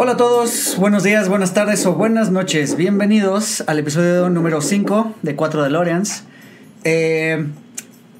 Hola 0.00 0.12
a 0.12 0.16
todos, 0.16 0.76
buenos 0.78 1.02
días, 1.02 1.28
buenas 1.28 1.54
tardes 1.54 1.84
o 1.84 1.92
buenas 1.92 2.30
noches. 2.30 2.76
Bienvenidos 2.76 3.64
al 3.66 3.80
episodio 3.80 4.30
número 4.30 4.60
5 4.60 5.14
de 5.22 5.34
4 5.34 5.64
de 5.64 5.70
Loreans. 5.70 6.22
Eh, 6.84 7.48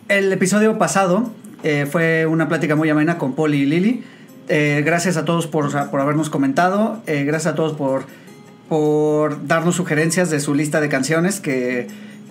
el 0.08 0.32
episodio 0.32 0.76
pasado 0.76 1.30
eh, 1.62 1.86
fue 1.88 2.26
una 2.26 2.48
plática 2.48 2.74
muy 2.74 2.90
amena 2.90 3.16
con 3.16 3.36
Poli 3.36 3.58
y 3.58 3.66
Lili. 3.66 4.02
Eh, 4.48 4.82
gracias 4.84 5.16
a 5.16 5.24
todos 5.24 5.46
por, 5.46 5.70
por 5.88 6.00
habernos 6.00 6.30
comentado. 6.30 7.00
Eh, 7.06 7.22
gracias 7.22 7.52
a 7.52 7.54
todos 7.54 7.74
por, 7.74 8.06
por 8.68 9.46
darnos 9.46 9.76
sugerencias 9.76 10.30
de 10.30 10.40
su 10.40 10.54
lista 10.54 10.80
de 10.80 10.88
canciones 10.88 11.38
que, 11.38 11.86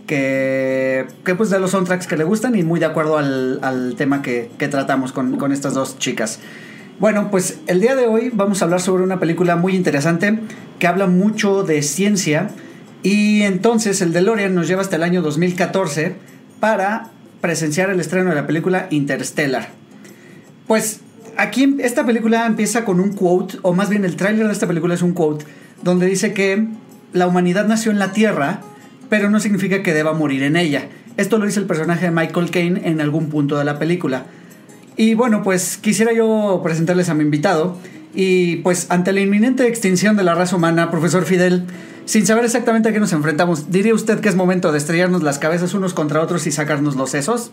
que, 0.07 1.07
que, 1.23 1.35
pues 1.35 1.49
de 1.49 1.59
los 1.59 1.71
soundtracks 1.71 2.05
que 2.05 2.17
le 2.17 2.25
gustan 2.25 2.53
y 2.57 2.63
muy 2.63 2.81
de 2.81 2.87
acuerdo 2.87 3.17
al, 3.17 3.59
al 3.61 3.95
tema 3.95 4.21
que, 4.21 4.51
que 4.57 4.67
tratamos 4.67 5.13
con, 5.13 5.37
con 5.37 5.53
estas 5.53 5.73
dos 5.73 5.97
chicas. 5.99 6.41
Bueno, 6.99 7.29
pues 7.29 7.59
el 7.67 7.79
día 7.79 7.95
de 7.95 8.07
hoy 8.07 8.31
vamos 8.33 8.59
a 8.59 8.65
hablar 8.65 8.81
sobre 8.81 9.03
una 9.03 9.19
película 9.19 9.55
muy 9.55 9.75
interesante 9.75 10.39
que 10.79 10.87
habla 10.87 11.05
mucho 11.05 11.61
de 11.61 11.83
ciencia 11.83 12.49
y 13.03 13.43
entonces 13.43 14.01
el 14.01 14.13
DeLorean 14.13 14.55
nos 14.55 14.67
lleva 14.67 14.81
hasta 14.81 14.95
el 14.95 15.03
año 15.03 15.21
2014 15.21 16.15
para 16.59 17.11
presenciar 17.39 17.91
el 17.91 17.99
estreno 17.99 18.31
de 18.31 18.35
la 18.35 18.47
película 18.47 18.87
Interstellar. 18.89 19.69
Pues 20.65 21.01
aquí 21.37 21.77
esta 21.81 22.03
película 22.03 22.47
empieza 22.47 22.83
con 22.83 22.99
un 22.99 23.13
quote, 23.13 23.59
o 23.61 23.73
más 23.73 23.89
bien 23.89 24.03
el 24.03 24.15
tráiler 24.15 24.47
de 24.47 24.53
esta 24.53 24.65
película 24.65 24.95
es 24.95 25.03
un 25.03 25.13
quote, 25.13 25.45
donde 25.83 26.07
dice 26.07 26.33
que 26.33 26.65
la 27.13 27.27
humanidad 27.27 27.67
nació 27.67 27.91
en 27.91 27.99
la 27.99 28.11
Tierra, 28.11 28.61
pero 29.07 29.29
no 29.29 29.39
significa 29.39 29.83
que 29.83 29.93
deba 29.93 30.13
morir 30.13 30.41
en 30.41 30.55
ella. 30.55 30.87
Esto 31.15 31.37
lo 31.37 31.45
dice 31.45 31.59
el 31.59 31.67
personaje 31.67 32.05
de 32.05 32.11
Michael 32.11 32.49
Caine 32.49 32.81
en 32.85 33.01
algún 33.01 33.29
punto 33.29 33.55
de 33.55 33.65
la 33.65 33.77
película. 33.77 34.25
Y 34.97 35.13
bueno, 35.13 35.43
pues 35.43 35.77
quisiera 35.77 36.11
yo 36.11 36.59
presentarles 36.63 37.07
a 37.09 37.13
mi 37.13 37.23
invitado. 37.23 37.77
Y 38.15 38.57
pues 38.57 38.87
ante 38.89 39.13
la 39.13 39.21
inminente 39.21 39.67
extinción 39.67 40.17
de 40.17 40.23
la 40.23 40.33
raza 40.33 40.55
humana, 40.55 40.89
profesor 40.89 41.23
Fidel, 41.23 41.67
sin 42.05 42.25
saber 42.25 42.45
exactamente 42.45 42.89
a 42.89 42.93
qué 42.93 42.99
nos 42.99 43.13
enfrentamos, 43.13 43.69
¿diría 43.69 43.93
usted 43.93 44.19
que 44.21 44.29
es 44.29 44.35
momento 44.35 44.71
de 44.71 44.79
estrellarnos 44.79 45.21
las 45.21 45.37
cabezas 45.37 45.75
unos 45.75 45.93
contra 45.93 46.21
otros 46.21 46.47
y 46.47 46.51
sacarnos 46.51 46.95
los 46.95 47.11
sesos? 47.11 47.51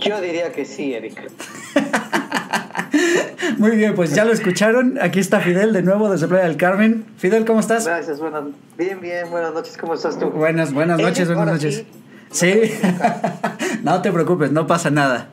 Yo 0.00 0.20
diría 0.20 0.52
que 0.52 0.66
sí, 0.66 0.92
Eric. 0.92 1.30
Muy 3.58 3.76
bien, 3.76 3.94
pues 3.94 4.14
ya 4.14 4.26
lo 4.26 4.32
escucharon. 4.32 4.98
Aquí 5.00 5.18
está 5.18 5.40
Fidel 5.40 5.72
de 5.72 5.82
nuevo 5.82 6.10
desde 6.10 6.28
Playa 6.28 6.44
del 6.44 6.58
Carmen. 6.58 7.06
Fidel, 7.16 7.46
¿cómo 7.46 7.60
estás? 7.60 7.86
Gracias, 7.86 8.18
buenas. 8.18 8.44
Bien, 8.76 9.00
bien, 9.00 9.30
buenas 9.30 9.54
noches, 9.54 9.78
¿cómo 9.78 9.94
estás 9.94 10.18
tú? 10.18 10.28
Buenas, 10.30 10.74
buenas 10.74 11.00
noches, 11.00 11.26
buenas 11.26 11.54
noches. 11.54 11.84
Sí, 12.30 12.52
sí. 12.52 12.72
no 13.82 14.02
te 14.02 14.12
preocupes, 14.12 14.52
no 14.52 14.66
pasa 14.66 14.90
nada. 14.90 15.28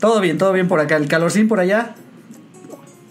Todo 0.00 0.20
bien, 0.20 0.38
todo 0.38 0.52
bien 0.52 0.68
por 0.68 0.80
acá. 0.80 0.96
¿El 0.96 1.08
calorcín 1.08 1.48
por 1.48 1.60
allá? 1.60 1.94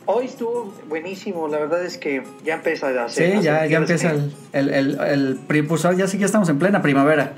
Hoy 0.08 0.25
estuvo 0.25 0.72
buenísimo, 0.88 1.47
la 1.47 1.58
verdad 1.58 1.83
es 1.83 1.97
que 1.97 2.23
ya 2.44 2.55
empieza 2.55 2.89
a 2.89 3.05
hacer. 3.05 3.38
Sí, 3.38 3.41
ya, 3.41 3.66
ya 3.66 3.78
empieza 3.78 4.11
el, 4.11 4.31
el, 4.53 4.69
el, 4.69 5.00
el, 5.00 5.97
ya 5.97 6.08
sí 6.08 6.19
que 6.19 6.25
estamos 6.25 6.47
en 6.50 6.59
plena 6.59 6.83
primavera. 6.83 7.33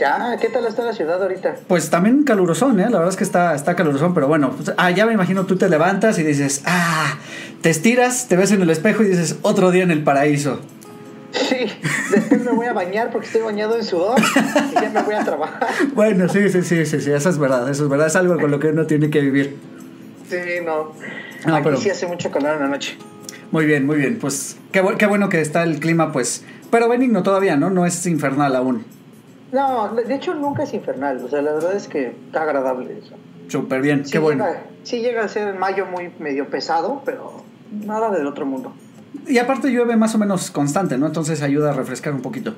Ya, 0.00 0.36
¿qué 0.40 0.48
tal 0.48 0.64
está 0.66 0.84
la 0.84 0.92
ciudad 0.92 1.20
ahorita? 1.20 1.56
Pues 1.66 1.90
también 1.90 2.22
calurosón, 2.22 2.78
¿eh? 2.78 2.84
La 2.84 2.98
verdad 2.98 3.08
es 3.08 3.16
que 3.16 3.24
está, 3.24 3.54
está 3.54 3.74
calurosón, 3.74 4.14
pero 4.14 4.28
bueno, 4.28 4.50
pues, 4.50 4.72
ah, 4.76 4.90
ya 4.90 5.06
me 5.06 5.12
imagino 5.12 5.46
tú 5.46 5.56
te 5.56 5.68
levantas 5.68 6.18
y 6.18 6.22
dices, 6.22 6.62
ah, 6.66 7.18
te 7.62 7.70
estiras, 7.70 8.28
te 8.28 8.36
ves 8.36 8.52
en 8.52 8.62
el 8.62 8.70
espejo 8.70 9.02
y 9.02 9.06
dices, 9.08 9.36
otro 9.42 9.70
día 9.72 9.82
en 9.82 9.90
el 9.90 10.04
paraíso. 10.04 10.60
Sí, 11.32 11.70
después 12.10 12.42
me 12.42 12.52
voy 12.52 12.66
a 12.66 12.72
bañar 12.72 13.10
porque 13.10 13.26
estoy 13.26 13.42
bañado 13.42 13.76
en 13.76 13.84
sudor 13.84 14.18
y 14.18 14.74
ya 14.74 14.90
me 14.90 15.02
voy 15.02 15.14
a 15.14 15.24
trabajar. 15.24 15.68
Bueno, 15.94 16.28
sí, 16.28 16.48
sí, 16.48 16.62
sí, 16.62 16.86
sí, 16.86 17.00
sí, 17.00 17.10
eso 17.10 17.28
es 17.28 17.38
verdad, 17.38 17.68
eso 17.68 17.84
es 17.84 17.90
verdad, 17.90 18.06
es 18.06 18.16
algo 18.16 18.38
con 18.38 18.50
lo 18.50 18.58
que 18.58 18.68
uno 18.68 18.86
tiene 18.86 19.10
que 19.10 19.20
vivir. 19.20 19.56
Sí, 20.28 20.36
no. 20.64 20.92
no 21.46 21.54
Aquí 21.54 21.64
pero... 21.64 21.76
sí 21.76 21.90
hace 21.90 22.06
mucho 22.06 22.30
calor 22.30 22.54
en 22.54 22.60
la 22.60 22.68
noche. 22.68 22.96
Muy 23.50 23.66
bien, 23.66 23.86
muy 23.86 23.96
bien, 23.96 24.18
pues 24.18 24.56
qué, 24.72 24.82
qué 24.98 25.06
bueno 25.06 25.28
que 25.28 25.40
está 25.40 25.62
el 25.62 25.80
clima, 25.80 26.12
pues, 26.12 26.44
pero 26.70 26.88
benigno 26.88 27.22
todavía, 27.22 27.56
¿no? 27.56 27.70
No 27.70 27.86
es 27.86 28.06
infernal 28.06 28.56
aún. 28.56 28.84
No, 29.52 29.94
de 29.94 30.14
hecho 30.14 30.34
nunca 30.34 30.64
es 30.64 30.74
infernal, 30.74 31.24
o 31.24 31.28
sea, 31.28 31.40
la 31.40 31.52
verdad 31.52 31.74
es 31.74 31.88
que 31.88 32.08
está 32.26 32.42
agradable 32.42 32.98
eso. 32.98 33.14
Súper 33.48 33.80
bien, 33.80 34.04
sí 34.04 34.12
qué 34.12 34.18
bueno. 34.18 34.44
Llega, 34.46 34.62
sí 34.82 35.00
llega 35.00 35.24
a 35.24 35.28
ser 35.28 35.48
en 35.48 35.58
mayo 35.58 35.86
muy 35.86 36.10
medio 36.18 36.48
pesado, 36.48 37.02
pero 37.04 37.42
nada 37.70 38.10
del 38.10 38.26
otro 38.26 38.44
mundo. 38.44 38.74
Y 39.26 39.38
aparte 39.38 39.70
llueve 39.70 39.96
más 39.96 40.14
o 40.14 40.18
menos 40.18 40.50
constante, 40.50 40.98
¿no? 40.98 41.06
Entonces 41.06 41.42
ayuda 41.42 41.70
a 41.70 41.72
refrescar 41.72 42.14
un 42.14 42.22
poquito. 42.22 42.54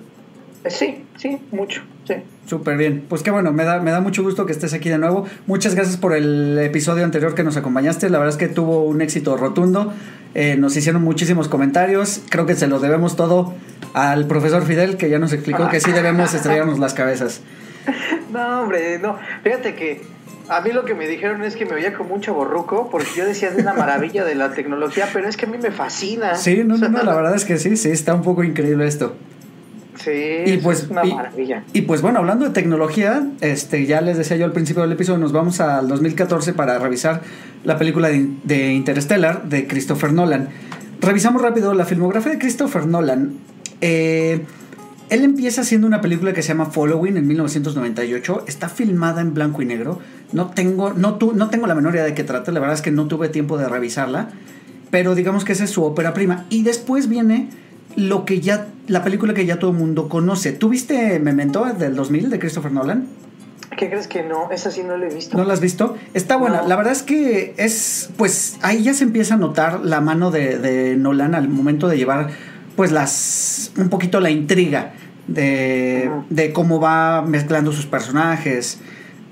Sí, 0.69 1.05
sí, 1.17 1.39
mucho, 1.53 1.83
sí. 2.07 2.15
Súper 2.45 2.77
bien. 2.77 3.05
Pues 3.09 3.23
qué 3.23 3.31
bueno, 3.31 3.51
me 3.53 3.65
da, 3.65 3.81
me 3.81 3.91
da 3.93 4.01
mucho 4.01 4.23
gusto 4.23 4.45
que 4.45 4.53
estés 4.53 4.75
aquí 4.75 4.91
de 4.91 4.99
nuevo. 4.99 5.25
Muchas 5.47 5.75
gracias 5.75 5.97
por 5.97 6.15
el 6.15 6.59
episodio 6.59 7.05
anterior 7.05 7.35
que 7.35 7.43
nos 7.43 7.57
acompañaste. 7.57 8.11
La 8.11 8.19
verdad 8.19 8.35
es 8.35 8.39
que 8.39 8.49
tuvo 8.49 8.85
un 8.85 9.01
éxito 9.01 9.37
rotundo. 9.39 9.93
Eh, 10.35 10.57
nos 10.57 10.77
hicieron 10.77 11.03
muchísimos 11.03 11.49
comentarios. 11.49 12.21
Creo 12.29 12.45
que 12.45 12.57
se 12.57 12.67
lo 12.67 12.79
debemos 12.79 13.17
todo 13.17 13.55
al 13.95 14.27
profesor 14.27 14.65
Fidel, 14.65 14.97
que 14.99 15.09
ya 15.09 15.19
nos 15.19 15.33
explicó 15.33 15.69
que 15.71 15.81
sí 15.81 15.93
debemos 15.93 16.35
estrellarnos 16.35 16.79
las 16.79 16.93
cabezas. 16.93 17.41
No, 18.33 18.63
hombre, 18.63 18.99
no. 18.99 19.19
Fíjate 19.43 19.75
que 19.75 20.03
a 20.49 20.61
mí 20.61 20.73
lo 20.73 20.85
que 20.85 20.95
me 20.95 21.07
dijeron 21.07 21.43
es 21.43 21.57
que 21.57 21.65
me 21.65 21.75
veía 21.75 21.95
como 21.95 22.15
un 22.15 22.21
chaborruco, 22.21 22.91
porque 22.91 23.09
yo 23.17 23.25
decía 23.25 23.51
de 23.51 23.63
una 23.63 23.73
maravilla 23.73 24.25
de 24.25 24.35
la 24.35 24.53
tecnología, 24.53 25.09
pero 25.13 25.29
es 25.29 25.37
que 25.37 25.47
a 25.47 25.49
mí 25.49 25.59
me 25.59 25.71
fascina. 25.71 26.35
Sí, 26.35 26.63
no, 26.65 26.77
no, 26.77 26.89
no, 26.89 27.03
la 27.03 27.15
verdad 27.15 27.35
es 27.35 27.45
que 27.45 27.57
sí, 27.59 27.77
sí, 27.77 27.91
está 27.91 28.15
un 28.15 28.23
poco 28.23 28.43
increíble 28.43 28.87
esto. 28.87 29.15
Sí, 29.97 30.11
y 30.47 30.57
pues, 30.59 30.85
es 30.85 30.91
una 30.91 31.05
maravilla. 31.05 31.63
Y, 31.73 31.81
y, 31.81 31.83
pues 31.83 32.01
bueno, 32.01 32.21
hablando 32.21 32.47
de 32.47 32.53
tecnología, 32.53 33.23
este, 33.43 33.85
ya 33.87 34.01
les 34.01 34.17
decía 34.17 34.37
yo 34.37 34.47
al 34.47 34.53
principio 34.53 34.83
del 34.83 34.93
episodio, 34.93 35.19
nos 35.19 35.33
vamos 35.33 35.61
al 35.61 35.89
2014 35.89 36.55
para 36.55 36.79
revisar 36.79 37.21
la 37.65 37.77
película 37.79 38.09
de, 38.09 38.27
de 38.43 38.73
Interstellar 38.73 39.45
de 39.45 39.67
Christopher 39.67 40.13
Nolan. 40.13 40.49
Revisamos 41.01 41.43
rápido 41.43 41.75
la 41.75 41.85
filmografía 41.85 42.33
de 42.33 42.39
Christopher 42.39 42.87
Nolan. 42.87 43.35
Eh, 43.81 44.41
él 45.11 45.25
empieza 45.25 45.63
haciendo 45.63 45.87
una 45.87 46.01
película 46.01 46.33
que 46.33 46.43
se 46.43 46.49
llama 46.49 46.67
Following 46.67 47.17
en 47.17 47.27
1998. 47.27 48.45
Está 48.47 48.69
filmada 48.69 49.21
en 49.21 49.35
blanco 49.35 49.61
y 49.61 49.67
negro. 49.67 49.99
No 50.33 50.51
tengo, 50.51 50.93
no, 50.93 51.17
tu, 51.17 51.33
no 51.33 51.51
tengo 51.51 51.67
la 51.67 51.75
menor 51.75 51.95
idea 51.95 52.05
de 52.05 52.15
qué 52.15 52.23
trata. 52.23 52.53
La 52.53 52.61
verdad 52.61 52.77
es 52.77 52.83
que 52.83 52.93
no 52.93 53.09
tuve 53.09 53.29
tiempo 53.29 53.59
de 53.59 53.69
revisarla. 53.69 54.31
Pero 54.91 55.17
digamos 55.17 55.45
que 55.45 55.53
esa 55.53 55.65
es 55.65 55.71
su 55.71 55.85
ópera 55.85 56.15
prima. 56.15 56.47
Y 56.49 56.63
después 56.63 57.09
viene 57.09 57.49
lo 57.97 58.25
que 58.25 58.41
ya, 58.41 58.69
la 58.87 59.03
película 59.03 59.35
que 59.35 59.45
ya 59.47 59.59
todo 59.59 59.73
el 59.73 59.77
mundo 59.77 60.09
conoce. 60.09 60.53
¿Tú 60.53 60.69
viste 60.69 61.19
Memento 61.19 61.65
del 61.65 61.97
2000 61.97 62.31
de 62.31 62.39
Christopher 62.39 62.71
Nolan? 62.71 63.09
¿Qué 63.77 63.89
crees 63.89 64.07
que 64.07 64.23
no? 64.23 64.51
Esa 64.53 64.71
sí 64.71 64.83
no 64.85 64.97
la 64.97 65.07
he 65.07 65.15
visto. 65.15 65.37
¿No 65.37 65.45
la 65.45 65.55
has 65.55 65.61
visto? 65.61 65.97
Está 66.15 66.37
buena. 66.37 66.63
No. 66.63 66.69
La 66.69 66.77
verdad 66.77 66.93
es 66.93 67.03
que 67.03 67.55
es, 67.57 68.11
pues 68.17 68.59
ahí 68.63 68.83
ya 68.83 68.95
se 68.95 69.05
empieza 69.05 69.35
a 69.35 69.37
notar 69.39 69.81
la 69.81 70.01
mano 70.01 70.31
de, 70.31 70.59
de 70.59 70.97
Nolan 70.97 71.35
al 71.35 71.49
momento 71.49 71.89
de 71.89 71.97
llevar 71.97 72.31
pues 72.77 72.93
las 72.93 73.73
un 73.77 73.89
poquito 73.89 74.21
la 74.21 74.31
intriga 74.31 74.93
de, 75.27 76.11
de 76.29 76.53
cómo 76.53 76.81
va 76.81 77.23
mezclando 77.23 77.73
sus 77.73 77.87
personajes. 77.87 78.79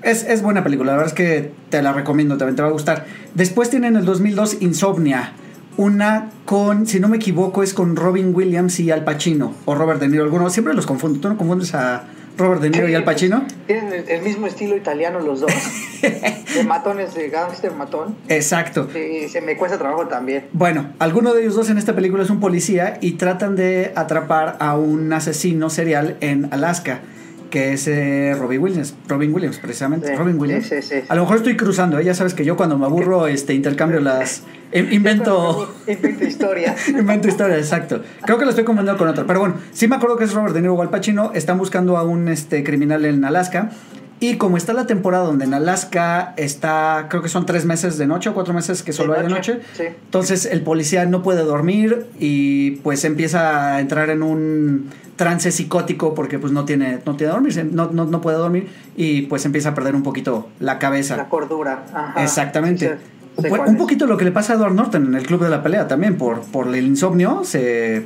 Es, 0.01 0.23
es, 0.23 0.41
buena 0.41 0.63
película, 0.63 0.91
la 0.91 0.97
verdad 0.97 1.13
es 1.13 1.15
que 1.15 1.51
te 1.69 1.81
la 1.81 1.91
recomiendo, 1.91 2.37
también 2.37 2.55
te 2.55 2.61
va 2.61 2.69
a 2.69 2.71
gustar. 2.71 3.05
Después 3.35 3.69
tienen 3.69 3.97
el 3.97 4.05
2002 4.05 4.61
Insomnia, 4.61 5.33
una 5.75 6.29
con, 6.45 6.87
si 6.87 6.99
no 6.99 7.09
me 7.09 7.17
equivoco, 7.17 7.63
es 7.63 7.73
con 7.73 7.95
Robin 7.95 8.33
Williams 8.33 8.79
y 8.79 8.91
Al 8.91 9.03
Pacino, 9.03 9.53
o 9.65 9.75
Robert 9.75 9.99
De 9.99 10.07
Niro, 10.07 10.23
alguno, 10.23 10.49
siempre 10.49 10.73
los 10.73 10.85
confundo, 10.85 11.19
¿tú 11.19 11.27
no 11.27 11.37
confundes 11.37 11.75
a 11.75 12.05
Robert 12.39 12.61
De 12.61 12.69
Niro 12.69 12.87
y 12.87 12.95
Al 12.95 13.03
Pacino? 13.03 13.45
Tienen 13.67 13.93
el, 13.93 14.09
el, 14.09 14.21
mismo 14.21 14.47
estilo 14.47 14.75
italiano 14.75 15.19
los 15.19 15.41
dos, 15.41 15.51
de 16.01 16.63
matones, 16.65 17.13
de 17.13 17.29
gangster 17.29 17.73
matón. 17.73 18.15
Exacto. 18.29 18.87
Sí, 18.91 19.27
se 19.27 19.41
me 19.41 19.57
cuesta 19.57 19.77
trabajo 19.77 20.07
también. 20.07 20.45
Bueno, 20.53 20.93
alguno 20.99 21.33
de 21.33 21.41
ellos 21.41 21.55
dos 21.55 21.69
en 21.69 21.77
esta 21.77 21.93
película 21.93 22.23
es 22.23 22.29
un 22.29 22.39
policía 22.39 22.97
y 23.01 23.13
tratan 23.13 23.55
de 23.55 23.91
atrapar 23.95 24.57
a 24.59 24.77
un 24.77 25.11
asesino 25.11 25.69
serial 25.69 26.17
en 26.21 26.51
Alaska 26.53 27.01
que 27.49 27.73
es 27.73 27.87
eh, 27.87 28.35
Robin 28.37 28.61
Williams, 28.61 28.95
Robin 29.07 29.33
Williams 29.33 29.57
precisamente, 29.57 30.07
sí, 30.07 30.15
Robin 30.15 30.39
Williams. 30.39 30.67
Sí, 30.67 30.81
sí, 30.81 30.95
a 31.07 31.15
lo 31.15 31.21
mejor 31.21 31.37
estoy 31.37 31.57
cruzando, 31.57 31.99
¿eh? 31.99 32.05
ya 32.05 32.13
sabes 32.13 32.33
que 32.33 32.45
yo 32.45 32.55
cuando 32.55 32.77
me 32.77 32.85
aburro 32.85 33.27
este 33.27 33.53
intercambio 33.53 33.99
las 33.99 34.43
invento 34.71 35.75
invento 35.87 36.25
historia. 36.25 36.75
invento 36.87 37.27
historia, 37.27 37.57
exacto. 37.57 38.01
Creo 38.25 38.37
que 38.37 38.45
lo 38.45 38.51
estoy 38.51 38.65
confundiendo 38.65 38.97
con 38.97 39.07
otro, 39.07 39.25
pero 39.25 39.39
bueno, 39.39 39.55
sí 39.71 39.87
me 39.87 39.95
acuerdo 39.95 40.17
que 40.17 40.25
es 40.25 40.33
Robert 40.33 40.53
De 40.53 40.61
Niro 40.61 40.75
o 40.75 40.81
Al 40.81 40.89
Pacino, 40.89 41.31
están 41.33 41.57
buscando 41.57 41.97
a 41.97 42.03
un 42.03 42.27
este 42.27 42.63
criminal 42.63 43.05
en 43.05 43.25
Alaska. 43.25 43.71
Y 44.21 44.35
como 44.35 44.57
está 44.57 44.73
la 44.73 44.85
temporada 44.85 45.23
donde 45.23 45.45
en 45.45 45.53
Alaska 45.53 46.33
está, 46.35 47.07
creo 47.09 47.21
que 47.21 47.29
son 47.29 47.45
tres 47.45 47.63
meses 47.63 47.97
de 47.97 48.05
noche 48.05 48.29
o 48.29 48.33
cuatro 48.33 48.53
meses 48.53 48.83
que 48.83 48.91
solo 48.91 49.13
de 49.13 49.19
hay 49.19 49.25
de 49.27 49.33
noche, 49.33 49.53
noche, 49.55 49.65
sí. 49.73 49.83
entonces 49.83 50.45
el 50.45 50.61
policía 50.61 51.05
no 51.05 51.23
puede 51.23 51.43
dormir 51.43 52.07
y 52.19 52.71
pues 52.77 53.05
empieza 53.05 53.75
a 53.75 53.79
entrar 53.79 54.09
en 54.09 54.21
un 54.21 54.89
trance 55.15 55.51
psicótico 55.51 56.15
porque 56.15 56.37
pues 56.37 56.51
no 56.51 56.65
tiene 56.65 56.99
no 57.05 57.15
tiene 57.15 57.33
dormir 57.33 57.69
no, 57.71 57.91
no, 57.91 58.05
no 58.05 58.21
puede 58.21 58.37
dormir 58.37 58.69
y 58.95 59.23
pues 59.23 59.45
empieza 59.45 59.69
a 59.69 59.75
perder 59.75 59.95
un 59.95 60.03
poquito 60.03 60.47
la 60.59 60.79
cabeza 60.79 61.17
la 61.17 61.27
cordura 61.27 61.85
Ajá. 61.93 62.23
exactamente 62.23 62.97
sí, 63.37 63.43
sí, 63.43 63.47
un 63.49 63.77
poquito 63.77 64.05
lo 64.05 64.15
que 64.15 64.23
le 64.23 64.31
pasa 64.31 64.53
a 64.53 64.55
Edward 64.55 64.73
Norton 64.73 65.07
en 65.07 65.15
el 65.15 65.25
club 65.25 65.43
de 65.43 65.49
la 65.49 65.61
pelea 65.61 65.89
también 65.89 66.17
por 66.17 66.41
por 66.41 66.73
el 66.73 66.85
insomnio 66.85 67.41
se 67.43 68.05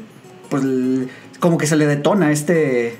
pues 0.49 0.63
como 1.39 1.59
que 1.59 1.67
se 1.67 1.75
le 1.75 1.85
detona 1.85 2.31
este 2.31 2.97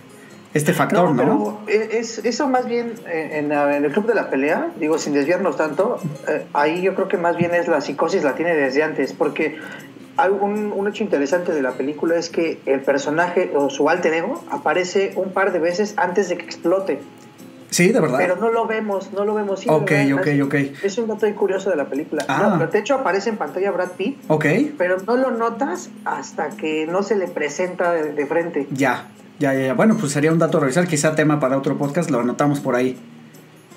este 0.54 0.74
factor, 0.74 1.12
¿no? 1.12 1.24
¿no? 1.26 1.60
Pero 1.66 1.90
es, 1.90 2.20
eso 2.20 2.48
más 2.48 2.66
bien 2.68 2.94
eh, 3.08 3.40
en, 3.40 3.52
en, 3.52 3.86
el 3.86 3.92
club 3.92 4.06
de 4.06 4.14
la 4.14 4.30
pelea, 4.30 4.72
digo, 4.80 4.98
sin 4.98 5.14
desviarnos 5.14 5.58
tanto, 5.58 6.00
eh, 6.28 6.46
ahí 6.54 6.82
yo 6.82 6.94
creo 6.96 7.08
que 7.08 7.18
más 7.18 7.38
bien 7.38 7.54
es 7.56 7.68
la 7.68 7.82
psicosis, 7.82 8.24
la 8.24 8.36
tiene 8.36 8.56
desde 8.56 8.84
antes, 8.84 9.14
porque 9.14 9.58
un, 10.42 10.72
un, 10.76 10.88
hecho 10.88 11.04
interesante 11.04 11.54
de 11.54 11.62
la 11.62 11.72
película 11.72 12.16
es 12.16 12.30
que 12.30 12.60
el 12.66 12.82
personaje 12.82 13.52
o 13.56 13.70
su 13.70 13.90
alter 13.90 14.14
ego 14.14 14.44
aparece 14.52 15.14
un 15.16 15.32
par 15.32 15.52
de 15.52 15.60
veces 15.60 15.96
antes 15.98 16.30
de 16.30 16.38
que 16.38 16.46
explote. 16.46 17.00
Sí, 17.72 17.92
de 17.92 18.00
verdad. 18.00 18.20
Pero 18.20 18.36
no 18.36 18.52
lo 18.52 18.68
vemos, 18.68 19.12
no 19.14 19.26
lo 19.26 19.34
vemos. 19.34 19.62
Sí, 19.62 19.68
ok, 19.68 19.92
ok, 20.14 20.28
ok. 20.44 20.54
Es 20.84 21.00
un 21.00 21.08
dato 21.08 21.26
curioso 21.34 21.72
de 21.72 21.76
la 21.76 21.86
película. 21.86 22.24
Ah. 22.28 22.58
No, 22.60 22.68
de 22.68 22.78
hecho 22.78 22.94
aparece 22.94 23.32
en 23.32 23.38
pantalla 23.38 23.72
Brad 23.72 23.94
Pitt. 23.94 24.20
Ok. 24.28 24.46
Pero 24.78 24.98
no 25.08 25.18
lo 25.18 25.32
notas 25.32 25.90
hasta 26.06 26.50
que 26.50 26.86
no 26.86 27.02
se 27.02 27.16
le 27.16 27.28
presenta 27.28 27.92
de, 27.92 28.14
de 28.14 28.26
frente. 28.28 28.68
Ya, 28.70 29.08
ya, 29.40 29.54
ya, 29.54 29.68
ya. 29.68 29.74
Bueno, 29.74 29.98
pues 29.98 30.12
sería 30.12 30.32
un 30.32 30.40
dato 30.40 30.58
a 30.58 30.62
revisar, 30.62 30.88
quizá 30.88 31.16
tema 31.16 31.40
para 31.40 31.58
otro 31.58 31.78
podcast, 31.78 32.10
lo 32.10 32.20
anotamos 32.20 32.60
por 32.60 32.76
ahí. 32.76 32.98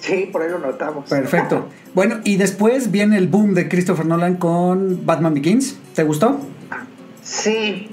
Sí, 0.00 0.28
por 0.30 0.42
ahí 0.42 0.50
lo 0.50 0.58
notamos. 0.58 1.08
Perfecto. 1.08 1.68
bueno, 1.94 2.20
y 2.24 2.36
después 2.36 2.90
viene 2.90 3.16
el 3.18 3.28
boom 3.28 3.54
de 3.54 3.68
Christopher 3.68 4.06
Nolan 4.06 4.36
con 4.36 5.04
Batman 5.06 5.34
Begins. 5.34 5.76
¿Te 5.94 6.02
gustó? 6.04 6.38
Sí, 7.22 7.88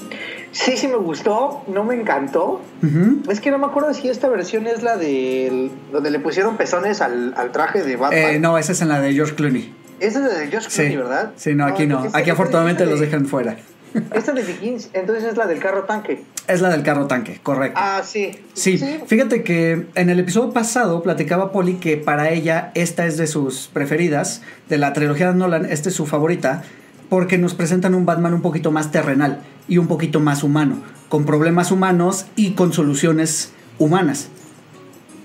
sí, 0.51 0.77
sí 0.77 0.87
me 0.87 0.97
gustó. 0.97 1.63
No 1.67 1.83
me 1.83 1.95
encantó. 1.95 2.61
Es 3.29 3.39
que 3.39 3.49
no 3.51 3.57
me 3.57 3.65
acuerdo 3.65 3.93
si 3.93 4.09
esta 4.09 4.27
versión 4.29 4.67
es 4.67 4.83
la 4.83 4.97
de 4.97 5.71
donde 5.91 6.11
le 6.11 6.19
pusieron 6.19 6.57
pezones 6.57 7.01
al, 7.01 7.33
al 7.37 7.51
traje 7.51 7.81
de 7.81 7.95
Batman. 7.95 8.19
Eh, 8.19 8.39
no, 8.39 8.57
esa 8.57 8.73
es 8.73 8.81
en 8.81 8.89
la 8.89 8.99
de 8.99 9.13
George 9.13 9.35
Clooney. 9.35 9.73
Esa 9.99 10.19
es 10.19 10.33
la 10.33 10.39
de 10.39 10.47
George 10.47 10.69
Clooney, 10.69 10.91
sí. 10.91 10.97
¿verdad? 10.97 11.31
Sí, 11.37 11.55
no, 11.55 11.65
aquí 11.65 11.87
no. 11.87 12.05
Aquí 12.13 12.29
afortunadamente 12.29 12.85
los 12.85 12.99
dejan 12.99 13.25
fuera. 13.25 13.57
Esta 14.13 14.31
de 14.31 14.43
Begins, 14.43 14.89
entonces 14.93 15.23
es 15.23 15.37
la 15.37 15.45
del 15.45 15.59
carro 15.59 15.83
tanque. 15.83 16.23
Es 16.47 16.61
la 16.61 16.69
del 16.69 16.83
carro 16.83 17.07
tanque, 17.07 17.39
correcto. 17.41 17.79
Ah, 17.81 18.01
sí. 18.03 18.31
sí. 18.53 18.77
Sí, 18.77 18.99
fíjate 19.05 19.43
que 19.43 19.87
en 19.95 20.09
el 20.09 20.19
episodio 20.19 20.51
pasado 20.51 21.03
platicaba 21.03 21.51
Polly 21.51 21.75
que 21.75 21.97
para 21.97 22.29
ella 22.29 22.71
esta 22.75 23.05
es 23.05 23.17
de 23.17 23.27
sus 23.27 23.67
preferidas, 23.67 24.41
de 24.69 24.77
la 24.77 24.93
trilogía 24.93 25.31
de 25.31 25.35
Nolan, 25.37 25.65
esta 25.65 25.89
es 25.89 25.95
su 25.95 26.05
favorita, 26.05 26.63
porque 27.09 27.37
nos 27.37 27.53
presentan 27.53 27.93
un 27.95 28.05
Batman 28.05 28.33
un 28.33 28.41
poquito 28.41 28.71
más 28.71 28.91
terrenal 28.91 29.41
y 29.67 29.77
un 29.77 29.87
poquito 29.87 30.19
más 30.19 30.43
humano, 30.43 30.81
con 31.09 31.25
problemas 31.25 31.71
humanos 31.71 32.25
y 32.35 32.51
con 32.53 32.73
soluciones 32.73 33.53
humanas. 33.77 34.29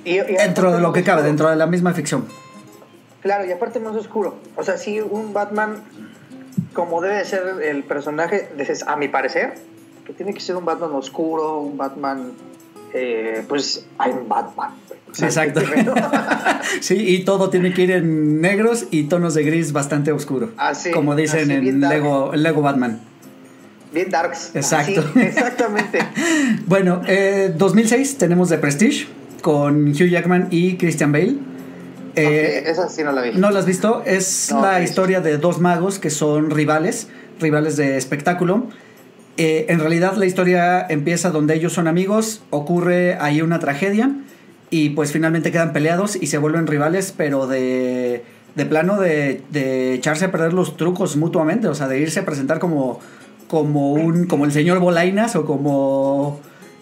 Y, 0.05 0.19
y 0.21 0.37
dentro 0.37 0.73
de 0.73 0.81
lo 0.81 0.93
que 0.93 1.03
cabe, 1.03 1.23
dentro 1.23 1.49
de 1.49 1.57
la 1.57 1.67
misma 1.67 1.93
ficción. 1.95 2.27
Claro, 3.21 3.47
y 3.47 3.53
aparte 3.53 3.81
más 3.81 3.97
oscuro. 3.97 4.37
O 4.57 4.63
sea, 4.63 4.77
sí, 4.77 5.01
un 5.01 5.33
Batman 5.33 5.83
como 6.73 7.01
debe 7.01 7.25
ser 7.25 7.63
el 7.63 7.85
personaje, 7.85 8.49
a 8.87 8.97
mi 8.97 9.09
parecer, 9.09 9.55
que 10.07 10.13
tiene 10.13 10.35
que 10.35 10.41
ser 10.41 10.57
un 10.57 10.65
Batman 10.65 10.93
oscuro, 10.93 11.59
un 11.59 11.77
Batman, 11.77 12.33
eh, 12.95 13.45
pues 13.49 13.87
hay 13.99 14.13
un 14.13 14.29
Batman. 14.29 14.71
O 15.11 15.15
sea, 15.15 15.29
Exacto. 15.29 15.61
sí, 16.81 16.97
y 16.97 17.25
todo 17.25 17.51
tiene 17.51 17.73
que 17.73 17.83
ir 17.83 17.91
en 17.91 18.41
negros 18.41 18.87
y 18.91 19.05
tonos 19.05 19.35
de 19.35 19.43
gris 19.43 19.73
bastante 19.73 20.13
oscuro. 20.13 20.51
Así, 20.57 20.91
como 20.91 21.15
dicen 21.15 21.51
así, 21.51 21.69
en 21.69 21.81
Lego, 21.81 22.33
Lego 22.35 22.63
Batman. 22.63 23.01
Bien 23.93 24.11
darks. 24.11 24.55
Exacto. 24.55 25.03
Así, 25.11 25.21
exactamente. 25.21 25.99
bueno, 26.67 27.01
eh, 27.07 27.53
2006 27.57 28.19
tenemos 28.19 28.51
The 28.51 28.59
Prestige 28.59 29.07
con 29.41 29.91
Hugh 29.91 30.09
Jackman 30.09 30.49
y 30.51 30.77
Christian 30.77 31.13
Bale. 31.13 31.37
Eh, 32.19 32.61
okay, 32.61 32.73
esa 32.73 32.89
sí 32.89 33.03
no 33.05 33.13
la 33.13 33.23
vi. 33.23 33.33
¿No 33.33 33.51
la 33.51 33.61
has 33.61 33.67
visto? 33.67 34.03
Es 34.05 34.51
no, 34.53 34.63
la 34.63 34.73
okay. 34.73 34.85
historia 34.85 35.21
de 35.21 35.39
dos 35.39 35.61
magos 35.61 35.99
que 35.99 36.11
son 36.11 36.51
rivales, 36.51 37.09
rivales 37.41 37.77
de 37.77 37.97
espectáculo. 37.97 38.67
Eh, 39.37 39.67
en 39.69 39.79
realidad 39.79 40.17
la 40.17 40.27
historia 40.27 40.85
empieza 40.89 41.31
donde 41.31 41.55
ellos 41.55 41.73
son 41.73 41.87
amigos, 41.87 42.43
ocurre 42.51 43.17
ahí 43.21 43.41
una 43.41 43.61
tragedia 43.61 44.11
y 44.69 44.91
pues 44.91 45.13
finalmente 45.13 45.53
quedan 45.53 45.73
peleados 45.73 46.17
y 46.17 46.27
se 46.27 46.39
vuelven 46.39 46.67
rivales, 46.67 47.15
pero 47.17 47.47
de, 47.47 48.25
de 48.57 48.67
plano 48.67 48.99
de, 48.99 49.43
de, 49.51 49.95
echarse 49.95 50.25
a 50.25 50.33
perder 50.33 50.53
los 50.53 50.77
trucos 50.77 51.17
mutuamente, 51.17 51.69
o 51.69 51.75
sea, 51.75 51.87
de 51.87 52.01
irse 52.01 52.19
a 52.19 52.25
presentar 52.25 52.59
como, 52.59 52.99
como, 53.47 53.93
un, 53.93 54.27
como 54.27 54.45
el 54.45 54.51
señor 54.51 54.81
Bolainas 54.81 55.37
o 55.37 55.45
como 55.45 56.41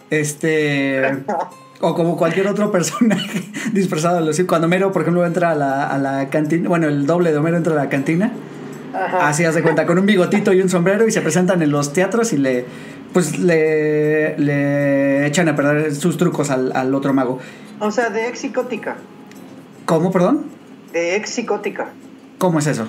este... 0.09 1.03
O 1.81 1.95
como 1.95 2.17
cualquier 2.17 2.47
otro 2.49 2.71
personaje 2.71 3.43
disfrazado. 3.73 4.31
Cuando 4.47 4.67
Homero, 4.67 4.93
por 4.93 5.03
ejemplo, 5.03 5.27
entra 5.27 5.51
a 5.51 5.55
la, 5.55 5.87
a 5.87 5.99
la 5.99 6.29
cantina, 6.31 6.69
bueno, 6.69 6.89
el 6.89 7.07
doble 7.07 7.33
de 7.33 7.39
Homero 7.39 7.57
entra 7.57 7.75
a 7.75 7.77
la 7.77 7.89
cantina, 7.89 8.33
Ajá. 8.95 9.29
así 9.29 9.45
hace 9.45 9.63
cuenta, 9.63 9.87
con 9.87 9.99
un 9.99 10.07
bigotito 10.07 10.53
y 10.53 10.61
un 10.61 10.69
sombrero 10.69 11.07
y 11.07 11.11
se 11.13 11.21
presentan 11.21 11.61
en 11.63 11.71
los 11.71 11.93
teatros 11.93 12.33
y 12.33 12.39
le, 12.39 12.65
pues 13.13 13.39
le, 13.39 14.39
le 14.39 15.27
echan 15.27 15.49
a 15.49 15.57
perder 15.57 15.95
sus 15.95 16.17
trucos 16.17 16.51
al, 16.51 16.73
al 16.75 16.95
otro 16.95 17.13
mago. 17.13 17.39
O 17.79 17.91
sea, 17.91 18.09
de 18.11 18.29
ex 18.29 18.39
psicótica. 18.41 18.97
¿Cómo, 19.85 20.11
perdón? 20.11 20.47
De 20.93 21.17
ex 21.17 21.31
psicótica. 21.31 21.89
¿Cómo 22.39 22.59
es 22.59 22.67
eso? 22.67 22.87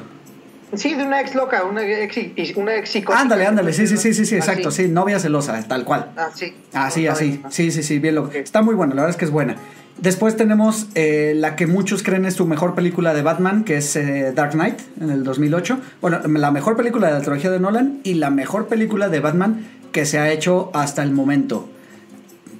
Sí, 0.74 0.96
de 0.96 1.04
una 1.04 1.22
ex 1.22 1.34
loca, 1.34 1.64
una 1.64 1.82
ex, 1.84 2.18
una 2.58 2.76
ex 2.76 2.90
psicótica. 2.90 3.22
Ándale, 3.22 3.46
ándale, 3.46 3.72
sí, 3.72 3.88
sí, 3.88 3.98
sí, 3.98 4.14
sí, 4.14 4.26
sí, 4.26 4.36
exacto, 4.36 4.70
sí, 4.70 4.88
novia 4.88 5.20
celosa, 5.20 5.62
tal 5.68 5.86
cual. 5.86 6.12
Ah, 6.18 6.30
sí. 6.34 6.54
Así, 6.74 7.08
así, 7.08 7.42
sí, 7.50 7.72
sí, 7.72 7.84
sí, 7.84 8.00
bien 8.00 8.16
lo 8.16 8.24
okay. 8.24 8.42
Está 8.42 8.62
muy 8.62 8.76
buena, 8.76 8.94
la 8.94 9.04
verdad 9.04 9.16
es 9.16 9.18
que 9.18 9.26
es 9.26 9.32
buena. 9.32 9.56
Después 9.98 10.38
tenemos 10.38 10.88
eh, 10.94 11.34
la 11.36 11.56
que 11.56 11.66
muchos 11.66 12.04
creen 12.04 12.26
es 12.26 12.36
su 12.36 12.46
mejor 12.46 12.76
película 12.76 13.14
de 13.14 13.24
Batman, 13.24 13.64
que 13.64 13.78
es 13.78 13.96
eh, 13.96 14.32
Dark 14.36 14.52
Knight, 14.52 14.80
en 15.02 15.10
el 15.10 15.24
2008. 15.24 15.80
Bueno, 16.02 16.20
la 16.28 16.52
mejor 16.52 16.78
película 16.78 17.08
de 17.08 17.14
la 17.14 17.22
trilogía 17.22 17.50
de 17.50 17.60
Nolan 17.60 18.00
y 18.04 18.16
la 18.16 18.30
mejor 18.30 18.68
película 18.68 19.10
de 19.10 19.22
Batman 19.22 19.66
que 19.92 20.06
se 20.06 20.20
ha 20.20 20.32
hecho 20.32 20.70
hasta 20.74 21.02
el 21.02 21.12
momento. 21.12 21.68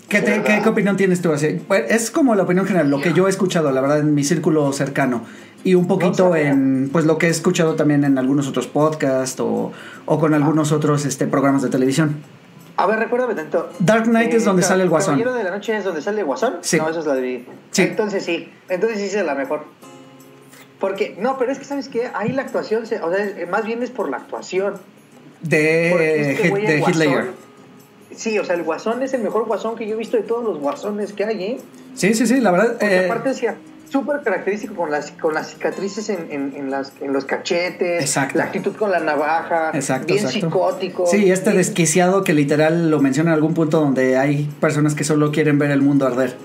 ¿Qué, 0.10 0.22
te, 0.22 0.42
¿qué, 0.42 0.62
¿qué, 0.64 0.70
opinión 0.70 0.96
tienes 0.96 1.22
tú? 1.22 1.32
Así? 1.34 1.60
Es 1.90 2.12
como 2.12 2.34
la 2.36 2.44
opinión 2.44 2.66
general, 2.66 2.90
lo 2.90 3.02
que 3.02 3.14
yo 3.14 3.28
he 3.28 3.30
escuchado, 3.30 3.72
la 3.72 3.82
verdad, 3.82 4.00
en 4.00 4.14
mi 4.14 4.24
círculo 4.24 4.72
cercano 4.72 5.26
y 5.64 5.76
un 5.76 5.88
poquito 5.88 6.36
en 6.36 6.90
pues 6.92 7.06
lo 7.06 7.18
que 7.18 7.28
he 7.28 7.30
escuchado 7.30 7.76
también 7.76 8.04
en 8.06 8.18
algunos 8.18 8.48
otros 8.48 8.68
podcasts 8.68 9.40
o, 9.40 9.72
o 10.06 10.20
con 10.20 10.34
algunos 10.34 10.72
otros 10.72 11.06
este, 11.06 11.28
programas 11.28 11.62
de 11.62 11.70
televisión. 11.70 12.24
A 12.78 12.86
ver, 12.86 13.00
recuérdame 13.00 13.34
tanto. 13.34 13.70
Dark 13.80 14.06
Knight 14.06 14.34
eh, 14.34 14.38
es 14.38 14.46
donde 14.46 14.62
sale 14.62 14.84
el 14.84 14.90
Guasón. 14.90 15.16
¿Caballero 15.16 15.34
de 15.34 15.44
la 15.44 15.52
Noche 15.52 15.76
es 15.76 15.84
donde 15.84 16.02
sale 16.02 16.20
el 16.20 16.26
Guasón? 16.26 16.58
Sí. 16.62 16.78
No, 16.78 16.88
eso 16.88 17.00
es 17.00 17.06
la 17.08 17.16
de... 17.16 17.44
Sí. 17.72 17.82
Entonces 17.82 18.24
sí, 18.24 18.50
entonces 18.70 19.00
sí 19.00 19.18
es 19.18 19.26
la 19.26 19.34
mejor. 19.36 19.66
Porque, 20.80 21.16
no, 21.20 21.40
pero 21.40 21.52
es 21.52 21.58
que, 21.58 21.66
¿sabes 21.66 21.90
qué? 21.90 22.12
Ahí 22.14 22.32
la 22.32 22.44
actuación, 22.44 22.86
se, 22.86 23.02
o 23.02 23.12
sea, 23.12 23.26
más 23.50 23.66
bien 23.66 23.82
es 23.82 23.90
por 23.90 24.10
la 24.10 24.18
actuación. 24.18 24.76
De, 25.42 26.32
este 26.32 26.52
de 26.52 26.94
Ledger. 26.96 27.32
Sí, 28.18 28.38
o 28.40 28.44
sea, 28.44 28.56
el 28.56 28.64
Guasón 28.64 29.04
es 29.04 29.14
el 29.14 29.22
mejor 29.22 29.46
Guasón 29.46 29.76
que 29.76 29.88
yo 29.88 29.94
he 29.94 29.98
visto 29.98 30.18
de 30.18 30.24
todos 30.24 30.44
los 30.44 30.60
Guasones 30.60 31.14
que 31.14 31.24
hay, 31.24 31.44
¿eh? 31.44 31.58
Sí, 31.94 32.16
sí, 32.16 32.26
sí, 32.26 32.42
la 32.42 32.52
verdad. 32.52 32.82
Eh, 32.82 33.06
aparte 33.06 33.30
decía 33.30 33.56
súper 33.90 34.22
característico 34.22 34.76
con 34.76 34.92
las, 34.92 35.12
con 35.12 35.34
las 35.34 35.52
cicatrices 35.52 36.10
en, 36.10 36.28
en, 36.32 36.54
en, 36.56 36.72
las, 36.72 36.92
en 37.00 37.14
los 37.14 37.26
cachetes, 37.26 38.02
exacto. 38.02 38.40
la 38.40 38.46
actitud 38.46 38.76
con 38.76 38.92
la 38.92 39.00
navaja, 39.00 39.72
exacto, 39.74 40.14
bien 40.14 40.26
exacto. 40.26 40.48
psicótico. 40.48 41.06
Sí, 41.06 41.32
este 41.32 41.52
bien... 41.52 41.58
desquiciado 41.58 42.24
que 42.24 42.34
literal 42.34 42.90
lo 42.90 43.00
menciona 43.00 43.30
en 43.30 43.36
algún 43.36 43.54
punto 43.54 43.80
donde 43.80 44.18
hay 44.18 44.50
personas 44.60 44.96
que 44.96 45.04
solo 45.04 45.32
quieren 45.32 45.60
ver 45.60 45.72
el 45.72 45.82
mundo 45.82 46.08
arder. 46.08 46.36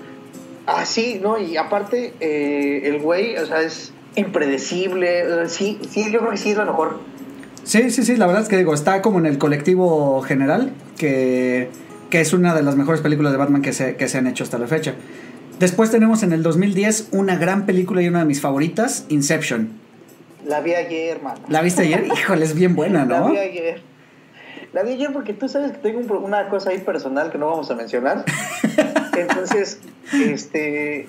Ah, 0.67 0.85
sí, 0.85 1.19
no, 1.21 1.39
y 1.39 1.57
aparte 1.57 2.13
eh, 2.19 2.81
el 2.85 2.99
güey, 2.99 3.35
o 3.35 3.45
sea, 3.45 3.61
es 3.61 3.91
impredecible, 4.15 5.49
sí, 5.49 5.79
sí, 5.89 6.11
yo 6.11 6.19
creo 6.19 6.31
que 6.31 6.37
sí 6.37 6.51
es 6.51 6.57
lo 6.57 6.65
mejor. 6.65 6.99
Sí, 7.63 7.89
sí, 7.91 8.03
sí, 8.03 8.15
la 8.17 8.27
verdad 8.27 8.43
es 8.43 8.49
que 8.49 8.57
digo, 8.57 8.73
está 8.73 9.01
como 9.01 9.19
en 9.19 9.25
el 9.25 9.37
colectivo 9.37 10.21
general, 10.21 10.71
que, 10.97 11.69
que 12.09 12.21
es 12.21 12.33
una 12.33 12.53
de 12.53 12.63
las 12.63 12.75
mejores 12.75 13.01
películas 13.01 13.31
de 13.31 13.37
Batman 13.37 13.61
que 13.61 13.73
se, 13.73 13.95
que 13.95 14.07
se 14.07 14.17
han 14.17 14.27
hecho 14.27 14.43
hasta 14.43 14.57
la 14.57 14.67
fecha. 14.67 14.95
Después 15.59 15.91
tenemos 15.91 16.23
en 16.23 16.33
el 16.33 16.43
2010 16.43 17.09
una 17.11 17.37
gran 17.37 17.65
película 17.65 18.01
y 18.01 18.07
una 18.07 18.19
de 18.19 18.25
mis 18.25 18.41
favoritas, 18.41 19.05
Inception. 19.09 19.71
La 20.45 20.59
vi 20.59 20.73
ayer, 20.73 21.21
man. 21.21 21.35
¿La 21.47 21.61
viste 21.61 21.83
ayer? 21.83 22.05
Híjole, 22.13 22.43
es 22.43 22.53
bien 22.53 22.75
buena, 22.75 23.05
¿no? 23.05 23.29
La 23.29 23.31
vi 23.31 23.37
ayer. 23.37 23.81
La 24.73 24.83
vi 24.83 24.93
ayer 24.93 25.13
porque 25.13 25.33
tú 25.33 25.47
sabes 25.47 25.71
que 25.71 25.77
tengo 25.77 25.99
un, 25.99 26.23
una 26.23 26.49
cosa 26.49 26.71
ahí 26.71 26.79
personal 26.79 27.31
que 27.31 27.37
no 27.37 27.47
vamos 27.47 27.71
a 27.71 27.75
mencionar. 27.75 28.25
Entonces, 29.17 29.79
este 30.11 31.07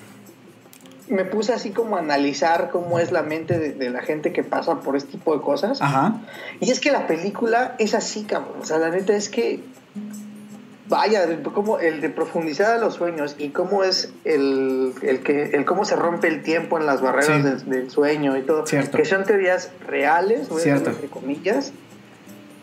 me 1.07 1.25
puse 1.25 1.53
así 1.53 1.71
como 1.71 1.97
a 1.97 1.99
analizar 1.99 2.69
cómo 2.71 2.99
es 2.99 3.11
la 3.11 3.23
mente 3.23 3.59
de, 3.59 3.73
de, 3.73 3.89
la 3.89 4.01
gente 4.01 4.33
que 4.33 4.43
pasa 4.43 4.79
por 4.79 4.95
este 4.95 5.11
tipo 5.11 5.35
de 5.35 5.41
cosas. 5.41 5.81
Ajá. 5.81 6.21
Y 6.59 6.71
es 6.71 6.79
que 6.79 6.91
la 6.91 7.07
película 7.07 7.75
es 7.79 7.93
así, 7.93 8.23
cabrón. 8.23 8.59
O 8.61 8.65
sea, 8.65 8.77
la 8.77 8.89
neta 8.89 9.15
es 9.15 9.29
que 9.29 9.61
vaya, 10.87 11.25
como 11.43 11.79
el 11.79 12.01
de 12.01 12.09
profundizar 12.09 12.75
a 12.75 12.77
los 12.77 12.95
sueños 12.95 13.35
y 13.37 13.49
cómo 13.49 13.83
es 13.83 14.13
el, 14.23 14.93
el 15.01 15.21
que 15.21 15.43
el 15.53 15.65
cómo 15.65 15.85
se 15.85 15.95
rompe 15.95 16.27
el 16.27 16.43
tiempo 16.43 16.77
en 16.77 16.85
las 16.85 17.01
barreras 17.01 17.37
sí. 17.37 17.41
del, 17.41 17.69
del, 17.69 17.89
sueño 17.89 18.37
y 18.37 18.43
todo, 18.43 18.65
Cierto. 18.65 18.97
que 18.97 19.05
son 19.05 19.23
teorías 19.23 19.71
reales, 19.87 20.47
entre 20.65 21.07
comillas. 21.07 21.73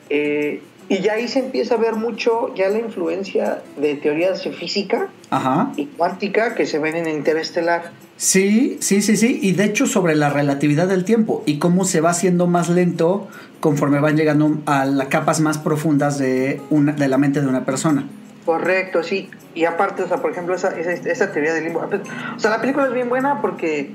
Eh, 0.09 0.63
y 0.93 1.01
ya 1.01 1.15
ahí 1.15 1.27
se 1.27 1.39
empieza 1.39 1.77
a 1.77 1.79
ver 1.79 1.95
mucho 1.95 2.55
ya 2.55 2.69
la 2.69 2.79
influencia 2.79 3.63
de 3.79 3.95
teorías 3.95 4.45
de 4.45 4.53
física 4.53 5.09
Ajá. 5.31 5.73
y 5.77 5.87
cuántica 5.87 6.55
que 6.55 6.67
se 6.67 6.79
ven 6.79 6.97
en 6.97 7.09
Interestelar. 7.09 7.93
Sí, 8.19 8.77
sí, 8.81 9.01
sí, 9.01 9.17
sí. 9.17 9.39
Y 9.41 9.53
de 9.53 9.65
hecho 9.65 9.87
sobre 9.87 10.15
la 10.15 10.29
relatividad 10.29 10.87
del 10.87 11.07
tiempo 11.07 11.43
y 11.47 11.59
cómo 11.59 11.87
se 11.87 12.03
va 12.03 12.11
haciendo 12.11 12.47
más 12.47 12.69
lento 12.69 13.27
conforme 13.61 14.01
van 14.01 14.19
llegando 14.19 14.59
a 14.67 14.85
las 14.85 15.09
capas 15.09 15.41
más 15.41 15.57
profundas 15.57 16.19
de, 16.19 16.61
una, 16.69 16.93
de 16.93 17.09
la 17.09 17.17
mente 17.17 17.41
de 17.41 17.47
una 17.47 17.65
persona. 17.65 18.07
Correcto, 18.45 19.03
sí. 19.03 19.31
Y 19.55 19.65
aparte, 19.65 20.03
o 20.03 20.09
sea, 20.09 20.19
por 20.19 20.33
ejemplo, 20.33 20.55
esa, 20.55 20.79
esa, 20.79 20.93
esa 20.93 21.33
teoría 21.33 21.55
del 21.55 21.65
limbo. 21.65 21.89
O 22.37 22.39
sea, 22.39 22.51
la 22.51 22.61
película 22.61 22.87
es 22.87 22.93
bien 22.93 23.09
buena 23.09 23.41
porque 23.41 23.93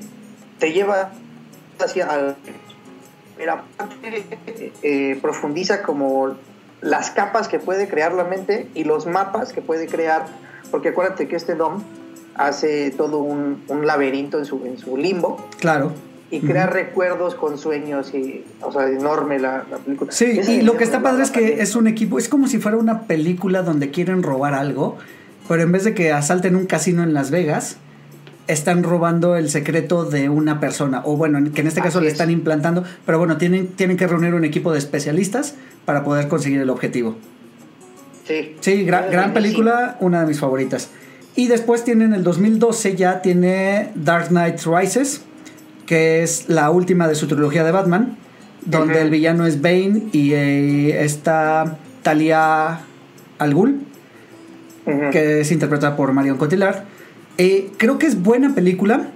te 0.58 0.74
lleva 0.74 1.12
hacia 1.80 2.08
al 2.08 2.36
eh, 4.82 5.20
profundiza 5.22 5.84
como 5.84 6.36
las 6.81 7.12
capas 7.12 7.48
que 7.48 7.60
puede 7.60 7.88
crear 7.88 8.13
la 8.13 8.24
mente 8.24 8.67
y 8.74 8.84
los 8.84 9.07
mapas 9.07 9.53
que 9.53 9.62
puede 9.62 9.88
crear, 9.88 10.25
porque 10.72 10.89
acuérdate 10.89 11.27
que 11.27 11.36
este 11.36 11.55
Dom 11.55 11.81
hace 12.36 12.91
todo 12.91 13.19
un, 13.19 13.63
un 13.67 13.86
laberinto 13.88 14.38
en 14.38 14.46
su, 14.46 14.65
en 14.65 14.77
su 14.77 14.96
limbo. 14.98 15.48
Claro. 15.60 15.91
Y 16.29 16.41
crea 16.41 16.67
recuerdos 16.67 17.36
con 17.36 17.57
sueños 17.57 18.13
y, 18.13 18.43
o 18.62 18.72
sea, 18.72 18.89
enorme 18.89 19.39
la, 19.39 19.63
la 19.72 19.77
película. 19.77 20.12
Sí, 20.12 20.25
Esa 20.39 20.51
y 20.51 20.62
lo 20.62 20.75
que 20.75 20.84
está 20.84 21.01
padre 21.01 21.24
es 21.24 21.31
que 21.31 21.39
también. 21.39 21.62
es 21.62 21.75
un 21.75 21.88
equipo, 21.88 22.19
es 22.19 22.27
como 22.27 22.48
si 22.48 22.60
fuera 22.60 22.77
una 22.77 23.03
película 23.03 23.62
donde 23.63 23.91
quieren 23.91 24.24
robar 24.24 24.53
algo, 24.53 24.98
pero 25.48 25.63
en 25.63 25.72
vez 25.72 25.86
de 25.86 25.93
que 25.93 26.12
asalten 26.12 26.57
un 26.57 26.65
casino 26.65 27.01
en 27.03 27.13
Las 27.13 27.31
Vegas, 27.31 27.77
están 28.48 28.84
robando 28.84 29.36
el 29.36 29.50
secreto 29.50 30.06
de 30.06 30.30
una 30.30 30.60
persona, 30.60 31.01
o 31.04 31.18
bueno, 31.18 31.39
que 31.54 31.62
en 31.62 31.68
este 31.68 31.82
caso 31.82 31.98
Así 32.00 32.04
le 32.06 32.08
es. 32.08 32.13
están 32.13 32.32
implantando, 32.32 32.84
pero 33.06 33.18
bueno, 33.20 33.38
tienen, 33.38 33.68
tienen 33.68 33.98
que 33.98 34.08
reunir 34.08 34.34
un 34.34 34.46
equipo 34.46 34.72
de 34.72 34.80
especialistas 34.80 35.56
para 35.86 36.04
poder 36.04 36.27
conseguir 36.27 36.62
el 36.62 36.70
objetivo. 36.70 37.18
Sí, 38.25 38.56
Sí, 38.60 38.86
gra- 38.86 39.06
Es 39.06 39.12
gran 39.12 39.32
buenísimo. 39.32 39.34
película, 39.34 39.98
una 40.00 40.22
de 40.22 40.27
mis 40.27 40.39
favoritas. 40.39 40.89
Y 41.36 41.48
después 41.48 41.84
tienen 41.84 42.13
el 42.13 42.24
2012 42.24 42.96
ya 42.96 43.22
tiene 43.22 43.92
Dark 43.96 44.30
Knight 44.30 44.60
Rises, 44.66 45.22
que 45.86 46.24
es 46.24 46.50
la 46.50 46.70
última 46.72 47.08
de 47.08 47.16
su 47.16 47.27
trilogía 47.27 47.63
de 47.63 47.72
Batman, 47.72 48.18
donde 48.66 49.01
el 49.01 49.10
villano 49.10 49.46
es 49.46 49.62
Bane 49.62 50.04
y 50.12 50.34
eh, 50.34 51.04
está 51.06 51.77
Talia 52.01 52.80
Al 53.39 53.54
Ghul, 53.54 53.82
Ujú. 54.86 55.10
que 55.12 55.42
es 55.42 55.51
interpretada 55.51 55.96
por 55.96 56.12
Marion 56.12 56.38
Cotillard. 56.38 56.84
Eh, 57.38 57.72
creo 57.77 58.00
que 58.00 58.08
es 58.08 58.22
buena 58.22 58.56
película, 58.56 59.08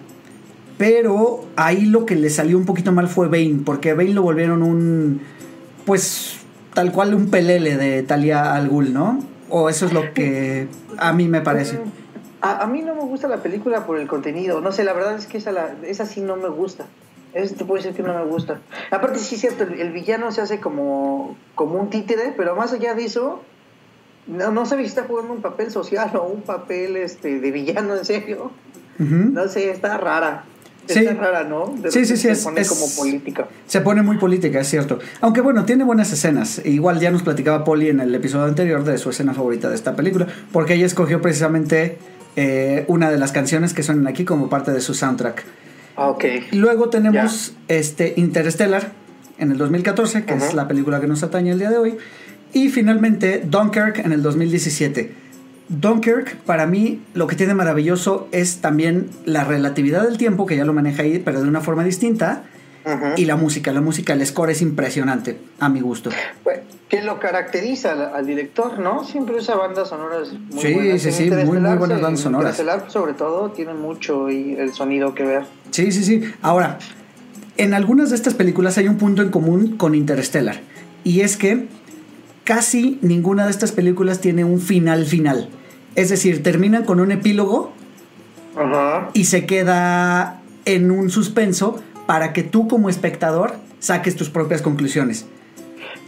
pero 0.78 1.46
ahí 1.56 1.86
lo 1.86 2.06
que 2.06 2.16
le 2.16 2.30
salió 2.30 2.58
un 2.58 2.66
poquito 2.66 2.92
mal 2.92 3.08
fue 3.08 3.28
Bane, 3.28 3.62
porque 3.66 3.94
Bane 3.94 4.14
lo 4.14 4.22
volvieron 4.22 4.64
un, 4.64 5.22
pues, 5.86 6.38
tal 6.74 6.92
cual 6.92 7.14
un 7.14 7.30
pelele 7.30 7.78
de 7.78 8.04
Talia 8.04 8.54
Al 8.56 8.70
Ghul, 8.70 8.94
¿no? 8.94 9.20
O 9.50 9.70
eso 9.70 9.86
es 9.86 9.94
lo 9.94 10.14
que 10.14 10.68
a 10.98 11.14
mí 11.14 11.28
me 11.28 11.42
parece. 11.42 11.80
A, 12.42 12.64
a 12.64 12.68
mí 12.68 12.82
no 12.82 12.96
me 12.96 13.02
gusta 13.02 13.28
la 13.28 13.38
película 13.44 13.86
por 13.86 14.00
el 14.00 14.08
contenido. 14.08 14.62
No 14.62 14.72
sé, 14.72 14.84
la 14.84 14.94
verdad 14.94 15.16
es 15.16 15.26
que 15.26 15.38
esa, 15.38 15.52
la, 15.52 15.76
esa 15.86 16.06
sí 16.06 16.22
no 16.22 16.36
me 16.38 16.50
gusta. 16.50 16.86
Eso 17.34 17.56
te 17.56 17.66
puede 17.66 17.84
decir 17.84 17.96
que 17.96 18.04
no 18.04 18.14
me 18.14 18.26
gusta. 18.26 18.60
Aparte, 18.92 19.20
sí 19.20 19.36
es 19.36 19.42
cierto, 19.42 19.64
el, 19.64 19.80
el 19.80 19.92
villano 19.92 20.32
se 20.32 20.42
hace 20.42 20.60
como, 20.60 21.36
como 21.56 21.80
un 21.80 21.90
títere, 21.90 22.34
pero 22.36 22.56
más 22.56 22.74
allá 22.74 22.94
de 22.94 23.06
eso, 23.06 23.42
no, 24.32 24.52
no 24.52 24.66
sé 24.66 24.78
si 24.78 24.84
está 24.86 25.04
jugando 25.04 25.34
un 25.34 25.42
papel 25.42 25.70
social 25.72 26.10
o 26.16 26.24
un 26.24 26.42
papel 26.42 26.98
este, 26.98 27.40
de 27.40 27.52
villano, 27.52 27.96
en 27.96 28.06
serio. 28.06 28.52
No 29.00 29.48
sé, 29.48 29.72
está 29.72 29.98
rara. 29.98 30.44
Sí. 30.88 31.00
Está 31.00 31.14
rara, 31.14 31.44
¿no? 31.44 31.74
De 31.78 31.92
Sí, 31.92 32.06
sí, 32.06 32.18
sí, 32.18 32.28
repente 32.28 32.32
es- 32.32 32.38
Se 32.40 32.44
pone 32.44 32.62
es- 32.62 32.70
como 32.70 32.86
política. 32.98 33.48
Se 33.66 33.82
pone 33.82 34.02
muy 34.04 34.18
política, 34.18 34.60
es 34.60 34.68
cierto. 34.68 35.00
Aunque 35.22 35.42
bueno, 35.42 35.66
tiene 35.66 35.84
buenas 35.84 36.12
escenas. 36.12 36.62
Igual 36.66 37.00
ya 37.00 37.10
nos 37.12 37.24
platicaba 37.24 37.64
Polly 37.64 37.90
en 37.90 38.00
el 38.00 38.14
episodio 38.14 38.46
anterior 38.46 38.84
de 38.84 38.98
su 38.98 39.10
escena 39.10 39.34
favorita 39.34 39.70
de 39.70 39.76
esta 39.76 39.96
película, 39.96 40.28
porque 40.52 40.74
ella 40.76 40.86
escogió 40.86 41.22
precisamente 41.22 41.98
eh, 42.36 42.86
una 42.88 43.10
de 43.12 43.18
las 43.18 43.32
canciones 43.32 43.74
que 43.74 43.84
suenan 43.84 44.08
aquí 44.08 44.24
como 44.26 44.50
parte 44.50 44.72
de 44.72 44.82
su 44.82 44.94
soundtrack. 44.94 45.44
Ah, 45.96 46.10
ok. 46.10 46.24
Luego 46.52 46.90
tenemos 46.90 47.54
este 47.68 48.14
Interstellar 48.18 48.92
en 49.40 49.52
el 49.52 49.58
2014, 49.58 50.26
que 50.26 50.34
es 50.36 50.44
Ujú. 50.48 50.56
la 50.56 50.68
película 50.68 51.00
que 51.02 51.08
nos 51.08 51.24
atañe 51.24 51.52
el 51.52 51.60
día 51.60 51.70
de 51.72 51.78
hoy. 51.78 51.98
Y 52.54 52.70
finalmente 52.70 53.42
Dunkirk 53.46 54.00
en 54.00 54.12
el 54.12 54.22
2017. 54.22 55.14
Dunkirk, 55.70 56.36
para 56.40 56.66
mí, 56.66 57.02
lo 57.14 57.28
que 57.28 57.36
tiene 57.38 57.54
maravilloso 57.54 58.28
es 58.34 58.58
también 58.58 59.10
la 59.26 59.46
relatividad 59.46 60.04
del 60.04 60.18
tiempo, 60.18 60.46
que 60.46 60.58
ya 60.58 60.66
lo 60.66 60.74
maneja 60.74 61.04
ahí, 61.04 61.20
pero 61.24 61.42
de 61.42 61.48
una 61.48 61.62
forma 61.62 61.84
distinta. 61.84 62.44
Y 63.16 63.26
la 63.26 63.36
música, 63.36 63.72
la 63.72 63.80
música, 63.80 64.14
el 64.14 64.26
score 64.26 64.50
es 64.50 64.62
impresionante, 64.64 65.38
a 65.60 65.70
mi 65.70 65.82
gusto. 65.82 66.10
Pues, 66.44 66.62
que 66.90 67.04
lo 67.04 67.20
caracteriza 67.20 67.92
al, 67.92 68.02
al 68.16 68.26
director, 68.26 68.80
¿no? 68.80 69.04
Siempre 69.06 69.36
usa 69.36 69.56
bandas 69.56 69.90
sonoras 69.90 70.34
muy 70.34 70.60
Sí, 70.62 70.74
buenas. 70.74 71.02
sí, 71.04 71.10
En 71.10 71.14
sí, 71.14 71.30
muy, 71.46 71.60
muy 71.60 71.76
buenas 71.78 71.98
sí, 72.00 72.04
bandas 72.04 72.20
sonoras. 72.20 72.60
Interestelar, 72.60 72.92
sobre 72.92 73.14
todo, 73.14 73.52
tiene 73.52 73.76
mucho 73.76 74.32
y 74.32 74.56
el 74.56 74.74
sonido 74.74 75.14
que 75.14 75.24
ver. 75.24 75.44
Sí, 75.70 75.92
sí, 75.92 76.04
sí. 76.04 76.24
Ahora, 76.42 76.80
en 77.58 77.76
algunas 77.76 78.10
de 78.10 78.16
estas 78.16 78.34
películas 78.34 78.80
hay 78.80 78.88
un 78.88 78.98
punto 78.98 79.22
en 79.22 79.30
común 79.30 79.78
con 79.78 79.94
Interstellar. 79.94 80.60
Y 81.04 81.22
es 81.22 81.38
que 81.38 81.68
casi 82.44 83.00
ninguna 83.02 83.46
de 83.46 83.52
estas 83.52 83.72
películas 83.72 84.20
tiene 84.22 84.44
un 84.44 84.60
final 84.60 85.06
final. 85.06 85.50
Es 85.96 86.10
decir, 86.10 86.44
terminan 86.44 86.86
con 86.86 87.00
un 87.00 87.12
epílogo 87.12 87.74
y 89.14 89.26
se 89.26 89.46
queda 89.46 90.42
en 90.66 90.92
un 90.92 91.10
suspenso 91.10 91.82
para 92.06 92.34
que 92.34 92.44
tú 92.44 92.68
como 92.68 92.90
espectador 92.90 93.56
saques 93.80 94.16
tus 94.16 94.30
propias 94.30 94.62
conclusiones. 94.62 95.26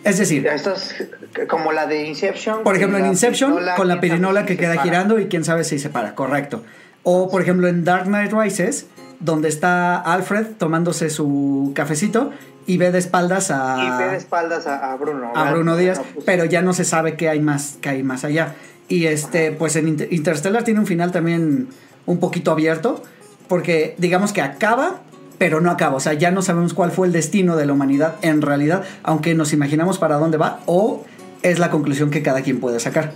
Es 0.03 0.17
decir, 0.17 0.45
Esto 0.47 0.73
es 0.73 1.07
como 1.47 1.71
la 1.71 1.87
de 1.87 2.05
Inception. 2.05 2.63
por 2.63 2.75
ejemplo, 2.75 2.97
en 2.97 3.05
Inception, 3.05 3.51
pirinola, 3.51 3.75
con 3.75 3.87
la 3.87 4.01
pirinola 4.01 4.45
que 4.45 4.53
se 4.53 4.59
queda 4.59 4.81
girando 4.81 5.19
y 5.19 5.27
quién 5.27 5.45
sabe 5.45 5.63
si 5.63 5.79
se 5.79 5.89
para, 5.89 6.13
correcto. 6.13 6.63
O, 7.03 7.29
por 7.29 7.41
ejemplo, 7.41 7.67
en 7.67 7.83
Dark 7.83 8.05
Knight 8.05 8.33
Rises, 8.33 8.87
donde 9.19 9.49
está 9.49 9.97
Alfred 9.97 10.47
tomándose 10.57 11.09
su 11.09 11.71
cafecito 11.75 12.31
y 12.65 12.77
ve 12.77 12.91
de 12.91 12.99
espaldas 12.99 13.51
a, 13.51 13.77
Y 13.83 14.03
ve 14.03 14.11
de 14.11 14.17
espaldas 14.17 14.67
a, 14.67 14.91
a 14.91 14.95
Bruno. 14.95 15.31
a 15.35 15.51
Bruno 15.51 15.75
Díaz, 15.75 15.97
Bueno, 15.97 16.13
pues, 16.15 16.25
pero 16.25 16.45
ya 16.45 16.61
no 16.61 16.73
se 16.73 16.85
sabe 16.85 17.15
qué 17.15 17.29
hay 17.29 17.39
más, 17.39 17.77
qué 17.81 17.89
hay 17.89 18.03
más 18.03 18.23
allá. 18.23 18.55
Y 18.87 19.05
este, 19.07 19.51
pues 19.51 19.75
en 19.75 19.87
Inter- 19.87 20.07
Interstellar 20.11 20.63
tiene 20.63 20.79
un 20.79 20.87
final 20.87 21.11
también 21.11 21.67
un 22.05 22.19
poquito 22.19 22.51
abierto, 22.51 23.01
porque 23.47 23.95
digamos 23.97 24.33
que 24.33 24.41
acaba, 24.41 25.01
pero 25.37 25.61
no 25.61 25.71
acaba. 25.71 25.95
O 25.95 25.99
sea, 25.99 26.13
ya 26.13 26.31
no 26.31 26.41
sabemos 26.41 26.73
cuál 26.73 26.91
fue 26.91 27.07
el 27.07 27.13
destino 27.13 27.55
de 27.55 27.65
la 27.65 27.73
humanidad 27.73 28.15
en 28.21 28.41
realidad, 28.41 28.83
aunque 29.03 29.35
nos 29.35 29.51
imaginamos 29.53 29.99
para 29.99 30.17
dónde 30.17 30.37
va, 30.37 30.59
o 30.65 31.03
es 31.41 31.59
la 31.59 31.69
conclusión 31.69 32.11
que 32.11 32.21
cada 32.23 32.41
quien 32.41 32.59
puede 32.59 32.79
sacar. 32.79 33.11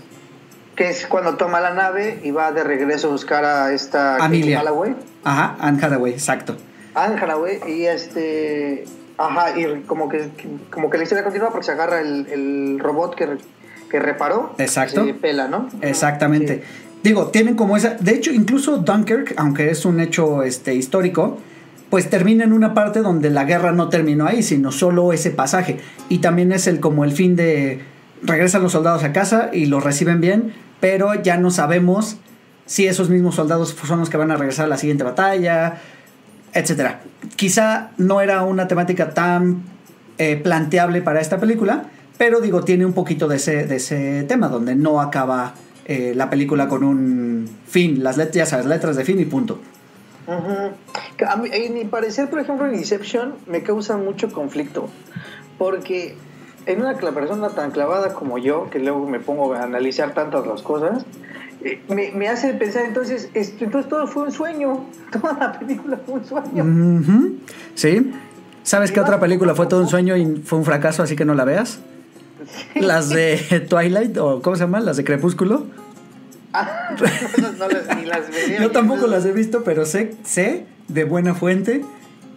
Que 0.75 0.89
es 0.89 1.08
cuando 1.08 1.38
toma 1.38 1.60
la 1.60 1.74
nave 1.74 2.20
y 2.24 2.32
va 2.32 2.51
de 2.51 2.63
regreso 2.63 3.08
a 3.08 3.12
buscar 3.12 3.46
a 3.46 3.74
esta 3.74 4.18
Amelia. 4.18 4.63
Ajá, 5.27 5.57
Anne 5.60 5.77
Hathaway, 5.84 6.13
exacto. 6.13 6.55
Anne 6.96 7.17
Hathaway, 7.22 7.60
y 7.67 7.86
este. 7.86 8.86
Ajá, 9.17 9.60
y 9.60 9.81
como 9.81 10.07
que, 10.07 10.29
como 10.72 10.89
que 10.89 10.98
la 10.98 11.03
historia 11.03 11.25
continúa 11.25 11.50
porque 11.50 11.65
se 11.65 11.74
agarra 11.74 12.00
el, 12.00 12.27
el 12.27 12.79
robot 12.79 13.15
que, 13.15 13.27
que 13.89 14.00
reparó. 14.00 14.55
Exacto. 14.57 15.05
Se 15.05 15.13
pela, 15.13 15.50
¿no? 15.50 15.67
Exactamente. 15.81 16.63
Sí. 16.63 16.98
Digo, 17.03 17.27
tienen 17.27 17.55
como 17.55 17.75
esa. 17.75 17.96
De 17.96 18.12
hecho, 18.12 18.31
incluso 18.31 18.77
Dunkirk, 18.77 19.34
aunque 19.36 19.69
es 19.69 19.84
un 19.84 20.00
hecho 20.00 20.43
este, 20.43 20.75
histórico, 20.75 21.39
pues 21.89 22.10
termina 22.10 22.46
en 22.46 22.53
una 22.53 22.74
parte 22.74 23.01
donde 23.01 23.29
la 23.29 23.43
guerra 23.43 23.74
no 23.74 23.89
terminó 23.89 24.27
ahí, 24.27 24.43
sino 24.43 24.72
solo 24.72 25.12
ese 25.12 25.31
pasaje. 25.31 25.79
Y 26.07 26.19
también 26.19 26.53
es 26.53 26.67
el 26.67 26.79
como 26.79 27.03
el 27.03 27.12
fin 27.12 27.36
de. 27.36 27.81
Regresan 28.24 28.63
los 28.63 28.72
soldados 28.72 29.03
a 29.03 29.12
casa 29.12 29.50
y 29.51 29.65
los 29.65 29.84
reciben 29.84 30.22
bien, 30.22 30.53
pero 30.79 31.22
ya 31.22 31.36
no 31.36 31.51
sabemos 31.51 32.17
si 32.67 32.86
esos 32.86 33.09
mismos 33.09 33.33
soldados 33.33 33.75
son 33.86 34.00
los 34.00 34.09
que 34.12 34.17
van 34.17 34.29
a 34.29 34.36
regresar 34.38 34.65
a 34.65 34.69
la 34.69 34.77
siguiente 34.77 35.03
batalla, 35.03 35.77
etcétera. 36.53 37.00
Quizá 37.36 37.89
no 37.97 38.21
era 38.21 38.43
una 38.43 38.67
temática 38.67 39.09
tan 39.15 39.63
eh, 40.19 40.36
planteable 40.38 41.01
para 41.01 41.19
esta 41.21 41.39
película, 41.39 41.86
pero 42.19 42.39
digo, 42.41 42.63
tiene 42.63 42.86
un 42.86 42.93
poquito 42.93 43.27
de 43.27 43.38
ese, 43.38 43.65
de 43.65 43.77
ese 43.77 44.24
tema, 44.27 44.47
donde 44.50 44.75
no 44.75 45.01
acaba 45.01 45.53
eh, 45.86 46.13
la 46.15 46.29
película 46.29 46.67
con 46.67 46.83
un 46.83 47.50
fin, 47.67 48.03
las 48.03 48.17
letras, 48.17 48.36
ya 48.36 48.45
sabes, 48.45 48.65
letras 48.67 48.95
de 48.95 49.03
fin 49.05 49.19
y 49.19 49.25
punto. 49.25 49.59
Ujú. 50.27 50.71
Que 51.15 51.25
a 51.25 51.36
mí- 51.38 51.50
en 51.51 51.74
mi 51.74 51.86
parecer, 51.86 52.29
por 52.29 52.39
ejemplo, 52.39 52.67
en 52.67 52.75
Inception 52.75 53.33
me 53.47 53.63
causa 53.63 53.97
mucho 53.97 54.29
conflicto. 54.31 54.89
Porque 55.57 56.15
en 56.65 56.81
una 56.81 56.95
persona 56.97 57.50
tan 57.50 57.71
clavada 57.71 58.13
como 58.13 58.38
yo, 58.38 58.69
que 58.69 58.79
luego 58.79 59.07
me 59.07 59.19
pongo 59.19 59.53
a 59.53 59.63
analizar 59.63 60.13
tantas 60.13 60.45
las 60.45 60.62
cosas, 60.62 61.05
me, 61.90 62.12
me 62.12 62.28
hace 62.28 62.54
pensar 62.54 62.86
entonces, 62.86 63.30
esto- 63.34 63.64
entonces 63.66 63.90
todo 63.90 64.08
fue 64.08 64.24
un 64.24 64.32
sueño. 64.32 64.86
Toda 65.12 65.34
la 65.40 65.60
película 65.60 66.00
fue 66.06 66.16
un 66.16 66.26
sueño. 66.26 67.38
Sí. 67.76 68.12
¿Sabes 68.64 68.92
qué 68.92 69.00
otra 69.00 69.20
película 69.20 69.56
fue 69.56 69.68
todo 69.68 69.82
un 69.82 69.88
sueño 69.88 70.18
y 70.18 70.38
fue 70.44 70.60
un 70.60 70.66
fracaso, 70.66 71.02
así 71.04 71.16
que 71.16 71.24
no 71.26 71.34
la 71.34 71.46
veas? 71.46 71.80
Las 72.76 73.10
de 73.10 73.66
Twilight, 73.70 74.18
o 74.18 74.42
¿cómo 74.42 74.56
se 74.56 74.64
llama? 74.64 74.80
Las 74.82 74.98
de 74.98 75.04
Crepúsculo. 75.04 75.66
Ah, 76.54 76.96
no 77.60 77.96
ni 77.96 78.06
las. 78.06 78.22
Yo 78.60 78.72
tampoco 78.72 79.08
las 79.08 79.26
he 79.26 79.32
visto, 79.32 79.64
pero 79.64 79.86
sé, 79.86 80.16
sé 80.24 80.66
de 80.88 81.04
buena 81.04 81.34
fuente 81.34 81.84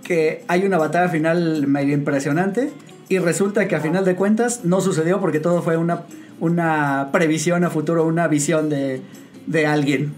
que 0.02 0.44
hay 0.48 0.64
una 0.64 0.78
batalla 0.78 1.08
final 1.08 1.66
medio 1.66 1.94
impresionante 1.94 2.72
y 3.08 3.18
resulta 3.18 3.68
que 3.68 3.76
a 3.76 3.80
final 3.80 4.04
de 4.04 4.14
cuentas 4.16 4.64
no 4.64 4.80
sucedió 4.80 5.20
porque 5.20 5.38
todo 5.40 5.62
fue 5.62 5.76
una, 5.76 6.02
una 6.40 7.10
previsión 7.12 7.64
a 7.64 7.70
futuro, 7.70 8.04
una 8.04 8.26
visión 8.28 8.68
de, 8.68 9.02
de 9.46 9.66
alguien. 9.66 10.12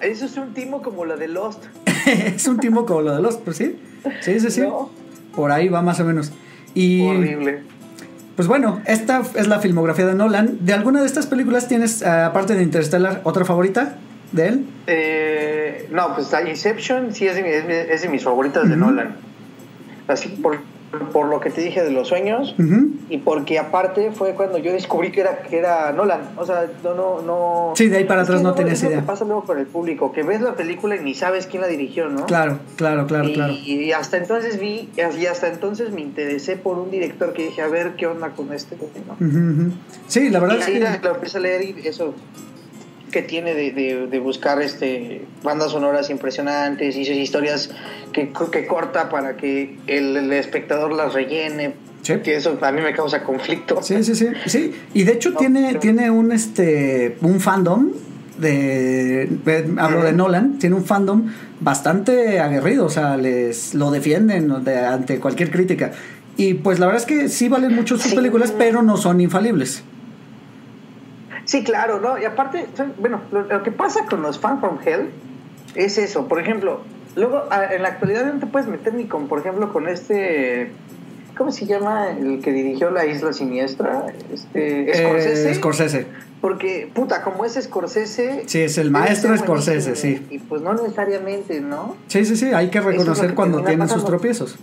Eso 0.00 0.26
es 0.26 0.36
un 0.36 0.54
timo 0.54 0.82
como 0.82 1.04
la 1.04 1.16
de 1.16 1.28
Lost. 1.28 1.64
es 2.06 2.46
un 2.46 2.58
timo 2.58 2.86
como 2.86 3.02
lo 3.02 3.16
de 3.16 3.22
los, 3.22 3.36
pues 3.36 3.56
sí, 3.56 3.78
sí, 4.20 4.40
sí, 4.40 4.50
sí. 4.50 4.60
¿no? 4.62 4.90
Por 5.34 5.52
ahí 5.52 5.68
va 5.68 5.82
más 5.82 6.00
o 6.00 6.04
menos. 6.04 6.32
Y, 6.74 7.06
Horrible. 7.06 7.62
Pues 8.36 8.46
bueno, 8.46 8.80
esta 8.86 9.22
es 9.34 9.48
la 9.48 9.58
filmografía 9.58 10.06
de 10.06 10.14
Nolan. 10.14 10.58
¿De 10.60 10.72
alguna 10.72 11.00
de 11.00 11.06
estas 11.06 11.26
películas 11.26 11.66
tienes, 11.66 12.02
eh, 12.02 12.08
aparte 12.08 12.54
de 12.54 12.62
Interstellar, 12.62 13.20
otra 13.24 13.44
favorita 13.44 13.96
de 14.30 14.46
él? 14.46 14.66
Eh, 14.86 15.88
no, 15.90 16.14
pues 16.14 16.32
Inception 16.48 17.12
sí 17.12 17.26
es 17.26 17.34
de, 17.34 17.92
es 17.92 18.02
de 18.02 18.08
mis 18.08 18.22
favoritas 18.22 18.68
de 18.68 18.76
Nolan. 18.76 19.16
Así 20.06 20.28
por 20.28 20.60
por 21.12 21.26
lo 21.26 21.40
que 21.40 21.50
te 21.50 21.60
dije 21.60 21.82
de 21.82 21.90
los 21.90 22.08
sueños 22.08 22.54
y 23.10 23.18
porque 23.18 23.58
aparte 23.58 24.10
fue 24.12 24.34
cuando 24.34 24.58
yo 24.58 24.72
descubrí 24.72 25.10
que 25.12 25.20
era 25.20 25.42
que 25.42 25.58
era 25.58 25.92
Nolan. 25.92 26.20
O 26.36 26.46
sea 26.46 26.66
no 26.82 26.94
no 26.94 27.22
no. 27.22 27.72
Sí 27.76 27.88
de 27.88 27.98
ahí 27.98 28.04
para 28.04 28.22
atrás 28.22 28.42
no, 28.42 28.54
tenías 28.54 28.82
idea. 28.82 29.02
pasa 29.02 29.24
luego 29.24 29.44
con 29.44 29.58
el 29.58 29.66
público 29.66 30.12
que 30.12 30.22
ves 30.22 30.40
la 30.40 30.54
película 30.54 30.96
y 30.96 31.00
ni 31.00 31.14
sabes 31.14 31.46
quién 31.46 31.62
la 31.62 31.68
dirigió 31.68 32.08
no 32.08 32.26
claro 32.26 32.58
claro 32.76 33.06
claro 33.06 33.28
y, 33.28 33.34
claro. 33.34 33.52
y 33.52 33.92
hasta 33.92 34.16
entonces 34.16 34.58
vi 34.58 34.88
y 34.96 35.26
hasta 35.26 35.48
entonces 35.48 35.92
me 35.92 36.00
interesé 36.00 36.56
por 36.56 36.78
un 36.78 36.90
director 36.90 37.32
que 37.32 37.44
dije 37.44 37.62
a 37.62 37.68
ver 37.68 37.94
qué 37.96 38.06
onda 38.06 38.30
con 38.30 38.52
este 38.52 38.76
¿no? 39.06 39.72
sí 40.06 40.28
la 40.30 40.40
verdad 40.40 40.56
y 40.58 40.60
es 40.60 40.98
que 40.98 41.06
lo 41.06 41.14
empecé 41.14 41.38
a 41.38 41.40
leer 41.40 41.62
y 41.62 41.86
eso 41.86 42.14
que 43.10 43.22
tiene 43.22 43.54
de, 43.54 44.06
de, 44.06 44.18
buscar 44.18 44.60
este 44.60 45.22
bandas 45.42 45.72
sonoras 45.72 46.10
impresionantes 46.10 46.96
y 46.96 47.02
historias 47.02 47.70
que, 48.12 48.32
que 48.52 48.66
corta 48.66 49.08
para 49.08 49.36
que 49.36 49.76
el, 49.86 50.16
el 50.16 50.32
espectador 50.32 50.92
las 50.92 51.14
rellene 51.14 51.74
que 52.16 52.36
eso 52.36 52.58
a 52.60 52.72
mí 52.72 52.80
me 52.80 52.92
causa 52.92 53.22
conflicto. 53.22 53.82
Sí 53.82 54.02
sí 54.02 54.14
sí 54.14 54.28
sí. 54.46 54.72
Y 54.94 55.04
de 55.04 55.12
hecho 55.12 55.34
tiene 55.34 55.74
tiene 55.74 56.10
un 56.10 56.32
este 56.32 57.16
un 57.20 57.40
fandom 57.40 57.90
de 58.38 59.28
hablo 59.78 60.04
de 60.04 60.12
Nolan 60.12 60.58
tiene 60.58 60.76
un 60.76 60.84
fandom 60.84 61.26
bastante 61.60 62.40
aguerrido 62.40 62.86
o 62.86 62.88
sea 62.88 63.16
les 63.16 63.74
lo 63.74 63.90
defienden 63.90 64.50
ante 64.50 65.18
cualquier 65.20 65.50
crítica. 65.50 65.92
Y 66.36 66.54
pues 66.54 66.78
la 66.78 66.86
verdad 66.86 67.02
es 67.02 67.06
que 67.06 67.28
sí 67.28 67.48
valen 67.48 67.74
mucho 67.74 67.98
sus 67.98 68.14
películas 68.14 68.54
pero 68.56 68.82
no 68.82 68.96
son 68.96 69.20
infalibles 69.20 69.82
Sí, 71.48 71.64
claro, 71.64 71.98
¿no? 71.98 72.18
Y 72.18 72.26
aparte, 72.26 72.66
bueno, 72.98 73.22
lo, 73.32 73.62
que 73.62 73.72
pasa 73.72 74.04
con 74.04 74.20
los 74.20 74.38
fans 74.38 74.60
from 74.60 74.78
Hell 74.84 75.08
es 75.74 75.96
eso. 75.96 76.28
Por 76.28 76.38
ejemplo, 76.40 76.82
luego 77.16 77.44
en 77.70 77.80
la 77.80 77.88
actualidad 77.88 78.30
no 78.30 78.38
te 78.38 78.46
puedes 78.46 78.68
meter 78.68 78.92
ni 78.92 79.06
con, 79.06 79.28
por 79.28 79.38
ejemplo, 79.38 79.72
con 79.72 79.88
este. 79.88 80.70
¿Cómo 81.38 81.50
se 81.50 81.64
llama 81.64 82.10
el 82.10 82.42
que 82.42 82.52
dirigió 82.52 82.90
La 82.90 83.06
Isla 83.06 83.32
Siniestra? 83.32 84.08
Este, 84.30 84.92
Scorsese. 84.94 85.50
Eh, 85.50 85.54
Scorsese. 85.54 86.06
Porque, 86.42 86.90
puta, 86.92 87.22
como 87.22 87.46
es 87.46 87.54
Scorsese. 87.54 88.42
Sí, 88.44 88.60
es 88.60 88.76
el 88.76 88.90
maestro 88.90 89.34
Scorsese, 89.34 89.96
sí. 89.96 90.26
Y 90.28 90.40
pues 90.40 90.60
no 90.60 90.74
necesariamente, 90.74 91.62
¿no? 91.62 91.96
Sí, 92.08 92.26
sí, 92.26 92.36
sí, 92.36 92.52
hay 92.52 92.68
que 92.68 92.82
reconocer 92.82 93.34
cuando 93.34 93.64
tiene 93.64 93.88
sus 93.88 94.04
tropiezos. 94.04 94.58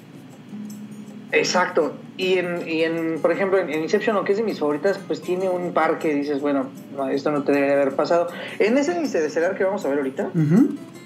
Exacto. 1.35 1.93
Y 2.17 2.33
en, 2.33 2.67
y 2.67 2.83
en, 2.83 3.19
por 3.21 3.31
ejemplo, 3.31 3.59
en, 3.59 3.69
Inception, 3.81 4.15
aunque 4.15 4.31
es 4.31 4.37
de 4.37 4.43
mis 4.43 4.59
favoritas, 4.59 4.99
pues 5.05 5.21
tiene 5.21 5.49
un 5.49 5.73
par 5.73 5.99
que 5.99 6.13
dices, 6.13 6.41
bueno, 6.41 6.67
esto 7.11 7.31
no 7.31 7.43
te 7.43 7.51
debería 7.51 7.75
haber 7.75 7.95
pasado. 7.95 8.27
En 8.59 8.77
ese 8.77 9.05
celular 9.05 9.57
que 9.57 9.63
vamos 9.63 9.83
a 9.85 9.89
ver 9.89 9.97
ahorita, 9.97 10.29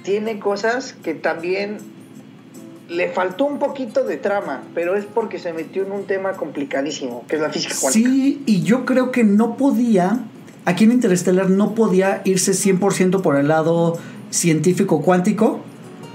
tiene 0.03 0.39
cosas 0.39 0.95
que 1.03 1.15
también 1.15 1.77
le 2.89 3.09
faltó 3.09 3.45
un 3.45 3.59
poquito 3.59 4.03
de 4.03 4.17
trama, 4.17 4.63
pero 4.73 4.95
es 4.95 5.05
porque 5.05 5.37
se 5.39 5.53
metió 5.53 5.85
en 5.85 5.91
un 5.91 6.05
tema 6.05 6.33
complicadísimo, 6.33 7.23
que 7.27 7.35
es 7.35 7.41
la 7.41 7.49
física 7.49 7.75
cuántica. 7.79 8.09
Sí, 8.09 8.41
y 8.45 8.63
yo 8.63 8.85
creo 8.85 9.11
que 9.11 9.23
no 9.23 9.57
podía, 9.57 10.19
aquí 10.65 10.85
en 10.85 10.93
Interstellar 10.93 11.49
no 11.49 11.75
podía 11.75 12.21
irse 12.25 12.51
100% 12.51 13.21
por 13.21 13.35
el 13.35 13.47
lado 13.47 13.97
científico 14.31 15.01
cuántico, 15.01 15.61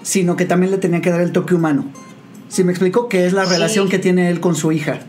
sino 0.03 0.37
que 0.37 0.45
también 0.45 0.73
le 0.73 0.79
tenía 0.79 1.01
que 1.01 1.11
dar 1.11 1.21
el 1.21 1.33
toque 1.33 1.55
humano. 1.55 1.85
Si 2.55 2.63
me 2.63 2.71
explico, 2.71 3.09
que 3.09 3.27
es 3.27 3.33
la 3.33 3.45
relación 3.47 3.89
que 3.89 3.99
tiene 3.99 4.31
él 4.31 4.39
con 4.39 4.55
su 4.55 4.71
hija. 4.71 5.01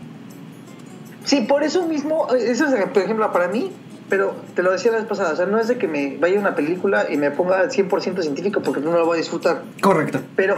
Sí, 1.22 1.42
por 1.42 1.62
eso 1.62 1.86
mismo, 1.86 2.26
eso 2.34 2.66
es, 2.66 2.86
por 2.86 3.04
ejemplo, 3.04 3.32
para 3.32 3.46
mí, 3.46 3.70
pero 4.08 4.34
te 4.56 4.64
lo 4.64 4.72
decía 4.72 4.90
la 4.90 4.98
vez 4.98 5.06
pasada, 5.06 5.32
o 5.32 5.36
sea, 5.36 5.46
no 5.46 5.60
es 5.60 5.68
de 5.68 5.78
que 5.78 5.86
me 5.86 6.16
vaya 6.16 6.40
una 6.40 6.56
película 6.56 7.06
y 7.08 7.16
me 7.16 7.30
ponga 7.30 7.62
100% 7.68 8.20
científico 8.20 8.62
porque 8.62 8.80
no 8.80 8.90
lo 8.90 9.06
voy 9.06 9.18
a 9.18 9.18
disfrutar. 9.18 9.62
Correcto. 9.80 10.22
Pero 10.34 10.56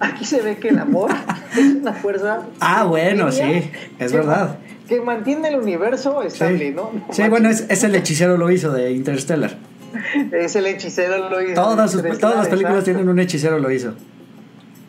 aquí 0.00 0.24
se 0.24 0.40
ve 0.40 0.56
que 0.56 0.68
el 0.68 0.78
amor 0.78 1.10
es 1.52 1.74
una 1.74 1.92
fuerza. 1.92 2.40
Ah, 2.58 2.84
bueno, 2.84 3.30
sí, 3.30 3.70
es 3.98 4.10
verdad. 4.10 4.60
Que 4.88 5.02
mantiene 5.02 5.48
el 5.48 5.56
universo 5.56 6.22
estable, 6.22 6.70
¿no? 6.70 6.90
Sí, 7.10 7.28
bueno, 7.28 7.50
es, 7.50 7.84
el 7.84 7.94
hechicero 7.94 8.38
lo 8.38 8.50
hizo 8.50 8.72
de 8.72 8.92
Interstellar. 8.92 9.58
es 10.32 10.56
el 10.56 10.64
hechicero 10.68 11.28
lo 11.28 11.42
hizo. 11.42 11.52
Todas, 11.52 11.92
todas 12.18 12.36
las 12.36 12.48
películas 12.48 12.84
tienen 12.84 13.10
un 13.10 13.18
hechicero 13.18 13.58
lo 13.58 13.70
hizo. 13.70 13.92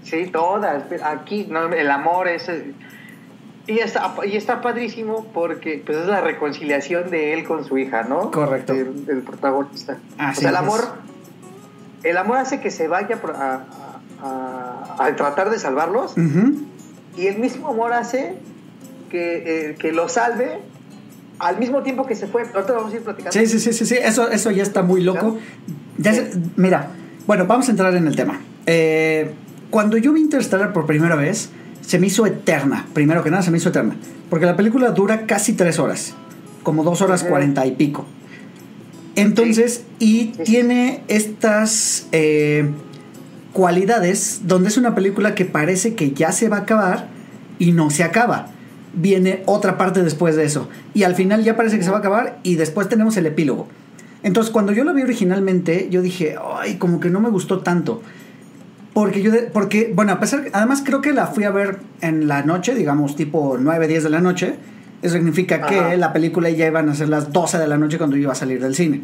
Sí, 0.10 0.28
todas. 0.28 0.84
Aquí 1.04 1.48
no, 1.50 1.72
el 1.74 1.92
amor 1.92 2.28
es... 2.28 2.50
Y 3.68 3.80
está, 3.80 4.16
y 4.26 4.36
está 4.36 4.62
padrísimo 4.62 5.28
porque 5.32 5.84
pues, 5.86 6.00
es 6.00 6.08
la 6.08 6.22
reconciliación 6.22 7.12
de 7.12 7.34
él 7.34 7.46
con 7.46 7.66
su 7.66 7.78
hija, 7.78 8.02
¿no? 8.04 8.32
Correcto. 8.32 8.74
El, 8.74 9.22
protagonista. 9.22 10.00
o 10.18 10.34
sea, 10.34 10.50
el 10.50 10.56
amor, 10.56 10.82
el 12.04 12.18
amor 12.18 12.38
hace 12.38 12.62
que 12.62 12.72
se 12.72 12.88
vaya 12.88 13.20
a, 14.24 15.16
tratar 15.16 15.52
de 15.52 15.60
salvarlos 15.60 16.16
y 17.16 17.28
el 17.28 17.38
mismo 17.38 17.68
amor 17.68 17.94
hace 17.94 18.38
que, 19.12 19.70
eh, 19.70 19.76
que 19.76 19.92
lo 19.92 20.10
salve 20.10 20.60
al 21.40 21.58
mismo 21.58 21.82
tiempo 21.84 22.06
que 22.06 22.16
se 22.16 22.28
fue. 22.28 22.44
Ahorita 22.54 22.74
vamos 22.74 22.94
a 22.94 22.96
ir 22.96 23.02
platicando. 23.04 23.32
Sí, 23.32 23.46
sí, 23.46 23.60
sí, 23.60 23.86
sí, 23.86 23.96
Eso, 23.96 24.30
eso 24.30 24.52
ya 24.52 24.64
está 24.64 24.82
muy 24.82 25.02
loco. 25.02 25.38
Ya 25.98 26.14
mira, 26.56 26.90
bueno, 27.28 27.46
vamos 27.46 27.68
a 27.68 27.72
entrar 27.72 27.94
en 27.96 28.08
el 28.08 28.16
tema. 28.16 28.40
Eh, 28.66 29.32
cuando 29.70 29.98
yo 29.98 30.14
vi 30.14 30.22
Interstellar 30.22 30.74
por 30.74 30.86
primera 30.86 31.16
vez, 31.16 31.50
se 31.82 32.00
me 32.00 32.08
hizo 32.08 32.26
eterna. 32.26 32.88
Primero 32.94 33.24
que 33.24 33.32
nada, 33.32 33.44
se 33.44 33.52
me 33.52 33.58
hizo 33.58 33.70
eterna. 33.70 33.96
Porque 34.30 34.46
la 34.46 34.56
película 34.56 34.92
dura 34.92 35.26
casi 35.26 35.54
tres 35.54 35.80
horas. 35.80 36.16
Como 36.64 36.84
dos 36.84 37.02
horas 37.02 37.24
cuarenta 37.24 37.66
y 37.66 37.72
pico. 37.72 38.06
Entonces, 39.16 39.84
y 39.98 40.28
tiene 40.44 41.04
estas 41.08 42.08
eh, 42.12 42.70
cualidades 43.54 44.42
donde 44.46 44.70
es 44.70 44.78
una 44.78 44.96
película 44.96 45.36
que 45.36 45.46
parece 45.46 45.96
que 45.96 46.12
ya 46.12 46.32
se 46.32 46.48
va 46.48 46.58
a 46.58 46.62
acabar 46.62 47.10
y 47.58 47.72
no 47.72 47.90
se 47.90 48.04
acaba. 48.04 48.48
Viene 48.94 49.44
otra 49.46 49.78
parte 49.78 50.04
después 50.04 50.36
de 50.36 50.46
eso. 50.46 50.70
Y 50.94 51.04
al 51.04 51.16
final 51.16 51.44
ya 51.44 51.58
parece 51.58 51.78
que 51.78 51.84
se 51.84 51.90
va 51.90 51.98
a 51.98 52.00
acabar 52.00 52.40
y 52.44 52.56
después 52.56 52.88
tenemos 52.88 53.18
el 53.18 53.26
epílogo. 53.26 53.68
Entonces, 54.24 54.52
cuando 54.52 54.74
yo 54.74 54.84
lo 54.84 54.94
vi 54.94 55.02
originalmente, 55.02 55.88
yo 55.90 56.02
dije, 56.02 56.36
ay, 56.58 56.76
como 56.76 57.00
que 57.00 57.10
no 57.10 57.20
me 57.20 57.30
gustó 57.30 57.60
tanto. 57.60 58.02
Porque 59.00 59.22
yo, 59.22 59.32
porque, 59.54 59.94
bueno, 59.96 60.12
a 60.12 60.20
pesar, 60.20 60.48
además 60.52 60.82
creo 60.86 61.00
que 61.00 61.14
la 61.14 61.28
fui 61.28 61.46
a 61.46 61.52
ver 61.52 61.80
en 62.02 62.28
la 62.28 62.44
noche, 62.44 62.76
digamos 62.76 63.16
tipo 63.16 63.56
9, 63.58 63.88
10 63.88 64.04
de 64.04 64.10
la 64.10 64.20
noche. 64.20 64.56
Eso 65.02 65.16
significa 65.16 65.62
que 65.62 65.96
la 65.96 66.12
película 66.12 66.50
ya 66.50 66.68
iban 66.68 66.90
a 66.90 66.96
ser 66.96 67.08
las 67.08 67.32
12 67.32 67.60
de 67.60 67.68
la 67.68 67.78
noche 67.78 67.98
cuando 67.98 68.18
yo 68.18 68.24
iba 68.24 68.34
a 68.34 68.36
salir 68.36 68.62
del 68.62 68.76
cine. 68.76 69.04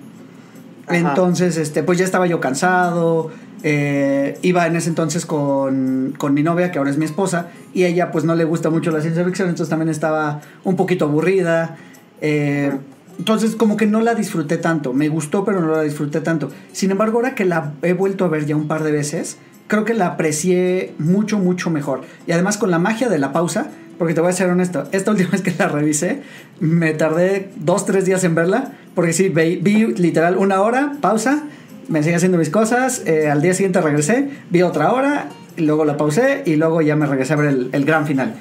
Entonces, 0.90 1.56
este, 1.56 1.82
pues 1.82 1.98
ya 1.98 2.04
estaba 2.04 2.28
yo 2.28 2.42
cansado. 2.42 3.32
Eh, 3.64 4.38
iba 4.42 4.68
en 4.68 4.76
ese 4.76 4.90
entonces 4.90 5.26
con, 5.26 6.14
con, 6.18 6.34
mi 6.34 6.44
novia, 6.44 6.72
que 6.74 6.78
ahora 6.78 6.92
es 6.92 6.98
mi 6.98 7.06
esposa, 7.06 7.48
y 7.74 7.86
ella 7.86 8.12
pues 8.12 8.26
no 8.26 8.36
le 8.36 8.44
gusta 8.44 8.70
mucho 8.70 8.92
la 8.92 9.00
ciencia 9.00 9.24
ficción, 9.24 9.48
entonces 9.48 9.70
también 9.70 9.88
estaba 9.88 10.42
un 10.66 10.76
poquito 10.76 11.06
aburrida. 11.06 11.78
Eh, 12.20 12.78
entonces 13.18 13.56
como 13.56 13.78
que 13.78 13.88
no 13.88 14.02
la 14.02 14.14
disfruté 14.14 14.58
tanto, 14.58 14.92
me 14.92 15.08
gustó 15.08 15.46
pero 15.46 15.62
no 15.62 15.72
la 15.72 15.84
disfruté 15.84 16.20
tanto. 16.20 16.52
Sin 16.74 16.92
embargo, 16.92 17.20
ahora 17.20 17.34
que 17.34 17.46
la 17.46 17.72
he 17.82 17.94
vuelto 17.94 18.26
a 18.26 18.28
ver 18.28 18.46
ya 18.46 18.58
un 18.58 18.68
par 18.68 18.84
de 18.84 18.92
veces, 18.92 19.38
creo 19.68 19.86
que 19.86 19.94
la 19.94 20.08
aprecié 20.08 20.94
mucho, 20.98 21.40
mucho 21.40 21.70
mejor. 21.70 22.02
Y 22.28 22.32
además 22.32 22.58
con 22.58 22.72
la 22.72 22.80
magia 22.80 23.10
de 23.10 23.18
la 23.18 23.32
pausa, 23.32 23.68
porque 23.98 24.14
te 24.14 24.22
voy 24.22 24.30
a 24.30 24.34
ser 24.34 24.50
honesto, 24.50 24.88
esta 24.92 25.12
última 25.12 25.30
vez 25.30 25.42
que 25.42 25.54
la 25.58 25.68
revisé, 25.68 26.22
me 26.60 26.94
tardé 26.94 27.50
dos, 27.56 27.86
tres 27.86 28.06
días 28.06 28.24
en 28.24 28.36
verla, 28.36 28.74
porque 28.94 29.14
sí, 29.14 29.30
vi, 29.30 29.86
literal 29.94 30.38
una 30.38 30.62
hora, 30.62 30.94
pausa, 31.02 31.44
me 31.88 32.04
seguí 32.04 32.16
haciendo 32.16 32.38
mis 32.38 32.50
cosas, 32.50 33.04
eh, 33.06 33.30
al 33.30 33.42
día 33.42 33.54
siguiente 33.54 33.80
regresé, 33.82 34.30
vi 34.50 34.62
otra 34.64 34.92
hora, 34.92 35.30
y 35.58 35.62
luego 35.62 35.86
la 35.86 35.98
pausé 35.98 36.44
y 36.46 36.56
luego 36.56 36.82
ya 36.82 36.96
me 36.96 37.06
regresé 37.06 37.34
a 37.34 37.38
ver 37.38 37.70
el, 37.72 37.86
gran 37.86 38.06
final. 38.06 38.36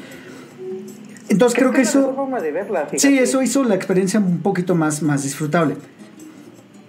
Entonces 1.29 1.59
creo, 1.59 1.73
que, 1.73 1.83
eso... 1.83 2.29
sí, 2.97 3.19
eso 3.19 3.43
hizo 3.43 3.65
la 3.65 3.75
experiencia 3.75 4.21
un 4.21 4.41
poquito 4.41 4.75
más, 4.75 5.03
más 5.03 5.23
disfrutable. 5.23 5.77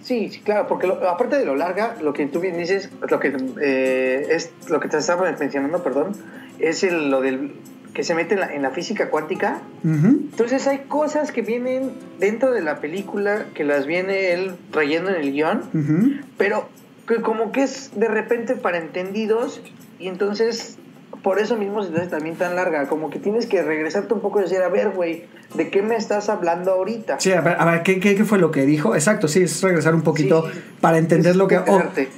Sí, 0.06 0.30
sí, 0.30 0.39
claro, 0.41 0.68
porque 0.68 0.86
aparte 0.86 1.36
de 1.36 1.46
lo 1.46 1.56
larga, 1.56 1.98
lo 2.00 2.13
que 2.13 2.28
tú 2.28 2.39
bien 2.39 2.56
dices, 2.60 2.91
lo 3.10 3.20
que 3.20 3.36
eh, 3.60 4.28
es 4.30 4.52
lo 4.70 4.80
que 4.80 4.88
te 4.88 4.98
estaba 4.98 5.32
mencionando, 5.32 5.82
perdón, 5.82 6.12
es 6.60 6.84
el, 6.84 7.10
lo 7.10 7.22
del 7.22 7.56
que 7.96 8.04
se 8.04 8.13
mete 8.13 8.36
en 8.36 8.62
la, 8.62 8.70
física 8.70 9.10
cuántica. 9.10 9.62
Entonces 9.84 10.68
hay 10.68 10.80
cosas 10.88 11.32
que 11.32 11.41
vienen 11.41 11.94
dentro 12.20 12.52
de 12.52 12.62
la 12.62 12.82
película 12.82 13.48
que 13.56 13.63
las 13.63 13.88
viene 13.88 14.34
él 14.34 14.52
trayendo 14.70 15.10
en 15.10 15.15
el 15.15 15.32
guion, 15.32 16.22
pero 16.38 16.70
que 17.08 17.22
como 17.22 17.52
que 17.52 17.63
es 17.63 17.91
de 17.96 18.08
repente 18.08 18.56
para 18.56 18.78
entendidos 18.78 19.60
y 19.98 20.08
entonces 20.08 20.78
por 21.25 21.39
eso 21.39 21.57
mismo 21.57 21.83
se 21.83 21.91
hace 21.91 22.05
también 22.05 22.35
tan 22.35 22.55
larga, 22.55 22.88
como 22.88 23.09
que 23.09 23.17
tienes 23.17 23.47
que 23.47 23.63
regresarte 23.63 24.13
un 24.13 24.19
poco 24.19 24.39
y 24.39 24.43
decir, 24.43 24.59
a 24.59 24.69
ver, 24.69 24.91
güey, 24.91 25.25
¿de 25.55 25.71
qué 25.71 25.81
me 25.81 25.95
estás 25.95 26.29
hablando 26.29 26.73
ahorita? 26.73 27.19
Sí, 27.19 27.31
a 27.31 27.41
ver, 27.41 27.55
a 27.59 27.65
ver 27.65 27.81
¿qué, 27.81 27.99
¿qué, 27.99 28.23
fue 28.25 28.38
lo 28.38 28.51
que 28.51 28.67
dijo? 28.67 28.93
Exacto, 28.93 29.27
sí, 29.27 29.41
es 29.41 29.59
regresar 29.63 29.95
un 29.95 30.03
poquito 30.03 30.47
para 30.81 30.99
entender 30.99 31.35
lo 31.35 31.47
que... 31.47 31.59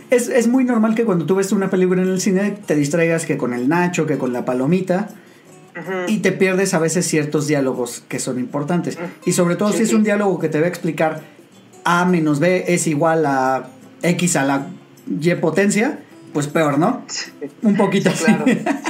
es, 0.09 0.27
es 0.27 0.49
muy 0.49 0.65
normal 0.65 0.93
que 0.93 1.05
cuando 1.05 1.25
tú 1.25 1.35
ves 1.35 1.53
una 1.53 1.69
película 1.69 2.01
en 2.01 2.09
el 2.09 2.19
cine 2.19 2.57
te 2.65 2.75
distraigas 2.75 3.25
que 3.25 3.37
con 3.37 3.53
el 3.53 3.69
nacho, 3.69 4.05
que 4.05 4.17
con 4.17 4.33
la 4.33 4.43
palomita, 4.43 5.07
y 6.09 6.17
te 6.17 6.33
pierdes 6.33 6.73
a 6.73 6.79
veces 6.79 7.07
ciertos 7.07 7.47
diálogos 7.47 8.03
que 8.09 8.19
son 8.19 8.37
importantes. 8.37 8.99
Y 9.25 9.31
sobre 9.31 9.55
todo 9.55 9.71
si 9.71 9.83
es 9.83 9.93
un 9.93 10.03
diálogo 10.03 10.37
que 10.37 10.49
te 10.49 10.59
va 10.59 10.65
a 10.65 10.69
explicar 10.69 11.21
A 11.85 12.03
menos 12.03 12.41
B 12.41 12.65
es 12.67 12.87
igual 12.87 13.25
a 13.25 13.69
X 14.01 14.35
a 14.35 14.43
la 14.43 14.67
Y 15.07 15.33
potencia, 15.35 15.99
pues 16.37 16.45
peor, 16.49 16.77
¿no? 16.77 17.01
Un 17.63 17.75
poquito 17.75 18.11
así. 18.11 18.31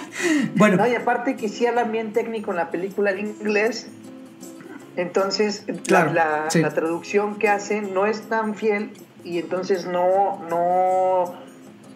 bueno. 0.58 0.86
y 0.86 0.96
aparte 0.96 1.38
que 1.38 1.48
sí 1.48 1.66
hablan 1.66 1.94
bien 1.94 2.12
técnico 2.12 2.52
en 2.52 2.58
la 2.58 2.72
película 2.72 3.12
en 3.12 3.20
inglés, 3.20 3.88
entonces 4.98 5.64
la, 5.88 6.50
traducción 6.76 7.36
que 7.36 7.48
hacen 7.48 7.94
no 7.94 8.06
es 8.06 8.24
tan 8.24 8.54
fiel 8.56 8.92
y 9.24 9.38
entonces 9.38 9.86
no, 9.86 10.44
no, 10.50 11.36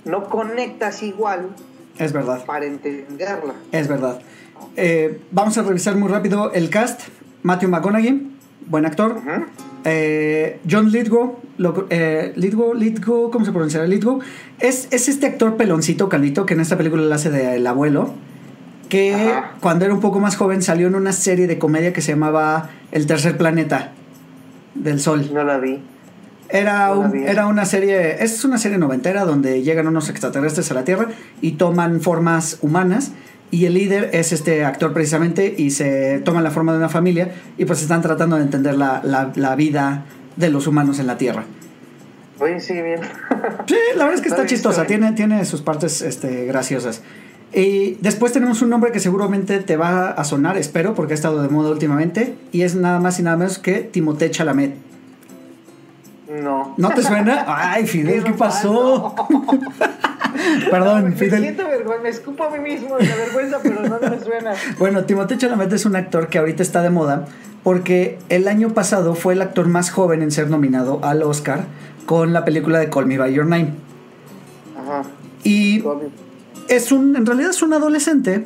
no 0.06 0.24
conectas 0.30 1.04
igual. 1.04 1.50
Es 1.98 2.14
verdad. 2.14 2.46
Para 2.46 2.64
entenderla. 2.64 3.56
Es 3.74 3.90
verdad. 3.90 4.22
Eh, 4.78 5.20
vamos 5.32 5.58
a 5.58 5.64
revisar 5.64 5.98
muy 5.98 6.08
rápido 6.08 6.54
el 6.54 6.70
cast. 6.70 7.02
Matthew 7.44 7.68
McConaughey, 7.68 8.32
buen 8.68 8.86
actor. 8.86 9.22
Eh, 9.84 10.60
John 10.70 10.92
Lithgow, 10.92 11.40
eh, 11.90 12.34
Lithgow, 12.36 13.32
¿cómo 13.32 13.46
se 13.46 13.52
pronuncia? 13.52 13.84
Lithgow. 13.84 14.20
Es, 14.60 14.88
es 14.92 15.08
este 15.10 15.28
actor 15.28 15.58
peloncito, 15.58 16.10
calito, 16.10 16.46
que 16.46 16.54
en 16.54 16.60
esta 16.60 16.78
película 16.78 17.04
le 17.04 17.14
hace 17.14 17.30
de 17.30 17.56
el 17.56 17.68
abuelo. 17.68 18.14
Que 18.90 19.36
cuando 19.62 19.86
era 19.86 19.94
un 19.94 20.02
poco 20.02 20.20
más 20.20 20.36
joven 20.36 20.62
salió 20.62 20.88
en 20.88 20.96
una 20.96 21.14
serie 21.14 21.48
de 21.48 21.58
comedia 21.58 21.94
que 21.94 22.02
se 22.02 22.12
llamaba 22.12 22.72
El 22.92 23.08
tercer 23.08 23.38
planeta 23.38 23.94
del 24.76 25.00
sol. 25.00 25.30
No 25.34 25.46
la 25.46 25.58
vi. 25.60 25.80
Era, 26.50 26.92
era 27.26 27.48
una 27.48 27.64
serie, 27.64 28.22
es 28.22 28.44
una 28.44 28.58
serie 28.58 28.78
noventera 28.78 29.24
donde 29.24 29.64
llegan 29.64 29.88
unos 29.88 30.10
extraterrestres 30.10 30.70
a 30.72 30.74
la 30.74 30.84
Tierra 30.84 31.08
y 31.40 31.54
toman 31.54 32.02
formas 32.02 32.58
humanas 32.62 33.14
y 33.52 33.66
el 33.66 33.74
líder 33.74 34.10
es 34.14 34.32
este 34.32 34.64
actor 34.64 34.94
precisamente 34.94 35.54
y 35.58 35.72
se 35.72 36.20
toma 36.24 36.42
la 36.42 36.52
forma 36.52 36.72
de 36.72 36.78
una 36.78 36.90
familia 36.90 37.34
y 37.58 37.66
pues 37.66 37.82
están 37.82 38.02
tratando 38.02 38.38
de 38.38 38.44
entender 38.44 38.76
la, 38.76 39.02
la, 39.36 39.56
vida 39.56 40.06
de 40.38 40.50
los 40.50 40.68
humanos 40.68 41.00
en 41.00 41.08
la 41.08 41.18
Tierra. 41.18 41.44
Oye, 42.40 42.62
sí, 42.62 42.74
bien. 42.74 43.02
sí, 43.68 43.76
la 43.96 44.06
verdad 44.06 44.16
es 44.16 44.22
que 44.22 44.30
está 44.30 44.46
chistosa, 44.46 44.88
tiene, 44.88 45.12
tiene 45.12 45.44
sus 45.46 45.62
partes 45.62 46.02
este, 46.02 46.46
graciosas. 46.46 47.04
Y 47.54 47.96
después 47.96 48.32
tenemos 48.32 48.62
un 48.62 48.70
nombre 48.70 48.94
que 48.94 49.02
seguramente 49.02 49.60
te 49.60 49.76
va 49.76 50.12
a 50.12 50.24
sonar, 50.24 50.58
espero, 50.58 50.96
porque 50.96 51.14
ha 51.14 51.16
estado 51.16 51.42
de 51.42 51.50
moda 51.50 51.70
últimamente, 51.70 52.36
y 52.54 52.62
es 52.62 52.76
nada 52.76 53.00
más 53.02 53.20
y 53.20 53.24
nada 53.24 53.36
menos 53.36 53.60
que 53.60 53.80
Timothée 53.80 54.32
Chalamet. 54.32 54.76
No. 56.42 56.74
¿No 56.78 56.90
te 56.92 57.04
suena? 57.04 57.44
Ay, 57.48 57.86
Fidel, 57.86 58.24
¿qué 58.24 58.32
pasó? 58.32 59.14
Perdón, 60.72 61.06
me 61.06 61.12
Fidel. 61.12 61.42
Siento 61.42 61.68
vergüenza, 61.68 62.04
me 62.04 62.10
escupo 62.10 62.44
a 62.44 62.50
mí 62.50 62.60
mismo 62.60 62.98
de 62.98 63.06
la 63.06 63.16
vergüenza, 63.16 63.60
pero 63.62 63.82
no 63.82 64.00
me 64.00 64.20
suena. 64.20 64.54
Bueno, 64.80 65.04
Timothée 65.04 65.38
Chalamet 65.38 65.72
es 65.74 65.86
un 65.86 65.96
actor 65.96 66.28
que 66.28 66.38
ahorita 66.38 66.64
está 66.64 66.82
de 66.82 66.90
moda 66.90 67.28
porque 67.64 68.18
el 68.30 68.48
año 68.48 68.74
pasado 68.74 69.16
fue 69.16 69.34
el 69.34 69.42
actor 69.42 69.68
más 69.68 69.92
joven 69.92 70.22
en 70.22 70.32
ser 70.32 70.50
nominado 70.50 71.00
al 71.04 71.24
Oscar 71.24 71.66
con 72.06 72.34
la 72.34 72.44
película 72.44 72.80
de 72.80 72.90
Call 72.90 73.06
Me 73.06 73.18
By 73.18 73.34
Your 73.34 73.46
Name. 73.46 73.74
Ajá. 74.78 75.04
Y 75.44 75.84
es 76.68 76.92
un, 76.92 77.16
en 77.16 77.26
realidad 77.26 77.52
es 77.52 77.62
un 77.62 77.74
adolescente 77.74 78.44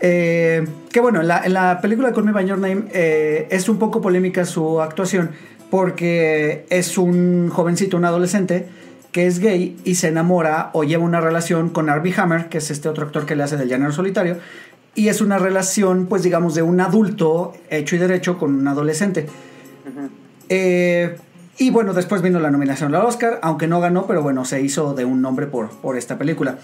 eh, 0.00 0.66
que 0.92 1.00
bueno, 1.00 1.20
en 1.20 1.28
la, 1.28 1.80
película 1.80 2.08
de 2.08 2.14
Call 2.14 2.24
Me 2.24 2.32
By 2.32 2.46
Your 2.46 2.58
Name 2.58 2.84
eh, 2.92 3.48
es 3.50 3.68
un 3.68 3.78
poco 3.78 4.00
polémica 4.00 4.44
su 4.44 4.80
actuación 4.80 5.30
porque 5.70 6.66
es 6.70 6.96
un 6.98 7.50
jovencito, 7.50 7.96
un 7.96 8.04
adolescente 8.04 8.68
que 9.18 9.26
es 9.26 9.40
gay 9.40 9.76
y 9.82 9.96
se 9.96 10.06
enamora 10.06 10.70
o 10.74 10.84
lleva 10.84 11.02
una 11.02 11.20
relación 11.20 11.70
con 11.70 11.90
Arby 11.90 12.14
Hammer, 12.16 12.48
que 12.48 12.58
es 12.58 12.70
este 12.70 12.88
otro 12.88 13.04
actor 13.04 13.26
que 13.26 13.34
le 13.34 13.42
hace 13.42 13.56
del 13.56 13.68
llanero 13.68 13.90
solitario, 13.90 14.36
y 14.94 15.08
es 15.08 15.20
una 15.20 15.38
relación, 15.38 16.06
pues 16.06 16.22
digamos, 16.22 16.54
de 16.54 16.62
un 16.62 16.80
adulto 16.80 17.52
hecho 17.68 17.96
y 17.96 17.98
derecho 17.98 18.38
con 18.38 18.54
un 18.54 18.68
adolescente. 18.68 19.26
Eh, 20.48 21.16
y 21.58 21.70
bueno, 21.70 21.94
después 21.94 22.22
vino 22.22 22.38
la 22.38 22.52
nominación 22.52 22.94
al 22.94 23.04
Oscar, 23.04 23.40
aunque 23.42 23.66
no 23.66 23.80
ganó, 23.80 24.06
pero 24.06 24.22
bueno, 24.22 24.44
se 24.44 24.60
hizo 24.62 24.94
de 24.94 25.04
un 25.04 25.20
nombre 25.20 25.48
por, 25.48 25.70
por 25.70 25.96
esta 25.96 26.16
película. 26.16 26.58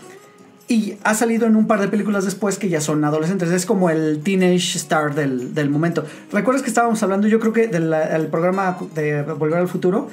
Y 0.69 0.95
ha 1.03 1.15
salido 1.15 1.49
en 1.49 1.57
un 1.57 1.67
par 1.67 1.81
de 1.81 1.89
películas 1.89 2.25
después 2.25 2.57
que 2.61 2.69
ya 2.69 2.81
son 2.81 3.05
adolescentes. 3.05 3.51
Es 3.51 3.67
como 3.67 3.91
el 3.91 4.21
teenage 4.23 4.79
star 4.79 5.17
del, 5.17 5.55
del 5.55 5.71
momento. 5.71 6.05
¿Recuerdas 6.31 6.63
que 6.63 6.69
estábamos 6.69 7.03
hablando, 7.03 7.27
yo 7.27 7.41
creo 7.41 7.53
que 7.53 7.67
del 7.67 8.29
programa 8.29 8.79
de 8.95 9.23
Volver 9.23 9.59
al 9.59 9.67
Futuro? 9.67 10.09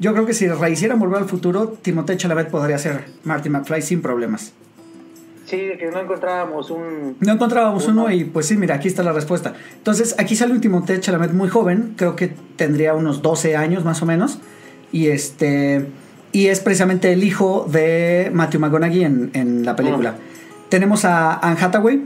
Yo 0.00 0.14
creo 0.14 0.24
que 0.24 0.32
si 0.32 0.48
rehicieran 0.48 0.98
Volver 0.98 1.18
al 1.18 1.28
Futuro, 1.28 1.68
Timothée 1.82 2.16
Chalamet 2.16 2.48
podría 2.48 2.78
ser 2.78 3.04
Marty 3.22 3.50
McFly 3.50 3.82
sin 3.82 4.00
problemas. 4.00 4.54
Sí, 5.44 5.58
que 5.78 5.90
no 5.92 6.00
encontrábamos 6.00 6.70
un... 6.70 7.16
No 7.20 7.32
encontrábamos 7.32 7.86
uno, 7.86 8.10
y 8.10 8.24
pues 8.24 8.46
sí, 8.46 8.56
mira, 8.56 8.76
aquí 8.76 8.88
está 8.88 9.02
la 9.02 9.12
respuesta. 9.12 9.52
Entonces, 9.76 10.14
aquí 10.16 10.36
sale 10.36 10.52
un 10.52 10.62
Timothée 10.62 11.00
Chalamet 11.00 11.32
muy 11.32 11.50
joven, 11.50 11.94
creo 11.96 12.16
que 12.16 12.32
tendría 12.56 12.94
unos 12.94 13.20
12 13.20 13.56
años 13.56 13.84
más 13.84 14.00
o 14.00 14.06
menos, 14.06 14.38
y 14.90 15.08
este... 15.08 15.86
Y 16.32 16.46
es 16.46 16.60
precisamente 16.60 17.12
el 17.12 17.22
hijo 17.22 17.66
de 17.68 18.30
Matthew 18.32 18.60
McConaughey 18.60 19.04
en, 19.04 19.64
la 19.64 19.76
película. 19.76 20.14
Ah. 20.16 20.22
Tenemos 20.68 21.04
a 21.04 21.34
Anne 21.34 21.58
Hathaway 21.60 22.00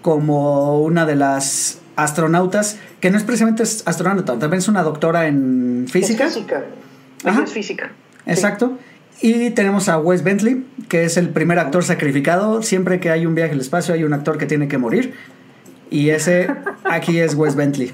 como 0.00 0.80
una 0.80 1.06
de 1.06 1.14
las 1.14 1.78
astronautas, 1.94 2.78
que 2.98 3.10
no 3.10 3.18
es 3.18 3.22
precisamente 3.22 3.62
astronauta, 3.62 4.38
también 4.38 4.58
es 4.58 4.68
una 4.68 4.82
doctora 4.82 5.28
en 5.28 5.86
física. 5.88 6.24
física. 6.26 6.64
Es 7.24 7.52
física. 7.52 7.92
Exacto. 8.26 8.78
Y 9.20 9.50
tenemos 9.50 9.88
a 9.88 9.98
Wes 9.98 10.24
Bentley, 10.24 10.64
que 10.88 11.04
es 11.04 11.16
el 11.16 11.28
primer 11.28 11.58
actor 11.58 11.84
sacrificado. 11.84 12.62
Siempre 12.62 12.98
que 12.98 13.10
hay 13.10 13.26
un 13.26 13.34
viaje 13.34 13.52
al 13.52 13.60
espacio 13.60 13.94
hay 13.94 14.04
un 14.04 14.12
actor 14.12 14.38
que 14.38 14.46
tiene 14.46 14.68
que 14.68 14.78
morir. 14.78 15.14
Y 15.90 16.10
ese 16.10 16.48
aquí 16.84 17.20
es 17.20 17.34
Wes 17.34 17.54
Bentley. 17.54 17.92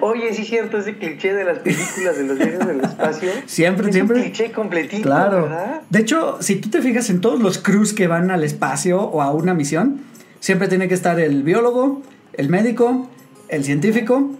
Oye, 0.00 0.32
sí 0.32 0.42
es 0.42 0.48
cierto, 0.48 0.78
ese 0.78 0.96
cliché 0.96 1.34
de 1.34 1.44
las 1.44 1.58
películas 1.58 2.16
de 2.16 2.24
los 2.24 2.38
viajes 2.38 2.66
del 2.66 2.80
espacio. 2.80 3.30
Siempre, 3.46 3.92
siempre. 3.92 4.16
Un 4.16 4.22
cliché 4.22 4.52
completito, 4.52 5.02
claro. 5.02 5.50
De 5.90 5.98
hecho, 5.98 6.38
si 6.40 6.56
tú 6.56 6.70
te 6.70 6.80
fijas 6.80 7.10
en 7.10 7.20
todos 7.20 7.40
los 7.40 7.58
crews 7.58 7.92
que 7.92 8.06
van 8.06 8.30
al 8.30 8.44
espacio 8.44 9.02
o 9.02 9.20
a 9.20 9.32
una 9.32 9.52
misión, 9.52 10.00
siempre 10.38 10.68
tiene 10.68 10.88
que 10.88 10.94
estar 10.94 11.20
el 11.20 11.42
biólogo, 11.42 12.02
el 12.32 12.48
médico, 12.48 13.10
el 13.48 13.64
científico 13.64 14.30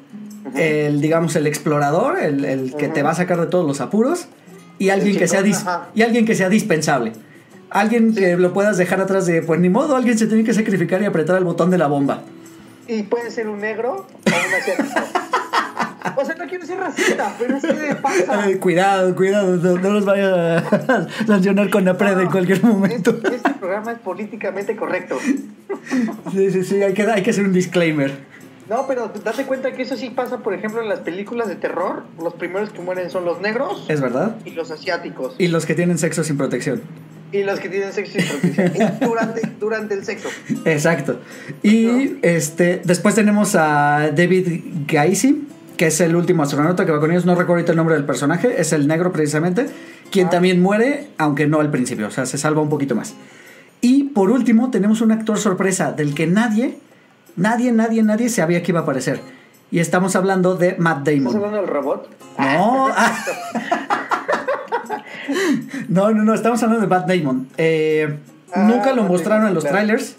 el, 0.56 1.00
digamos, 1.00 1.36
el 1.36 1.46
explorador, 1.46 2.18
el, 2.18 2.74
que 2.76 2.88
te 2.88 3.02
va 3.02 3.10
a 3.10 3.14
sacar 3.14 3.40
de 3.40 3.46
todos 3.46 3.66
los 3.66 3.80
apuros, 3.80 4.26
y 4.78 4.88
alguien, 4.88 5.18
que 5.18 5.28
sea 5.28 5.42
y 5.94 6.02
alguien 6.02 6.24
que 6.24 6.34
sea 6.34 6.48
dispensable. 6.48 7.12
Alguien 7.68 8.14
que 8.14 8.36
lo 8.36 8.52
puedas 8.52 8.78
dejar 8.78 9.00
atrás 9.00 9.26
de, 9.26 9.42
pues 9.42 9.60
ni 9.60 9.68
modo, 9.68 9.94
alguien 9.94 10.18
se 10.18 10.26
tiene 10.26 10.42
que 10.42 10.54
sacrificar 10.54 11.02
y 11.02 11.04
apretar 11.04 11.36
el 11.36 11.44
botón 11.44 11.70
de 11.70 11.78
la 11.78 11.86
bomba. 11.86 12.22
Y 12.88 13.04
puede 13.04 13.30
ser 13.30 13.48
un 13.48 13.60
negro 13.60 13.92
o 13.92 14.48
un 14.48 14.54
asiático. 14.54 15.00
O 16.16 16.24
sea, 16.24 16.34
no 16.34 16.46
quiero 16.46 16.66
ser 16.66 16.78
racista, 16.78 17.34
pero 17.38 17.56
es 17.56 17.62
que 17.62 17.72
de 17.72 17.94
pasa. 17.96 18.58
cuidado, 18.58 19.14
cuidado, 19.14 19.56
no, 19.56 19.90
los 19.90 20.04
vaya 20.04 20.58
a 20.58 21.08
sancionar 21.26 21.70
con 21.70 21.84
la 21.84 21.96
pred 21.96 22.18
en 22.18 22.30
cualquier 22.30 22.62
momento. 22.62 23.10
Este, 23.10 23.36
este, 23.36 23.50
programa 23.50 23.92
es 23.92 23.98
políticamente 23.98 24.76
correcto. 24.76 25.18
Sí, 26.32 26.50
sí, 26.50 26.64
sí, 26.64 26.82
hay 26.82 26.94
que, 26.94 27.02
hay 27.02 27.22
que 27.22 27.30
hacer 27.30 27.44
un 27.44 27.52
disclaimer. 27.52 28.12
No, 28.70 28.86
pero 28.86 29.10
date 29.24 29.46
cuenta 29.46 29.72
que 29.72 29.82
eso 29.82 29.96
sí 29.96 30.10
pasa, 30.10 30.38
por 30.38 30.54
ejemplo, 30.54 30.80
en 30.80 30.88
las 30.88 31.00
películas 31.00 31.48
de 31.48 31.56
terror. 31.56 32.04
Los 32.22 32.34
primeros 32.34 32.70
que 32.70 32.80
mueren 32.80 33.10
son 33.10 33.24
los 33.24 33.40
negros. 33.40 33.84
Es 33.88 34.00
verdad. 34.00 34.36
Y 34.44 34.50
los 34.50 34.70
asiáticos. 34.70 35.34
Y 35.38 35.48
los 35.48 35.66
que 35.66 35.74
tienen 35.74 35.98
sexo 35.98 36.22
sin 36.22 36.36
protección. 36.36 36.80
Y 37.32 37.42
los 37.42 37.58
que 37.58 37.68
tienen 37.68 37.92
sexo 37.92 38.20
sin 38.20 38.28
protección. 38.28 38.92
durante, 39.00 39.42
durante 39.58 39.94
el 39.94 40.04
sexo. 40.04 40.28
Exacto. 40.64 41.18
Y 41.64 42.18
este 42.22 42.80
después 42.84 43.16
tenemos 43.16 43.56
a 43.56 44.12
David 44.14 44.62
Gacy, 44.86 45.48
que 45.76 45.88
es 45.88 46.00
el 46.00 46.14
último 46.14 46.44
astronauta 46.44 46.86
que 46.86 46.92
va 46.92 47.00
con 47.00 47.10
ellos. 47.10 47.26
No 47.26 47.32
recuerdo 47.32 47.54
ahorita 47.54 47.72
el 47.72 47.76
nombre 47.76 47.96
del 47.96 48.04
personaje. 48.04 48.60
Es 48.60 48.72
el 48.72 48.86
negro 48.86 49.10
precisamente. 49.10 49.66
Quien 50.12 50.28
ah. 50.28 50.30
también 50.30 50.62
muere, 50.62 51.08
aunque 51.18 51.48
no 51.48 51.58
al 51.58 51.72
principio. 51.72 52.06
O 52.06 52.12
sea, 52.12 52.24
se 52.24 52.38
salva 52.38 52.62
un 52.62 52.68
poquito 52.68 52.94
más. 52.94 53.16
Y 53.80 54.04
por 54.04 54.30
último, 54.30 54.70
tenemos 54.70 55.00
un 55.00 55.10
actor 55.10 55.38
sorpresa 55.38 55.90
del 55.90 56.14
que 56.14 56.28
nadie 56.28 56.78
Nadie, 57.36 57.72
nadie, 57.72 58.02
nadie 58.02 58.28
sabía 58.28 58.62
que 58.62 58.72
iba 58.72 58.80
a 58.80 58.82
aparecer. 58.82 59.20
Y 59.70 59.78
estamos 59.78 60.16
hablando 60.16 60.56
de 60.56 60.76
Matt 60.78 61.06
Damon. 61.06 61.26
¿Estás 61.26 61.34
hablando 61.36 61.56
del 61.58 61.68
robot? 61.68 62.08
No. 62.38 62.88
no, 65.88 66.10
no, 66.10 66.24
no, 66.24 66.34
estamos 66.34 66.62
hablando 66.62 66.82
de 66.82 66.88
Matt 66.88 67.08
Damon. 67.08 67.48
Eh, 67.56 68.18
ah, 68.52 68.64
nunca 68.64 68.92
lo 68.92 69.04
mostraron 69.04 69.46
en 69.46 69.54
los 69.54 69.64
trailers, 69.64 70.16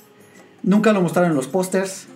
nunca 0.64 0.94
lo 0.94 1.02
mostraron 1.02 1.32
en 1.32 1.36
los 1.36 1.48
pósters. 1.48 2.08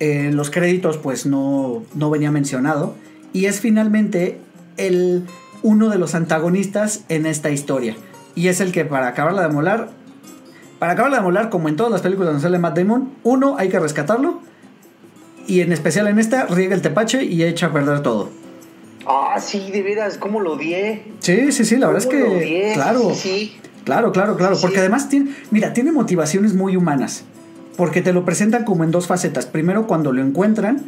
En 0.00 0.36
los 0.36 0.50
créditos, 0.50 0.96
pues 0.96 1.26
no, 1.26 1.82
no 1.94 2.08
venía 2.08 2.30
mencionado. 2.30 2.94
Y 3.32 3.46
es 3.46 3.60
finalmente 3.60 4.40
el, 4.76 5.24
uno 5.62 5.88
de 5.88 5.98
los 5.98 6.14
antagonistas 6.14 7.04
en 7.08 7.26
esta 7.26 7.50
historia. 7.50 7.96
Y 8.34 8.48
es 8.48 8.60
el 8.60 8.72
que, 8.72 8.84
para 8.84 9.08
acabarla 9.08 9.42
de 9.42 9.48
molar, 9.48 9.90
para 10.78 10.92
acabarla 10.92 11.18
de 11.18 11.22
molar, 11.22 11.50
como 11.50 11.68
en 11.68 11.76
todas 11.76 11.92
las 11.92 12.00
películas 12.02 12.28
donde 12.28 12.42
sale 12.42 12.58
Matt 12.58 12.76
Damon, 12.78 13.10
uno, 13.24 13.56
hay 13.58 13.68
que 13.68 13.78
rescatarlo. 13.78 14.40
Y 15.46 15.60
en 15.60 15.72
especial 15.72 16.06
en 16.08 16.18
esta, 16.18 16.46
riega 16.46 16.74
el 16.74 16.82
tepache 16.82 17.24
y 17.24 17.42
echa 17.42 17.66
a 17.66 17.72
perder 17.72 18.02
todo. 18.02 18.30
Ah, 19.06 19.38
sí, 19.40 19.70
de 19.70 19.82
veras, 19.82 20.18
¿cómo 20.18 20.40
lo 20.40 20.52
odié? 20.52 21.02
Sí, 21.20 21.50
sí, 21.52 21.64
sí, 21.64 21.76
la 21.76 21.86
verdad 21.86 22.02
es 22.02 22.08
que. 22.08 22.72
Claro. 22.74 23.12
Sí, 23.14 23.56
Claro, 23.84 24.12
claro, 24.12 24.36
claro. 24.36 24.56
porque 24.60 24.80
además 24.80 25.08
tiene. 25.08 25.30
Mira, 25.50 25.72
tiene 25.72 25.92
motivaciones 25.92 26.52
muy 26.54 26.76
humanas. 26.76 27.24
porque 27.78 28.02
te 28.02 28.12
lo 28.12 28.24
presentan 28.26 28.64
como 28.64 28.84
en 28.84 28.90
dos 28.90 29.06
facetas. 29.06 29.46
Primero 29.46 29.86
cuando 29.86 30.12
lo 30.12 30.20
encuentran 30.20 30.82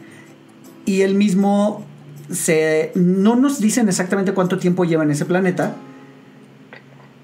y 0.85 1.01
él 1.03 1.15
mismo 1.15 1.85
se 2.31 2.91
no 2.95 3.37
nos 3.37 3.61
dicen 3.61 3.89
exactamente 3.89 4.33
cuánto 4.33 4.59
tiempo 4.59 4.85
lleva 4.85 5.05
en 5.05 5.13
ese 5.13 5.25
planeta. 5.25 5.77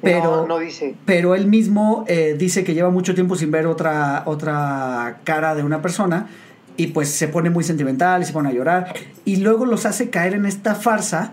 Pero, 0.02 0.22
no, 0.22 0.46
no 0.46 0.59
dice. 0.59 0.94
pero 1.04 1.35
él 1.35 1.46
mismo 1.46 2.04
eh, 2.06 2.37
dice 2.38 2.64
que 2.64 2.74
lleva 2.74 2.90
mucho 2.90 3.14
tiempo 3.14 3.35
sin 3.35 3.50
ver 3.50 3.66
otra, 3.66 4.22
otra 4.26 5.18
cara 5.24 5.54
de 5.54 5.62
una 5.62 5.80
persona 5.82 6.28
y 6.76 6.88
pues 6.88 7.09
se 7.09 7.28
pone 7.28 7.48
muy 7.50 7.64
sentimental 7.64 8.22
y 8.22 8.26
se 8.26 8.32
pone 8.32 8.50
a 8.50 8.52
llorar 8.52 8.94
y 9.24 9.37
luego 9.37 9.64
los 9.64 9.87
hace 9.87 10.11
caer 10.11 10.35
en 10.35 10.44
esta 10.44 10.74
farsa 10.74 11.32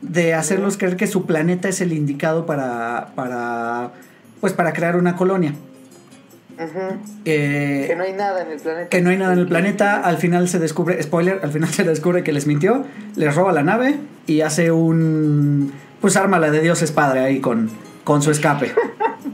de 0.00 0.32
hacerlos 0.32 0.78
creer 0.78 0.96
que 0.96 1.06
su 1.06 1.26
planeta 1.26 1.68
es 1.68 1.82
el 1.82 1.92
indicado 1.92 2.46
para, 2.46 3.08
para 3.14 3.90
pues 4.40 4.54
para 4.54 4.72
crear 4.72 4.96
una 4.96 5.14
colonia. 5.16 5.54
Eh, 7.24 7.84
Que 7.88 7.96
no 7.96 8.02
hay 8.04 8.12
nada 8.12 8.42
en 8.42 8.50
el 8.50 8.60
planeta. 8.60 8.88
que 8.88 9.00
no 9.00 9.10
hay 9.10 9.16
nada 9.16 9.32
en 9.32 9.38
el 9.38 9.46
planeta, 9.46 10.00
al 10.00 10.18
final 10.18 10.46
se 10.48 10.58
descubre, 10.58 11.02
spoiler, 11.02 11.40
al 11.42 11.52
final 11.52 11.70
se 11.70 11.84
descubre 11.84 12.22
que 12.22 12.32
les 12.32 12.46
mintió, 12.46 12.84
les 13.16 13.34
roba 13.34 13.52
la 13.52 13.62
nave 13.62 13.96
y 14.26 14.42
hace 14.42 14.70
un, 14.70 15.72
pues 16.02 16.16
arma 16.16 16.38
la 16.38 16.50
de 16.50 16.60
Dios 16.60 16.82
es 16.82 16.92
padre 16.92 17.20
ahí 17.20 17.40
con, 17.40 17.70
con 18.10 18.22
su 18.22 18.32
escape. 18.32 18.74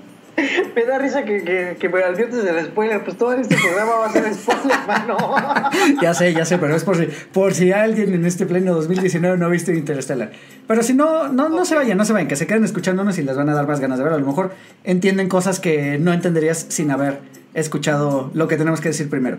Me 0.77 0.85
da 0.85 0.99
risa 0.99 1.25
que, 1.25 1.43
que, 1.43 1.79
que 1.81 1.89
me 1.89 2.03
adviertes 2.03 2.45
del 2.45 2.63
spoiler. 2.67 3.03
Pues 3.03 3.17
todo 3.17 3.33
este 3.33 3.57
programa 3.57 3.93
va 3.95 4.07
a 4.07 4.13
ser 4.13 4.35
spoiler, 4.35 4.77
mano. 4.87 5.17
ya 6.03 6.13
sé, 6.13 6.35
ya 6.35 6.45
sé, 6.45 6.59
pero 6.59 6.77
es 6.77 6.85
por 6.85 6.99
si, 6.99 7.09
por 7.33 7.55
si 7.55 7.73
alguien 7.73 8.13
en 8.13 8.27
este 8.27 8.45
pleno 8.45 8.75
2019 8.75 9.39
no 9.39 9.47
ha 9.47 9.49
visto 9.49 9.73
Interstellar. 9.73 10.31
Pero 10.69 10.83
si 10.83 10.93
no, 10.93 11.29
no, 11.29 11.49
no 11.49 11.65
se 11.65 11.75
vayan, 11.75 11.97
no 11.97 12.05
se 12.05 12.13
vayan, 12.13 12.29
que 12.29 12.37
se 12.37 12.47
queden 12.47 12.65
escuchándonos 12.65 13.17
y 13.17 13.23
les 13.23 13.35
van 13.35 13.49
a 13.49 13.55
dar 13.55 13.67
más 13.67 13.81
ganas 13.81 13.97
de 13.97 14.05
ver. 14.05 14.13
A 14.13 14.19
lo 14.19 14.27
mejor 14.27 14.53
entienden 14.85 15.31
cosas 15.31 15.59
que 15.59 15.97
no 15.99 16.13
entenderías 16.13 16.67
sin 16.69 16.91
haber 16.91 17.21
escuchado 17.55 18.31
lo 18.35 18.47
que 18.47 18.59
tenemos 18.59 18.83
que 18.83 18.89
decir 18.89 19.09
primero. 19.09 19.39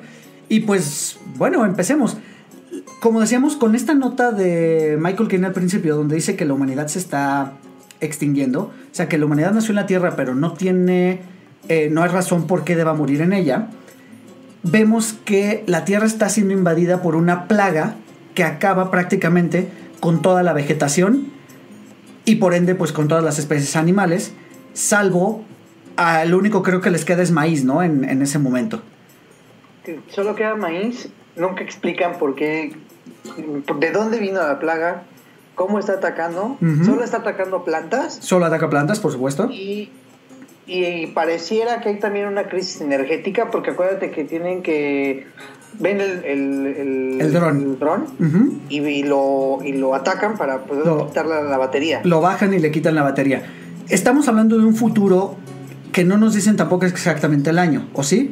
Y 0.49 0.61
pues, 0.61 1.19
bueno, 1.35 1.63
empecemos. 1.63 2.17
Como 3.01 3.21
decíamos, 3.21 3.55
con 3.55 3.75
esta 3.75 3.93
nota 3.93 4.31
de 4.31 4.97
Michael 4.99 5.29
Caine 5.29 5.45
al 5.45 5.53
principio, 5.53 5.95
donde 5.95 6.15
dice 6.15 6.35
que 6.35 6.45
la 6.45 6.55
humanidad 6.55 6.87
se 6.87 6.97
está 6.97 7.53
extinguiendo, 8.01 8.61
o 8.61 8.71
sea, 8.91 9.07
que 9.07 9.17
la 9.17 9.25
humanidad 9.25 9.51
nació 9.51 9.71
en 9.71 9.77
la 9.77 9.85
Tierra, 9.85 10.15
pero 10.15 10.35
no 10.35 10.53
tiene, 10.53 11.21
eh, 11.69 11.89
no 11.91 12.03
hay 12.03 12.09
razón 12.09 12.47
por 12.47 12.63
qué 12.63 12.75
deba 12.75 12.93
morir 12.93 13.21
en 13.21 13.33
ella, 13.33 13.67
vemos 14.63 15.15
que 15.25 15.63
la 15.67 15.85
Tierra 15.85 16.05
está 16.05 16.29
siendo 16.29 16.53
invadida 16.53 17.01
por 17.01 17.15
una 17.15 17.47
plaga 17.47 17.95
que 18.33 18.43
acaba 18.43 18.91
prácticamente 18.91 19.69
con 19.99 20.21
toda 20.21 20.43
la 20.43 20.53
vegetación 20.53 21.27
y 22.25 22.35
por 22.35 22.53
ende 22.53 22.75
pues 22.75 22.91
con 22.91 23.07
todas 23.07 23.23
las 23.23 23.39
especies 23.39 23.75
animales, 23.75 24.33
salvo 24.73 25.43
al 25.95 26.33
único 26.33 26.61
creo 26.61 26.81
que 26.81 26.91
les 26.91 27.05
queda 27.05 27.23
es 27.23 27.31
maíz, 27.31 27.63
¿no? 27.63 27.81
En, 27.81 28.03
en 28.03 28.21
ese 28.21 28.37
momento. 28.37 28.81
Solo 30.09 30.35
queda 30.35 30.55
maíz. 30.55 31.09
Nunca 31.35 31.63
explican 31.63 32.17
por 32.17 32.35
qué. 32.35 32.73
¿De 33.79 33.91
dónde 33.91 34.19
vino 34.19 34.41
la 34.41 34.59
plaga? 34.59 35.03
¿Cómo 35.57 35.79
está 35.79 35.93
atacando? 35.93 36.55
Solo 36.85 37.03
está 37.03 37.17
atacando 37.17 37.65
plantas. 37.65 38.19
Solo 38.21 38.45
ataca 38.45 38.69
plantas, 38.69 38.99
por 39.01 39.11
supuesto. 39.11 39.49
Y, 39.51 39.89
y 40.67 41.07
pareciera 41.07 41.81
que 41.81 41.89
hay 41.89 41.99
también 41.99 42.27
una 42.27 42.43
crisis 42.47 42.79
energética, 42.79 43.49
porque 43.51 43.71
acuérdate 43.71 44.11
que 44.11 44.23
tienen 44.23 44.61
que. 44.61 45.25
Ven 45.79 45.99
el, 45.99 46.23
el, 46.23 46.67
el, 46.77 47.21
El 47.21 47.33
dron. 47.33 47.79
dron 47.79 48.05
y, 48.69 48.79
y 48.81 49.03
lo, 49.03 49.57
y 49.63 49.73
lo 49.73 49.93
atacan 49.95 50.37
para 50.37 50.63
poder 50.63 50.85
Lo- 50.85 51.07
quitar 51.07 51.25
la, 51.25 51.41
la 51.41 51.57
batería. 51.57 52.01
Lo 52.03 52.21
bajan 52.21 52.53
y 52.53 52.59
le 52.59 52.69
quitan 52.71 52.93
la 52.95 53.01
batería. 53.03 53.43
Estamos 53.89 54.27
hablando 54.27 54.57
de 54.59 54.63
un 54.65 54.75
futuro 54.75 55.35
que 55.91 56.03
no 56.05 56.17
nos 56.17 56.35
dicen 56.35 56.55
tampoco 56.55 56.85
exactamente 56.85 57.49
el 57.49 57.57
año, 57.59 57.87
¿o 57.93 58.03
sí? 58.03 58.31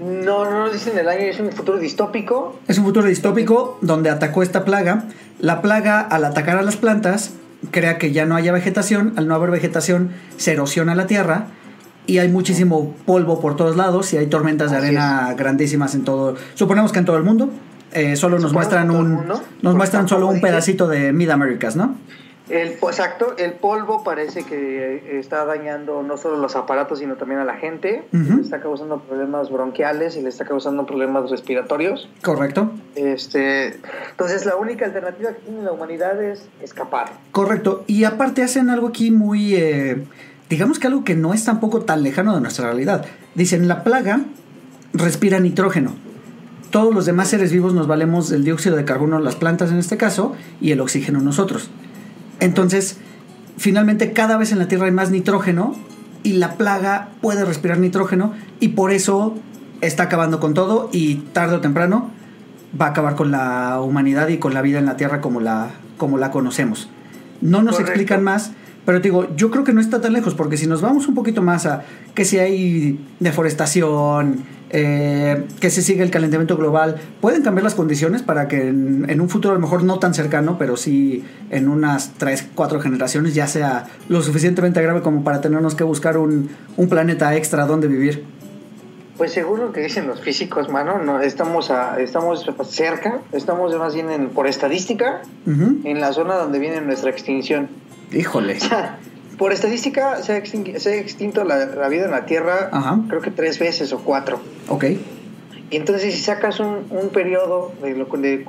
No, 0.00 0.44
no 0.44 0.64
nos 0.64 0.72
dicen 0.72 0.98
el 0.98 1.08
año, 1.08 1.22
es 1.22 1.38
un 1.38 1.52
futuro 1.52 1.78
distópico. 1.78 2.58
Es 2.66 2.78
un 2.78 2.84
futuro 2.84 3.06
distópico 3.06 3.78
donde 3.80 4.10
atacó 4.10 4.42
esta 4.42 4.64
plaga. 4.64 5.04
La 5.38 5.62
plaga, 5.62 6.00
al 6.00 6.24
atacar 6.24 6.56
a 6.56 6.62
las 6.62 6.76
plantas, 6.76 7.34
crea 7.70 7.98
que 7.98 8.12
ya 8.12 8.26
no 8.26 8.36
haya 8.36 8.52
vegetación. 8.52 9.12
Al 9.16 9.28
no 9.28 9.34
haber 9.34 9.50
vegetación, 9.50 10.10
se 10.36 10.52
erosiona 10.52 10.94
la 10.94 11.06
tierra 11.06 11.46
y 12.06 12.18
hay 12.18 12.28
muchísimo 12.28 12.94
polvo 13.06 13.40
por 13.40 13.56
todos 13.56 13.76
lados 13.76 14.12
y 14.12 14.18
hay 14.18 14.26
tormentas 14.26 14.70
de 14.70 14.76
Así 14.78 14.86
arena 14.86 15.34
grandísimas 15.34 15.94
en 15.94 16.04
todo. 16.04 16.34
Suponemos 16.54 16.92
que 16.92 16.98
en 16.98 17.04
todo 17.04 17.16
el 17.16 17.22
mundo. 17.22 17.50
Eh, 17.92 18.16
solo 18.16 18.40
nos 18.40 18.52
muestran 18.52 18.90
un, 18.90 19.22
nos 19.62 19.74
muestran 19.76 20.08
solo 20.08 20.26
un 20.26 20.40
pedacito 20.40 20.88
de 20.88 21.12
Mid 21.12 21.30
Americas, 21.30 21.76
¿no? 21.76 21.96
El, 22.48 22.72
exacto, 22.72 23.34
el 23.38 23.52
polvo 23.52 24.04
parece 24.04 24.44
que 24.44 24.96
eh, 24.96 25.18
está 25.18 25.46
dañando 25.46 26.02
no 26.02 26.18
solo 26.18 26.36
los 26.36 26.56
aparatos, 26.56 26.98
sino 26.98 27.16
también 27.16 27.40
a 27.40 27.44
la 27.44 27.54
gente. 27.54 28.04
Le 28.12 28.40
está 28.42 28.60
causando 28.60 29.00
problemas 29.00 29.50
bronquiales 29.50 30.16
y 30.16 30.22
le 30.22 30.28
está 30.28 30.44
causando 30.44 30.84
problemas 30.84 31.30
respiratorios. 31.30 32.08
Correcto. 32.22 32.70
Este, 32.96 33.78
entonces, 34.10 34.44
la 34.44 34.56
única 34.56 34.84
alternativa 34.84 35.30
que 35.30 35.40
tiene 35.40 35.62
la 35.62 35.72
humanidad 35.72 36.22
es 36.22 36.46
escapar. 36.62 37.12
Correcto. 37.32 37.84
Y 37.86 38.04
aparte 38.04 38.42
hacen 38.42 38.68
algo 38.68 38.88
aquí 38.88 39.10
muy, 39.10 39.54
eh, 39.54 40.04
digamos 40.50 40.78
que 40.78 40.86
algo 40.86 41.02
que 41.02 41.14
no 41.14 41.32
es 41.32 41.44
tampoco 41.46 41.80
tan 41.80 42.02
lejano 42.02 42.34
de 42.34 42.42
nuestra 42.42 42.66
realidad. 42.66 43.06
Dicen, 43.34 43.68
la 43.68 43.84
plaga 43.84 44.20
respira 44.92 45.40
nitrógeno. 45.40 45.94
Todos 46.70 46.94
los 46.94 47.06
demás 47.06 47.28
seres 47.28 47.52
vivos 47.52 47.72
nos 47.72 47.86
valemos 47.86 48.28
del 48.28 48.44
dióxido 48.44 48.76
de 48.76 48.84
carbono, 48.84 49.18
las 49.20 49.36
plantas 49.36 49.70
en 49.70 49.78
este 49.78 49.96
caso, 49.96 50.34
y 50.60 50.72
el 50.72 50.80
oxígeno 50.80 51.20
nosotros. 51.20 51.70
Entonces, 52.44 52.98
finalmente 53.56 54.12
cada 54.12 54.36
vez 54.36 54.52
en 54.52 54.58
la 54.58 54.68
Tierra 54.68 54.86
hay 54.86 54.92
más 54.92 55.10
nitrógeno 55.10 55.74
y 56.22 56.34
la 56.34 56.54
plaga 56.54 57.08
puede 57.20 57.44
respirar 57.44 57.78
nitrógeno 57.78 58.32
y 58.60 58.68
por 58.68 58.90
eso 58.92 59.34
está 59.80 60.04
acabando 60.04 60.40
con 60.40 60.54
todo 60.54 60.88
y 60.92 61.16
tarde 61.32 61.56
o 61.56 61.60
temprano 61.60 62.10
va 62.80 62.86
a 62.86 62.88
acabar 62.90 63.14
con 63.14 63.30
la 63.30 63.80
humanidad 63.80 64.28
y 64.28 64.38
con 64.38 64.52
la 64.52 64.62
vida 64.62 64.78
en 64.78 64.86
la 64.86 64.96
Tierra 64.96 65.20
como 65.20 65.40
la, 65.40 65.70
como 65.96 66.18
la 66.18 66.30
conocemos. 66.30 66.88
No 67.40 67.62
nos 67.62 67.76
Correcto. 67.76 67.92
explican 67.92 68.22
más, 68.22 68.52
pero 68.84 69.00
te 69.00 69.08
digo, 69.08 69.28
yo 69.36 69.50
creo 69.50 69.64
que 69.64 69.72
no 69.72 69.80
está 69.80 70.00
tan 70.00 70.12
lejos, 70.12 70.34
porque 70.34 70.56
si 70.56 70.66
nos 70.66 70.80
vamos 70.82 71.08
un 71.08 71.14
poquito 71.14 71.42
más 71.42 71.66
a 71.66 71.82
que 72.14 72.24
si 72.24 72.38
hay 72.38 72.98
deforestación, 73.20 74.44
eh, 74.70 75.44
que 75.60 75.70
se 75.70 75.82
sigue 75.82 76.02
el 76.02 76.10
calentamiento 76.10 76.56
global, 76.56 76.96
pueden 77.20 77.42
cambiar 77.42 77.62
las 77.64 77.74
condiciones 77.74 78.22
para 78.22 78.48
que 78.48 78.68
en, 78.68 79.06
en 79.08 79.20
un 79.20 79.28
futuro 79.28 79.52
a 79.52 79.54
lo 79.54 79.60
mejor 79.60 79.84
no 79.84 79.98
tan 80.00 80.14
cercano, 80.14 80.56
pero 80.58 80.76
sí 80.76 81.24
en 81.50 81.68
unas 81.68 82.12
3, 82.18 82.48
4 82.54 82.80
generaciones 82.80 83.34
ya 83.34 83.46
sea 83.46 83.86
lo 84.08 84.20
suficientemente 84.22 84.82
grave 84.82 85.00
como 85.02 85.22
para 85.22 85.40
tenernos 85.40 85.74
que 85.76 85.84
buscar 85.84 86.18
un, 86.18 86.50
un 86.76 86.88
planeta 86.88 87.36
extra 87.36 87.66
donde 87.66 87.86
vivir. 87.86 88.24
Pues 89.16 89.32
seguro 89.32 89.70
que 89.70 89.80
dicen 89.80 90.08
los 90.08 90.20
físicos, 90.20 90.68
mano, 90.68 90.98
no, 90.98 91.20
estamos, 91.20 91.70
a, 91.70 92.00
estamos 92.00 92.44
cerca, 92.68 93.20
estamos 93.32 93.72
más 93.78 93.94
bien 93.94 94.10
en- 94.10 94.30
por 94.30 94.48
estadística 94.48 95.22
en 95.46 96.00
la 96.00 96.12
zona 96.12 96.34
donde 96.34 96.58
viene 96.58 96.80
nuestra 96.80 97.10
extinción. 97.10 97.68
Híjole. 98.14 98.56
O 98.56 98.60
sea, 98.60 98.98
por 99.38 99.52
estadística 99.52 100.22
se 100.22 100.32
ha, 100.32 100.38
extingui- 100.42 100.78
se 100.78 100.90
ha 100.92 100.96
extinto 100.96 101.44
la, 101.44 101.66
la 101.66 101.88
vida 101.88 102.04
en 102.04 102.10
la 102.12 102.24
Tierra 102.26 102.68
Ajá. 102.72 103.00
creo 103.08 103.20
que 103.20 103.30
tres 103.30 103.58
veces 103.58 103.92
o 103.92 103.98
cuatro. 103.98 104.38
Ok. 104.68 104.84
Y 105.70 105.76
entonces 105.76 106.14
si 106.14 106.20
sacas 106.20 106.60
un, 106.60 106.84
un 106.90 107.08
periodo 107.10 107.72
de, 107.82 107.94
de- 107.94 108.44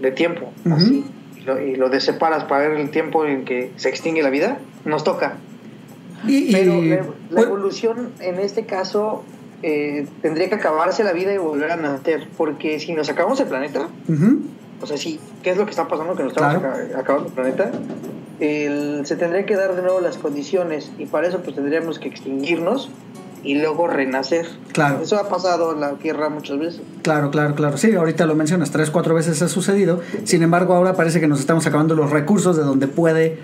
de 0.00 0.10
tiempo 0.12 0.50
así, 0.72 1.04
y, 1.38 1.40
lo, 1.42 1.60
y 1.60 1.76
lo 1.76 1.90
deseparas 1.90 2.44
para 2.44 2.68
ver 2.68 2.78
el 2.80 2.90
tiempo 2.90 3.26
en 3.26 3.44
que 3.44 3.72
se 3.76 3.88
extingue 3.90 4.22
la 4.22 4.30
vida, 4.30 4.58
nos 4.84 5.04
toca. 5.04 5.36
Y, 6.26 6.48
y- 6.48 6.52
Pero 6.52 6.80
la, 6.80 6.96
la 6.96 7.04
pues, 7.30 7.44
evolución 7.46 8.10
en 8.20 8.38
este 8.38 8.64
caso 8.64 9.24
eh, 9.62 10.06
tendría 10.22 10.48
que 10.48 10.54
acabarse 10.54 11.04
la 11.04 11.12
vida 11.12 11.34
y 11.34 11.38
volver 11.38 11.70
a 11.72 11.76
nacer. 11.76 12.28
Porque 12.38 12.80
si 12.80 12.92
nos 12.94 13.10
acabamos 13.10 13.38
el 13.40 13.46
planeta, 13.48 13.88
o 14.80 14.86
sea, 14.86 14.96
sí, 14.96 15.20
¿qué 15.42 15.50
es 15.50 15.56
lo 15.58 15.64
que 15.66 15.70
está 15.72 15.86
pasando? 15.88 16.14
Que 16.16 16.22
nos 16.22 16.32
estamos 16.32 16.60
Claro. 16.62 16.98
acabando 16.98 17.28
el 17.28 17.34
planeta. 17.34 17.70
El- 18.40 19.06
se 19.06 19.16
tendrían 19.16 19.46
que 19.46 19.56
dar 19.56 19.74
de 19.76 19.82
nuevo 19.82 20.00
las 20.00 20.16
condiciones 20.18 20.90
y 20.98 21.06
para 21.06 21.28
eso 21.28 21.40
pues 21.42 21.54
tendríamos 21.56 21.98
que 21.98 22.08
extinguirnos 22.08 22.90
y 23.44 23.56
luego 23.56 23.86
renacer. 23.86 24.46
Claro. 24.72 25.00
Eso 25.02 25.16
ha 25.18 25.28
pasado 25.28 25.72
en 25.74 25.80
la 25.80 25.92
Tierra 25.94 26.30
muchas 26.30 26.58
veces. 26.58 26.80
Claro, 27.02 27.30
claro, 27.30 27.54
claro. 27.54 27.76
Sí, 27.76 27.94
ahorita 27.94 28.24
lo 28.26 28.34
mencionas, 28.34 28.70
tres, 28.70 28.90
cuatro 28.90 29.14
veces 29.14 29.40
ha 29.42 29.48
sucedido. 29.48 30.00
Sin 30.24 30.42
embargo, 30.42 30.74
ahora 30.74 30.94
parece 30.94 31.20
que 31.20 31.28
nos 31.28 31.40
estamos 31.40 31.66
acabando 31.66 31.94
los 31.94 32.10
recursos 32.10 32.56
de 32.56 32.62
donde 32.62 32.88
puede 32.88 33.38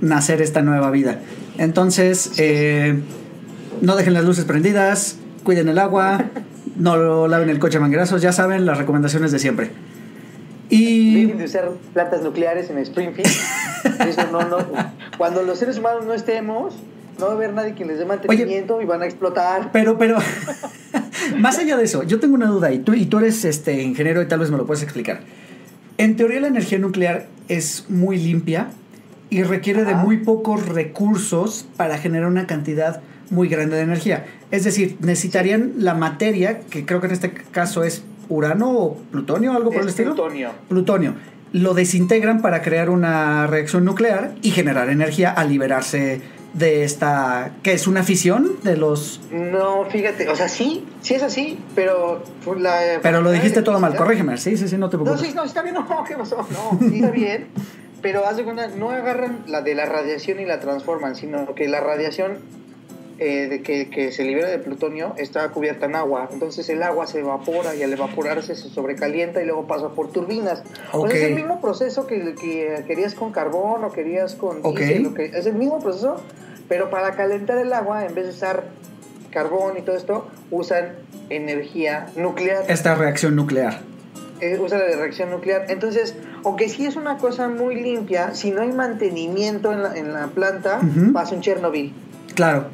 nacer 0.00 0.40
esta 0.42 0.62
nueva 0.62 0.90
vida. 0.90 1.20
Entonces, 1.58 2.32
eh, 2.38 2.98
no 3.82 3.94
dejen 3.94 4.14
las 4.14 4.24
luces 4.24 4.44
prendidas, 4.46 5.16
cuiden 5.44 5.68
el 5.68 5.78
agua, 5.78 6.24
no 6.76 6.96
lo 6.96 7.28
laven 7.28 7.50
el 7.50 7.58
coche 7.58 7.76
a 7.76 7.80
manguerazos, 7.80 8.22
ya 8.22 8.32
saben 8.32 8.64
las 8.64 8.78
recomendaciones 8.78 9.32
de 9.32 9.38
siempre. 9.38 9.70
Y 10.74 11.14
Dejen 11.26 11.36
de 11.36 11.44
usar 11.44 11.70
plantas 11.92 12.22
nucleares 12.22 12.70
en 12.70 12.78
Springfield. 12.78 13.28
Eso 14.08 14.26
no, 14.32 14.48
no. 14.48 14.56
Cuando 15.18 15.42
los 15.42 15.58
seres 15.58 15.76
humanos 15.76 16.06
no 16.06 16.14
estemos, 16.14 16.72
no 17.18 17.26
va 17.26 17.32
a 17.32 17.34
haber 17.34 17.52
nadie 17.52 17.74
que 17.74 17.84
les 17.84 17.98
dé 17.98 18.06
mantenimiento 18.06 18.80
y 18.80 18.86
van 18.86 19.02
a 19.02 19.04
explotar. 19.04 19.70
Pero, 19.70 19.98
pero, 19.98 20.16
más 21.38 21.58
allá 21.58 21.76
de 21.76 21.84
eso, 21.84 22.04
yo 22.04 22.20
tengo 22.20 22.36
una 22.36 22.46
duda 22.46 22.72
y 22.72 22.78
tú, 22.78 22.94
y 22.94 23.04
tú 23.04 23.18
eres 23.18 23.44
este, 23.44 23.82
ingeniero 23.82 24.22
y 24.22 24.28
tal 24.28 24.40
vez 24.40 24.50
me 24.50 24.56
lo 24.56 24.64
puedes 24.64 24.82
explicar. 24.82 25.20
En 25.98 26.16
teoría 26.16 26.40
la 26.40 26.46
energía 26.46 26.78
nuclear 26.78 27.26
es 27.48 27.84
muy 27.90 28.16
limpia 28.16 28.70
y 29.28 29.42
requiere 29.42 29.84
de 29.84 29.94
muy 29.94 30.24
pocos 30.24 30.66
recursos 30.66 31.66
para 31.76 31.98
generar 31.98 32.28
una 32.28 32.46
cantidad 32.46 33.02
muy 33.28 33.48
grande 33.48 33.76
de 33.76 33.82
energía. 33.82 34.24
Es 34.50 34.64
decir, 34.64 34.96
necesitarían 35.00 35.74
la 35.76 35.92
materia, 35.92 36.60
que 36.60 36.86
creo 36.86 37.02
que 37.02 37.08
en 37.08 37.12
este 37.12 37.30
caso 37.30 37.84
es 37.84 38.04
urano 38.32 38.70
o 38.70 38.96
plutonio, 39.10 39.52
algo 39.52 39.70
por 39.70 39.80
Es 39.80 39.82
el 39.84 39.88
estilo. 39.90 40.14
plutonio. 40.14 40.50
Plutonio. 40.68 41.14
Lo 41.52 41.74
desintegran 41.74 42.40
para 42.42 42.62
crear 42.62 42.88
una 42.90 43.46
reacción 43.46 43.84
nuclear 43.84 44.32
y 44.42 44.50
generar 44.52 44.88
energía 44.88 45.30
al 45.30 45.50
liberarse 45.50 46.20
de 46.54 46.84
esta, 46.84 47.52
que 47.62 47.72
es 47.72 47.86
una 47.86 48.02
fisión 48.02 48.56
de 48.62 48.76
los... 48.76 49.20
No, 49.30 49.84
fíjate, 49.86 50.28
o 50.28 50.36
sea, 50.36 50.48
sí, 50.48 50.84
sí 51.00 51.14
es 51.14 51.22
así, 51.22 51.58
pero 51.74 52.22
la... 52.58 52.78
Pero 53.02 53.22
lo 53.22 53.30
dijiste 53.30 53.62
todo 53.62 53.78
mal, 53.80 53.96
corrígeme. 53.96 54.36
Sí, 54.36 54.56
sí, 54.56 54.68
sí, 54.68 54.76
no 54.76 54.90
te 54.90 54.96
No, 54.98 55.04
preocupes. 55.04 55.28
sí, 55.30 55.34
no, 55.34 55.44
está 55.44 55.62
bien, 55.62 55.74
no, 55.88 56.04
¿qué 56.06 56.14
pasó? 56.14 56.36
No, 56.36 56.78
sí 56.88 56.96
está 56.96 57.10
bien, 57.10 57.46
pero 58.02 58.26
haz 58.26 58.36
de 58.36 58.44
cuenta, 58.44 58.68
no 58.68 58.90
agarran 58.90 59.44
la 59.46 59.62
de 59.62 59.74
la 59.74 59.86
radiación 59.86 60.40
y 60.40 60.44
la 60.44 60.60
transforman, 60.60 61.14
sino 61.16 61.54
que 61.54 61.68
la 61.68 61.80
radiación 61.80 62.38
eh, 63.18 63.48
de 63.48 63.62
que, 63.62 63.88
que 63.90 64.10
se 64.12 64.24
libera 64.24 64.48
de 64.48 64.58
plutonio 64.58 65.14
está 65.18 65.48
cubierta 65.50 65.86
en 65.86 65.94
agua, 65.96 66.28
entonces 66.32 66.68
el 66.68 66.82
agua 66.82 67.06
se 67.06 67.20
evapora 67.20 67.74
y 67.74 67.82
al 67.82 67.92
evaporarse 67.92 68.54
se 68.56 68.68
sobrecalienta 68.68 69.42
y 69.42 69.46
luego 69.46 69.66
pasa 69.66 69.90
por 69.90 70.10
turbinas. 70.10 70.62
O 70.92 71.06
sea, 71.06 71.16
es 71.16 71.22
el 71.24 71.34
mismo 71.34 71.60
proceso 71.60 72.06
que, 72.06 72.34
que 72.34 72.84
querías 72.86 73.14
con 73.14 73.32
carbón 73.32 73.84
o 73.84 73.92
querías 73.92 74.34
con 74.34 74.58
Ok. 74.62 74.78
diésel, 74.78 75.06
o 75.06 75.14
que- 75.14 75.26
es 75.26 75.46
el 75.46 75.54
mismo 75.54 75.78
proceso, 75.80 76.16
pero 76.68 76.90
para 76.90 77.12
calentar 77.12 77.58
el 77.58 77.72
agua, 77.72 78.04
en 78.06 78.14
vez 78.14 78.24
de 78.26 78.30
usar 78.30 78.64
carbón 79.30 79.76
y 79.78 79.82
todo 79.82 79.96
esto, 79.96 80.26
usan 80.50 80.92
energía 81.30 82.06
nuclear 82.16 82.64
Esta 82.68 82.94
reacción 82.94 83.34
nuclear. 83.36 83.80
eh, 84.40 84.58
usa 84.60 84.76
la 84.78 84.96
reacción 84.96 85.30
nuclear. 85.30 85.66
Entonces, 85.68 86.14
aunque 86.44 86.68
sí 86.68 86.84
es 86.86 86.96
una 86.96 87.16
cosa 87.18 87.48
muy 87.48 87.76
limpia, 87.76 88.34
si 88.34 88.50
no 88.50 88.62
hay 88.62 88.72
mantenimiento 88.72 89.72
en 89.72 89.82
la, 89.84 89.96
en 89.96 90.12
la 90.12 90.26
planta, 90.26 90.80
pasa 91.12 91.34
un 91.36 91.40
Chernobyl. 91.42 91.92
Claro. 92.34 92.66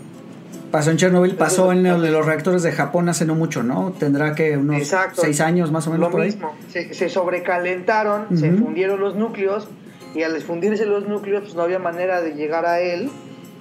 Pasó 0.70 0.90
en 0.90 0.96
Chernobyl, 0.98 1.34
pasó 1.34 1.72
en 1.72 1.86
el 1.86 2.12
los 2.12 2.26
reactores 2.26 2.62
de 2.62 2.72
Japón 2.72 3.08
hace 3.08 3.24
no 3.24 3.34
mucho, 3.34 3.62
¿no? 3.62 3.94
Tendrá 3.98 4.34
que 4.34 4.56
unos 4.56 4.76
Exacto. 4.76 5.22
seis 5.22 5.40
años 5.40 5.72
más 5.72 5.86
o 5.86 5.90
menos 5.90 6.06
Lo 6.06 6.10
por 6.10 6.20
ahí. 6.20 6.28
mismo, 6.28 6.54
se, 6.70 6.92
se 6.92 7.08
sobrecalentaron, 7.08 8.38
se 8.38 8.52
fundieron 8.52 9.00
los 9.00 9.16
núcleos 9.16 9.68
y 10.14 10.22
al 10.22 10.38
fundirse 10.42 10.84
los 10.84 11.08
núcleos, 11.08 11.42
pues 11.42 11.54
no 11.54 11.62
había 11.62 11.78
manera 11.78 12.20
de 12.20 12.34
llegar 12.34 12.66
a 12.66 12.80
él 12.80 13.10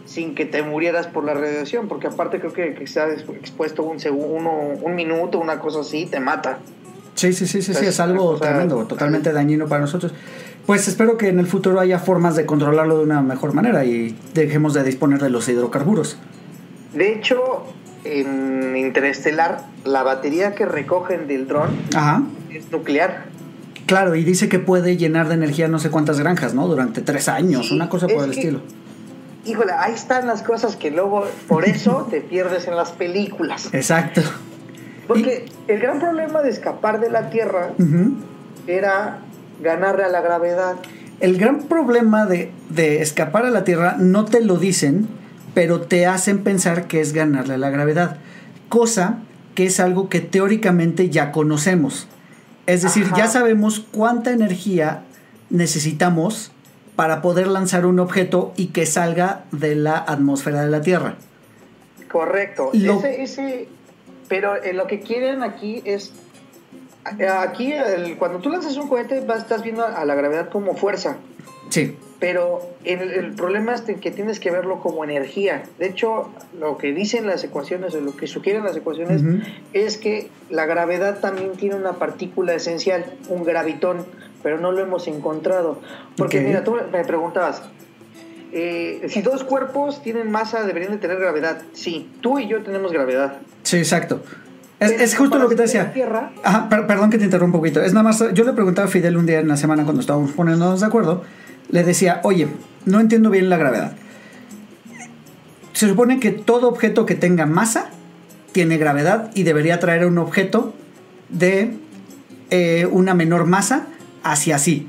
sin 0.06 0.36
que 0.36 0.46
te 0.46 0.64
murieras 0.64 1.08
por 1.08 1.24
la 1.24 1.34
radiación, 1.34 1.88
porque 1.88 2.08
aparte 2.08 2.40
creo 2.40 2.54
que, 2.54 2.74
que 2.74 2.88
se 2.88 3.00
ha 3.00 3.10
expuesto 3.10 3.84
un, 3.84 4.00
segundo, 4.00 4.50
un 4.82 4.96
minuto, 4.96 5.40
una 5.40 5.60
cosa 5.60 5.82
así, 5.82 6.06
te 6.06 6.20
mata. 6.20 6.60
Sí, 7.16 7.34
sí, 7.34 7.48
sí, 7.48 7.62
sí, 7.62 7.74
sí, 7.74 7.86
es 7.86 8.00
algo 8.00 8.26
o 8.26 8.38
sea, 8.38 8.50
tremendo, 8.50 8.86
totalmente 8.86 9.34
dañino 9.34 9.68
para 9.68 9.82
nosotros. 9.82 10.14
Pues 10.66 10.88
espero 10.88 11.18
que 11.18 11.30
en 11.30 11.40
el 11.40 11.48
futuro 11.48 11.80
haya 11.80 12.00
formas 12.00 12.36
de 12.36 12.46
controlarlo 12.46 12.98
de 12.98 13.04
una 13.04 13.22
mejor 13.22 13.54
manera 13.54 13.86
y 13.86 14.16
dejemos 14.34 14.74
de 14.74 14.84
disponer 14.84 15.22
de 15.22 15.30
los 15.30 15.48
hidrocarburos. 15.50 16.18
De 16.94 17.14
hecho, 17.14 17.66
en 18.04 18.76
Interestelar, 18.78 19.62
la 19.86 20.04
batería 20.04 20.56
que 20.56 20.66
recogen 20.66 21.28
del 21.28 21.48
dron 21.48 21.70
Ajá. 21.96 22.24
es 22.54 22.72
nuclear. 22.72 23.26
Claro, 23.86 24.16
y 24.16 24.24
dice 24.24 24.50
que 24.50 24.60
puede 24.60 24.98
llenar 24.98 25.28
de 25.30 25.36
energía 25.36 25.68
no 25.68 25.80
sé 25.80 25.90
cuántas 25.90 26.20
granjas, 26.20 26.54
¿no? 26.54 26.68
Durante 26.68 27.02
tres 27.02 27.30
años, 27.30 27.68
Sí, 27.70 27.76
una 27.76 27.90
cosa 27.90 28.08
por 28.08 28.24
el 28.24 28.32
que- 28.32 28.40
estilo. 28.40 28.60
Híjole, 29.46 29.72
ahí 29.72 29.94
están 29.94 30.28
las 30.28 30.44
cosas 30.44 30.76
que 30.76 30.92
luego, 30.92 31.26
por 31.48 31.64
eso 31.66 32.06
te 32.12 32.20
pierdes 32.20 32.68
en 32.68 32.76
las 32.76 32.92
películas. 32.92 33.70
Exacto. 33.74 34.22
Porque 35.08 35.46
el 35.70 35.80
gran 35.80 36.00
problema 36.00 36.42
de 36.42 36.50
escapar 36.50 37.00
de 37.00 37.10
la 37.10 37.30
Tierra 37.30 37.70
era 38.68 39.20
ganarle 39.64 40.04
a 40.04 40.10
la 40.10 40.20
gravedad. 40.22 40.76
El 41.22 41.38
gran 41.38 41.60
problema 41.64 42.26
de, 42.26 42.52
de 42.70 43.02
escapar 43.02 43.46
a 43.46 43.50
la 43.50 43.64
Tierra 43.64 43.96
no 43.98 44.26
te 44.26 44.42
lo 44.42 44.58
dicen, 44.58 45.08
pero 45.58 45.82
te 45.82 46.06
hacen 46.06 46.44
pensar 46.44 46.86
que 46.86 47.02
es 47.02 47.14
ganarle 47.14 47.56
a 47.56 47.58
la 47.58 47.72
gravedad. 47.72 48.18
Cosa 48.70 49.18
que 49.56 49.66
es 49.66 49.80
algo 49.80 50.08
que 50.08 50.20
teóricamente 50.20 51.10
ya 51.10 51.32
conocemos. 51.32 52.08
Es 52.68 52.84
decir, 52.84 53.06
Ajá. 53.08 53.18
ya 53.18 53.28
sabemos 53.28 53.84
cuánta 53.92 54.30
energía 54.30 55.02
necesitamos 55.50 56.52
para 56.96 57.24
poder 57.24 57.48
lanzar 57.48 57.88
un 57.88 57.98
objeto 58.00 58.54
y 58.56 58.68
que 58.68 58.86
salga 58.86 59.46
de 59.52 59.74
la 59.74 59.98
atmósfera 59.98 60.62
de 60.62 60.68
la 60.70 60.82
Tierra. 60.82 61.16
Correcto. 62.12 62.70
Lo- 62.74 63.00
Ese, 63.00 63.24
ese, 63.24 63.68
pero 64.30 64.62
eh, 64.62 64.74
lo 64.74 64.86
que 64.86 65.00
quieren 65.00 65.42
aquí 65.42 65.82
es. 65.86 66.12
eh, 67.18 67.28
Aquí, 67.28 67.72
el- 67.74 68.16
cuando 68.18 68.38
tú 68.38 68.52
lanzas 68.52 68.78
un 68.78 68.88
cohete, 68.90 69.22
vas- 69.22 69.40
estás 69.40 69.64
viendo 69.64 69.84
a 69.84 70.06
la 70.06 70.14
gravedad 70.14 70.50
como 70.52 70.76
fuerza. 70.76 71.18
Sí, 71.70 71.96
Pero 72.20 72.62
el, 72.84 73.00
el 73.12 73.34
problema 73.34 73.74
es 73.76 73.82
que 73.82 74.12
tienes 74.12 74.40
que 74.40 74.50
verlo 74.52 74.80
como 74.80 75.04
energía. 75.04 75.64
De 75.80 75.88
hecho, 75.88 76.30
lo 76.60 76.78
que 76.78 76.94
dicen 76.94 77.28
las 77.28 77.44
ecuaciones 77.44 77.94
o 77.96 78.02
lo 78.02 78.16
que 78.16 78.26
sugieren 78.28 78.64
las 78.64 78.76
ecuaciones 78.76 79.22
es 79.74 79.98
que 79.98 80.30
la 80.50 80.66
gravedad 80.66 81.20
también 81.20 81.52
tiene 81.58 81.76
una 81.76 81.94
partícula 81.94 82.54
esencial, 82.56 83.06
un 83.30 83.44
gravitón, 83.44 84.06
pero 84.44 84.58
no 84.60 84.72
lo 84.72 84.82
hemos 84.82 85.08
encontrado. 85.08 85.80
Porque 86.16 86.42
mira, 86.42 86.64
tú 86.64 86.76
me 86.92 87.04
preguntabas, 87.04 87.62
eh, 88.54 89.06
si 89.10 89.22
dos 89.22 89.44
cuerpos 89.44 90.02
tienen 90.02 90.32
masa, 90.32 90.64
deberían 90.64 90.92
de 90.94 90.98
tener 90.98 91.20
gravedad. 91.20 91.62
Sí, 91.74 92.10
tú 92.22 92.40
y 92.40 92.48
yo 92.48 92.62
tenemos 92.64 92.92
gravedad. 92.92 93.38
sí, 93.64 93.78
exacto. 93.78 94.22
Es, 94.80 95.16
justo 95.18 95.40
lo 95.40 95.50
que 95.50 95.56
te 95.56 95.64
decía. 95.64 95.92
Ajá, 96.44 96.70
per- 96.70 96.86
perdón 96.86 97.10
que 97.10 97.18
te 97.18 97.24
interrumpa 97.26 97.58
un 97.58 97.62
poquito. 97.64 97.82
Es 97.82 97.94
nada 97.94 98.04
más, 98.04 98.24
yo 98.34 98.44
le 98.44 98.54
preguntaba 98.54 98.88
a 98.88 98.92
Fidel 98.92 99.18
un 99.18 99.26
día 99.26 99.40
en 99.40 99.48
la 99.48 99.58
semana 99.58 99.84
cuando 99.84 100.02
estábamos 100.02 100.32
poniéndonos 100.34 100.82
de 100.82 100.86
acuerdo, 100.86 101.24
le 101.70 101.84
decía, 101.84 102.22
oye, 102.24 102.48
no 102.86 103.00
entiendo 103.00 103.30
bien 103.30 103.50
la 103.50 103.58
gravedad. 103.58 103.94
Se 105.74 105.88
supone 105.88 106.20
que 106.20 106.32
todo 106.32 106.68
objeto 106.70 107.06
que 107.06 107.16
tenga 107.16 107.46
masa 107.46 107.90
tiene 108.52 108.78
gravedad 108.78 109.30
y 109.36 109.44
debería 109.44 109.80
traer 109.80 110.06
un 110.06 110.18
objeto 110.18 110.74
de 111.30 111.78
eh, 112.50 112.88
una 112.92 113.14
menor 113.14 113.46
masa 113.46 113.88
hacia 114.24 114.56
así. 114.56 114.88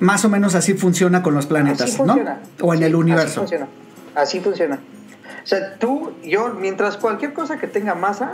Más 0.00 0.24
o 0.24 0.28
menos 0.28 0.54
así 0.54 0.74
funciona 0.74 1.22
con 1.22 1.34
los 1.34 1.46
planetas, 1.46 1.82
Así 1.82 1.96
funciona. 1.96 2.40
¿no? 2.58 2.66
O 2.66 2.74
en 2.74 2.80
Sí, 2.80 2.84
el 2.84 2.92
Así 2.92 3.00
universo. 3.00 3.40
funciona. 3.40 3.68
Así 4.14 4.40
funciona. 4.40 4.78
O 5.42 5.46
sea, 5.46 5.76
tú, 5.78 6.12
yo, 6.24 6.54
mientras 6.54 6.96
cualquier 6.96 7.32
cosa 7.32 7.58
que 7.58 7.66
tenga 7.66 7.94
masa, 7.94 8.32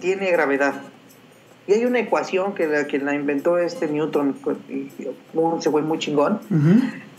tiene 0.00 0.30
gravedad. 0.30 0.74
Y 1.66 1.72
hay 1.72 1.84
una 1.84 1.98
ecuación 1.98 2.54
que 2.54 2.66
la, 2.66 2.86
que 2.86 2.98
la 2.98 3.14
inventó 3.14 3.58
este 3.58 3.88
Newton, 3.88 4.36
pues, 4.44 4.58
se 5.60 5.70
fue 5.70 5.82
muy 5.82 5.98
chingón. 5.98 6.40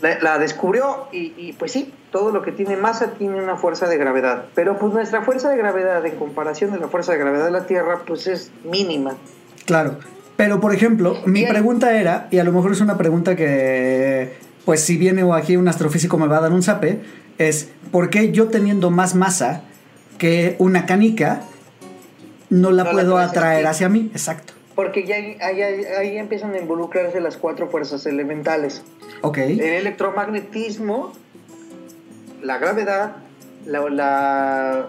La, 0.00 0.20
la 0.20 0.38
descubrió 0.38 1.08
y, 1.10 1.32
y, 1.36 1.54
pues 1.58 1.72
sí, 1.72 1.92
todo 2.12 2.30
lo 2.30 2.42
que 2.42 2.52
tiene 2.52 2.76
masa 2.76 3.12
tiene 3.12 3.42
una 3.42 3.56
fuerza 3.56 3.88
de 3.88 3.96
gravedad. 3.96 4.44
Pero 4.54 4.78
pues 4.78 4.92
nuestra 4.92 5.22
fuerza 5.22 5.50
de 5.50 5.56
gravedad 5.56 6.04
en 6.06 6.16
comparación 6.16 6.70
de 6.72 6.78
la 6.78 6.88
fuerza 6.88 7.12
de 7.12 7.18
gravedad 7.18 7.46
de 7.46 7.50
la 7.50 7.66
Tierra, 7.66 8.02
pues 8.06 8.26
es 8.26 8.50
mínima. 8.64 9.16
Claro. 9.64 9.98
Pero, 10.36 10.60
por 10.60 10.74
ejemplo, 10.74 11.16
mi 11.24 11.40
Bien. 11.40 11.48
pregunta 11.48 11.98
era, 11.98 12.28
y 12.30 12.38
a 12.38 12.44
lo 12.44 12.52
mejor 12.52 12.72
es 12.72 12.80
una 12.80 12.98
pregunta 12.98 13.36
que, 13.36 14.34
pues 14.64 14.80
si 14.82 14.96
viene 14.96 15.24
aquí 15.32 15.56
un 15.56 15.66
astrofísico 15.66 16.18
me 16.18 16.26
va 16.26 16.38
a 16.38 16.40
dar 16.42 16.52
un 16.52 16.62
zape, 16.62 17.00
es, 17.38 17.70
¿por 17.90 18.10
qué 18.10 18.32
yo 18.32 18.48
teniendo 18.48 18.90
más 18.90 19.14
masa 19.14 19.62
que 20.18 20.56
una 20.58 20.86
canica, 20.86 21.42
no 22.50 22.70
la 22.70 22.84
No 22.84 22.90
puedo 22.92 23.18
atraer 23.18 23.66
hacia 23.66 23.88
mí? 23.88 24.10
Exacto. 24.12 24.52
Porque 24.74 25.06
ya 25.06 25.16
ahí, 25.16 25.36
ahí- 25.40 25.84
ahí 25.98 26.16
empiezan 26.18 26.52
a 26.54 26.58
involucrarse 26.58 27.20
las 27.20 27.36
cuatro 27.36 27.68
fuerzas 27.68 28.04
elementales. 28.06 28.82
Ok. 29.22 29.38
El 29.38 29.60
electromagnetismo, 29.60 31.12
la 32.42 32.58
gravedad, 32.58 33.16
la, 33.64 33.80
la- 33.88 34.86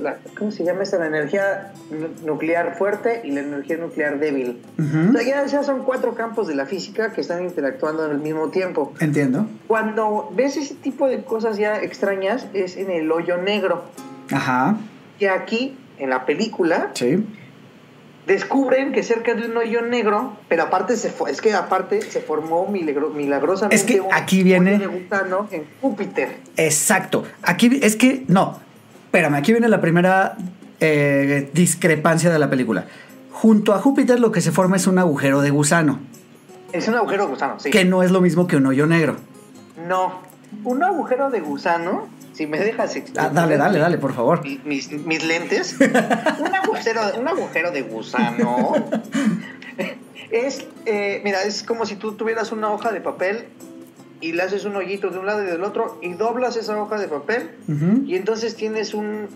la- 0.00 0.18
¿cómo 0.38 0.50
se 0.50 0.64
llama 0.64 0.82
esta? 0.82 0.98
La 0.98 1.06
energía 1.08 1.72
nu- 1.90 2.08
nuclear 2.24 2.76
fuerte 2.78 3.20
y 3.24 3.32
la 3.32 3.40
energía 3.40 3.76
nuclear 3.76 4.18
débil. 4.18 4.62
Ujú. 4.78 5.10
O 5.10 5.12
sea, 5.12 5.22
ya, 5.22 5.46
ya 5.46 5.62
son 5.62 5.82
cuatro 5.84 6.14
campos 6.14 6.48
de 6.48 6.54
la 6.54 6.64
física 6.64 7.12
que 7.12 7.20
están 7.20 7.44
interactuando 7.44 8.04
al 8.04 8.18
mismo 8.18 8.48
tiempo. 8.48 8.94
Entiendo. 9.00 9.46
Cuando 9.68 10.30
ves 10.34 10.56
ese 10.56 10.74
tipo 10.74 11.06
de 11.06 11.22
cosas 11.22 11.58
ya 11.58 11.82
extrañas 11.82 12.46
es 12.54 12.76
en 12.78 12.90
el 12.90 13.12
hoyo 13.12 13.36
negro. 13.36 13.84
Ajá. 14.32 14.76
Y 15.18 15.26
aquí, 15.26 15.76
en 15.98 16.10
la 16.10 16.26
película, 16.26 16.90
Sí. 16.94 17.24
descubren 18.26 18.92
que 18.92 19.02
cerca 19.02 19.34
de 19.34 19.46
un 19.46 19.56
hoyo 19.56 19.82
negro, 19.82 20.36
pero 20.48 20.64
aparte 20.64 20.96
se 20.96 21.12
es 21.28 21.40
que 21.40 21.54
aparte 21.54 22.02
se 22.02 22.20
formó 22.20 22.66
milagro- 22.66 23.10
milagrosamente 23.10 23.76
Es 23.76 23.84
que 23.84 24.00
un 24.00 24.08
viene- 24.44 24.76
hoyo 24.76 24.90
de 24.90 24.98
gusano 24.98 25.48
en 25.52 25.64
Júpiter. 25.80 26.36
Exacto. 26.56 27.24
Aquí 27.42 27.78
es 27.82 27.94
que, 27.96 28.24
no, 28.28 28.58
espérame, 29.06 29.34
aquí 29.36 29.52
viene 29.52 29.68
la 29.68 29.80
primera 29.80 30.36
eh, 30.80 31.48
discrepancia 31.54 32.30
de 32.30 32.38
la 32.38 32.50
película. 32.50 32.84
Junto 33.32 33.72
a 33.72 33.78
Júpiter 33.78 34.20
lo 34.20 34.30
que 34.30 34.42
se 34.42 34.52
forma 34.52 34.76
es 34.76 34.86
un 34.86 34.98
agujero 34.98 35.40
de 35.40 35.48
gusano, 35.50 36.00
Es 36.72 36.86
un 36.88 36.96
agujero 36.96 37.24
de 37.24 37.30
gusano, 37.30 37.58
sí. 37.58 37.70
que 37.70 37.86
no 37.86 38.02
es 38.02 38.10
lo 38.10 38.20
mismo 38.20 38.46
que 38.46 38.56
un 38.56 38.66
hoyo 38.66 38.86
negro. 38.86 39.16
No, 39.88 40.20
un 40.64 40.82
agujero 40.82 41.30
de 41.30 41.40
gusano, 41.40 42.08
si 42.36 42.46
me 42.46 42.58
dejas 42.58 42.94
explicar. 42.96 43.26
Ah, 43.26 43.30
dale, 43.32 43.56
dale, 43.56 43.78
dale, 43.78 43.98
por 43.98 44.12
favor. 44.14 44.42
mi- 44.44 44.60
Mis, 44.64 44.90
mis 44.92 45.24
lentes. 45.24 45.76
un, 45.80 46.54
agujero, 46.54 47.00
un 47.18 47.26
agujero 47.28 47.70
de 47.70 47.82
gusano 47.82 48.74
es, 50.30 50.66
eh, 50.86 51.20
mira, 51.24 51.42
es 51.44 51.62
como 51.62 51.86
si 51.86 51.96
tú 51.96 52.12
tuvieras 52.12 52.52
una 52.52 52.70
hoja 52.70 52.92
de 52.92 53.00
papel 53.00 53.46
y 54.20 54.32
le 54.32 54.42
haces 54.42 54.64
un 54.64 54.76
hoyito 54.76 55.10
de 55.10 55.18
un 55.18 55.26
lado 55.26 55.42
y 55.42 55.46
del 55.46 55.62
otro 55.62 55.98
y 56.02 56.14
doblas 56.14 56.56
esa 56.56 56.80
hoja 56.80 56.98
de 56.98 57.06
papel 57.08 57.50
y 58.06 58.16
entonces 58.16 58.56
tienes 58.56 58.94
un 58.94 59.28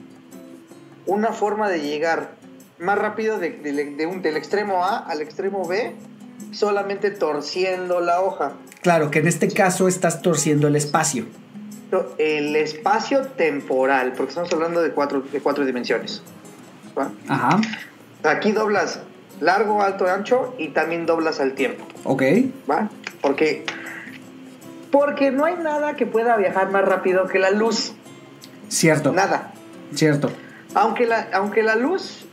una 1.06 1.32
forma 1.32 1.68
de 1.68 1.80
llegar 1.80 2.32
más 2.78 2.98
rápido 2.98 3.38
de- 3.38 3.50
de- 3.50 3.94
de 3.94 4.06
un- 4.06 4.22
del 4.22 4.36
extremo 4.36 4.84
A 4.84 4.98
al 4.98 5.20
extremo 5.22 5.66
B 5.66 5.94
solamente 6.52 7.10
torciendo 7.10 8.00
la 8.00 8.20
hoja. 8.22 8.52
Claro, 8.82 9.10
que 9.10 9.18
en 9.18 9.28
este 9.28 9.48
caso 9.48 9.86
estás 9.88 10.22
torciendo 10.22 10.66
el 10.68 10.76
espacio. 10.76 11.26
El 12.18 12.56
espacio 12.56 13.22
temporal, 13.22 14.12
porque 14.16 14.30
estamos 14.30 14.52
hablando 14.52 14.82
de 14.82 14.92
cuatro, 14.92 15.20
de 15.20 15.40
cuatro 15.40 15.64
dimensiones. 15.64 16.22
¿va? 16.98 17.10
Ajá. 17.28 17.60
Aquí 18.22 18.52
doblas 18.52 19.00
largo, 19.40 19.82
alto, 19.82 20.06
ancho 20.06 20.54
y 20.58 20.68
también 20.68 21.06
doblas 21.06 21.40
al 21.40 21.54
tiempo. 21.54 21.84
Ok. 22.04 22.22
¿va? 22.70 22.90
Porque, 23.20 23.64
porque 24.90 25.30
no 25.30 25.44
hay 25.44 25.56
nada 25.56 25.96
que 25.96 26.06
pueda 26.06 26.36
viajar 26.36 26.70
más 26.70 26.84
rápido 26.84 27.26
que 27.26 27.38
la 27.38 27.50
luz. 27.50 27.94
Cierto. 28.68 29.12
Nada. 29.12 29.52
Cierto. 29.94 30.30
Aunque 30.74 31.06
la, 31.06 31.28
aunque 31.32 31.62
la 31.62 31.74
luz, 31.74 32.26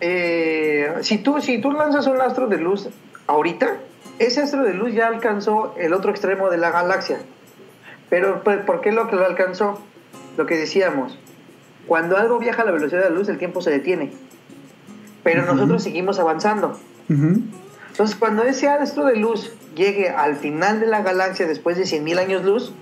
eh, 0.00 0.94
si, 1.02 1.18
tú, 1.18 1.40
si 1.40 1.60
tú 1.60 1.72
lanzas 1.72 2.06
un 2.06 2.20
astro 2.20 2.46
de 2.48 2.56
luz 2.56 2.88
ahorita, 3.26 3.76
ese 4.18 4.40
astro 4.40 4.64
de 4.64 4.74
luz 4.74 4.94
ya 4.94 5.08
alcanzó 5.08 5.74
el 5.78 5.92
otro 5.92 6.10
extremo 6.10 6.48
de 6.50 6.56
la 6.56 6.70
galaxia. 6.70 7.20
Pero 8.10 8.42
¿por 8.42 8.66
por 8.66 8.80
qué 8.82 8.92
lo 8.92 9.08
que 9.08 9.16
lo 9.16 9.24
alcanzó? 9.24 9.80
Lo 10.36 10.46
que 10.46 10.56
decíamos, 10.56 11.18
cuando 11.86 12.16
algo 12.16 12.38
viaja 12.38 12.62
a 12.62 12.64
la 12.64 12.72
velocidad 12.72 13.02
de 13.02 13.10
la 13.10 13.16
luz, 13.16 13.28
el 13.28 13.38
tiempo 13.38 13.62
se 13.62 13.70
detiene. 13.70 14.12
Pero 15.22 15.44
nosotros 15.44 15.82
seguimos 15.82 16.18
avanzando. 16.18 16.78
Entonces, 17.08 18.16
cuando 18.16 18.44
ese 18.44 18.68
astro 18.68 19.04
de 19.04 19.16
luz 19.16 19.52
llegue 19.74 20.08
al 20.08 20.36
final 20.36 20.80
de 20.80 20.86
la 20.86 21.02
galaxia 21.02 21.46
después 21.46 21.76
de 21.76 21.84
100.000 21.84 22.18
años 22.18 22.44
luz, 22.44 22.72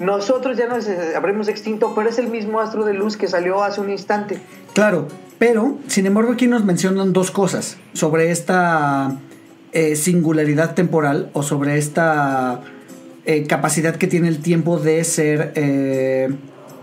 nosotros 0.00 0.56
ya 0.56 0.66
nos 0.66 0.88
habremos 1.14 1.48
extinto, 1.48 1.94
pero 1.94 2.08
es 2.08 2.18
el 2.18 2.28
mismo 2.28 2.60
astro 2.60 2.84
de 2.84 2.94
luz 2.94 3.16
que 3.16 3.28
salió 3.28 3.62
hace 3.62 3.80
un 3.80 3.90
instante. 3.90 4.40
Claro, 4.74 5.08
pero 5.38 5.78
sin 5.86 6.06
embargo 6.06 6.32
aquí 6.32 6.46
nos 6.46 6.64
mencionan 6.64 7.12
dos 7.12 7.30
cosas 7.30 7.76
sobre 7.92 8.30
esta 8.30 9.16
eh, 9.72 9.96
singularidad 9.96 10.74
temporal 10.74 11.30
o 11.34 11.42
sobre 11.42 11.78
esta 11.78 12.62
eh, 13.30 13.46
capacidad 13.46 13.94
que 13.94 14.08
tiene 14.08 14.26
el 14.26 14.40
tiempo 14.40 14.80
de 14.80 15.04
ser, 15.04 15.52
eh, 15.54 16.28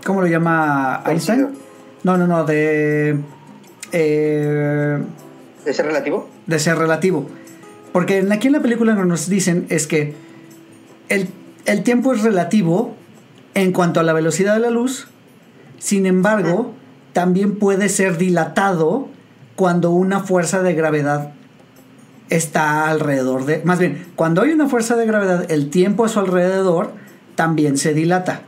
¿cómo 0.02 0.22
lo 0.22 0.26
llama 0.28 1.02
Einstein? 1.04 1.48
No, 2.04 2.16
no, 2.16 2.26
no, 2.26 2.44
de, 2.44 3.18
eh, 3.92 4.98
¿De 5.62 5.74
ser 5.74 5.84
relativo? 5.84 6.26
de 6.46 6.58
ser 6.58 6.78
relativo. 6.78 7.28
Porque 7.92 8.26
aquí 8.30 8.46
en 8.46 8.54
la 8.54 8.60
película 8.60 8.94
lo 8.94 9.02
que 9.02 9.06
nos 9.06 9.28
dicen 9.28 9.66
es 9.68 9.86
que 9.86 10.14
el, 11.10 11.28
el 11.66 11.82
tiempo 11.82 12.14
es 12.14 12.22
relativo 12.22 12.94
en 13.52 13.72
cuanto 13.72 14.00
a 14.00 14.02
la 14.02 14.14
velocidad 14.14 14.54
de 14.54 14.60
la 14.60 14.70
luz, 14.70 15.08
sin 15.78 16.06
embargo, 16.06 16.72
también 17.12 17.58
puede 17.58 17.90
ser 17.90 18.16
dilatado 18.16 19.08
cuando 19.54 19.90
una 19.90 20.20
fuerza 20.20 20.62
de 20.62 20.72
gravedad 20.72 21.32
está 22.30 22.88
alrededor 22.88 23.44
de... 23.46 23.62
Más 23.64 23.78
bien, 23.78 24.06
cuando 24.16 24.42
hay 24.42 24.52
una 24.52 24.68
fuerza 24.68 24.96
de 24.96 25.06
gravedad, 25.06 25.50
el 25.50 25.70
tiempo 25.70 26.04
a 26.04 26.08
su 26.08 26.18
alrededor 26.20 26.92
también 27.34 27.76
se 27.78 27.94
dilata. 27.94 28.42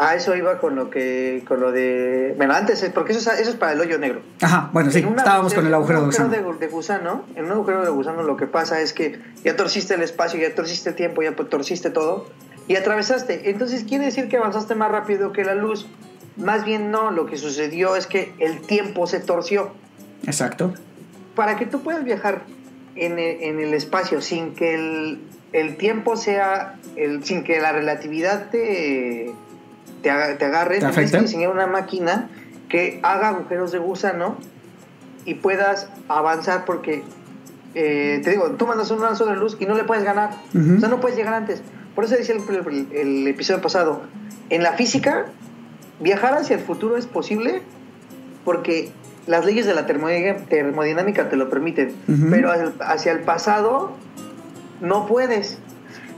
Ah, 0.00 0.14
eso 0.14 0.36
iba 0.36 0.58
con 0.60 0.76
lo 0.76 0.90
que, 0.90 1.42
con 1.48 1.58
lo 1.60 1.72
de... 1.72 2.34
Bueno, 2.36 2.54
antes, 2.54 2.80
eh, 2.84 2.92
porque 2.94 3.12
eso 3.12 3.32
es, 3.32 3.40
eso 3.40 3.50
es 3.50 3.56
para 3.56 3.72
el 3.72 3.80
hoyo 3.80 3.98
negro. 3.98 4.20
Ajá, 4.40 4.70
bueno, 4.72 4.92
sí, 4.92 5.04
una- 5.04 5.16
estábamos 5.22 5.52
con 5.54 5.66
el 5.66 5.74
agujero 5.74 5.98
de 5.98 6.04
un 6.04 6.10
gusano. 6.10 6.28
de, 6.30 6.58
de 6.58 6.66
gusano. 6.68 7.24
En 7.34 7.46
un 7.46 7.50
agujero 7.52 7.82
de 7.84 7.90
gusano 7.90 8.22
lo 8.22 8.36
que 8.36 8.46
pasa 8.46 8.80
es 8.80 8.92
que 8.92 9.18
ya 9.44 9.56
torciste 9.56 9.94
el 9.94 10.02
espacio, 10.02 10.38
ya 10.40 10.54
torciste 10.54 10.90
el 10.90 10.94
tiempo, 10.94 11.20
ya 11.22 11.34
torciste 11.34 11.90
todo 11.90 12.28
y 12.68 12.76
atravesaste. 12.76 13.50
Entonces 13.50 13.82
quiere 13.82 14.04
decir 14.04 14.28
que 14.28 14.36
avanzaste 14.36 14.76
más 14.76 14.92
rápido 14.92 15.32
que 15.32 15.44
la 15.44 15.56
luz. 15.56 15.88
Más 16.36 16.64
bien 16.64 16.92
no, 16.92 17.10
lo 17.10 17.26
que 17.26 17.36
sucedió 17.36 17.96
es 17.96 18.06
que 18.06 18.32
el 18.38 18.60
tiempo 18.60 19.08
se 19.08 19.18
torció. 19.18 19.72
Exacto. 20.26 20.72
Para 21.34 21.56
que 21.56 21.66
tú 21.66 21.80
puedas 21.82 22.04
viajar 22.04 22.42
en 22.98 23.18
el, 23.18 23.42
en 23.42 23.60
el 23.60 23.74
espacio 23.74 24.20
sin 24.20 24.54
que 24.54 24.74
el, 24.74 25.20
el 25.52 25.76
tiempo 25.76 26.16
sea, 26.16 26.76
el, 26.96 27.24
sin 27.24 27.44
que 27.44 27.60
la 27.60 27.72
relatividad 27.72 28.50
te, 28.50 29.32
te, 30.02 30.10
agarre, 30.10 30.36
¿Te 30.78 30.80
tienes 30.80 31.10
que 31.10 31.20
diseñar 31.26 31.50
una 31.50 31.66
máquina 31.66 32.28
que 32.68 33.00
haga 33.02 33.28
agujeros 33.28 33.72
de 33.72 33.78
gusano 33.78 34.36
y 35.24 35.34
puedas 35.34 35.88
avanzar 36.08 36.64
porque, 36.64 37.02
eh, 37.74 38.20
te 38.22 38.30
digo, 38.30 38.50
tú 38.52 38.66
mandas 38.66 38.90
un 38.90 39.00
lanzo 39.00 39.26
de 39.26 39.36
luz 39.36 39.56
y 39.60 39.66
no 39.66 39.74
le 39.74 39.84
puedes 39.84 40.04
ganar. 40.04 40.30
O 40.76 40.80
sea, 40.80 40.88
no 40.88 41.00
puedes 41.00 41.16
llegar 41.16 41.34
antes. 41.34 41.62
Por 41.94 42.04
eso 42.04 42.14
decía 42.16 42.34
el- 42.34 42.88
el 42.92 43.26
episodio 43.26 43.60
pasado, 43.60 44.02
en 44.50 44.62
la 44.62 44.72
física, 44.74 45.26
viajar 46.00 46.34
hacia 46.34 46.56
el 46.56 46.62
futuro 46.62 46.96
es 46.96 47.06
posible 47.06 47.60
porque 48.44 48.90
las 49.28 49.44
leyes 49.44 49.66
de 49.66 49.74
la 49.74 49.86
termodi- 49.86 50.44
termodinámica 50.48 51.28
te 51.28 51.36
lo 51.36 51.48
permiten, 51.48 51.94
Ujú. 52.08 52.26
pero 52.30 52.50
hacia 52.80 53.12
el 53.12 53.20
pasado 53.20 53.92
no 54.80 55.06
puedes. 55.06 55.58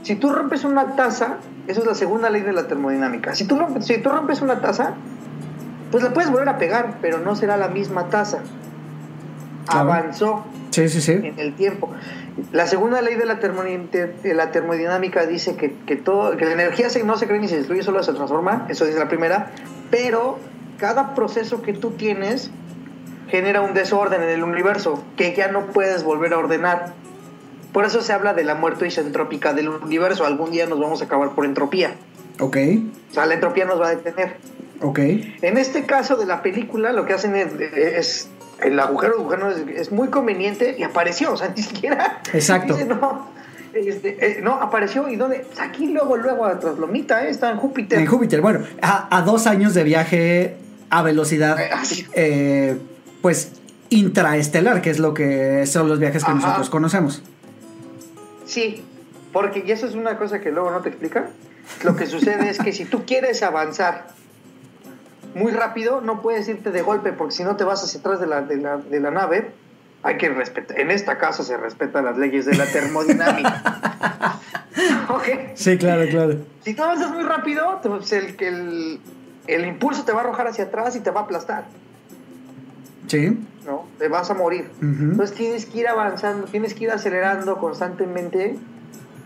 Si 0.03 0.15
tú 0.15 0.31
rompes 0.33 0.63
una 0.63 0.95
taza, 0.95 1.37
eso 1.67 1.81
es 1.81 1.85
la 1.85 1.93
segunda 1.93 2.29
ley 2.31 2.41
de 2.41 2.53
la 2.53 2.67
termodinámica. 2.67 3.35
Si 3.35 3.43
tú 3.45 3.59
rompes, 3.59 3.85
si 3.85 3.99
tú 3.99 4.09
rompes 4.09 4.41
una 4.41 4.59
taza, 4.61 4.93
pues 5.91 6.03
la 6.03 6.11
puedes 6.13 6.31
volver 6.31 6.49
a 6.49 6.57
pegar, 6.57 6.95
pero 7.01 7.19
no 7.19 7.35
será 7.35 7.57
la 7.57 7.67
misma 7.67 8.07
taza. 8.09 8.39
Claro. 9.67 9.91
Avanzó 9.91 10.43
Sí, 10.71 10.89
sí, 10.89 11.01
sí. 11.01 11.11
en 11.11 11.37
el 11.37 11.53
tiempo. 11.53 11.91
La 12.51 12.65
segunda 12.65 13.01
ley 13.01 13.15
de 13.15 13.25
la, 13.25 13.35
de 13.35 14.33
la 14.33 14.51
termodinámica 14.51 15.25
dice 15.25 15.55
que, 15.55 15.75
que 15.85 15.97
todo, 15.97 16.37
que 16.37 16.45
la 16.45 16.53
energía 16.53 16.89
se- 16.89 17.03
no 17.03 17.17
se 17.17 17.27
crea 17.27 17.39
ni 17.39 17.47
se 17.47 17.57
destruye, 17.57 17.83
solo 17.83 18.01
se 18.03 18.13
transforma, 18.13 18.65
eso 18.69 18.85
dice 18.85 18.97
la 18.97 19.09
primera, 19.09 19.51
pero 19.91 20.39
cada 20.79 21.13
proceso 21.13 21.61
que 21.61 21.73
tú 21.73 21.91
tienes 21.91 22.49
genera 23.31 23.61
un 23.61 23.73
desorden 23.73 24.21
en 24.21 24.29
el 24.29 24.43
universo 24.43 25.03
que 25.17 25.33
ya 25.33 25.47
no 25.47 25.67
puedes 25.67 26.03
volver 26.03 26.33
a 26.33 26.37
ordenar. 26.37 26.93
Por 27.73 27.85
eso 27.85 28.01
se 28.01 28.11
habla 28.13 28.33
de 28.33 28.43
la 28.43 28.53
muerte 28.55 28.85
isentrópica 28.85 29.53
del 29.53 29.69
universo. 29.69 30.25
Algún 30.25 30.51
día 30.51 30.65
nos 30.67 30.79
vamos 30.79 31.01
a 31.01 31.05
acabar 31.05 31.29
por 31.31 31.45
entropía. 31.45 31.95
Ok, 32.39 32.57
O 33.09 33.13
sea, 33.13 33.25
la 33.25 33.35
entropía 33.35 33.65
nos 33.65 33.79
va 33.79 33.87
a 33.87 33.95
detener. 33.95 34.35
ok. 34.81 34.99
En 35.41 35.57
este 35.57 35.85
caso 35.85 36.15
de 36.17 36.25
la 36.25 36.41
película, 36.41 36.91
lo 36.91 37.05
que 37.05 37.13
hacen 37.13 37.35
es, 37.35 37.47
es- 37.61 38.29
el 38.61 38.79
agujero 38.79 39.17
de 39.17 39.23
gusano 39.23 39.49
es, 39.49 39.57
es 39.75 39.91
muy 39.91 40.09
conveniente 40.09 40.75
y 40.77 40.83
apareció, 40.83 41.33
o 41.33 41.37
sea, 41.37 41.49
ni 41.55 41.63
siquiera. 41.63 42.21
Exacto. 42.33 42.73
dice, 42.75 42.85
no, 42.87 43.27
este, 43.73 44.37
eh, 44.37 44.39
no, 44.43 44.53
apareció 44.61 45.07
y 45.09 45.15
dónde. 45.15 45.45
Pues 45.47 45.59
aquí 45.59 45.87
luego, 45.87 46.17
luego 46.17 46.45
a 46.45 46.59
Traslomita, 46.59 47.25
eh, 47.25 47.29
está 47.29 47.49
en 47.51 47.57
Júpiter. 47.57 47.97
En 47.99 48.05
Júpiter, 48.05 48.41
bueno, 48.41 48.65
a, 48.81 49.15
a 49.17 49.21
dos 49.21 49.47
años 49.47 49.73
de 49.73 49.83
viaje 49.83 50.57
a 50.89 51.01
velocidad, 51.03 51.59
Eh, 51.59 51.69
así. 51.73 52.05
eh, 52.13 52.77
pues 53.21 53.53
intraestelar, 53.89 54.81
que 54.81 54.89
es 54.89 54.99
lo 54.99 55.13
que 55.13 55.65
son 55.67 55.89
los 55.89 55.99
viajes 55.99 56.23
que 56.23 56.31
Ajá. 56.31 56.39
nosotros 56.39 56.69
conocemos. 56.69 57.21
Sí, 58.45 58.83
porque 59.31 59.63
y 59.65 59.71
eso 59.71 59.85
es 59.85 59.95
una 59.95 60.17
cosa 60.17 60.39
que 60.39 60.51
luego 60.51 60.71
no 60.71 60.81
te 60.81 60.89
explica. 60.89 61.29
Lo 61.83 61.95
que 61.95 62.07
sucede 62.07 62.49
es 62.49 62.57
que 62.59 62.73
si 62.73 62.85
tú 62.85 63.05
quieres 63.05 63.43
avanzar 63.43 64.07
muy 65.35 65.51
rápido, 65.51 66.01
no 66.01 66.21
puedes 66.21 66.47
irte 66.47 66.71
de 66.71 66.81
golpe, 66.81 67.13
porque 67.13 67.33
si 67.33 67.43
no 67.43 67.55
te 67.55 67.63
vas 67.63 67.83
hacia 67.83 67.99
atrás 67.99 68.19
de 68.19 68.27
la, 68.27 68.41
de 68.41 68.57
la, 68.57 68.77
de 68.77 68.99
la 68.99 69.11
nave. 69.11 69.51
Hay 70.03 70.17
que 70.17 70.29
respetar. 70.29 70.79
En 70.79 70.89
esta 70.89 71.19
casa 71.19 71.43
se 71.43 71.55
respetan 71.57 72.05
las 72.05 72.17
leyes 72.17 72.47
de 72.47 72.55
la 72.55 72.65
termodinámica. 72.65 74.39
¿Ok? 75.09 75.27
Sí, 75.53 75.77
claro, 75.77 76.09
claro. 76.09 76.37
Si 76.65 76.73
tú 76.73 76.81
avanzas 76.81 77.11
muy 77.11 77.21
rápido, 77.21 77.79
pues, 77.83 78.11
el, 78.11 78.35
el, 78.39 78.99
el 79.45 79.65
impulso 79.67 80.03
te 80.03 80.11
va 80.11 80.21
a 80.21 80.23
arrojar 80.23 80.47
hacia 80.47 80.65
atrás 80.65 80.95
y 80.95 81.01
te 81.01 81.11
va 81.11 81.21
a 81.21 81.23
aplastar, 81.25 81.65
Sí. 83.11 83.37
¿no? 83.65 83.85
Te 83.99 84.07
vas 84.07 84.31
a 84.31 84.33
morir. 84.33 84.69
Entonces 84.81 85.35
tienes 85.35 85.65
que 85.65 85.79
ir 85.79 85.87
avanzando, 85.89 86.47
tienes 86.47 86.73
que 86.73 86.85
ir 86.85 86.91
acelerando 86.91 87.57
constantemente 87.57 88.55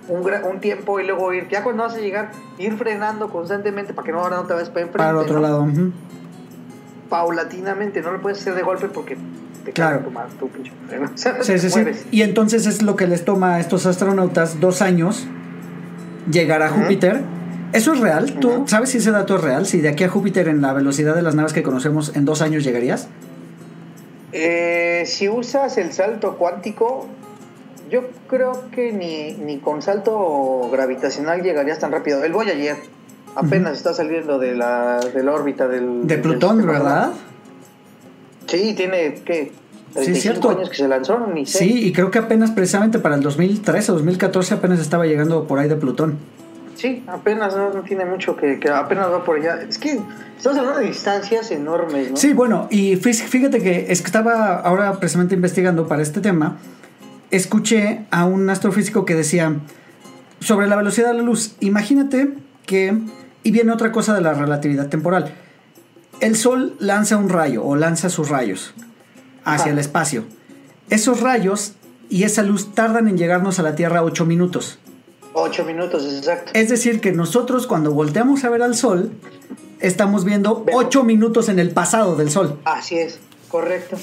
un, 0.07 0.59
tiempo 0.59 0.99
y 0.99 1.05
luego 1.05 1.33
ir, 1.33 1.47
ya 1.49 1.63
cuando 1.63 1.83
vas 1.83 1.93
a 1.93 1.99
llegar, 1.99 2.31
ir 2.57 2.75
frenando 2.77 3.29
constantemente 3.29 3.93
para 3.93 4.05
que 4.07 4.11
no, 4.11 4.21
ahora 4.21 4.37
no 4.37 4.43
te 4.43 4.53
vayas 4.53 4.69
para 4.69 4.81
enfrente. 4.81 4.97
Para 4.97 5.11
el 5.11 5.17
otro 5.17 5.35
¿no? 5.35 5.41
lado. 5.41 5.67
Paulatinamente, 7.09 8.01
no 8.01 8.11
lo 8.11 8.21
puedes 8.21 8.39
hacer 8.39 8.55
de 8.55 8.63
golpe 8.63 8.87
porque 8.87 9.17
te 9.63 9.71
Claro. 9.71 10.01
cae 10.11 10.25
tu, 10.39 10.49
pinche 10.49 10.71
freno. 10.87 11.11
O 11.13 11.17
sea, 11.17 11.43
Sí, 11.43 11.59
sí, 11.59 11.69
sí. 11.69 11.81
Y 12.09 12.23
entonces 12.23 12.65
es 12.65 12.81
lo 12.81 12.95
que 12.95 13.05
les 13.05 13.23
toma 13.23 13.55
a 13.55 13.59
estos 13.59 13.85
astronautas 13.85 14.59
dos 14.59 14.81
años 14.81 15.27
llegar 16.31 16.63
a. 16.63 16.69
Júpiter. 16.69 17.21
¿Eso 17.71 17.93
es 17.93 17.99
real? 17.99 18.39
¿Tú 18.39 18.63
sabes 18.67 18.89
si 18.89 18.99
ese 18.99 19.11
dato 19.11 19.35
es 19.35 19.41
real? 19.41 19.65
Si 19.65 19.81
de 19.81 19.89
aquí 19.89 20.03
a 20.03 20.09
Júpiter 20.09 20.47
en 20.47 20.61
la 20.61 20.71
velocidad 20.73 21.13
de 21.13 21.21
las 21.21 21.35
naves 21.35 21.51
que 21.51 21.61
conocemos 21.61 22.15
en 22.15 22.25
dos 22.25 22.41
años 22.41 22.63
llegarías? 22.63 23.09
Eh, 24.37 25.03
si 25.05 25.29
usas 25.29 25.77
el 25.77 25.93
salto 25.93 26.35
cuántico, 26.35 27.07
yo 27.89 28.01
creo 28.27 28.69
que 28.69 28.91
ni, 28.91 29.31
ni 29.31 29.59
con 29.59 29.81
salto 29.81 30.69
gravitacional 30.69 31.41
llegarías 31.41 31.79
tan 31.79 31.93
rápido. 31.93 32.21
El 32.21 32.33
Voyager 32.33 32.75
apenas 33.33 33.77
está 33.77 33.93
saliendo 33.93 34.37
de 34.37 34.53
la, 34.53 34.99
de 34.99 35.23
la 35.23 35.31
órbita 35.31 35.69
del... 35.69 36.05
De 36.05 36.17
Plutón, 36.17 36.67
¿verdad? 36.67 37.13
Sí, 38.47 38.73
tiene, 38.75 39.21
¿qué? 39.23 39.53
35 39.93 40.21
cierto. 40.21 40.49
años 40.49 40.69
que 40.69 40.75
se 40.75 40.87
lanzó, 40.89 41.25
ni 41.33 41.45
sé. 41.45 41.59
Sí, 41.59 41.87
y 41.87 41.93
creo 41.93 42.11
que 42.11 42.19
apenas 42.19 42.51
precisamente 42.51 42.99
para 42.99 43.15
el 43.15 43.21
2013 43.21 43.93
o 43.93 43.95
2014 43.95 44.55
apenas 44.55 44.81
estaba 44.81 45.05
llegando 45.05 45.47
por 45.47 45.59
ahí 45.59 45.69
de 45.69 45.77
Plutón. 45.77 46.17
Sí, 46.75 47.03
apenas 47.07 47.55
no, 47.55 47.73
no 47.73 47.81
tiene 47.83 48.05
mucho 48.05 48.35
que, 48.35 48.59
que 48.59 48.69
apenas 48.69 49.07
va 49.09 49.23
por 49.23 49.37
allá. 49.39 49.61
Es 49.67 49.77
que 49.77 49.99
estamos 50.37 50.57
hablando 50.59 50.79
de 50.79 50.85
distancias 50.87 51.49
enormes, 51.51 52.11
¿no? 52.11 52.17
Sí, 52.17 52.33
bueno, 52.33 52.67
y 52.69 52.95
fí- 52.97 53.13
fíjate 53.13 53.61
que 53.61 53.87
es 53.91 54.01
que 54.01 54.07
estaba 54.07 54.59
ahora 54.59 54.99
precisamente 54.99 55.35
investigando 55.35 55.87
para 55.87 56.01
este 56.01 56.19
tema, 56.21 56.57
escuché 57.31 58.05
a 58.11 58.25
un 58.25 58.49
astrofísico 58.49 59.05
que 59.05 59.15
decía 59.15 59.53
sobre 60.39 60.67
la 60.67 60.75
velocidad 60.75 61.07
de 61.07 61.15
la 61.15 61.23
luz, 61.23 61.55
imagínate 61.59 62.33
que, 62.65 62.97
y 63.43 63.51
viene 63.51 63.71
otra 63.71 63.91
cosa 63.91 64.13
de 64.13 64.21
la 64.21 64.33
relatividad 64.33 64.89
temporal, 64.89 65.33
el 66.19 66.35
Sol 66.35 66.75
lanza 66.79 67.17
un 67.17 67.29
rayo 67.29 67.63
o 67.63 67.75
lanza 67.75 68.09
sus 68.09 68.29
rayos 68.29 68.73
hacia 69.43 69.71
el 69.71 69.79
espacio. 69.79 70.23
Esos 70.89 71.21
rayos 71.21 71.73
y 72.09 72.23
esa 72.23 72.43
luz 72.43 72.73
tardan 72.73 73.07
en 73.07 73.17
llegarnos 73.17 73.59
a 73.59 73.63
la 73.63 73.75
Tierra 73.75 74.03
8 74.03 74.25
minutos. 74.25 74.79
Ocho 75.37 75.65
minutos, 75.65 76.05
exacto. 76.15 76.51
Es 76.55 76.69
decir, 76.69 77.01
que 77.01 77.11
nosotros 77.11 77.67
cuando 77.67 77.91
volteamos 77.91 78.43
a 78.45 78.49
ver 78.49 78.63
al 78.63 78.73
Sol, 78.73 79.11
estamos 79.81 80.23
viendo 80.23 80.63
Vemos. 80.63 80.85
8 80.85 81.03
minutos 81.03 81.49
en 81.49 81.59
el 81.59 81.71
pasado 81.71 82.15
del 82.15 82.31
Sol. 82.31 82.57
Así 82.63 82.97
es, 82.97 83.19
correcto. 83.49 83.97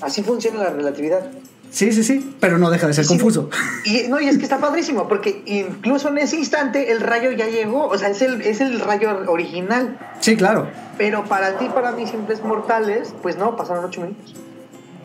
Así 0.00 0.22
funciona 0.22 0.60
la 0.62 0.70
relatividad. 0.70 1.28
Sí, 1.72 1.90
sí, 1.90 2.04
sí, 2.04 2.36
pero 2.38 2.56
no 2.58 2.70
deja 2.70 2.86
de 2.86 2.94
ser 2.94 3.04
Sí. 3.04 3.08
confuso. 3.08 3.50
Y 3.84 4.04
no, 4.08 4.20
y 4.20 4.28
es 4.28 4.38
que 4.38 4.44
está 4.44 4.58
padrísimo, 4.58 5.08
porque 5.08 5.42
incluso 5.46 6.06
en 6.08 6.18
ese 6.18 6.36
instante 6.36 6.92
el 6.92 7.00
rayo 7.00 7.32
ya 7.32 7.46
llegó, 7.48 7.86
o 7.88 7.98
sea, 7.98 8.10
es 8.10 8.22
el, 8.22 8.40
es 8.42 8.60
el 8.60 8.78
rayo 8.78 9.24
original. 9.26 9.98
Sí, 10.20 10.36
claro, 10.36 10.68
Pero 10.96 11.24
para 11.24 11.58
ti, 11.58 11.68
para 11.74 11.90
mí, 11.90 12.06
simples 12.06 12.44
mortales, 12.44 13.12
pues 13.22 13.36
no, 13.36 13.56
pasaron 13.56 13.84
ocho 13.84 14.02
minutos. 14.02 14.36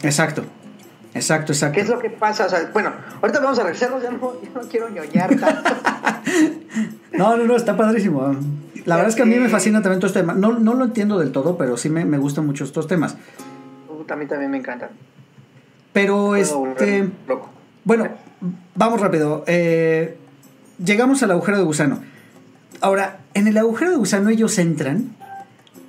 exacto, 0.04 0.44
exacto, 1.20 1.54
exacto. 1.54 1.76
¿Qué 1.76 1.82
es 1.82 1.90
lo 1.90 2.00
que 2.00 2.10
pasa? 2.10 2.46
O 2.46 2.50
sea, 2.50 2.70
bueno, 2.74 2.92
ahorita 3.22 3.40
vamos 3.40 3.60
a 3.60 3.64
regresarnos, 3.64 4.02
ya 4.02 4.12
no, 4.12 4.34
ya 4.42 4.50
no 4.54 4.68
quiero 4.68 4.90
ñoñar 4.90 5.36
tanto. 5.36 5.70
No, 7.12 7.36
no, 7.36 7.44
no, 7.44 7.56
está 7.56 7.76
padrísimo. 7.76 8.36
La 8.86 8.96
verdad 8.96 9.10
es 9.10 9.16
que 9.16 9.24
a 9.24 9.26
mí 9.26 9.36
me 9.36 9.50
fascina 9.50 9.82
también 9.82 10.00
todo 10.00 10.08
este 10.08 10.20
tema. 10.20 10.34
No, 10.34 10.60
no 10.60 10.76
lo 10.76 10.86
entiendo 10.86 11.20
del 11.20 11.32
todo, 11.32 11.58
pero 11.58 11.76
sí 11.76 11.90
me, 11.90 12.06
me 12.06 12.18
gustan 12.18 12.46
mucho 12.46 12.64
estos 12.64 12.88
temas. 12.88 13.18
A 14.08 14.16
mí 14.16 14.26
también 14.26 14.52
me 14.52 14.58
encanta. 14.58 14.90
Pero 15.94 16.36
este, 16.36 17.10
loco. 17.28 17.50
bueno, 17.84 18.08
vamos 18.76 19.02
rápido. 19.02 19.44
Eh, 19.48 20.18
llegamos 20.84 21.22
al 21.24 21.32
agujero 21.32 21.58
de 21.58 21.64
gusano. 21.64 22.00
Ahora, 22.82 23.20
en 23.34 23.48
el 23.48 23.58
agujero 23.58 23.92
de 23.92 23.98
gusano 23.98 24.30
ellos 24.30 24.58
entran. 24.60 25.16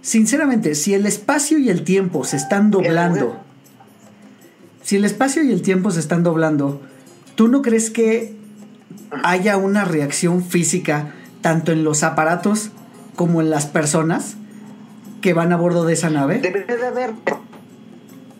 Sinceramente, 0.03 0.75
si 0.75 0.95
el 0.95 1.07
espacio 1.07 1.59
y 1.59 1.69
el 1.69 1.85
tiempo 1.85 2.25
se 2.25 2.37
están 2.37 2.71
doblando. 2.71 3.41
Si 4.91 4.97
el 4.97 5.05
espacio 5.05 5.45
y 5.45 5.53
el 5.53 5.63
tiempo 5.63 5.93
se 5.93 6.01
están 6.01 6.25
doblando, 6.25 6.81
¿tú 7.37 7.47
no 7.47 7.63
crees 7.63 7.91
que 7.91 8.35
haya 9.23 9.57
una 9.57 9.85
reacción 9.85 10.43
física 10.43 11.15
tanto 11.43 11.71
en 11.71 11.85
los 11.85 12.03
aparatos 12.03 12.73
como 13.15 13.41
en 13.41 13.51
las 13.51 13.67
personas 13.67 14.35
que 15.21 15.33
van 15.33 15.53
a 15.53 15.57
bordo 15.57 15.85
de 15.85 15.93
esa 15.93 16.11
nave? 16.11 16.41
Debería 16.41 16.75
de 16.77 16.87
haber. 16.89 17.13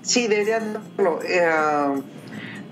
Sí, 0.03 0.27
debería 0.27 0.59
de 0.59 0.67
haberlo. 0.71 1.21
Eh, 1.23 2.03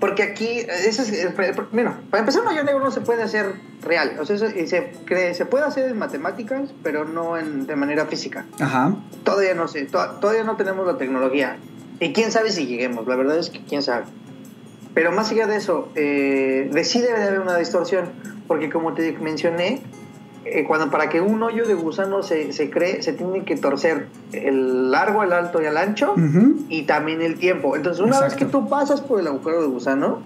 porque 0.01 0.23
aquí, 0.23 0.59
eso 0.85 1.01
es, 1.03 1.13
eh, 1.13 1.33
mira, 1.71 2.01
para 2.09 2.19
empezar, 2.19 2.41
un 2.41 2.49
hoyo 2.49 2.65
negro 2.65 2.81
no 2.83 2.91
se 2.91 2.99
puede 2.99 3.23
hacer 3.23 3.53
real. 3.81 4.17
O 4.19 4.25
sea, 4.25 4.37
cree, 5.05 5.33
se 5.35 5.45
puede 5.45 5.63
hacer 5.63 5.89
en 5.89 5.97
matemáticas, 5.97 6.69
pero 6.83 7.05
no 7.05 7.37
en, 7.37 7.65
de 7.65 7.77
manera 7.77 8.07
física. 8.07 8.45
Ajá. 8.59 8.93
Todavía 9.23 9.53
no 9.53 9.69
sé, 9.69 9.85
to- 9.85 10.17
todavía 10.19 10.43
no 10.43 10.57
tenemos 10.57 10.85
la 10.85 10.97
tecnología. 10.97 11.55
Y 11.99 12.13
quién 12.13 12.31
sabe 12.31 12.51
si 12.51 12.65
lleguemos, 12.65 13.07
la 13.07 13.15
verdad 13.15 13.37
es 13.37 13.49
que 13.49 13.59
quién 13.63 13.81
sabe. 13.81 14.05
Pero 14.93 15.11
más 15.11 15.31
allá 15.31 15.47
de 15.47 15.57
eso, 15.57 15.89
eh, 15.95 16.69
de 16.71 16.83
sí 16.83 17.01
debe 17.01 17.19
de 17.19 17.27
haber 17.27 17.39
una 17.41 17.57
distorsión, 17.57 18.05
porque 18.47 18.69
como 18.69 18.93
te 18.93 19.11
mencioné, 19.19 19.81
eh, 20.45 20.63
cuando 20.65 20.89
para 20.89 21.09
que 21.09 21.21
un 21.21 21.41
hoyo 21.43 21.67
de 21.67 21.73
gusano 21.75 22.23
se, 22.23 22.53
se 22.53 22.69
cree, 22.69 23.01
se 23.03 23.13
tiene 23.13 23.43
que 23.43 23.55
torcer 23.55 24.07
el 24.31 24.89
largo, 24.91 25.23
el 25.23 25.33
alto 25.33 25.61
y 25.61 25.65
el 25.65 25.77
ancho, 25.77 26.13
Ujú. 26.13 26.55
y 26.69 26.83
también 26.83 27.21
el 27.21 27.37
tiempo. 27.37 27.75
Entonces, 27.75 28.01
una 28.01 28.19
vez 28.21 28.33
Exacto. 28.33 28.45
que 28.45 28.51
tú 28.51 28.69
pasas 28.69 29.01
por 29.01 29.19
el 29.19 29.27
agujero 29.27 29.61
de 29.61 29.67
gusano, 29.67 30.21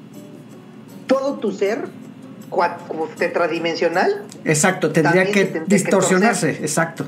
todo 1.07 1.34
tu 1.39 1.51
ser, 1.51 1.86
cua- 2.49 2.78
como 2.88 3.07
tetradimensional, 3.07 4.24
Exacto, 4.45 4.91
tendría 4.91 5.26
que 5.26 5.34
se 5.34 5.45
tendría 5.45 5.63
que 5.65 5.74
distorsionarse, 5.76 6.49
exacto. 6.51 7.05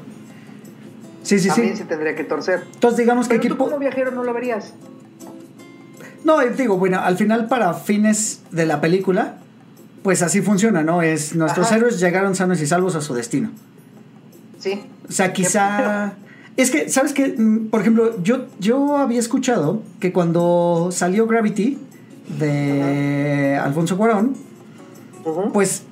Sí, 1.26 1.40
sí, 1.40 1.48
también 1.50 1.72
sí. 1.76 1.82
se 1.82 1.86
tendría 1.86 2.16
que 2.16 2.24
torcer. 2.24 2.64
Entonces 2.74 2.98
digamos 3.00 3.28
que 3.28 3.36
Pero 3.36 3.40
aquí... 3.42 3.48
tú 3.50 3.58
po- 3.58 3.66
como 3.66 3.80
viajero 3.80 4.12
no 4.12 4.24
lo 4.24 4.34
verías. 4.34 4.74
No, 6.24 6.42
eh, 6.42 6.52
digo, 6.58 6.78
bueno, 6.78 7.00
al 7.02 7.18
final 7.18 7.48
para 7.48 7.74
fines 7.74 8.42
de 8.52 8.66
la 8.66 8.80
película, 8.82 9.38
pues 10.04 10.22
así 10.22 10.42
funciona, 10.42 10.84
¿no? 10.84 11.02
Es 11.02 11.36
nuestros 11.36 11.68
Ajá. 11.68 11.78
héroes 11.78 12.00
llegaron 12.00 12.36
sanos 12.36 12.62
y 12.62 12.68
salvos 12.68 12.96
a 12.96 13.02
su 13.02 13.14
destino. 13.14 13.52
Sí. 14.60 14.84
O 15.08 15.12
sea, 15.12 15.34
quizá... 15.34 16.14
Es 16.58 16.72
que, 16.72 16.90
¿sabes 16.90 17.12
qué? 17.14 17.36
Mm, 17.38 17.68
Por 17.70 17.82
ejemplo, 17.82 18.22
yo, 18.24 18.46
yo 18.60 18.98
había 18.98 19.20
escuchado 19.20 19.82
que 20.00 20.14
cuando 20.14 20.90
salió 20.92 21.28
Gravity 21.28 21.78
de 22.40 23.60
Alfonso 23.62 23.98
Cuarón, 23.98 24.36
pues 25.54 25.84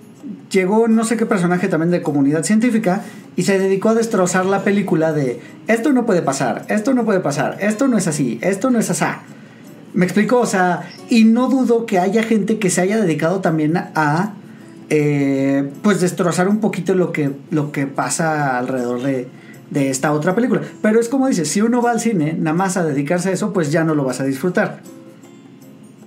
llegó 0.54 0.88
no 0.88 1.04
sé 1.04 1.18
qué 1.18 1.26
personaje 1.26 1.68
también 1.68 1.92
de 1.92 2.02
comunidad 2.02 2.44
científica 2.44 3.02
y 3.36 3.44
se 3.44 3.58
dedicó 3.60 3.90
a 3.90 3.96
destrozar 3.96 4.46
la 4.46 4.64
película 4.64 5.12
de 5.12 5.42
esto 5.68 5.92
no 5.92 6.06
puede 6.06 6.22
pasar, 6.22 6.66
esto 6.70 6.94
no 6.94 7.04
puede 7.04 7.20
pasar, 7.20 7.58
esto 7.60 7.88
no 7.88 7.98
es 7.98 8.08
así, 8.08 8.40
esto 8.42 8.70
no 8.70 8.80
es 8.80 8.90
asá. 8.90 9.24
Me 9.94 10.06
explico, 10.06 10.40
o 10.40 10.46
sea, 10.46 10.90
y 11.10 11.26
no 11.26 11.50
dudo 11.50 11.86
que 11.86 12.00
haya 12.00 12.24
gente 12.24 12.58
que 12.58 12.70
se 12.70 12.82
haya 12.82 13.00
dedicado 13.00 13.42
también 13.42 13.78
a 13.78 14.34
eh, 14.90 15.70
pues 15.82 16.02
destrozar 16.02 16.48
un 16.48 16.60
poquito 16.60 16.96
lo 16.96 17.12
que, 17.12 17.32
lo 17.52 17.72
que 17.72 17.86
pasa 17.86 18.58
alrededor 18.58 19.04
de, 19.04 19.28
de 19.70 19.90
esta 19.90 20.14
otra 20.14 20.34
película. 20.36 20.62
Pero 20.82 21.00
es 21.00 21.10
como 21.10 21.28
dices, 21.28 21.48
si 21.48 21.62
uno 21.62 21.82
va 21.82 21.92
al 21.92 22.00
cine 22.00 22.36
nada 22.38 22.56
más 22.56 22.78
a 22.78 22.84
dedicarse 22.84 23.30
a 23.30 23.32
eso, 23.34 23.54
pues 23.54 23.72
ya 23.72 23.84
no 23.84 23.94
lo 23.96 24.04
vas 24.04 24.20
a 24.20 24.24
disfrutar. 24.24 24.82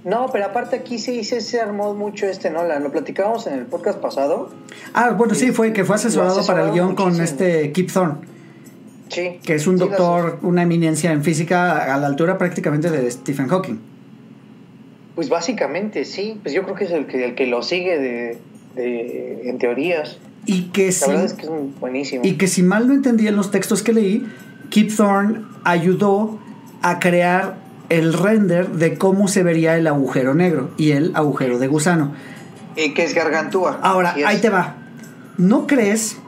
No, 0.07 0.29
pero 0.33 0.47
aparte 0.47 0.77
aquí 0.77 0.99
sí, 0.99 1.23
sí 1.25 1.41
se 1.41 1.61
armó 1.61 1.93
mucho 1.95 2.27
este 2.27 2.49
Nolan. 2.51 2.83
Lo 2.83 2.91
platicábamos 2.93 3.47
en 3.49 3.55
el 3.55 3.67
podcast 3.67 3.99
pasado. 3.99 4.51
Ah, 4.95 5.11
bueno, 5.11 5.35
sí, 5.35 5.51
fue 5.53 5.73
que 5.73 5.85
fue 5.85 5.97
asesorado 5.97 6.47
para 6.47 6.65
el 6.67 6.71
guion 6.73 6.95
con 6.95 7.21
este 7.21 7.73
Kip 7.73 7.91
Thorne. 7.93 8.15
Sí. 9.09 9.39
que 9.45 9.55
es 9.55 9.67
un 9.69 9.79
Sí, 9.79 9.85
doctor, 9.85 10.39
una 10.43 10.63
eminencia 10.63 11.13
en 11.13 11.23
física 11.23 11.93
a 11.95 11.99
la 11.99 12.07
altura 12.09 12.39
prácticamente 12.39 12.91
de 12.91 13.09
Stephen 13.11 13.47
Hawking. 13.49 13.79
Pues 15.15 15.29
básicamente 15.29 16.05
sí. 16.05 16.39
Pues 16.43 16.55
yo 16.55 16.63
creo 16.65 16.75
que 16.75 16.85
es 16.85 16.91
el 16.91 17.07
que, 17.07 17.25
el 17.25 17.35
que 17.35 17.47
lo 17.47 17.63
sigue 17.63 17.99
de, 17.99 18.39
de- 18.75 19.49
en 19.49 19.59
teorías. 19.59 20.19
Y 20.45 20.65
que, 20.71 20.87
La 20.87 20.93
si, 20.93 21.09
verdad 21.11 21.25
es 21.25 21.33
que 21.35 21.47
es 21.47 21.51
buenísimo. 21.81 22.23
y 22.25 22.33
que 22.37 22.47
si 22.47 22.63
mal 22.63 22.87
no 22.87 22.95
entendí 22.95 23.27
en 23.27 23.35
los 23.37 23.51
textos 23.51 23.83
que 23.83 23.93
leí, 23.93 24.27
Kip 24.71 24.95
Thorne 24.95 25.41
ayudó 25.65 26.39
a 26.83 26.99
crear 27.01 27.59
el 27.89 28.13
render 28.13 28.71
de 28.71 28.99
cómo 28.99 29.29
se 29.29 29.43
vería 29.43 29.77
el 29.77 29.87
agujero 29.87 30.35
negro 30.35 30.71
y 30.77 30.93
el 30.93 31.13
agujero 31.15 31.59
de 31.59 31.69
gusano. 31.69 32.13
Y 32.75 32.95
que 32.95 33.05
es 33.05 33.15
Gargantúa. 33.15 33.79
Ahora, 33.83 34.15
es. 34.17 34.27
ahí 34.27 34.41
te 34.41 34.51
va. 34.51 34.75
¿No 35.39 35.67
crees? 35.67 36.19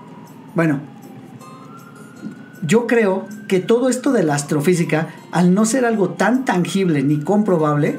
Bueno, 0.54 0.80
yo 2.62 2.86
creo 2.86 3.26
que 3.48 3.60
todo 3.60 3.88
esto 3.88 4.12
de 4.12 4.22
la 4.22 4.34
astrofísica, 4.34 5.08
al 5.32 5.54
no 5.54 5.64
ser 5.64 5.84
algo 5.84 6.10
tan 6.10 6.44
tangible 6.44 7.02
ni 7.02 7.20
comprobable, 7.20 7.98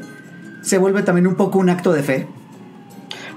se 0.62 0.78
vuelve 0.78 1.04
también 1.04 1.28
un 1.28 1.36
poco 1.36 1.60
un 1.60 1.70
acto 1.70 1.92
de 1.92 2.04
fe. 2.04 2.28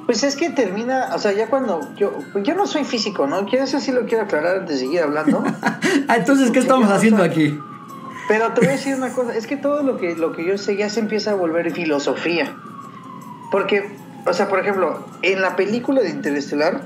Pues 0.06 0.24
es 0.24 0.36
que 0.36 0.50
termina, 0.50 1.10
o 1.14 1.18
sea, 1.18 1.32
ya 1.32 1.48
cuando 1.48 1.94
yo, 1.96 2.18
yo 2.42 2.54
no 2.54 2.66
soy 2.66 2.84
físico, 2.84 3.26
¿no? 3.26 3.46
Quiero 3.46 3.64
eso 3.64 3.78
sí 3.80 3.92
lo 3.92 4.04
quiero 4.04 4.24
aclarar 4.24 4.58
antes 4.58 4.80
de 4.80 4.86
seguir 4.86 5.00
hablando. 5.00 5.44
Ah, 6.08 6.16
entonces, 6.16 6.50
¿qué 6.50 6.58
estamos 6.58 6.90
haciendo 6.90 7.22
aquí? 7.22 7.58
Pero 8.28 8.52
te 8.52 8.60
voy 8.60 8.70
a 8.70 8.72
decir 8.72 8.94
una 8.94 9.10
cosa, 9.12 9.34
es 9.36 9.46
que 9.46 9.56
todo 9.56 9.82
lo 9.82 9.96
que, 9.98 10.14
lo 10.16 10.32
que 10.32 10.44
yo 10.44 10.56
sé 10.58 10.76
ya 10.76 10.88
se 10.88 11.00
empieza 11.00 11.32
a 11.32 11.34
volver 11.34 11.72
filosofía. 11.72 12.54
Porque, 13.50 13.96
o 14.26 14.32
sea, 14.32 14.48
por 14.48 14.60
ejemplo, 14.60 15.04
en 15.22 15.42
la 15.42 15.56
película 15.56 16.00
de 16.00 16.10
Interestelar, 16.10 16.82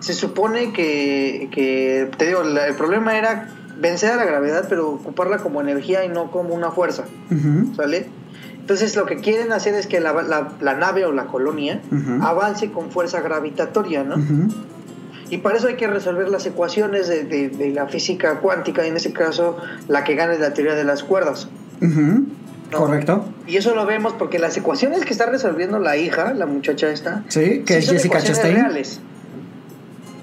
se 0.00 0.14
supone 0.14 0.72
que, 0.72 1.48
que 1.52 2.10
te 2.16 2.26
digo, 2.26 2.42
la- 2.42 2.66
el 2.66 2.74
problema 2.74 3.16
era 3.16 3.48
vencer 3.78 4.12
a 4.12 4.16
la 4.16 4.24
gravedad, 4.24 4.66
pero 4.68 4.90
ocuparla 4.90 5.38
como 5.38 5.60
energía 5.60 6.04
y 6.04 6.08
no 6.08 6.30
como 6.30 6.54
una 6.54 6.70
fuerza, 6.70 7.04
¿sale? 7.76 8.08
Entonces 8.60 8.94
lo 8.94 9.06
que 9.06 9.16
quieren 9.16 9.50
hacer 9.52 9.74
es 9.74 9.86
que 9.88 9.98
la, 10.00 10.12
la- 10.22 10.52
la 10.60 10.74
nave 10.74 11.04
o 11.04 11.12
la 11.12 11.26
colonia 11.26 11.80
avance 12.22 12.70
con 12.70 12.90
fuerza 12.92 13.20
gravitatoria, 13.20 14.04
¿no? 14.04 14.16
ujú. 14.16 14.48
Y 15.32 15.38
para 15.38 15.56
eso 15.56 15.66
hay 15.68 15.76
que 15.76 15.86
resolver 15.86 16.28
las 16.28 16.44
ecuaciones 16.44 17.08
de, 17.08 17.24
de- 17.24 17.48
de 17.48 17.70
la 17.70 17.86
física 17.88 18.38
cuántica, 18.40 18.84
y 18.84 18.88
en 18.90 18.96
este 18.96 19.12
caso 19.14 19.56
la 19.88 20.04
que 20.04 20.14
gana 20.14 20.34
es 20.34 20.40
la 20.40 20.52
teoría 20.52 20.74
de 20.74 20.84
las 20.84 21.02
cuerdas. 21.02 21.48
Correcto. 22.70 23.24
Y 23.46 23.56
eso 23.56 23.74
lo 23.74 23.84
vemos 23.86 24.14
porque 24.14 24.38
las 24.38 24.56
ecuaciones 24.56 25.04
que 25.04 25.12
está 25.12 25.26
resolviendo 25.26 25.78
la 25.78 25.96
hija, 25.96 26.32
la 26.34 26.46
muchacha 26.46 26.90
esta, 26.90 27.24
Sí, 27.28 27.62
que 27.66 27.74
sí 27.74 27.78
es 27.80 27.86
son 27.86 27.94
Jessica 27.96 28.18
ecuaciones 28.18 28.36
Chastain. 28.42 28.54
reales. 28.56 29.00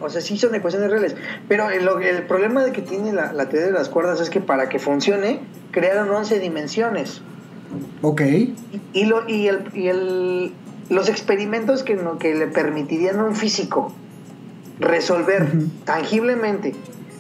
O 0.02 0.10
sea, 0.10 0.22
sí 0.22 0.38
son 0.38 0.56
ecuaciones 0.56 0.90
reales. 0.90 1.16
Pero 1.48 1.70
el, 1.70 1.86
lo- 1.86 2.00
el 2.00 2.24
problema 2.24 2.64
de 2.64 2.72
que 2.72 2.82
tiene 2.82 3.12
la, 3.12 3.34
la 3.34 3.50
teoría 3.50 3.68
de 3.68 3.74
las 3.74 3.90
cuerdas 3.90 4.22
es 4.22 4.30
que 4.30 4.40
para 4.42 4.70
que 4.70 4.80
funcione, 4.80 5.42
crearon 5.72 6.10
11 6.10 6.40
dimensiones. 6.40 7.22
Ok. 8.02 8.22
Y, 8.94 9.06
lo, 9.06 9.28
y, 9.28 9.48
el, 9.48 9.60
y 9.76 9.88
el, 9.90 10.52
los 10.90 11.10
experimentos 11.10 11.84
que, 11.84 11.96
no, 11.96 12.18
que 12.18 12.34
le 12.34 12.48
permitirían 12.48 13.20
a 13.20 13.26
un 13.26 13.36
físico 13.36 13.92
resolver 14.80 15.48
tangiblemente 15.86 16.74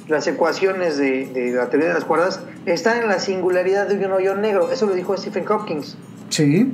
las 0.07 0.25
ecuaciones 0.27 0.97
de, 0.97 1.27
de, 1.27 1.51
la 1.51 1.69
teoría 1.69 1.89
de 1.89 1.93
las 1.93 2.05
cuerdas 2.05 2.41
están 2.65 3.01
en 3.01 3.07
la 3.07 3.19
singularidad 3.19 3.87
de 3.87 4.05
un 4.05 4.11
hoyo 4.11 4.35
negro. 4.35 4.71
Eso 4.71 4.87
lo 4.87 4.93
dijo 4.93 5.15
Stephen 5.15 5.45
Hopkins. 5.49 5.97
Sí. 6.29 6.71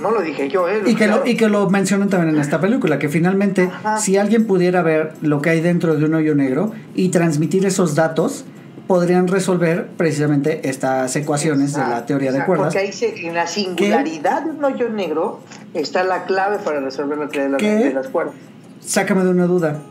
No 0.00 0.12
lo 0.12 0.22
dije 0.22 0.48
yo, 0.48 0.68
¿eh? 0.68 0.80
y, 0.86 0.94
que 0.94 1.08
lo, 1.08 1.26
y 1.26 1.36
que 1.36 1.48
lo 1.48 1.68
mencionan 1.68 2.08
también 2.08 2.36
en 2.36 2.40
esta 2.40 2.60
película, 2.60 2.98
que 2.98 3.08
finalmente 3.08 3.68
si 3.98 4.16
alguien 4.16 4.46
pudiera 4.46 4.80
ver 4.82 5.14
lo 5.22 5.42
que 5.42 5.50
hay 5.50 5.60
dentro 5.60 5.96
de 5.96 6.04
un 6.04 6.14
hoyo 6.14 6.34
negro 6.34 6.72
y 6.94 7.08
transmitir 7.08 7.66
esos 7.66 7.96
datos, 7.96 8.44
podrían 8.86 9.28
resolver 9.28 9.88
precisamente 9.96 10.68
estas 10.68 11.14
ecuaciones 11.16 11.74
de 11.74 11.80
la 11.80 12.06
teoría 12.06 12.32
de 12.32 12.44
cuerdas. 12.44 12.72
Porque 12.72 12.78
ahí 12.78 12.92
se, 12.92 13.26
en 13.26 13.34
la 13.34 13.46
singularidad 13.46 14.42
de 14.42 14.50
un 14.50 14.64
hoyo 14.64 14.88
negro 14.88 15.40
está 15.74 16.04
la 16.04 16.24
clave 16.24 16.58
para 16.64 16.80
resolver 16.80 17.18
la 17.18 17.28
teoría 17.28 17.56
de, 17.56 17.84
de 17.86 17.92
las 17.92 18.08
cuerdas. 18.08 18.34
Sácame 18.80 19.24
de 19.24 19.30
una 19.30 19.46
duda. 19.46 19.82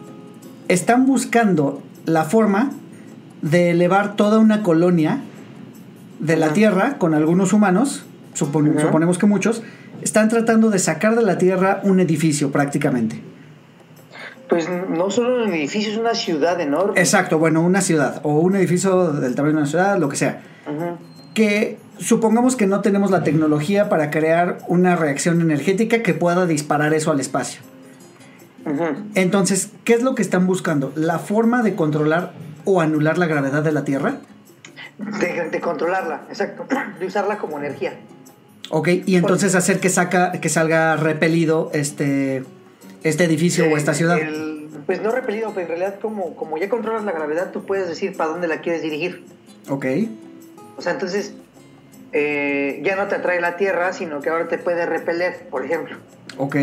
Están 0.69 1.05
buscando 1.05 1.81
la 2.05 2.23
forma 2.23 2.71
de 3.41 3.71
elevar 3.71 4.15
toda 4.15 4.39
una 4.39 4.63
colonia 4.63 5.19
de 6.19 6.37
la 6.37 6.53
Tierra 6.53 6.97
con 6.97 7.13
algunos 7.13 7.51
humanos 7.51 8.05
suponemos 8.33 9.17
que 9.17 9.25
muchos, 9.25 9.63
están 10.01 10.29
tratando 10.29 10.69
de 10.69 10.79
sacar 10.79 11.15
de 11.15 11.23
la 11.23 11.37
tierra 11.37 11.81
un 11.83 11.99
edificio 11.99 12.51
prácticamente. 12.51 13.21
Pues 14.47 14.67
no 14.89 15.11
solo 15.11 15.43
un 15.43 15.53
edificio, 15.53 15.91
es 15.91 15.97
una 15.97 16.15
ciudad 16.15 16.59
enorme. 16.59 16.99
Exacto, 16.99 17.37
bueno, 17.37 17.61
una 17.61 17.81
ciudad 17.81 18.19
o 18.23 18.39
un 18.39 18.55
edificio 18.55 19.11
del 19.13 19.35
tamaño 19.35 19.55
de 19.55 19.61
una 19.61 19.67
ciudad, 19.67 19.99
lo 19.99 20.09
que 20.09 20.15
sea. 20.15 20.41
Que 21.33 21.77
supongamos 21.99 22.55
que 22.55 22.65
no 22.65 22.81
tenemos 22.81 23.11
la 23.11 23.23
tecnología 23.23 23.89
para 23.89 24.09
crear 24.09 24.57
una 24.67 24.95
reacción 24.95 25.41
energética 25.41 26.01
que 26.01 26.13
pueda 26.13 26.47
disparar 26.47 26.93
eso 26.93 27.11
al 27.11 27.19
espacio. 27.19 27.61
Entonces, 29.15 29.71
¿qué 29.83 29.93
es 29.93 30.03
lo 30.03 30.15
que 30.15 30.21
están 30.21 30.47
buscando? 30.47 30.91
¿La 30.95 31.19
forma 31.19 31.63
de 31.63 31.75
controlar 31.75 32.33
o 32.65 32.81
anular 32.81 33.17
la 33.17 33.27
gravedad 33.27 33.63
de 33.63 33.71
la 33.71 33.83
Tierra? 33.83 34.19
De, 34.97 35.49
de 35.49 35.61
controlarla, 35.61 36.23
exacto. 36.29 36.65
De 36.99 37.05
usarla 37.05 37.37
como 37.37 37.57
energía. 37.57 37.93
Ok, 38.69 38.89
y 39.05 39.15
entonces 39.15 39.55
hacer 39.55 39.79
que, 39.79 39.89
saca, 39.89 40.33
que 40.33 40.49
salga 40.49 40.95
repelido 40.95 41.71
este, 41.73 42.43
este 43.03 43.23
edificio 43.23 43.65
o 43.65 43.77
esta 43.77 43.93
ciudad. 43.93 44.19
pues 44.85 45.01
no 45.01 45.11
repelido, 45.11 45.49
pero 45.55 45.61
en 45.61 45.67
realidad 45.67 45.99
como, 45.99 46.35
como 46.35 46.57
ya 46.57 46.69
controlas 46.69 47.03
la 47.03 47.11
gravedad, 47.11 47.51
tú 47.51 47.65
puedes 47.65 47.87
decir 47.87 48.15
para 48.15 48.29
dónde 48.29 48.47
la 48.47 48.61
quieres 48.61 48.83
dirigir. 48.83 49.23
Ok. 49.69 49.85
O 50.77 50.81
sea, 50.81 50.91
entonces 50.91 51.33
eh, 52.11 52.81
ya 52.83 52.95
no 52.95 53.07
te 53.07 53.15
atrae 53.15 53.41
la 53.41 53.57
Tierra, 53.57 53.93
sino 53.93 54.21
que 54.21 54.29
ahora 54.29 54.47
te 54.47 54.57
puede 54.57 54.85
repeler, 54.85 55.47
por 55.49 55.65
ejemplo. 55.65 55.97
Ok, 56.41 56.55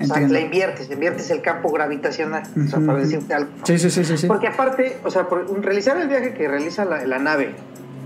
O 0.00 0.04
sea, 0.04 0.20
la 0.26 0.40
inviertes, 0.40 0.90
inviertes 0.90 1.30
el 1.30 1.40
campo 1.40 1.70
gravitacional, 1.70 2.42
o 2.56 2.68
sea, 2.68 2.80
para 2.80 2.98
decirte 2.98 3.32
algo. 3.32 3.50
Sí, 3.62 3.78
sí, 3.78 3.90
sí, 3.90 4.04
sí, 4.04 4.26
Porque 4.26 4.48
aparte, 4.48 4.96
o 5.04 5.10
sea, 5.10 5.28
por 5.28 5.48
realizar 5.62 5.96
el 5.98 6.08
viaje 6.08 6.34
que 6.34 6.48
realiza 6.48 6.84
la, 6.84 7.04
la 7.06 7.18
nave 7.20 7.54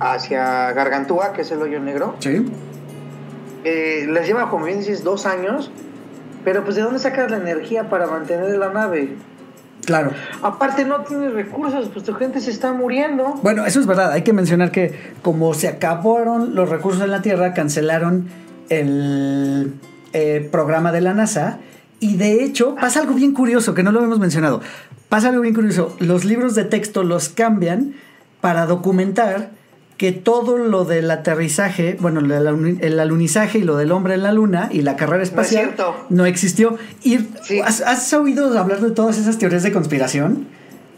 hacia 0.00 0.72
Gargantúa, 0.72 1.32
que 1.32 1.42
es 1.42 1.50
el 1.50 1.62
hoyo 1.62 1.80
negro, 1.80 2.16
sí 2.18 2.44
eh, 3.64 4.06
les 4.10 4.26
lleva, 4.26 4.50
como 4.50 4.66
bien 4.66 4.78
dices, 4.78 5.02
dos 5.02 5.26
años, 5.26 5.70
pero 6.44 6.62
pues 6.64 6.76
¿de 6.76 6.82
dónde 6.82 6.98
sacas 6.98 7.30
la 7.30 7.38
energía 7.38 7.88
para 7.88 8.06
mantener 8.06 8.56
la 8.58 8.70
nave? 8.70 9.16
Claro. 9.86 10.12
Aparte 10.42 10.84
no 10.84 11.00
tienes 11.00 11.32
recursos, 11.32 11.88
pues 11.92 12.04
tu 12.04 12.14
gente 12.14 12.40
se 12.40 12.50
está 12.50 12.72
muriendo. 12.72 13.34
Bueno, 13.42 13.66
eso 13.66 13.80
es 13.80 13.86
verdad. 13.86 14.12
Hay 14.12 14.22
que 14.22 14.32
mencionar 14.32 14.70
que 14.70 14.94
como 15.22 15.52
se 15.54 15.68
acabaron 15.68 16.54
los 16.54 16.68
recursos 16.68 17.02
en 17.02 17.10
la 17.10 17.22
Tierra, 17.22 17.52
cancelaron 17.54 18.28
el 18.68 19.74
eh, 20.14 20.48
programa 20.50 20.92
de 20.92 21.02
la 21.02 21.12
NASA. 21.12 21.58
Y 22.00 22.16
de 22.16 22.42
hecho 22.42 22.74
pasa 22.76 23.00
algo 23.00 23.14
bien 23.14 23.34
curioso, 23.34 23.74
que 23.74 23.82
no 23.82 23.92
lo 23.92 24.02
hemos 24.02 24.18
mencionado. 24.18 24.62
Pasa 25.08 25.28
algo 25.28 25.42
bien 25.42 25.54
curioso. 25.54 25.94
Los 26.00 26.24
libros 26.24 26.54
de 26.54 26.64
texto 26.64 27.04
los 27.04 27.28
cambian 27.28 27.94
para 28.40 28.66
documentar 28.66 29.50
que 29.96 30.12
todo 30.12 30.58
lo 30.58 30.84
del 30.84 31.10
aterrizaje, 31.10 31.96
bueno, 32.00 32.20
el 32.20 33.00
alunizaje 33.00 33.58
y 33.58 33.62
lo 33.62 33.76
del 33.76 33.92
hombre 33.92 34.14
en 34.14 34.22
la 34.24 34.32
luna 34.32 34.68
y 34.72 34.82
la 34.82 34.96
carrera 34.96 35.22
espacial 35.22 35.74
no, 36.10 36.26
existió. 36.26 36.76
Y 37.02 37.18
¿has, 37.64 38.12
oído 38.12 38.58
hablar 38.58 38.80
de 38.80 38.90
todas 38.90 39.18
esas 39.18 39.38
teorías 39.38 39.62
de 39.62 39.72
conspiración? 39.72 40.48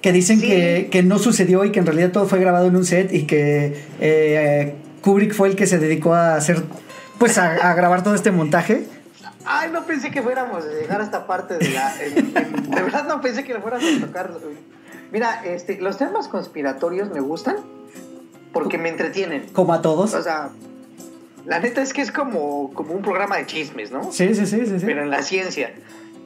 Que 0.00 0.12
dicen 0.12 0.40
que, 0.40 1.02
no 1.04 1.18
sucedió 1.18 1.64
y 1.64 1.72
que 1.72 1.80
en 1.80 1.86
realidad 1.86 2.10
todo 2.10 2.26
fue 2.26 2.40
grabado 2.40 2.66
en 2.66 2.76
un 2.76 2.84
set 2.84 3.12
y 3.12 3.24
que 3.24 3.76
eh, 4.00 4.74
Kubrick 5.02 5.34
fue 5.34 5.48
el 5.48 5.56
que 5.56 5.66
se 5.66 5.78
dedicó 5.78 6.14
a 6.14 6.36
hacer, 6.36 6.62
pues 7.18 7.36
a, 7.38 7.74
grabar 7.74 8.02
todo 8.02 8.14
este 8.14 8.30
montaje. 8.30 8.84
Ay, 9.46 9.70
no 9.70 9.84
pensé 9.84 10.10
que 10.10 10.22
fuéramos 10.22 10.64
a 10.64 10.68
llegar 10.68 11.00
a 11.00 11.04
esta 11.04 11.26
parte 11.26 11.58
de 11.58 11.70
la... 11.70 11.94
de 11.94 12.82
verdad 12.82 13.06
no 13.06 13.20
pensé 13.20 13.44
que 13.44 13.54
lo 13.54 13.62
fuéramos 13.62 13.86
a 14.02 14.06
tocar. 14.06 14.30
Mira, 15.12 15.42
este, 15.44 15.80
los 15.80 15.98
temas 15.98 16.28
conspiratorios 16.28 17.10
me 17.10 17.20
gustan 17.20 17.56
porque 18.52 18.78
me 18.78 18.88
entretienen. 18.88 19.46
Como 19.52 19.72
a 19.72 19.82
todos. 19.82 20.14
O 20.14 20.22
sea, 20.22 20.50
la 21.44 21.60
neta 21.60 21.80
es 21.82 21.92
que 21.92 22.02
es 22.02 22.10
como, 22.10 22.72
como 22.74 22.92
un 22.94 23.02
programa 23.02 23.36
de 23.36 23.46
chismes, 23.46 23.92
¿no? 23.92 24.12
Sí, 24.12 24.34
sí, 24.34 24.46
sí, 24.46 24.66
sí. 24.66 24.84
Pero 24.84 25.02
en 25.02 25.10
la 25.10 25.22
ciencia. 25.22 25.72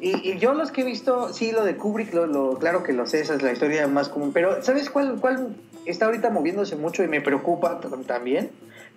Y, 0.00 0.38
yo 0.38 0.54
los 0.54 0.70
que 0.70 0.80
he 0.80 0.84
visto, 0.84 1.32
sí, 1.32 1.52
lo 1.52 1.64
de 1.64 1.76
Kubrick, 1.76 2.14
lo, 2.14 2.58
claro 2.58 2.82
que 2.82 2.94
lo 2.94 3.06
sé, 3.06 3.20
esa 3.20 3.34
es 3.34 3.42
la 3.42 3.52
historia 3.52 3.86
más 3.86 4.08
común. 4.08 4.32
Pero, 4.32 4.62
¿sabes 4.62 4.88
cuál, 4.88 5.18
cuál 5.20 5.54
está 5.84 6.06
ahorita 6.06 6.30
moviéndose 6.30 6.76
mucho 6.76 7.04
y 7.04 7.08
me 7.08 7.20
preocupa 7.20 7.80
también? 8.06 8.50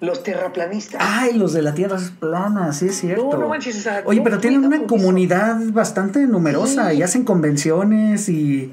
Los 0.03 0.21
terraplanistas. 0.21 1.01
Ay, 1.01 1.37
los 1.37 1.53
de 1.53 1.61
la 1.61 1.73
Tierra 1.73 1.95
es 1.95 2.11
plana, 2.11 2.73
sí 2.73 2.87
es 2.87 2.99
cierto. 2.99 3.29
No, 3.31 3.37
no 3.37 3.47
manches, 3.47 3.87
Oye, 4.03 4.19
pero 4.21 4.37
tienen 4.39 4.65
una 4.65 4.83
comunidad 4.83 5.57
bastante 5.71 6.27
numerosa 6.27 6.93
y 6.93 7.01
hacen 7.01 7.23
convenciones 7.23 8.27
y... 8.27 8.69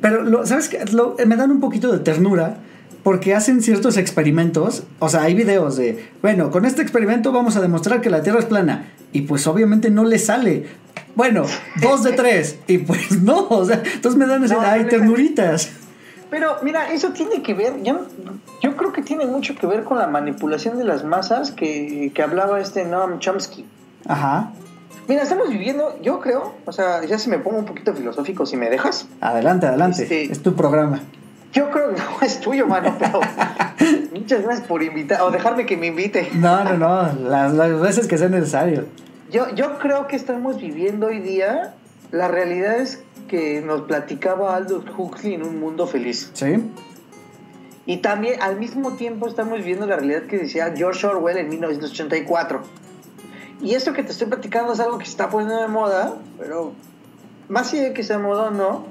Pero, 0.00 0.46
¿sabes 0.46 0.70
qué? 0.70 0.82
me 1.26 1.36
dan 1.36 1.50
un 1.50 1.60
poquito 1.60 1.92
de 1.92 1.98
ternura 1.98 2.56
porque 3.02 3.34
hacen 3.34 3.60
ciertos 3.60 3.98
experimentos, 3.98 4.84
o 5.00 5.10
sea, 5.10 5.24
hay 5.24 5.34
videos 5.34 5.76
de, 5.76 6.08
bueno, 6.22 6.50
con 6.50 6.64
este 6.64 6.80
experimento 6.80 7.30
vamos 7.30 7.56
a 7.56 7.60
demostrar 7.60 8.00
que 8.00 8.08
la 8.08 8.22
Tierra 8.22 8.38
es 8.38 8.46
plana, 8.46 8.90
y 9.12 9.22
pues 9.22 9.46
obviamente 9.46 9.90
no 9.90 10.04
le 10.04 10.18
sale. 10.18 10.66
Bueno, 11.14 11.44
dos 11.82 12.02
de 12.04 12.12
tres, 12.12 12.56
y 12.66 12.78
pues 12.78 13.20
no, 13.22 13.48
o 13.48 13.66
sea, 13.66 13.82
entonces 13.84 14.18
me 14.18 14.26
dan 14.26 14.44
ese, 14.44 14.54
ay, 14.58 14.84
ternuritas. 14.84 15.70
Pero 16.30 16.56
mira, 16.62 16.92
eso 16.92 17.10
tiene 17.10 17.42
que 17.42 17.54
ver, 17.54 17.82
yo, 17.82 18.06
yo 18.62 18.76
creo 18.76 18.92
que 18.92 19.02
tiene 19.02 19.26
mucho 19.26 19.56
que 19.56 19.66
ver 19.66 19.82
con 19.84 19.98
la 19.98 20.06
manipulación 20.06 20.78
de 20.78 20.84
las 20.84 21.04
masas 21.04 21.50
que, 21.50 22.12
que 22.14 22.22
hablaba 22.22 22.60
este 22.60 22.84
Noam 22.84 23.18
Chomsky. 23.18 23.66
Ajá. 24.06 24.52
Mira, 25.08 25.24
estamos 25.24 25.48
viviendo, 25.48 25.98
yo 26.02 26.20
creo, 26.20 26.54
o 26.64 26.72
sea, 26.72 27.04
ya 27.04 27.18
si 27.18 27.30
me 27.30 27.38
pongo 27.38 27.58
un 27.58 27.64
poquito 27.64 27.92
filosófico, 27.92 28.46
si 28.46 28.56
me 28.56 28.70
dejas. 28.70 29.08
Adelante, 29.20 29.66
adelante, 29.66 30.04
este, 30.04 30.30
es 30.30 30.40
tu 30.40 30.54
programa. 30.54 31.00
Yo 31.52 31.68
creo 31.70 31.94
que 31.94 32.00
no 32.00 32.22
es 32.22 32.40
tuyo, 32.40 32.68
mano, 32.68 32.94
pero 32.96 33.20
muchas 34.14 34.42
gracias 34.42 34.66
por 34.68 34.84
invitar 34.84 35.22
o 35.22 35.32
dejarme 35.32 35.66
que 35.66 35.76
me 35.76 35.88
invite. 35.88 36.30
No, 36.34 36.62
no, 36.62 36.76
no, 36.76 37.12
las, 37.28 37.80
veces 37.80 38.06
que 38.06 38.18
sea 38.18 38.28
necesario. 38.28 38.86
Yo, 39.32 39.52
yo 39.54 39.78
creo 39.78 40.06
que 40.06 40.14
estamos 40.14 40.60
viviendo 40.60 41.08
hoy 41.08 41.18
día 41.18 41.74
la 42.12 42.28
realidad 42.28 42.80
es 42.80 43.02
que 43.28 43.60
nos 43.60 43.82
platicaba 43.82 44.56
Aldous 44.56 44.84
Huxley 44.96 45.34
en 45.34 45.44
un 45.44 45.60
mundo 45.60 45.86
feliz. 45.86 46.30
Sí. 46.34 46.56
Y 47.86 47.98
también 47.98 48.40
al 48.42 48.58
mismo 48.58 48.92
tiempo 48.92 49.26
estamos 49.26 49.58
viviendo 49.58 49.86
la 49.86 49.96
realidad 49.96 50.22
que 50.22 50.38
decía 50.38 50.72
George 50.76 51.06
Orwell 51.06 51.38
en 51.38 51.48
1984. 51.48 52.62
Y 53.62 53.74
esto 53.74 53.92
que 53.92 54.02
te 54.02 54.12
estoy 54.12 54.28
platicando 54.28 54.72
es 54.72 54.80
algo 54.80 54.98
que 54.98 55.04
se 55.04 55.12
está 55.12 55.28
poniendo 55.28 55.60
de 55.60 55.68
moda, 55.68 56.16
pero 56.38 56.72
más 57.48 57.72
allá 57.72 57.84
de 57.84 57.92
que 57.92 58.02
sea 58.02 58.18
moda 58.18 58.44
o 58.44 58.50
no, 58.50 58.86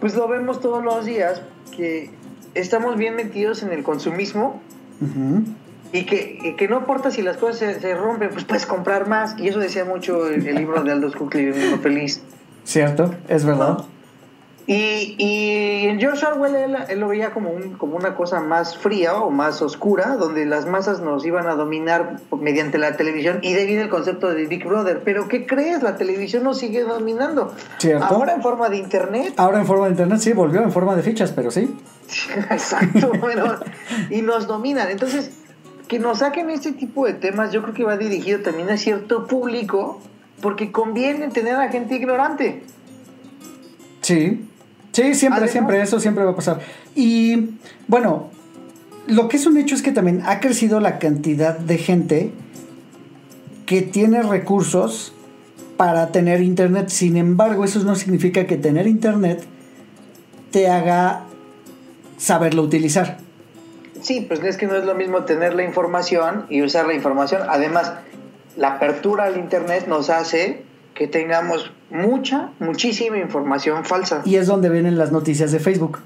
pues 0.00 0.14
lo 0.14 0.28
vemos 0.28 0.60
todos 0.60 0.84
los 0.84 1.04
días 1.04 1.42
que 1.76 2.10
estamos 2.54 2.96
bien 2.96 3.16
metidos 3.16 3.62
en 3.62 3.72
el 3.72 3.82
consumismo 3.82 4.60
y, 5.92 6.04
que, 6.04 6.54
que, 6.56 6.68
no 6.68 6.78
importa 6.78 7.10
si 7.10 7.22
las 7.22 7.36
cosas 7.36 7.78
se, 7.80 7.94
rompen, 7.94 8.30
pues 8.30 8.44
puedes 8.44 8.66
comprar 8.66 9.08
más. 9.08 9.38
Y 9.38 9.48
eso 9.48 9.58
decía 9.58 9.84
mucho 9.84 10.28
el, 10.28 10.44
libro 10.54 10.82
de 10.82 10.92
Aldous 10.92 11.16
Huxley, 11.16 11.46
El 11.46 11.54
Mundo 11.54 11.78
Feliz. 11.78 12.22
Cierto, 12.64 13.14
es 13.28 13.44
verdad. 13.44 13.84
Y, 14.66 15.16
y 15.16 15.98
George 15.98 16.26
Orwell 16.26 16.54
él, 16.54 17.00
lo 17.00 17.08
veía 17.08 17.30
como, 17.30 17.48
un, 17.48 17.78
como 17.78 17.96
una 17.96 18.14
cosa 18.14 18.40
más 18.40 18.76
fría 18.76 19.14
o 19.14 19.30
más 19.30 19.62
oscura, 19.62 20.16
donde 20.16 20.44
las 20.44 20.66
masas 20.66 21.00
nos 21.00 21.24
iban 21.24 21.46
a 21.46 21.54
dominar 21.54 22.16
mediante 22.38 22.76
la 22.76 22.94
televisión. 22.94 23.38
Y 23.40 23.54
de 23.54 23.60
ahí 23.60 23.66
viene 23.66 23.84
el 23.84 23.88
concepto 23.88 24.28
de 24.28 24.44
Big 24.44 24.66
Brother. 24.66 25.00
Pero 25.02 25.26
¿qué 25.26 25.46
crees? 25.46 25.82
La 25.82 25.96
televisión 25.96 26.42
nos 26.42 26.58
sigue 26.58 26.82
dominando. 26.82 27.54
¿Cierto? 27.78 28.04
Ahora 28.04 28.34
en 28.34 28.42
forma 28.42 28.68
de 28.68 28.76
internet. 28.76 29.32
Ahora 29.38 29.60
en 29.60 29.66
forma 29.66 29.86
de 29.86 29.92
internet, 29.92 30.18
sí, 30.18 30.34
volvió 30.34 30.60
en 30.60 30.70
forma 30.70 30.94
de 30.94 31.02
fichas, 31.02 31.32
pero 31.32 31.50
sí. 31.50 31.74
Exacto, 32.50 33.12
bueno, 33.18 33.54
y 34.10 34.20
nos 34.20 34.46
dominan. 34.46 34.90
Entonces, 34.90 35.30
que 35.88 35.98
nos 35.98 36.18
saquen 36.18 36.50
este 36.50 36.72
tipo 36.72 37.06
de 37.06 37.14
temas, 37.14 37.52
yo 37.52 37.62
creo 37.62 37.74
que 37.74 37.84
va 37.84 37.96
dirigido 37.96 38.40
también 38.40 38.70
a 38.70 38.76
cierto 38.76 39.26
público, 39.26 40.00
porque 40.40 40.70
conviene 40.70 41.28
tener 41.28 41.56
a 41.56 41.68
gente 41.68 41.96
ignorante. 41.96 42.62
Sí, 44.02 44.48
Sí, 44.98 45.14
siempre, 45.14 45.46
siempre, 45.46 45.80
eso 45.80 46.00
siempre 46.00 46.24
va 46.24 46.32
a 46.32 46.34
pasar. 46.34 46.60
Y 46.96 47.50
bueno, 47.86 48.30
lo 49.06 49.28
que 49.28 49.36
es 49.36 49.46
un 49.46 49.56
hecho 49.56 49.76
es 49.76 49.82
que 49.82 49.92
también 49.92 50.22
ha 50.26 50.40
crecido 50.40 50.80
la 50.80 50.98
cantidad 50.98 51.56
de 51.56 51.78
gente 51.78 52.32
que 53.64 53.82
tiene 53.82 54.22
recursos 54.22 55.12
para 55.76 56.10
tener 56.10 56.40
internet. 56.40 56.88
Sin 56.88 57.16
embargo, 57.16 57.64
eso 57.64 57.78
no 57.84 57.94
significa 57.94 58.46
que 58.46 58.56
tener 58.56 58.88
internet 58.88 59.44
te 60.50 60.68
haga 60.68 61.26
saberlo 62.16 62.62
utilizar. 62.62 63.18
Sí, 64.08 64.22
pues 64.22 64.42
es 64.42 64.56
que 64.56 64.66
no 64.66 64.74
es 64.74 64.86
lo 64.86 64.94
mismo 64.94 65.24
tener 65.24 65.52
la 65.52 65.64
información 65.64 66.46
y 66.48 66.62
usar 66.62 66.86
la 66.86 66.94
información. 66.94 67.42
Además, 67.46 67.92
la 68.56 68.76
apertura 68.76 69.24
al 69.24 69.36
internet 69.36 69.84
nos 69.86 70.08
hace 70.08 70.62
que 70.94 71.08
tengamos 71.08 71.70
mucha, 71.90 72.52
muchísima 72.58 73.18
información 73.18 73.84
falsa. 73.84 74.22
Y 74.24 74.36
es 74.36 74.46
donde 74.46 74.70
vienen 74.70 74.96
las 74.96 75.12
noticias 75.12 75.52
de 75.52 75.58
Facebook. 75.58 75.98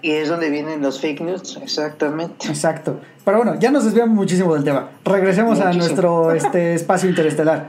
Y 0.00 0.12
es 0.12 0.30
donde 0.30 0.48
vienen 0.48 0.80
los 0.80 1.02
fake 1.02 1.20
news, 1.20 1.58
exactamente. 1.62 2.48
Exacto. 2.48 3.00
Pero 3.22 3.36
bueno, 3.36 3.60
ya 3.60 3.70
nos 3.70 3.84
desviamos 3.84 4.14
muchísimo 4.16 4.54
del 4.54 4.64
tema. 4.64 4.88
Regresemos 5.04 5.60
a 5.60 5.74
nuestro 5.74 6.32
este, 6.32 6.72
espacio 6.76 7.10
interestelar. 7.10 7.68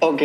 Ok. 0.00 0.20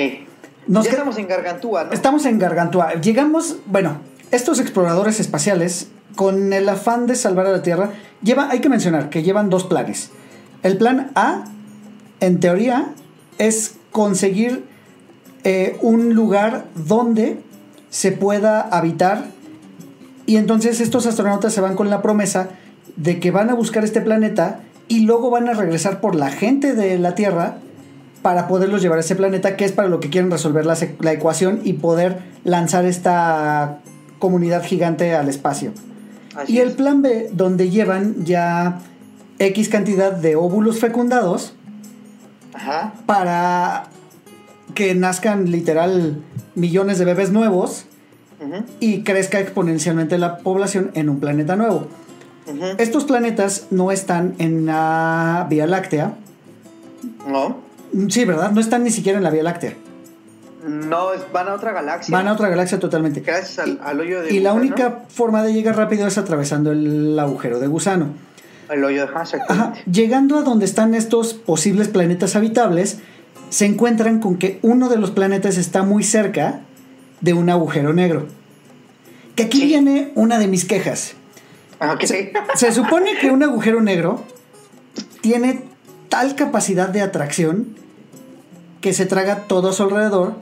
ya 0.68 0.82
estamos 0.82 1.18
en 1.18 1.30
Gargantúa, 1.30 1.86
¿no? 1.86 1.94
Estamos 1.94 2.26
en 2.26 2.40
Gargantúa. 2.40 2.96
Llegamos, 2.96 3.56
bueno, 3.68 4.02
estos 4.32 4.60
exploradores 4.60 5.22
espaciales, 5.22 5.92
con 6.18 6.52
el 6.52 6.68
afán 6.68 7.08
de 7.08 7.16
salvar 7.16 7.46
a 7.46 7.52
la 7.52 7.62
Tierra, 7.62 7.92
lleva, 8.22 8.50
hay 8.50 8.60
que 8.60 8.68
mencionar 8.68 9.10
que 9.10 9.24
llevan 9.24 9.50
dos 9.50 9.64
planes. 9.64 10.10
El 10.64 10.78
plan 10.78 11.12
A, 11.16 11.46
en 12.20 12.42
teoría, 12.42 12.88
es 13.38 13.76
conseguir 13.92 14.66
eh, 15.46 15.78
un 15.82 16.14
lugar 16.14 16.66
donde 16.76 17.40
se 17.90 18.12
pueda 18.12 18.62
habitar 18.62 19.28
y 20.26 20.36
entonces 20.36 20.82
estos 20.82 21.06
astronautas 21.06 21.54
se 21.54 21.62
van 21.62 21.76
con 21.76 21.90
la 21.90 22.02
promesa 22.02 22.50
de 22.98 23.20
que 23.20 23.32
van 23.32 23.50
a 23.50 23.54
buscar 23.54 23.86
este 23.86 24.02
planeta 24.02 24.60
y 24.88 25.02
luego 25.06 25.30
van 25.30 25.48
a 25.48 25.54
regresar 25.54 26.02
por 26.02 26.16
la 26.16 26.32
gente 26.32 26.74
de 26.74 26.98
la 26.98 27.16
Tierra 27.16 27.60
para 28.24 28.48
poderlos 28.48 28.82
llevar 28.82 28.98
a 28.98 29.02
ese 29.02 29.16
planeta, 29.16 29.56
que 29.56 29.66
es 29.66 29.72
para 29.72 29.88
lo 29.88 30.00
que 30.00 30.10
quieren 30.10 30.32
resolver 30.32 30.66
la, 30.66 30.76
la 31.00 31.14
ecuación 31.14 31.62
y 31.64 31.74
poder 31.74 32.20
lanzar 32.44 32.86
esta 32.86 33.80
comunidad 34.20 34.64
gigante 34.64 35.14
al 35.14 35.30
espacio. 35.30 35.72
Y 36.48 36.60
el 36.60 36.74
plan 36.74 37.02
B, 37.02 37.30
donde 37.32 37.70
llevan 37.70 38.26
ya 38.26 38.80
X 39.40 39.70
cantidad 39.70 40.12
de 40.12 40.36
óvulos 40.36 40.80
fecundados 40.80 41.54
para 43.06 43.86
que 44.74 44.94
nazcan 44.96 45.50
literal 45.50 46.22
millones 46.56 47.00
de 47.00 47.06
bebés 47.06 47.32
nuevos 47.32 47.86
y 48.80 49.04
crezca 49.04 49.40
exponencialmente 49.40 50.18
la 50.18 50.38
población 50.38 50.92
en 50.94 51.10
un 51.10 51.20
planeta 51.20 51.56
nuevo. 51.56 51.88
Estos 52.78 53.04
planetas 53.06 53.68
no 53.72 53.92
están 53.92 54.36
en 54.38 54.66
la 54.66 55.48
Vía 55.50 55.68
Láctea. 55.68 56.14
No. 57.28 57.58
Sí, 58.10 58.26
¿verdad? 58.26 58.52
No 58.52 58.62
están 58.62 58.84
ni 58.84 58.92
siquiera 58.92 59.18
en 59.18 59.24
la 59.24 59.32
Vía 59.32 59.44
Láctea. 59.44 59.74
No, 60.68 61.10
van 61.32 61.48
a 61.48 61.54
otra 61.54 61.72
galaxia. 61.72 62.16
Van 62.16 62.28
a 62.28 62.34
otra 62.34 62.50
galaxia 62.50 62.80
totalmente. 62.80 63.22
Gracias 63.22 63.60
al, 63.60 64.00
hoyo 64.00 64.22
de 64.22 64.34
Y 64.34 64.40
la 64.40 64.54
única 64.54 65.04
forma 65.10 65.44
de 65.44 65.54
llegar 65.54 65.78
rápido 65.78 66.08
es 66.08 66.18
atravesando 66.18 66.72
el 66.72 67.18
agujero 67.18 67.60
de 67.60 67.68
gusano. 67.68 68.10
El 68.70 68.84
hoyo 68.84 69.08
de 69.08 69.14
Ajá. 69.48 69.74
Llegando 69.90 70.38
a 70.38 70.42
donde 70.42 70.66
están 70.66 70.94
estos 70.94 71.34
posibles 71.34 71.88
planetas 71.88 72.36
habitables, 72.36 73.00
se 73.50 73.66
encuentran 73.66 74.20
con 74.20 74.38
que 74.38 74.60
uno 74.62 74.90
de 74.90 74.98
los 74.98 75.12
planetas 75.12 75.58
está 75.58 75.84
muy 75.84 76.04
cerca 76.04 76.60
de 77.22 77.34
un 77.34 77.50
agujero 77.50 77.94
negro. 77.94 78.28
Que 79.36 79.44
aquí 79.44 79.66
viene 79.66 80.12
una 80.16 80.38
de 80.38 80.48
mis 80.48 80.66
quejas. 80.66 81.14
Ah, 81.80 81.98
se, 82.56 82.72
supone 82.72 83.18
que 83.20 83.30
un 83.30 83.44
agujero 83.44 83.82
negro 83.82 84.24
tiene 85.22 85.62
tal 86.10 86.36
capacidad 86.36 86.90
de 86.90 87.02
atracción 87.02 87.76
que 88.82 88.94
se 88.94 89.06
traga 89.06 89.44
todo 89.48 89.70
a 89.70 89.74
su 89.74 89.84
alrededor 89.84 90.36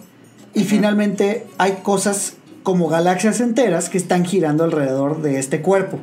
y 0.55 0.63
finalmente 0.63 1.45
hay 1.57 1.79
cosas 1.83 2.37
como 2.63 2.87
galaxias 2.87 3.41
enteras 3.41 3.89
que 3.89 3.97
están 3.97 4.25
girando 4.25 4.63
alrededor 4.63 5.21
de 5.21 5.37
este 5.37 5.61
cuerpo. 5.61 5.99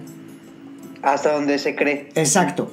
Hasta 1.03 1.33
donde 1.33 1.59
se 1.59 1.75
cree. 1.75 2.11
Exacto. 2.15 2.71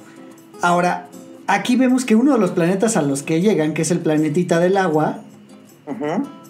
Ahora, 0.61 1.07
aquí 1.47 1.75
vemos 1.75 2.05
que 2.05 2.15
uno 2.15 2.33
de 2.33 2.39
los 2.39 2.51
planetas 2.51 2.97
a 2.97 3.01
los 3.01 3.23
que 3.23 3.41
llegan, 3.41 3.73
que 3.73 3.81
es 3.81 3.91
el 3.91 3.99
planetita 3.99 4.59
del 4.59 4.77
agua, 4.77 5.21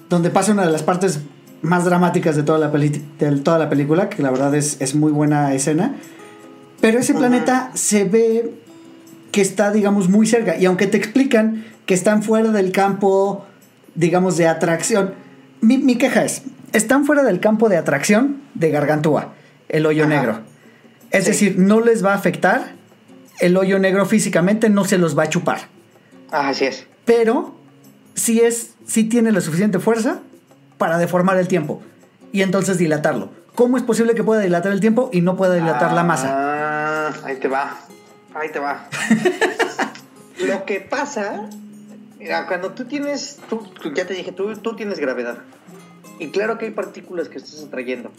donde 0.09 0.29
pasa 0.31 0.51
una 0.51 0.65
de 0.65 0.71
las 0.71 0.83
partes 0.83 1.21
más 1.61 1.85
dramáticas 1.85 2.35
de 2.35 2.43
toda 2.43 2.59
la, 2.59 2.69
de 2.69 3.31
toda 3.43 3.57
la 3.57 3.69
película, 3.69 4.09
que 4.09 4.21
la 4.21 4.31
verdad 4.31 4.53
es, 4.55 4.95
muy 4.95 5.11
buena 5.11 5.53
escena, 5.53 5.95
pero 6.81 6.99
ese 6.99 7.13
planeta 7.13 7.71
se 7.73 8.03
ve 8.03 8.53
que 9.31 9.41
está, 9.41 9.71
digamos, 9.71 10.09
muy 10.09 10.25
cerca, 10.25 10.57
y 10.57 10.65
aunque 10.65 10.87
te 10.87 10.97
explican 10.97 11.65
que 11.85 11.93
están 11.93 12.23
fuera 12.23 12.51
del 12.51 12.71
campo, 12.71 13.45
digamos, 13.99 14.37
de 14.37 14.47
atracción, 14.47 15.13
mi, 15.59 15.97
queja 15.97 16.23
es, 16.23 16.43
están 16.71 17.05
fuera 17.05 17.21
del 17.23 17.41
campo 17.41 17.67
de 17.67 17.75
atracción 17.75 18.41
de 18.53 18.71
Gargantúa, 18.71 19.33
el 19.67 19.85
hoyo 19.85 20.07
negro. 20.07 20.39
Es 21.11 21.25
decir, 21.25 21.59
no 21.59 21.81
les 21.81 22.03
va 22.03 22.13
a 22.13 22.15
afectar, 22.15 22.75
el 23.41 23.57
hoyo 23.57 23.77
negro 23.77 24.05
físicamente 24.05 24.69
no 24.69 24.85
se 24.85 24.97
los 24.97 25.19
va 25.19 25.23
a 25.23 25.29
chupar. 25.29 25.67
Ah, 26.31 26.47
así 26.47 26.63
es. 26.63 26.87
Pero 27.03 27.55
sí 28.15 28.39
es, 28.39 28.75
sí 28.87 29.03
tiene 29.03 29.33
la 29.33 29.41
suficiente 29.41 29.79
fuerza 29.79 30.21
para 30.77 30.97
deformar 30.97 31.37
el 31.37 31.49
tiempo 31.49 31.81
y 32.31 32.41
entonces 32.41 32.77
dilatarlo. 32.77 33.31
¿Cómo 33.53 33.75
es 33.75 33.83
posible 33.83 34.15
que 34.15 34.23
pueda 34.23 34.39
dilatar 34.39 34.71
el 34.71 34.79
tiempo 34.79 35.09
y 35.11 35.19
no 35.19 35.35
pueda 35.35 35.55
dilatar 35.55 35.91
la 35.91 36.03
masa? 36.05 36.29
Ah, 36.31 37.13
ahí 37.25 37.35
te 37.35 37.49
va. 37.49 37.77
Ahí 38.33 38.49
te 38.49 38.59
va. 38.59 38.87
Lo 40.47 40.63
que 40.63 40.79
pasa, 40.79 41.49
mira, 42.19 42.45
cuando 42.47 42.71
tú 42.71 42.85
tienes, 42.85 43.39
tú, 43.49 43.67
ya 43.95 44.05
te 44.05 44.13
dije, 44.13 44.31
tú, 44.31 44.55
tú 44.57 44.75
tienes 44.75 44.99
gravedad. 44.99 45.39
Y 46.19 46.29
claro 46.29 46.57
que 46.57 46.65
hay 46.65 46.71
partículas 46.71 47.29
que 47.29 47.37
estás 47.37 47.63
atrayendo, 47.63 48.11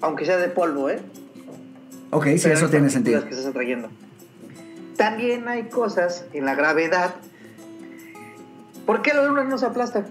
aunque 0.00 0.26
sea 0.26 0.36
de 0.36 0.48
polvo, 0.48 0.90
¿eh? 0.90 1.00
Ok, 2.10 2.26
sí, 2.36 2.50
eso 2.50 2.68
tiene 2.68 2.90
sentido. 2.90 3.24
Que 3.24 3.30
estás 3.30 3.46
atrayendo. 3.46 3.88
También 4.96 5.48
hay 5.48 5.68
cosas 5.68 6.24
en 6.32 6.44
la 6.44 6.54
gravedad. 6.54 7.14
¿Por 8.86 9.02
qué 9.02 9.14
la 9.14 9.24
luna 9.24 9.44
no 9.44 9.58
se 9.58 9.66
aplasta? 9.66 10.04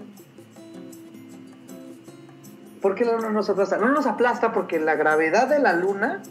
¿Por 2.80 2.94
qué 2.94 3.04
la 3.04 3.16
luna 3.16 3.30
no 3.30 3.42
se 3.42 3.52
aplasta? 3.52 3.76
No 3.76 3.88
nos 3.88 4.06
aplasta 4.06 4.52
porque 4.52 4.78
la 4.78 4.94
gravedad 4.94 5.48
de 5.48 5.58
la 5.58 5.72
luna 5.72 6.22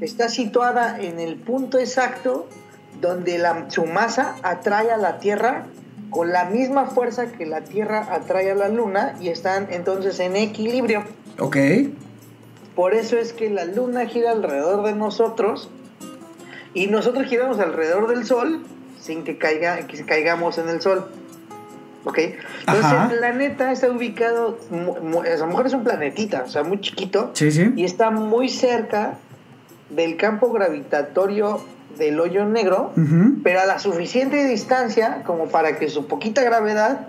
está 0.00 0.28
situada 0.28 0.98
en 0.98 1.20
el 1.20 1.36
punto 1.36 1.78
exacto 1.78 2.48
donde 3.00 3.38
la, 3.38 3.70
su 3.70 3.84
masa 3.84 4.36
atrae 4.42 4.90
a 4.90 4.96
la 4.96 5.18
Tierra 5.18 5.66
con 6.10 6.32
la 6.32 6.44
misma 6.44 6.86
fuerza 6.86 7.32
que 7.32 7.46
la 7.46 7.62
Tierra 7.62 8.06
atrae 8.10 8.50
a 8.50 8.54
la 8.54 8.68
luna 8.68 9.16
y 9.20 9.28
están 9.28 9.68
entonces 9.70 10.20
en 10.20 10.36
equilibrio. 10.36 11.04
Ok. 11.38 11.56
Por 12.74 12.94
eso 12.94 13.16
es 13.18 13.32
que 13.32 13.50
la 13.50 13.64
luna 13.64 14.06
gira 14.06 14.32
alrededor 14.32 14.84
de 14.84 14.94
nosotros 14.94 15.70
y 16.72 16.88
nosotros 16.88 17.26
giramos 17.26 17.58
alrededor 17.58 18.08
del 18.08 18.26
sol 18.26 18.64
sin 19.00 19.22
que, 19.22 19.38
caiga, 19.38 19.86
que 19.86 20.04
caigamos 20.04 20.58
en 20.58 20.68
el 20.68 20.80
sol. 20.80 21.08
¿Ok? 22.04 22.18
Entonces 22.18 22.92
el 22.92 23.18
planeta 23.18 23.72
está 23.72 23.90
ubicado, 23.90 24.58
a 24.70 24.76
lo 24.76 25.46
mejor 25.46 25.66
es 25.66 25.72
un 25.72 25.84
planetita, 25.84 26.44
o 26.46 26.48
sea, 26.48 26.62
muy 26.62 26.80
chiquito. 26.80 27.30
Sí, 27.34 27.50
sí. 27.50 27.72
Y 27.76 27.84
está 27.84 28.10
muy 28.10 28.48
cerca 28.48 29.18
del 29.90 30.16
campo 30.16 30.50
gravitatorio 30.52 31.60
del 31.98 32.20
hoyo 32.20 32.44
negro, 32.44 32.92
pero 33.42 33.60
a 33.60 33.66
la 33.66 33.78
suficiente 33.78 34.44
distancia 34.46 35.22
como 35.24 35.46
para 35.46 35.76
que 35.78 35.88
su 35.88 36.06
poquita 36.06 36.42
gravedad 36.42 37.08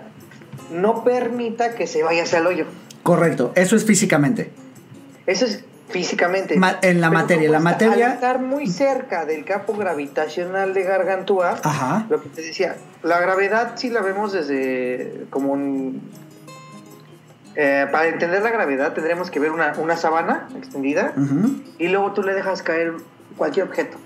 no 0.72 1.04
permita 1.04 1.74
que 1.74 1.86
se 1.86 2.02
vaya 2.02 2.24
hacia 2.24 2.38
el 2.38 2.46
hoyo. 2.46 2.66
Correcto, 3.02 3.52
eso 3.54 3.76
es 3.76 3.84
físicamente. 3.84 4.50
Eso 5.26 5.44
es 5.44 5.64
físicamente. 5.88 6.58
en 6.82 7.00
la 7.00 7.10
materia, 7.10 7.50
la 7.50 7.60
materia. 7.60 8.06
Al 8.06 8.12
estar 8.14 8.40
muy 8.40 8.66
cerca 8.66 9.24
del 9.24 9.44
campo 9.44 9.74
gravitacional 9.74 10.74
de 10.74 10.82
Gargantúa, 10.82 11.60
lo 12.08 12.22
que 12.22 12.28
te 12.30 12.42
decía, 12.42 12.76
la 13.02 13.20
gravedad 13.20 13.72
sí 13.76 13.90
la 13.90 14.02
vemos 14.02 14.32
desde 14.32 15.26
como 15.30 15.52
un. 15.52 16.02
Eh, 17.58 17.86
para 17.90 18.08
entender 18.08 18.42
la 18.42 18.50
gravedad 18.50 18.92
tendremos 18.92 19.30
que 19.30 19.40
ver 19.40 19.50
una, 19.50 19.72
una 19.78 19.96
sabana 19.96 20.46
extendida 20.58 21.14
y 21.78 21.88
luego 21.88 22.12
tú 22.12 22.22
le 22.22 22.34
dejas 22.34 22.62
caer 22.62 22.92
cualquier 23.36 23.66
objeto. 23.66 23.96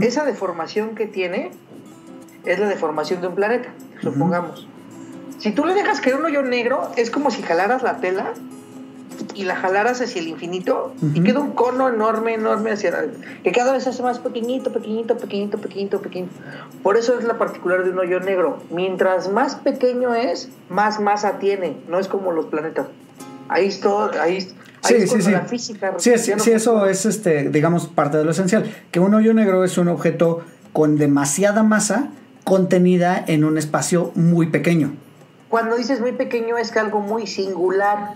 Esa 0.00 0.24
deformación 0.24 0.94
que 0.94 1.06
tiene 1.06 1.50
es 2.44 2.58
la 2.58 2.68
deformación 2.68 3.20
de 3.20 3.28
un 3.28 3.34
planeta, 3.34 3.68
supongamos. 4.02 4.68
Si 5.38 5.52
tú 5.52 5.64
le 5.64 5.74
dejas 5.74 6.00
caer 6.00 6.16
un 6.16 6.24
hoyo 6.24 6.42
negro, 6.42 6.90
es 6.96 7.10
como 7.10 7.30
si 7.30 7.42
jalaras 7.42 7.82
la 7.82 7.98
tela 7.98 8.32
y 9.34 9.44
la 9.44 9.56
jalaras 9.56 10.00
hacia 10.00 10.20
el 10.20 10.28
infinito 10.28 10.94
y 11.14 11.22
queda 11.22 11.40
un 11.40 11.52
cono 11.52 11.88
enorme, 11.88 12.34
enorme 12.34 12.70
hacia 12.70 13.06
que 13.42 13.52
cada 13.52 13.72
vez 13.72 13.84
se 13.84 13.90
hace 13.90 14.02
más 14.02 14.18
pequeñito, 14.18 14.72
pequeñito, 14.72 15.16
pequeñito, 15.16 15.58
pequeñito, 15.58 16.00
pequeño. 16.00 16.28
Por 16.82 16.96
eso 16.96 17.18
es 17.18 17.24
la 17.24 17.38
particular 17.38 17.84
de 17.84 17.90
un 17.90 17.98
hoyo 17.98 18.20
negro. 18.20 18.58
Mientras 18.70 19.30
más 19.30 19.56
pequeño 19.56 20.14
es, 20.14 20.50
más 20.68 21.00
masa 21.00 21.38
tiene. 21.38 21.76
No 21.88 21.98
es 21.98 22.08
como 22.08 22.32
los 22.32 22.46
planetas. 22.46 22.86
Ahí 23.48 23.66
es 23.66 23.80
todo, 23.80 24.10
ahí, 24.20 24.46
sí, 24.88 25.06
sí, 25.06 25.22
sí. 25.22 25.30
la 25.30 25.40
física. 25.42 25.94
Sí, 25.98 26.12
sí, 26.18 26.50
eso 26.52 26.86
es, 26.86 27.06
este, 27.06 27.50
digamos, 27.50 27.86
parte 27.88 28.16
de 28.18 28.24
lo 28.24 28.30
esencial. 28.30 28.64
Que 28.90 29.00
un 29.00 29.14
hoyo 29.14 29.32
negro 29.34 29.64
es 29.64 29.76
un 29.78 29.88
objeto 29.88 30.42
con 30.72 30.96
demasiada 30.96 31.62
masa 31.62 32.08
contenida 32.44 33.24
en 33.26 33.44
un 33.44 33.58
espacio 33.58 34.12
muy 34.14 34.46
pequeño. 34.48 34.94
cuando 35.48 35.76
dices 35.76 36.00
muy 36.00 36.12
pequeño 36.12 36.58
es 36.58 36.70
que 36.70 36.78
algo 36.80 37.00
muy 37.00 37.26
singular. 37.26 38.14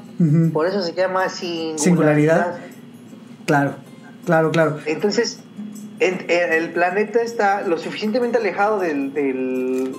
Por 0.52 0.66
eso 0.66 0.82
se 0.82 0.92
llama 0.94 1.28
singularidad. 1.28 1.78
Singularidad. 1.78 2.54
Claro, 3.46 3.74
claro, 4.26 4.50
claro. 4.50 4.78
Entonces, 4.86 5.40
en- 6.00 6.26
en 6.28 6.52
el 6.52 6.70
planeta 6.70 7.20
está 7.22 7.62
lo 7.62 7.78
suficientemente 7.78 8.38
alejado 8.38 8.78
del, 8.80 9.12
del, 9.14 9.94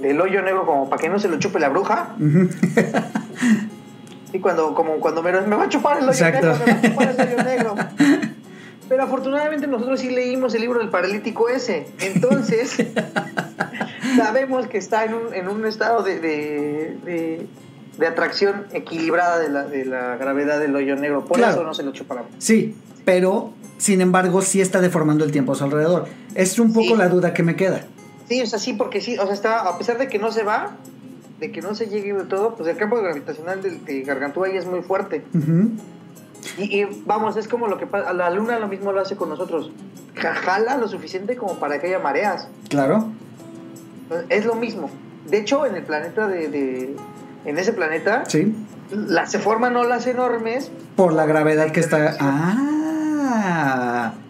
del 0.00 0.20
hoyo 0.20 0.42
negro 0.42 0.64
como 0.66 0.88
para 0.88 1.02
que 1.02 1.08
no 1.08 1.18
se 1.18 1.28
lo 1.28 1.38
chupe 1.38 1.58
la 1.60 1.68
bruja. 1.68 2.14
Ujú. 2.18 2.48
Y 4.32 4.38
cuando, 4.38 4.74
como 4.74 4.94
cuando 5.00 5.22
me, 5.22 5.32
me 5.32 5.56
va 5.56 5.64
a 5.64 5.68
chupar 5.68 5.98
el 5.98 6.04
hoyo 6.08 6.12
Exacto. 6.12 6.46
negro, 6.46 6.64
me 6.66 6.72
va 6.72 6.78
a 6.78 6.82
chupar 6.82 7.08
el 7.10 7.20
hoyo 7.28 7.42
negro. 7.44 7.74
Pero 8.88 9.04
afortunadamente 9.04 9.66
nosotros 9.68 10.00
sí 10.00 10.10
leímos 10.10 10.52
el 10.54 10.62
libro 10.62 10.80
del 10.80 10.88
paralítico 10.88 11.48
ese. 11.48 11.86
Entonces, 12.00 12.76
sabemos 14.16 14.66
que 14.66 14.78
está 14.78 15.04
en 15.04 15.14
un, 15.14 15.34
en 15.34 15.48
un 15.48 15.64
estado 15.66 16.02
de, 16.02 16.18
de, 16.20 16.96
de- 17.04 17.46
de 17.98 18.06
atracción 18.06 18.64
equilibrada 18.72 19.38
de 19.38 19.50
la, 19.50 19.64
de 19.64 19.84
la 19.84 20.16
gravedad 20.16 20.58
del 20.58 20.74
hoyo 20.74 20.96
negro. 20.96 21.24
Por 21.26 21.36
Claro. 21.36 21.52
eso 21.52 21.64
no 21.64 21.74
se 21.74 21.82
lo 21.82 21.92
chupa 21.92 22.14
la 22.14 22.22
bruja. 22.22 22.36
Sí, 22.38 22.74
pero 23.04 23.52
sin 23.76 24.00
embargo 24.00 24.40
sí 24.40 24.60
está 24.62 24.80
deformando 24.80 25.24
el 25.24 25.32
tiempo 25.32 25.52
a 25.52 25.54
su 25.54 25.64
alrededor. 25.64 26.06
Es 26.34 26.58
un 26.58 26.72
poco 26.72 26.86
Sí. 26.86 26.96
la 26.96 27.08
duda 27.08 27.34
que 27.34 27.42
me 27.42 27.56
queda. 27.56 27.82
Sí, 28.28 28.40
o 28.40 28.46
sea, 28.46 28.58
sí, 28.58 28.72
porque 28.72 29.00
sí, 29.02 29.18
o 29.18 29.24
sea, 29.26 29.34
está, 29.34 29.60
a 29.68 29.76
pesar 29.76 29.98
de 29.98 30.08
que 30.08 30.18
no 30.18 30.32
se 30.32 30.44
va, 30.44 30.70
de 31.40 31.50
que 31.50 31.62
no 31.62 31.74
se 31.74 31.86
llegue 31.86 32.12
de 32.12 32.24
todo, 32.24 32.54
pues 32.54 32.68
el 32.68 32.76
campo 32.76 32.96
gravitacional 32.96 33.62
de, 33.62 33.70
de 33.70 34.02
Gargantúa 34.02 34.46
ahí 34.48 34.56
es 34.56 34.66
muy 34.66 34.82
fuerte. 34.82 35.24
Y, 36.58 36.80
y, 36.82 37.02
vamos, 37.06 37.36
es 37.36 37.48
como 37.48 37.66
lo 37.66 37.78
que 37.78 37.86
pasa, 37.86 38.12
la 38.12 38.30
luna 38.30 38.58
lo 38.58 38.68
mismo 38.68 38.92
lo 38.92 39.00
hace 39.00 39.16
con 39.16 39.28
nosotros. 39.28 39.72
Ja- 40.16 40.34
Jala 40.34 40.76
lo 40.76 40.88
suficiente 40.88 41.36
como 41.36 41.54
para 41.58 41.80
que 41.80 41.86
haya 41.88 41.98
mareas. 41.98 42.48
Claro. 42.68 43.06
Es 44.28 44.44
lo 44.44 44.54
mismo. 44.54 44.90
De 45.28 45.38
hecho, 45.38 45.64
en 45.66 45.76
el 45.76 45.82
planeta 45.82 46.26
de, 46.28 46.48
de- 46.48 46.96
en 47.44 47.58
ese 47.58 47.72
planeta, 47.72 48.24
Sí. 48.26 48.54
las, 48.90 49.30
se 49.30 49.38
forman 49.38 49.76
olas 49.76 50.06
enormes. 50.06 50.70
Por 50.96 51.12
la 51.12 51.24
gravedad 51.26 51.70
que 51.72 51.80
está. 51.80 52.16
Ah, 52.20 52.56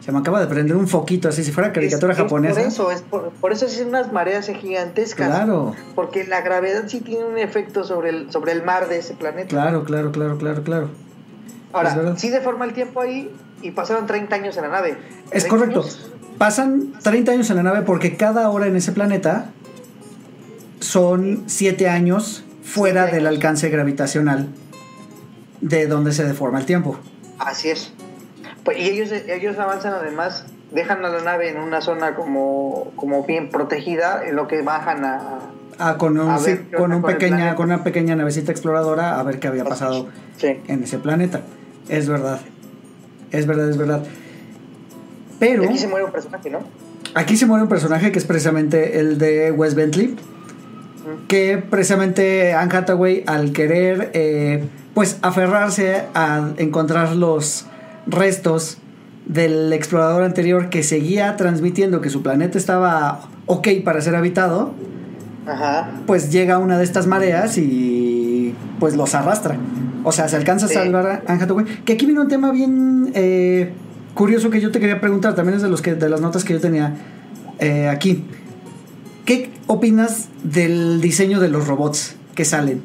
se 0.00 0.12
me 0.12 0.18
acaba 0.18 0.40
de 0.40 0.46
prender 0.46 0.76
un 0.76 0.88
foquito 0.88 1.28
así 1.28 1.44
si 1.44 1.52
fuera 1.52 1.72
caricatura 1.72 2.12
Es- 2.12 2.18
es 2.18 2.22
japonesa. 2.24 2.54
por 2.60 2.62
eso, 2.68 2.90
es 2.90 3.02
por, 3.02 3.30
por 3.30 3.52
eso 3.52 3.66
es 3.66 3.80
unas 3.86 4.12
mareas 4.12 4.46
gigantescas. 4.48 5.28
Claro, 5.28 5.74
Porque 5.94 6.24
la 6.26 6.40
gravedad 6.42 6.84
sí 6.88 7.00
tiene 7.00 7.24
un 7.24 7.38
efecto 7.38 7.84
sobre 7.84 8.10
el, 8.10 8.30
sobre 8.32 8.52
el 8.52 8.62
mar 8.62 8.88
de 8.88 8.98
ese 8.98 9.14
planeta. 9.14 9.48
claro, 9.48 9.84
claro, 9.84 10.12
claro, 10.12 10.38
claro, 10.38 10.62
claro. 10.62 10.88
Ahora, 11.72 12.16
sí 12.16 12.30
deforma 12.30 12.64
el 12.64 12.72
tiempo 12.72 13.00
ahí 13.00 13.30
y 13.62 13.70
pasaron 13.70 14.06
30 14.06 14.34
años 14.36 14.56
en 14.56 14.62
la 14.64 14.68
nave. 14.70 14.96
Es 15.30 15.44
30 15.44 15.48
correcto. 15.48 15.80
años. 15.82 16.10
Pasan 16.38 16.92
30 17.02 17.32
años 17.32 17.50
en 17.50 17.56
la 17.56 17.62
nave 17.62 17.82
porque 17.82 18.16
cada 18.16 18.48
hora 18.50 18.66
en 18.66 18.74
ese 18.76 18.92
planeta 18.92 19.50
son 20.80 21.44
7 21.46 21.88
años 21.88 22.44
fuera 22.62 23.06
del 23.06 23.26
alcance 23.26 23.68
gravitacional 23.68 24.48
de 25.60 25.86
donde 25.86 26.12
se 26.12 26.24
deforma 26.24 26.58
el 26.58 26.66
tiempo. 26.66 26.96
Así 27.38 27.68
es. 27.70 27.92
Pues, 28.70 28.84
y 28.86 28.88
ellos, 28.88 29.10
ellos 29.10 29.58
avanzan 29.58 29.94
además, 29.94 30.44
dejan 30.70 31.04
a 31.04 31.08
la 31.08 31.20
nave 31.22 31.50
en 31.50 31.58
una 31.58 31.80
zona 31.80 32.14
como, 32.14 32.92
como 32.94 33.24
bien 33.24 33.50
protegida, 33.50 34.22
en 34.24 34.36
lo 34.36 34.46
que 34.46 34.62
bajan 34.62 35.04
a... 35.04 35.40
Ah, 35.80 35.96
con, 35.98 36.16
un, 36.16 36.38
sí, 36.38 36.56
con, 36.76 36.92
un 36.92 37.02
con 37.02 37.10
pequeña, 37.10 37.56
con 37.56 37.66
una 37.66 37.82
pequeña 37.82 38.14
navecita 38.14 38.52
exploradora 38.52 39.18
a 39.18 39.22
ver 39.24 39.40
qué 39.40 39.48
había 39.48 39.64
pasado 39.64 40.06
Sí. 40.36 40.60
en 40.68 40.84
ese 40.84 40.98
planeta. 40.98 41.40
Es 41.88 42.08
verdad. 42.08 42.38
Es 43.32 43.46
verdad, 43.46 43.70
es 43.70 43.76
verdad. 43.76 44.04
Pero 45.40 45.64
aquí 45.64 45.76
se 45.76 45.88
muere 45.88 46.04
un 46.04 46.12
personaje, 46.12 46.48
¿no? 46.48 46.60
aquí 47.14 47.36
se 47.36 47.46
muere 47.46 47.64
un 47.64 47.68
personaje 47.68 48.12
que 48.12 48.20
es 48.20 48.24
precisamente 48.24 49.00
el 49.00 49.18
de 49.18 49.50
Wes 49.50 49.74
Bentley. 49.74 50.14
Que 51.26 51.58
precisamente 51.58 52.52
Anne 52.52 52.76
Hathaway, 52.76 53.24
al 53.26 53.52
querer 53.52 54.12
eh, 54.14 54.62
pues 54.94 55.18
aferrarse 55.22 56.04
a 56.14 56.50
encontrar 56.58 57.16
los 57.16 57.66
restos 58.10 58.78
del 59.26 59.72
explorador 59.72 60.22
anterior 60.22 60.70
que 60.70 60.82
seguía 60.82 61.36
transmitiendo 61.36 62.00
que 62.00 62.10
su 62.10 62.22
planeta 62.22 62.58
estaba 62.58 63.28
ok 63.46 63.68
para 63.84 64.00
ser 64.00 64.16
habitado, 64.16 64.72
Ajá. 65.46 65.90
pues 66.06 66.32
llega 66.32 66.58
una 66.58 66.78
de 66.78 66.84
estas 66.84 67.06
mareas 67.06 67.58
y 67.58 68.54
pues 68.78 68.96
los 68.96 69.14
arrastra. 69.14 69.56
O 70.02 70.12
sea, 70.12 70.28
se 70.28 70.36
alcanza 70.36 70.66
a 70.66 70.68
salvar 70.68 71.06
a 71.26 71.32
Anne. 71.32 71.46
Que 71.84 71.92
aquí 71.92 72.06
viene 72.06 72.20
un 72.20 72.28
tema 72.28 72.50
bien 72.50 73.12
eh, 73.14 73.72
curioso 74.14 74.50
que 74.50 74.60
yo 74.60 74.70
te 74.70 74.80
quería 74.80 75.00
preguntar, 75.00 75.34
también 75.34 75.56
es 75.56 75.62
de, 75.62 75.68
los 75.68 75.82
que, 75.82 75.94
de 75.94 76.08
las 76.08 76.20
notas 76.20 76.44
que 76.44 76.54
yo 76.54 76.60
tenía 76.60 76.94
eh, 77.58 77.88
aquí. 77.88 78.24
¿Qué 79.24 79.50
opinas 79.66 80.28
del 80.42 81.00
diseño 81.00 81.38
de 81.40 81.48
los 81.48 81.68
robots 81.68 82.16
que 82.34 82.44
salen? 82.44 82.82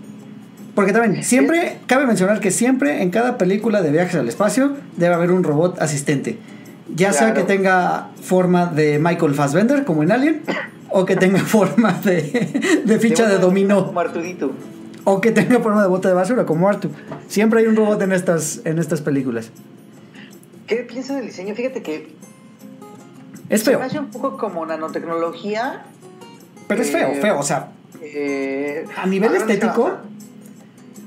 Porque 0.76 0.91
también, 0.91 1.23
siempre, 1.23 1.80
cabe 1.88 2.05
mencionar 2.05 2.39
que 2.41 2.51
siempre 2.51 3.01
en 3.01 3.09
cada 3.09 3.38
película 3.38 3.82
de 3.82 3.91
viajes 3.91 4.15
al 4.15 4.28
espacio 4.28 4.76
debe 4.97 5.15
haber 5.15 5.32
un 5.32 5.43
robot 5.43 5.82
asistente. 5.82 6.38
Ya 6.93 7.13
sea 7.13 7.34
que 7.34 7.43
tenga 7.43 8.09
forma 8.21 8.67
de 8.67 8.99
Michael 8.99 9.34
Fassbender, 9.34 9.86
como 9.86 10.03
en 10.03 10.11
Alien, 10.11 10.41
o 10.89 11.05
que 11.05 11.15
tenga 11.15 11.39
forma 11.55 11.93
de, 12.03 12.82
de 12.86 12.99
ficha 12.99 13.26
de 13.28 13.36
un- 13.38 13.41
dominó, 13.41 13.88
Como 13.88 13.99
Arturito. 14.01 14.51
o 15.05 15.21
que 15.21 15.32
tenga 15.32 15.59
forma 15.61 15.82
de 15.82 15.88
bote 15.88 16.09
de 16.09 16.13
basura, 16.13 16.45
como 16.45 16.67
Artu. 16.67 16.89
Siempre 17.28 17.61
hay 17.61 17.67
un 17.67 17.76
robot 17.78 18.01
en 18.01 18.11
estas, 18.11 18.61
en 18.65 18.78
estas 18.78 19.01
películas. 19.01 19.51
¿Qué 20.67 20.78
piensas 20.78 21.15
del 21.17 21.28
diseño? 21.28 21.55
Fíjate 21.55 21.82
que 21.82 22.09
Es 23.49 23.61
se 23.61 23.71
feo, 23.71 23.80
me 23.80 23.86
hace 23.86 23.99
un 23.99 24.09
poco 24.11 24.36
como 24.38 24.65
nanotecnología. 24.65 25.84
pero 26.67 26.82
es 26.82 26.91
feo, 26.91 27.09
eh, 27.09 27.19
feo. 27.21 27.39
O 27.39 27.43
sea, 27.43 27.69
eh, 28.01 28.86
A 28.97 29.05
nivel 29.05 29.34
estético-. 29.36 29.97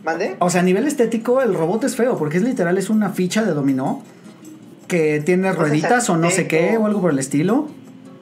¿Mande? 0.09 0.37
O 0.39 0.49
sea, 0.49 0.63
a 0.63 0.65
nivel 0.65 0.87
estético, 0.87 1.43
el 1.43 1.53
robot 1.53 1.85
es 1.85 1.95
feo, 1.95 2.17
porque 2.17 2.39
es 2.39 2.43
literal, 2.43 2.79
es 2.79 2.89
una 2.89 3.11
ficha 3.11 3.45
de 3.45 3.53
dominó 3.53 4.03
que 4.87 5.21
tiene 5.21 5.49
No 5.51 5.55
rueditas 5.55 6.09
o 6.09 6.17
no 6.17 6.31
sé 6.31 6.49
qué, 6.49 6.79
o 6.79 6.87
algo 6.87 7.03
por 7.03 7.11
el 7.11 7.19
estilo. 7.19 7.69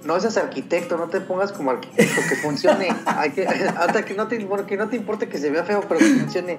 No 0.04 0.18
seas 0.18 0.36
arquitecto, 0.36 0.96
no 0.98 1.04
te 1.04 1.20
pongas 1.20 1.52
como 1.52 1.70
arquitecto, 1.70 2.20
que 2.28 2.34
funcione. 2.34 2.88
Hay 3.06 3.30
que, 3.30 3.46
hasta 3.46 4.04
que 4.04 4.14
no, 4.14 4.26
te, 4.26 4.38
que 4.66 4.76
no 4.76 4.88
te 4.88 4.96
importe 4.96 5.28
que 5.28 5.38
se 5.38 5.48
vea 5.48 5.62
feo, 5.62 5.80
pero 5.88 6.00
que 6.00 6.06
funcione. 6.06 6.58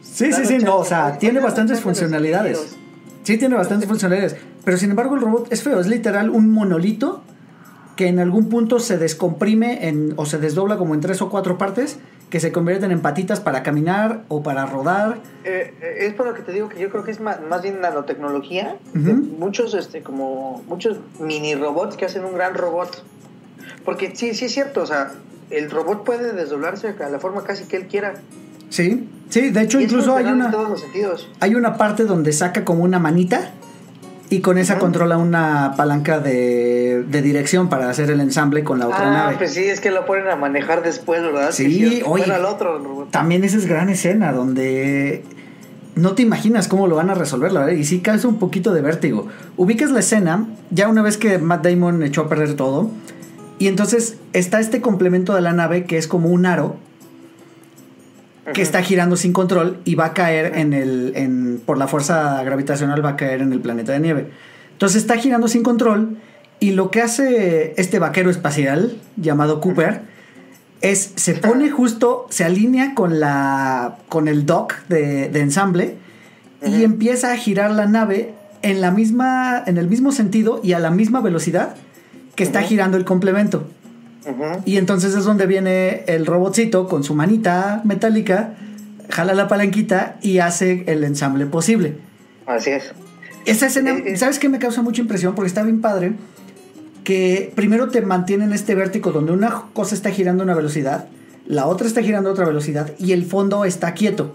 Sí, 0.00 0.32
sí, 0.32 0.46
sí, 0.46 0.58
no, 0.58 0.76
o 0.76 0.84
sea, 0.84 1.18
tiene 1.18 1.40
bastantes 1.40 1.80
funcionalidades. 1.80 2.76
Sí, 3.24 3.36
tiene 3.36 3.56
bastantes 3.56 3.88
funcionalidades. 3.88 4.36
Pero 4.64 4.76
sin 4.76 4.90
embargo, 4.90 5.16
el 5.16 5.22
robot 5.22 5.52
es 5.52 5.64
feo, 5.64 5.80
es 5.80 5.88
literal 5.88 6.30
un 6.30 6.52
monolito 6.52 7.24
que 7.96 8.06
en 8.06 8.20
algún 8.20 8.48
punto 8.48 8.78
se 8.78 8.96
descomprime 8.96 9.88
en, 9.88 10.14
o 10.14 10.24
se 10.24 10.38
desdobla 10.38 10.78
como 10.78 10.94
en 10.94 11.00
tres 11.00 11.20
o 11.20 11.30
cuatro 11.30 11.58
partes 11.58 11.98
que 12.30 12.38
se 12.38 12.52
convierten 12.52 12.92
en 12.92 13.00
patitas 13.00 13.40
para 13.40 13.62
caminar 13.62 14.22
o 14.28 14.42
para 14.42 14.64
rodar. 14.64 15.18
Eh, 15.44 15.74
eh, 15.82 16.06
es 16.06 16.14
por 16.14 16.26
lo 16.26 16.34
que 16.34 16.42
te 16.42 16.52
digo 16.52 16.68
que 16.68 16.78
yo 16.80 16.88
creo 16.88 17.02
que 17.02 17.10
es 17.10 17.20
más, 17.20 17.40
más 17.42 17.62
bien 17.62 17.80
nanotecnología. 17.80 18.76
De 18.94 19.12
muchos, 19.12 19.74
este, 19.74 20.02
como 20.02 20.62
muchos 20.68 20.98
mini 21.18 21.56
robots 21.56 21.96
que 21.96 22.04
hacen 22.04 22.24
un 22.24 22.34
gran 22.34 22.54
robot. 22.54 23.04
Porque 23.84 24.14
sí, 24.14 24.34
sí 24.34 24.44
es 24.44 24.52
cierto, 24.52 24.82
o 24.82 24.86
sea, 24.86 25.12
el 25.50 25.70
robot 25.70 26.04
puede 26.04 26.32
desdoblarse 26.32 26.94
a 27.00 27.08
la 27.08 27.18
forma 27.18 27.42
casi 27.42 27.64
que 27.64 27.76
él 27.76 27.88
quiera. 27.88 28.14
Sí, 28.68 29.08
sí, 29.28 29.50
de 29.50 29.62
hecho 29.62 29.80
Y 29.80 29.84
incluso 29.84 30.14
hay 30.14 30.26
una... 30.26 30.46
en 30.46 30.50
todos 30.52 30.70
los 30.70 30.80
sentidos. 30.80 31.28
Hay 31.40 31.56
una 31.56 31.76
parte 31.76 32.04
donde 32.04 32.32
saca 32.32 32.64
como 32.64 32.84
una 32.84 33.00
manita 33.00 33.50
y 34.30 34.40
con 34.40 34.58
esa 34.58 34.78
controla 34.78 35.18
una 35.18 35.74
palanca 35.76 36.20
de, 36.20 37.04
de 37.06 37.20
dirección 37.20 37.68
para 37.68 37.90
hacer 37.90 38.10
el 38.10 38.20
ensamble 38.20 38.62
con 38.62 38.78
la 38.78 38.86
otra 38.86 39.08
ah, 39.08 39.12
nave. 39.12 39.36
pues 39.36 39.52
sí, 39.52 39.64
es 39.64 39.80
que 39.80 39.90
lo 39.90 40.06
ponen 40.06 40.28
a 40.28 40.36
manejar 40.36 40.84
después, 40.84 41.20
¿verdad? 41.20 41.50
Sí, 41.50 42.00
oye. 42.06 42.32
Al 42.32 42.44
otro. 42.44 43.08
También 43.10 43.42
esa 43.42 43.56
es 43.56 43.66
gran 43.66 43.88
escena 43.88 44.32
donde 44.32 45.24
no 45.96 46.12
te 46.14 46.22
imaginas 46.22 46.68
cómo 46.68 46.86
lo 46.86 46.94
van 46.94 47.10
a 47.10 47.14
resolver, 47.14 47.50
la 47.50 47.60
verdad, 47.60 47.74
y 47.74 47.84
sí 47.84 47.98
causa 47.98 48.28
un 48.28 48.38
poquito 48.38 48.72
de 48.72 48.82
vértigo. 48.82 49.26
Ubicas 49.56 49.90
la 49.90 49.98
escena 49.98 50.46
ya 50.70 50.88
una 50.88 51.02
vez 51.02 51.16
que 51.16 51.38
Matt 51.38 51.66
Damon 51.66 52.04
echó 52.04 52.22
a 52.22 52.28
perder 52.28 52.54
todo 52.54 52.88
y 53.58 53.66
entonces 53.66 54.16
está 54.32 54.60
este 54.60 54.80
complemento 54.80 55.34
de 55.34 55.40
la 55.40 55.52
nave 55.52 55.86
que 55.86 55.98
es 55.98 56.06
como 56.06 56.28
un 56.28 56.46
aro 56.46 56.76
que 58.52 58.62
está 58.62 58.82
girando 58.82 59.16
sin 59.16 59.32
control 59.32 59.78
y 59.84 59.94
va 59.94 60.06
a 60.06 60.14
caer 60.14 60.56
en 60.56 60.72
el 60.72 61.12
en, 61.14 61.62
por 61.64 61.78
la 61.78 61.86
fuerza 61.86 62.42
gravitacional 62.42 63.04
va 63.04 63.10
a 63.10 63.16
caer 63.16 63.42
en 63.42 63.52
el 63.52 63.60
planeta 63.60 63.92
de 63.92 64.00
nieve. 64.00 64.30
Entonces 64.72 65.02
está 65.02 65.16
girando 65.16 65.48
sin 65.48 65.62
control 65.62 66.18
y 66.58 66.72
lo 66.72 66.90
que 66.90 67.02
hace 67.02 67.74
este 67.76 67.98
vaquero 67.98 68.30
espacial 68.30 68.96
llamado 69.16 69.60
Cooper 69.60 70.02
es 70.80 71.12
se 71.16 71.34
pone 71.34 71.70
justo 71.70 72.26
se 72.30 72.44
alinea 72.44 72.94
con 72.94 73.20
la 73.20 73.98
con 74.08 74.28
el 74.28 74.46
dock 74.46 74.74
de, 74.88 75.28
de 75.28 75.40
ensamble 75.40 75.96
y 76.64 76.84
empieza 76.84 77.32
a 77.32 77.36
girar 77.36 77.70
la 77.70 77.86
nave 77.86 78.34
en 78.62 78.80
la 78.80 78.90
misma 78.90 79.62
en 79.66 79.76
el 79.76 79.88
mismo 79.88 80.12
sentido 80.12 80.60
y 80.62 80.72
a 80.72 80.78
la 80.78 80.90
misma 80.90 81.20
velocidad 81.20 81.76
que 82.34 82.44
está 82.44 82.62
girando 82.62 82.96
el 82.96 83.04
complemento. 83.04 83.66
Y 84.66 84.76
entonces 84.76 85.14
es 85.14 85.24
donde 85.24 85.46
viene 85.46 86.04
el 86.06 86.26
robotcito 86.26 86.88
con 86.88 87.04
su 87.04 87.14
manita 87.14 87.80
metálica, 87.84 88.54
jala 89.08 89.34
la 89.34 89.48
palanquita 89.48 90.18
y 90.20 90.38
hace 90.38 90.84
el 90.86 91.04
ensamble 91.04 91.46
posible. 91.46 91.96
Así 92.46 92.70
es. 92.70 92.92
Esa 93.46 93.66
escena, 93.66 93.92
Eh, 93.92 94.02
eh. 94.06 94.16
¿sabes 94.16 94.38
qué 94.38 94.48
me 94.48 94.58
causa 94.58 94.82
mucha 94.82 95.00
impresión? 95.00 95.34
Porque 95.34 95.48
está 95.48 95.62
bien 95.62 95.80
padre 95.80 96.12
que 97.04 97.52
primero 97.54 97.88
te 97.88 98.02
mantienen 98.02 98.52
este 98.52 98.74
vértigo 98.74 99.10
donde 99.10 99.32
una 99.32 99.64
cosa 99.72 99.94
está 99.94 100.10
girando 100.10 100.42
a 100.42 100.44
una 100.44 100.54
velocidad, 100.54 101.06
la 101.46 101.66
otra 101.66 101.86
está 101.86 102.02
girando 102.02 102.28
a 102.28 102.32
otra 102.32 102.44
velocidad 102.46 102.92
y 102.98 103.12
el 103.12 103.24
fondo 103.24 103.64
está 103.64 103.94
quieto. 103.94 104.34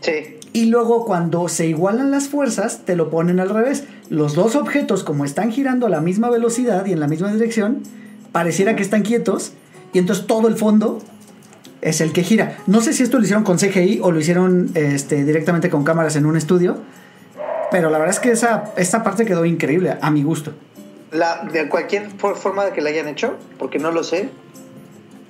Sí. 0.00 0.38
Y 0.52 0.66
luego 0.66 1.04
cuando 1.04 1.48
se 1.48 1.66
igualan 1.66 2.10
las 2.10 2.28
fuerzas, 2.28 2.80
te 2.86 2.96
lo 2.96 3.10
ponen 3.10 3.40
al 3.40 3.50
revés. 3.50 3.84
Los 4.08 4.34
dos 4.34 4.56
objetos, 4.56 5.04
como 5.04 5.26
están 5.26 5.52
girando 5.52 5.86
a 5.86 5.90
la 5.90 6.00
misma 6.00 6.30
velocidad 6.30 6.86
y 6.86 6.92
en 6.92 7.00
la 7.00 7.08
misma 7.08 7.30
dirección, 7.30 7.82
pareciera 8.36 8.76
que 8.76 8.82
están 8.82 9.00
quietos. 9.00 9.52
Y 9.94 9.98
entonces 9.98 10.26
todo 10.26 10.46
el 10.48 10.56
fondo 10.56 10.98
es 11.80 12.02
el 12.02 12.12
que 12.12 12.22
gira. 12.22 12.58
No 12.66 12.82
sé 12.82 12.92
si 12.92 13.02
esto 13.02 13.16
lo 13.16 13.24
hicieron 13.24 13.44
con 13.44 13.56
CGI 13.56 14.00
o 14.02 14.10
lo 14.10 14.20
hicieron 14.20 14.70
este, 14.74 15.24
directamente 15.24 15.70
con 15.70 15.84
cámaras 15.84 16.16
en 16.16 16.26
un 16.26 16.36
estudio. 16.36 16.76
Pero 17.70 17.88
la 17.88 17.96
verdad 17.98 18.14
es 18.14 18.20
que 18.20 18.30
esa, 18.32 18.72
esta 18.76 19.02
parte 19.02 19.24
quedó 19.24 19.46
increíble, 19.46 19.96
a 20.00 20.10
mi 20.10 20.22
gusto. 20.22 20.52
De 21.50 21.68
cualquier 21.70 22.10
for- 22.18 22.36
forma 22.36 22.70
que 22.72 22.82
la 22.82 22.90
hayan 22.90 23.08
hecho, 23.08 23.36
porque 23.58 23.78
no 23.78 23.90
lo 23.90 24.04
sé, 24.04 24.28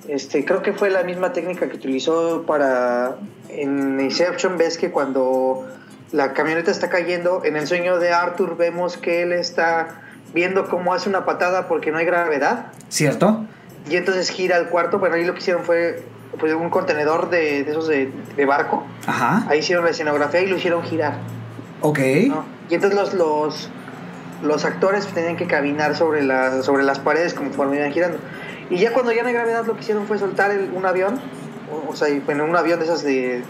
este, 0.09 0.43
creo 0.43 0.61
que 0.61 0.73
fue 0.73 0.89
la 0.89 1.03
misma 1.03 1.31
técnica 1.31 1.69
que 1.69 1.77
utilizó 1.77 2.43
para 2.45 3.15
en 3.49 3.99
Inception 4.01 4.57
ves 4.57 4.77
que 4.77 4.91
cuando 4.91 5.65
la 6.11 6.33
camioneta 6.33 6.71
está 6.71 6.89
cayendo, 6.89 7.43
en 7.45 7.55
el 7.55 7.67
sueño 7.67 7.99
de 7.99 8.11
Arthur 8.11 8.57
vemos 8.57 8.97
que 8.97 9.21
él 9.23 9.31
está 9.31 10.01
viendo 10.33 10.67
cómo 10.67 10.93
hace 10.93 11.09
una 11.09 11.25
patada 11.25 11.67
porque 11.67 11.91
no 11.91 11.97
hay 11.97 12.05
gravedad 12.05 12.67
¿Cierto? 12.89 13.45
y 13.89 13.95
entonces 13.95 14.29
gira 14.29 14.55
al 14.57 14.67
cuarto, 14.69 14.99
bueno 14.99 15.15
ahí 15.15 15.25
lo 15.25 15.33
que 15.33 15.39
hicieron 15.39 15.63
fue 15.63 16.03
pues, 16.39 16.53
un 16.53 16.69
contenedor 16.69 17.29
de, 17.29 17.63
de 17.63 17.71
esos 17.71 17.87
de, 17.87 18.11
de 18.35 18.45
barco, 18.45 18.85
Ajá. 19.05 19.45
ahí 19.49 19.59
hicieron 19.59 19.85
la 19.85 19.91
escenografía 19.91 20.41
y 20.41 20.47
lo 20.47 20.57
hicieron 20.57 20.83
girar. 20.83 21.15
Ok. 21.81 21.99
¿no? 22.27 22.43
Y 22.69 22.75
entonces 22.75 22.99
los, 22.99 23.13
los, 23.13 23.69
los 24.43 24.65
actores 24.65 25.07
tenían 25.07 25.37
que 25.37 25.47
caminar 25.47 25.95
sobre, 25.95 26.23
la, 26.23 26.61
sobre 26.63 26.83
las 26.83 26.99
paredes 26.99 27.33
conforme 27.33 27.77
iban 27.77 27.91
girando. 27.91 28.17
Y 28.69 28.77
ya 28.77 28.91
cuando 28.91 29.13
ya 29.13 29.21
no 29.21 29.29
hay 29.29 29.33
gravedad, 29.33 29.65
lo 29.65 29.73
que 29.75 29.79
hicieron 29.79 30.05
fue 30.05 30.19
soltar 30.19 30.51
el- 30.51 30.71
un 30.75 30.85
avión, 30.85 31.19
o, 31.71 31.91
o 31.91 31.95
sea, 31.95 32.07
bueno, 32.25 32.43
un 32.43 32.55
avión 32.55 32.79
de 32.79 32.85
esas 32.85 33.03
de, 33.03 33.41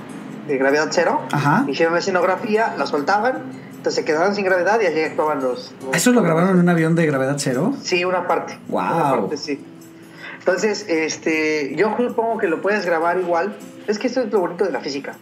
de 0.47 0.57
gravedad 0.57 0.87
cero. 0.91 1.21
Ajá. 1.31 1.65
Hicieron 1.67 1.93
la 1.93 1.99
escenografía, 1.99 2.75
la 2.77 2.85
soltaban, 2.85 3.43
entonces 3.77 3.95
se 3.95 4.05
quedaban 4.05 4.35
sin 4.35 4.43
gravedad 4.45 4.79
y 4.81 4.85
así 4.87 4.99
actuaban 5.01 5.41
los. 5.41 5.73
los- 5.85 5.95
¿Eso 5.95 6.11
lo 6.11 6.21
grabaron 6.21 6.51
en 6.51 6.59
un 6.59 6.69
avión 6.69 6.95
de 6.95 7.05
gravedad 7.05 7.35
cero? 7.37 7.73
Sí, 7.81 8.03
una 8.03 8.27
parte. 8.27 8.57
Guau. 8.67 8.95
Una 8.95 9.21
parte, 9.21 9.37
sí. 9.37 9.63
Entonces, 10.39 10.85
este, 10.87 11.75
yo 11.75 11.95
supongo 11.97 12.37
que 12.37 12.47
lo 12.47 12.61
puedes 12.61 12.85
grabar 12.85 13.17
igual. 13.19 13.55
Es 13.87 13.99
que 13.99 14.07
esto 14.07 14.21
es 14.21 14.31
lo 14.31 14.39
bonito 14.39 14.63
de 14.65 14.71
la 14.71 14.79
física. 14.79 15.13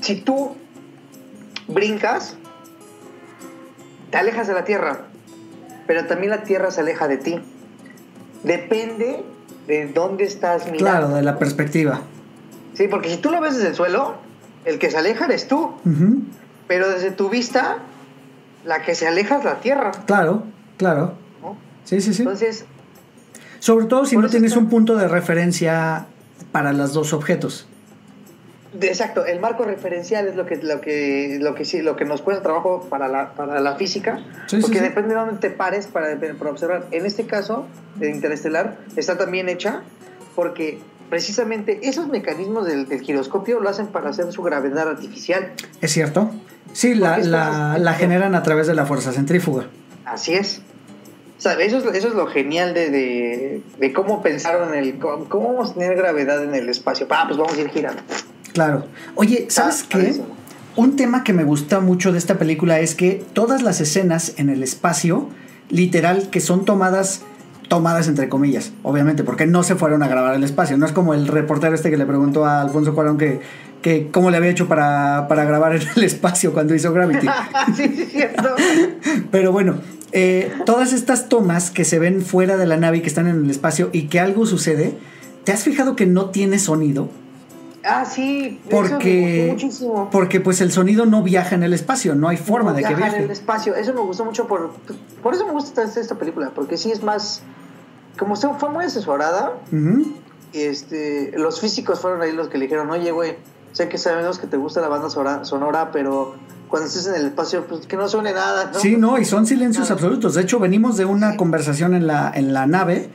Si 0.00 0.16
tú 0.16 0.56
brincas, 1.68 2.36
te 4.10 4.18
alejas 4.18 4.46
de 4.48 4.54
la 4.54 4.64
Tierra, 4.64 5.02
pero 5.86 6.06
también 6.06 6.30
la 6.30 6.42
Tierra 6.42 6.70
se 6.70 6.80
aleja 6.80 7.08
de 7.08 7.16
ti. 7.18 7.40
Depende 8.44 9.22
de 9.66 9.86
dónde 9.88 10.24
estás 10.24 10.64
mirando. 10.66 10.84
Claro, 10.84 11.08
de 11.10 11.22
la 11.22 11.38
perspectiva. 11.38 12.00
Sí, 12.74 12.88
porque 12.88 13.10
si 13.10 13.18
tú 13.18 13.30
lo 13.30 13.40
ves 13.40 13.56
desde 13.56 13.68
el 13.68 13.74
suelo, 13.74 14.14
el 14.64 14.78
que 14.78 14.90
se 14.90 14.96
aleja 14.98 15.26
eres 15.26 15.48
tú, 15.48 15.74
Ujú. 15.84 16.22
Pero 16.70 16.88
desde 16.88 17.10
tu 17.10 17.28
vista, 17.28 17.78
la 18.64 18.82
que 18.82 18.94
se 18.94 19.08
aleja 19.08 19.38
es 19.38 19.44
la 19.44 19.58
Tierra. 19.58 19.90
Claro, 20.06 20.44
claro. 20.76 21.14
¿no? 21.42 21.56
Sí, 21.82 22.00
sí, 22.00 22.14
sí. 22.14 22.22
Entonces, 22.22 22.64
Sobre 23.58 23.86
todo 23.86 24.04
si 24.06 24.16
no 24.16 24.28
tienes 24.28 24.52
está- 24.52 24.60
un 24.60 24.68
punto 24.70 24.94
de 24.94 25.08
referencia 25.08 26.06
para 26.52 26.72
los 26.72 26.92
dos 26.92 27.12
objetos. 27.12 27.66
Exacto, 28.80 29.26
el 29.26 29.40
marco 29.40 29.64
referencial 29.64 30.28
es 30.28 30.36
lo 30.36 30.46
que 30.46 30.58
lo 30.58 30.80
que 30.80 31.38
lo 31.40 31.56
que 31.56 31.64
sí 31.64 31.82
lo 31.82 31.96
que 31.96 32.04
nos 32.04 32.22
cuesta 32.22 32.40
trabajo 32.44 32.86
para 32.88 33.08
la, 33.08 33.32
para 33.34 33.58
la 33.60 33.74
física, 33.74 34.18
Sí, 34.46 34.56
sí, 34.58 34.62
porque 34.62 34.78
sí. 34.78 34.84
depende 34.84 35.08
de 35.08 35.14
dónde 35.20 35.38
te 35.40 35.50
pares 35.50 35.88
para, 35.88 36.16
para 36.20 36.50
observar. 36.52 36.86
En 36.92 37.04
este 37.04 37.26
caso, 37.26 37.66
de 37.96 38.10
Interestelar 38.10 38.76
está 38.96 39.18
también 39.18 39.48
hecha 39.48 39.82
porque 40.36 40.78
precisamente 41.10 41.80
esos 41.82 42.06
mecanismos 42.06 42.64
del, 42.64 42.86
del 42.86 43.00
giroscopio 43.00 43.58
lo 43.58 43.68
hacen 43.68 43.88
para 43.88 44.10
hacer 44.10 44.30
su 44.32 44.42
gravedad 44.44 44.88
artificial. 44.88 45.50
¿Es 45.80 45.90
cierto? 45.90 46.30
Sí, 46.72 46.94
la, 46.94 47.18
la, 47.18 47.94
generan 47.94 48.34
a 48.34 48.42
través 48.42 48.66
de 48.66 48.74
la 48.74 48.86
fuerza 48.86 49.12
centrífuga. 49.12 49.66
Así 50.04 50.34
es. 50.34 50.60
O 51.38 51.42
sea, 51.42 51.54
eso 51.54 51.78
es, 51.78 51.84
eso 51.96 52.08
es 52.08 52.14
lo 52.14 52.26
genial 52.26 52.74
de, 52.74 52.90
de, 52.90 53.62
de 53.78 53.92
cómo 53.92 54.22
pensaron 54.22 54.74
en 54.74 54.78
el 54.84 54.98
cómo, 54.98 55.24
cómo 55.24 55.52
vamos 55.54 55.70
a 55.70 55.74
tener 55.74 55.96
gravedad 55.96 56.42
en 56.44 56.54
el 56.54 56.68
espacio. 56.68 57.06
Ah, 57.10 57.24
pues 57.26 57.38
vamos 57.38 57.56
a 57.56 57.60
ir 57.60 57.68
girando. 57.70 58.02
Claro. 58.52 58.84
Oye, 59.14 59.46
¿sabes 59.48 59.82
Ah, 59.82 59.86
qué? 59.88 59.98
padrísimo. 59.98 60.26
Un 60.76 60.96
tema 60.96 61.24
que 61.24 61.32
me 61.32 61.44
gusta 61.44 61.80
mucho 61.80 62.12
de 62.12 62.18
esta 62.18 62.36
película 62.38 62.78
es 62.80 62.94
que 62.94 63.24
todas 63.32 63.62
las 63.62 63.80
escenas 63.80 64.34
en 64.36 64.50
el 64.50 64.62
espacio, 64.62 65.28
literal, 65.68 66.30
que 66.30 66.40
son 66.40 66.64
tomadas, 66.64 67.22
tomadas 67.68 68.06
entre 68.06 68.28
comillas, 68.28 68.72
obviamente, 68.82 69.24
porque 69.24 69.46
no 69.46 69.62
se 69.62 69.74
fueron 69.74 70.02
a 70.02 70.08
grabar 70.08 70.34
el 70.36 70.44
espacio. 70.44 70.76
No 70.76 70.86
es 70.86 70.92
como 70.92 71.14
el 71.14 71.26
reportero 71.26 71.74
este 71.74 71.90
que 71.90 71.96
le 71.96 72.06
preguntó 72.06 72.44
a 72.44 72.60
Alfonso 72.60 72.94
Cuarón 72.94 73.18
que, 73.18 73.40
que 73.82 74.08
cómo 74.10 74.30
le 74.30 74.36
había 74.36 74.50
hecho 74.50 74.68
para, 74.68 75.26
para 75.28 75.44
grabar 75.44 75.74
en 75.76 75.82
el 75.96 76.04
espacio 76.04 76.52
cuando 76.52 76.74
hizo 76.74 76.92
Gravity. 76.92 77.26
sí, 77.76 77.88
sí, 77.88 78.04
cierto. 78.06 78.54
Pero 79.30 79.52
bueno, 79.52 79.76
eh, 80.12 80.52
todas 80.66 80.92
estas 80.92 81.28
tomas 81.28 81.70
que 81.70 81.84
se 81.84 81.98
ven 81.98 82.22
fuera 82.22 82.56
de 82.56 82.66
la 82.66 82.76
nave 82.76 82.98
y 82.98 83.00
que 83.00 83.08
están 83.08 83.26
en 83.28 83.44
el 83.44 83.50
espacio 83.50 83.90
y 83.92 84.08
que 84.08 84.20
algo 84.20 84.44
sucede, 84.46 84.94
¿te 85.44 85.52
has 85.52 85.62
fijado 85.62 85.96
que 85.96 86.06
no 86.06 86.30
tiene 86.30 86.58
sonido? 86.58 87.08
Ah, 87.82 88.04
sí. 88.04 88.60
eso 88.68 88.82
me 88.82 88.88
Porque, 88.90 89.38
gustó 89.48 89.52
muchísimo. 89.54 90.08
porque 90.12 90.40
pues 90.40 90.60
el 90.60 90.70
sonido 90.70 91.06
no 91.06 91.22
viaja 91.22 91.54
en 91.54 91.62
el 91.62 91.72
espacio, 91.72 92.14
no 92.14 92.28
hay 92.28 92.36
forma 92.36 92.72
No 92.72 92.76
de 92.76 92.82
que 92.82 92.88
viaja 92.88 93.04
en 93.06 93.10
viaje. 93.12 93.24
el 93.24 93.30
espacio. 93.30 93.74
Eso 93.74 93.94
me 93.94 94.00
gustó 94.00 94.26
mucho 94.26 94.46
por, 94.46 94.72
por 95.22 95.32
eso 95.32 95.46
me 95.46 95.52
gusta 95.52 95.82
esta, 95.84 95.98
esta 95.98 96.16
película, 96.16 96.50
porque 96.54 96.76
sí 96.76 96.90
es 96.92 97.02
más 97.02 97.40
como 98.18 98.36
se- 98.36 98.48
fue 98.58 98.68
muy 98.68 98.84
asesorada 98.84 99.54
este 100.52 101.32
los 101.38 101.60
físicos 101.60 102.00
fueron 102.00 102.20
ahí 102.22 102.32
los 102.32 102.48
que 102.48 102.58
le 102.58 102.64
dijeron, 102.64 102.90
"Oye, 102.90 103.12
güey, 103.12 103.36
sé 103.72 103.88
que 103.88 103.98
sabemos 103.98 104.38
que 104.38 104.46
te 104.46 104.56
gusta 104.56 104.80
la 104.80 104.88
banda 104.88 105.10
sonora, 105.44 105.90
pero 105.92 106.34
cuando 106.68 106.88
estés 106.88 107.06
en 107.06 107.14
el 107.16 107.26
espacio 107.26 107.66
pues 107.66 107.86
que 107.86 107.96
no 107.96 108.08
suene 108.08 108.32
nada, 108.32 108.70
¿no?" 108.72 108.78
Sí, 108.78 108.96
no, 108.96 109.18
y 109.18 109.24
son 109.24 109.46
silencios 109.46 109.90
absolutos. 109.90 110.34
De 110.34 110.42
hecho, 110.42 110.58
venimos 110.58 110.96
de 110.96 111.04
una 111.04 111.36
conversación 111.36 111.94
en 111.94 112.06
la, 112.06 112.30
en 112.34 112.52
la 112.52 112.66
nave 112.66 113.08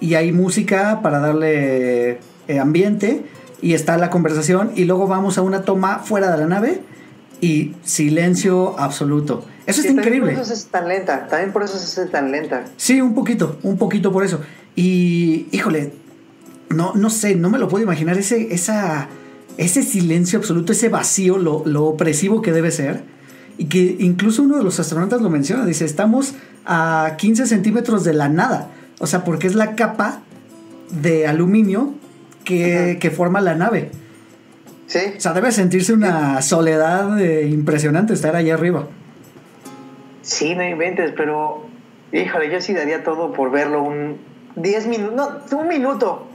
y 0.00 0.14
hay 0.14 0.32
música 0.32 1.00
para 1.02 1.20
darle 1.20 2.20
eh, 2.48 2.58
ambiente 2.60 3.24
y 3.60 3.74
está 3.74 3.96
la 3.96 4.10
conversación 4.10 4.72
y 4.74 4.84
luego 4.84 5.06
vamos 5.06 5.38
a 5.38 5.42
una 5.42 5.62
toma 5.62 6.00
fuera 6.00 6.30
de 6.32 6.38
la 6.38 6.46
nave 6.46 6.82
y 7.40 7.74
silencio 7.84 8.78
absoluto. 8.78 9.44
Eso 9.66 9.80
Sí, 9.80 9.88
también 9.88 10.06
increíble. 10.06 10.32
Por 10.32 10.42
eso 10.42 10.52
es 10.52 10.66
tan 10.66 10.88
lenta, 10.88 11.28
también 11.28 11.52
por 11.52 11.62
eso 11.62 11.76
hace 11.76 12.06
tan 12.06 12.32
lenta. 12.32 12.64
Sí, 12.76 13.00
un 13.00 13.14
poquito, 13.14 13.58
un 13.62 13.78
poquito 13.78 14.12
por 14.12 14.24
eso. 14.24 14.40
Y, 14.74 15.46
híjole, 15.52 15.92
no, 16.70 16.92
no 16.94 17.10
sé, 17.10 17.36
no 17.36 17.50
me 17.50 17.58
lo 17.58 17.68
puedo 17.68 17.84
imaginar 17.84 18.18
ese, 18.18 18.52
esa, 18.54 19.06
ese 19.56 19.82
silencio 19.82 20.38
absoluto, 20.38 20.72
ese 20.72 20.88
vacío, 20.88 21.38
lo, 21.38 21.62
lo 21.66 21.84
opresivo 21.84 22.42
que 22.42 22.52
debe 22.52 22.70
ser. 22.70 23.02
Y 23.58 23.66
que 23.66 23.96
incluso 24.00 24.42
uno 24.42 24.56
de 24.56 24.64
los 24.64 24.80
astronautas 24.80 25.20
lo 25.20 25.30
menciona, 25.30 25.66
dice, 25.66 25.84
estamos 25.84 26.34
a 26.64 27.14
15 27.18 27.46
centímetros 27.46 28.04
de 28.04 28.14
la 28.14 28.28
nada. 28.28 28.70
O 28.98 29.06
sea, 29.06 29.24
porque 29.24 29.46
es 29.46 29.54
la 29.54 29.74
capa 29.74 30.22
de 30.90 31.26
aluminio 31.26 31.94
que, 32.44 32.98
que 33.00 33.10
forma 33.10 33.40
la 33.40 33.54
nave. 33.54 33.90
Sí. 34.86 35.00
O 35.16 35.20
sea, 35.20 35.32
debe 35.32 35.52
sentirse 35.52 35.92
una 35.92 36.42
soledad 36.42 37.20
eh, 37.20 37.46
impresionante 37.46 38.12
estar 38.12 38.36
allá 38.36 38.54
arriba. 38.54 38.88
Sí, 40.22 40.54
no 40.54 40.66
inventes, 40.66 41.12
pero 41.16 41.66
híjole, 42.12 42.50
yo 42.50 42.60
sí 42.60 42.74
daría 42.74 43.02
todo 43.02 43.32
por 43.32 43.50
verlo 43.50 43.82
un 43.82 44.18
10 44.56 44.86
minutos, 44.86 45.50
no, 45.50 45.58
un 45.58 45.68
minuto. 45.68 46.26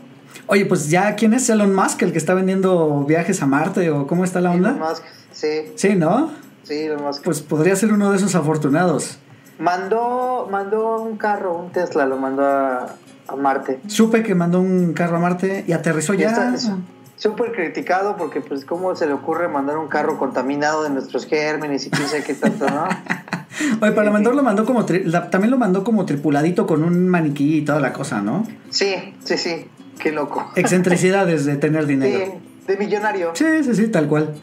Oye, 0.45 0.65
pues 0.65 0.89
ya, 0.89 1.15
¿quién 1.15 1.33
es 1.33 1.49
Elon 1.49 1.73
Musk, 1.73 2.01
el 2.03 2.11
que 2.11 2.17
está 2.17 2.33
vendiendo 2.33 3.03
viajes 3.07 3.41
a 3.41 3.47
Marte 3.47 3.89
o 3.89 4.07
cómo 4.07 4.23
está 4.23 4.39
la 4.41 4.51
onda? 4.51 4.69
Elon 4.69 4.81
Musk, 4.89 5.03
sí, 5.31 5.47
Sí, 5.75 5.95
¿no? 5.95 6.31
sí, 6.63 6.73
Elon 6.83 7.03
Musk. 7.03 7.23
Pues 7.23 7.41
podría 7.41 7.75
ser 7.75 7.91
uno 7.91 8.11
de 8.11 8.17
esos 8.17 8.35
afortunados. 8.35 9.17
Mandó, 9.59 10.47
mandó 10.51 11.01
un 11.01 11.17
carro, 11.17 11.57
un 11.57 11.71
Tesla, 11.71 12.05
lo 12.05 12.17
mandó 12.17 12.45
a, 12.45 12.95
a 13.27 13.35
Marte. 13.35 13.79
Supe 13.88 14.21
que 14.23 14.35
mandó 14.35 14.59
un 14.61 14.93
carro 14.93 15.17
a 15.17 15.19
Marte 15.19 15.63
y 15.67 15.71
aterrizó 15.73 16.13
Y 16.13 16.19
ya. 16.19 16.55
súper 17.15 17.51
criticado 17.53 18.15
porque 18.17 18.39
pues 18.41 18.63
cómo 18.65 18.95
se 18.95 19.07
le 19.07 19.13
ocurre 19.13 19.47
mandar 19.47 19.77
un 19.77 19.88
carro 19.88 20.19
contaminado 20.19 20.83
de 20.83 20.91
nuestros 20.91 21.25
gérmenes 21.25 21.88
y 21.88 21.89
quién 21.89 22.07
sabe 22.07 22.23
qué 22.23 22.35
tanto, 22.35 22.67
¿no? 22.69 22.85
Oye, 23.81 23.91
para 23.93 24.11
mandar 24.11 24.35
lo 24.35 24.43
mandó 24.43 24.65
como 24.65 24.85
tri- 24.85 25.03
la- 25.05 25.31
también 25.31 25.49
lo 25.49 25.57
mandó 25.57 25.83
como 25.83 26.05
tripuladito 26.05 26.67
con 26.67 26.83
un 26.83 27.07
maniquí 27.09 27.57
y 27.57 27.61
toda 27.65 27.79
la 27.79 27.91
cosa, 27.91 28.21
¿no? 28.21 28.45
Sí, 28.69 28.93
sí, 29.23 29.35
sí, 29.38 29.65
qué 30.00 30.12
loco. 30.12 30.52
Excentricidades 30.56 31.45
de 31.45 31.56
tener 31.58 31.86
dinero. 31.86 32.26
Sí, 32.26 32.68
de 32.68 32.78
millonario. 32.78 33.32
Sí, 33.34 33.64
sí, 33.64 33.76
sí, 33.76 33.88
tal 33.88 34.08
cual. 34.08 34.36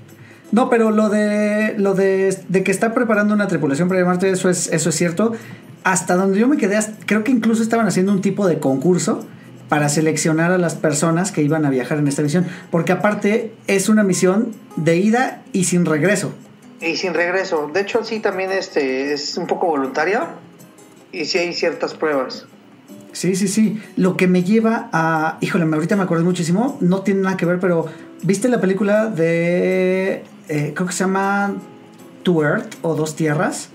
No, 0.53 0.71
pero 0.71 0.91
lo 0.91 1.09
de 1.09 1.75
lo 1.79 1.95
de, 1.95 2.37
de 2.49 2.63
que 2.63 2.71
está 2.71 2.95
preparando 2.95 3.35
una 3.35 3.49
tripulación 3.49 3.89
para 3.89 4.05
Marte, 4.05 4.31
eso 4.31 4.49
es, 4.49 4.69
eso 4.69 4.91
es 4.91 4.95
cierto. 4.95 5.33
Hasta 5.83 6.15
donde 6.15 6.39
yo 6.39 6.49
me 6.49 6.57
quedé, 6.57 6.79
creo 7.07 7.25
que 7.25 7.31
incluso 7.33 7.63
estaban 7.63 7.87
haciendo 7.87 8.13
un 8.13 8.23
tipo 8.23 8.47
de 8.47 8.59
concurso 8.59 9.27
para 9.69 9.89
seleccionar 9.89 10.53
a 10.53 10.59
las 10.59 10.75
personas 10.75 11.33
que 11.33 11.43
iban 11.43 11.65
a 11.65 11.71
viajar 11.71 11.99
en 11.99 12.09
esta 12.09 12.23
misión. 12.23 12.47
Porque 12.71 12.93
aparte 12.93 13.53
es 13.67 13.89
una 13.89 14.03
misión 14.03 14.53
de 14.77 14.97
ida 14.97 15.43
y 15.53 15.65
sin 15.65 15.85
regreso. 15.85 16.33
Y 16.81 16.97
sin 16.97 17.15
regreso. 17.15 17.71
De 17.73 17.81
hecho, 17.81 18.05
sí, 18.05 18.21
también 18.21 18.53
este, 18.53 19.13
es 19.13 19.37
un 19.37 19.47
poco 19.47 19.67
voluntaria. 19.67 20.29
Y 21.13 21.25
sí 21.27 21.39
hay 21.39 21.53
ciertas 21.53 21.95
pruebas. 21.95 22.47
Sí, 23.15 23.37
sí, 23.37 23.47
sí. 23.47 23.81
Lo 23.97 24.17
que 24.17 24.27
me 24.27 24.43
lleva 24.43 24.91
a. 24.93 25.39
Híjole, 25.41 25.65
ahorita 25.65 25.97
me 25.97 26.03
acordé 26.03 26.25
muchísimo. 26.25 26.77
No 26.81 27.03
tiene 27.03 27.23
nada 27.23 27.37
que 27.37 27.47
ver, 27.47 27.61
pero. 27.61 27.87
¿Viste 28.23 28.49
la 28.49 28.61
película 28.61 29.07
de. 29.07 30.25
Eh, 30.49 30.73
creo 30.75 30.87
que 30.87 30.93
se 30.93 31.05
llama. 31.05 31.55
To 32.25 32.43
Earth 32.43 32.75
o 32.83 32.95
Dos 32.95 33.17
Tierras? 33.17 33.69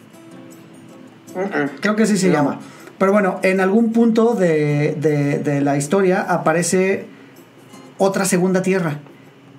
Creo 1.79 1.95
que 1.95 2.03
así 2.03 2.17
se 2.17 2.31
llama. 2.31 2.59
Pero 2.97 3.13
bueno, 3.13 3.39
en 3.43 3.61
algún 3.61 3.93
punto 3.93 4.33
de, 4.33 4.97
de, 4.99 5.61
la 5.61 5.77
historia 5.77 6.21
aparece 6.21 7.05
otra 7.97 8.25
segunda 8.25 8.61
tierra, 8.61 8.99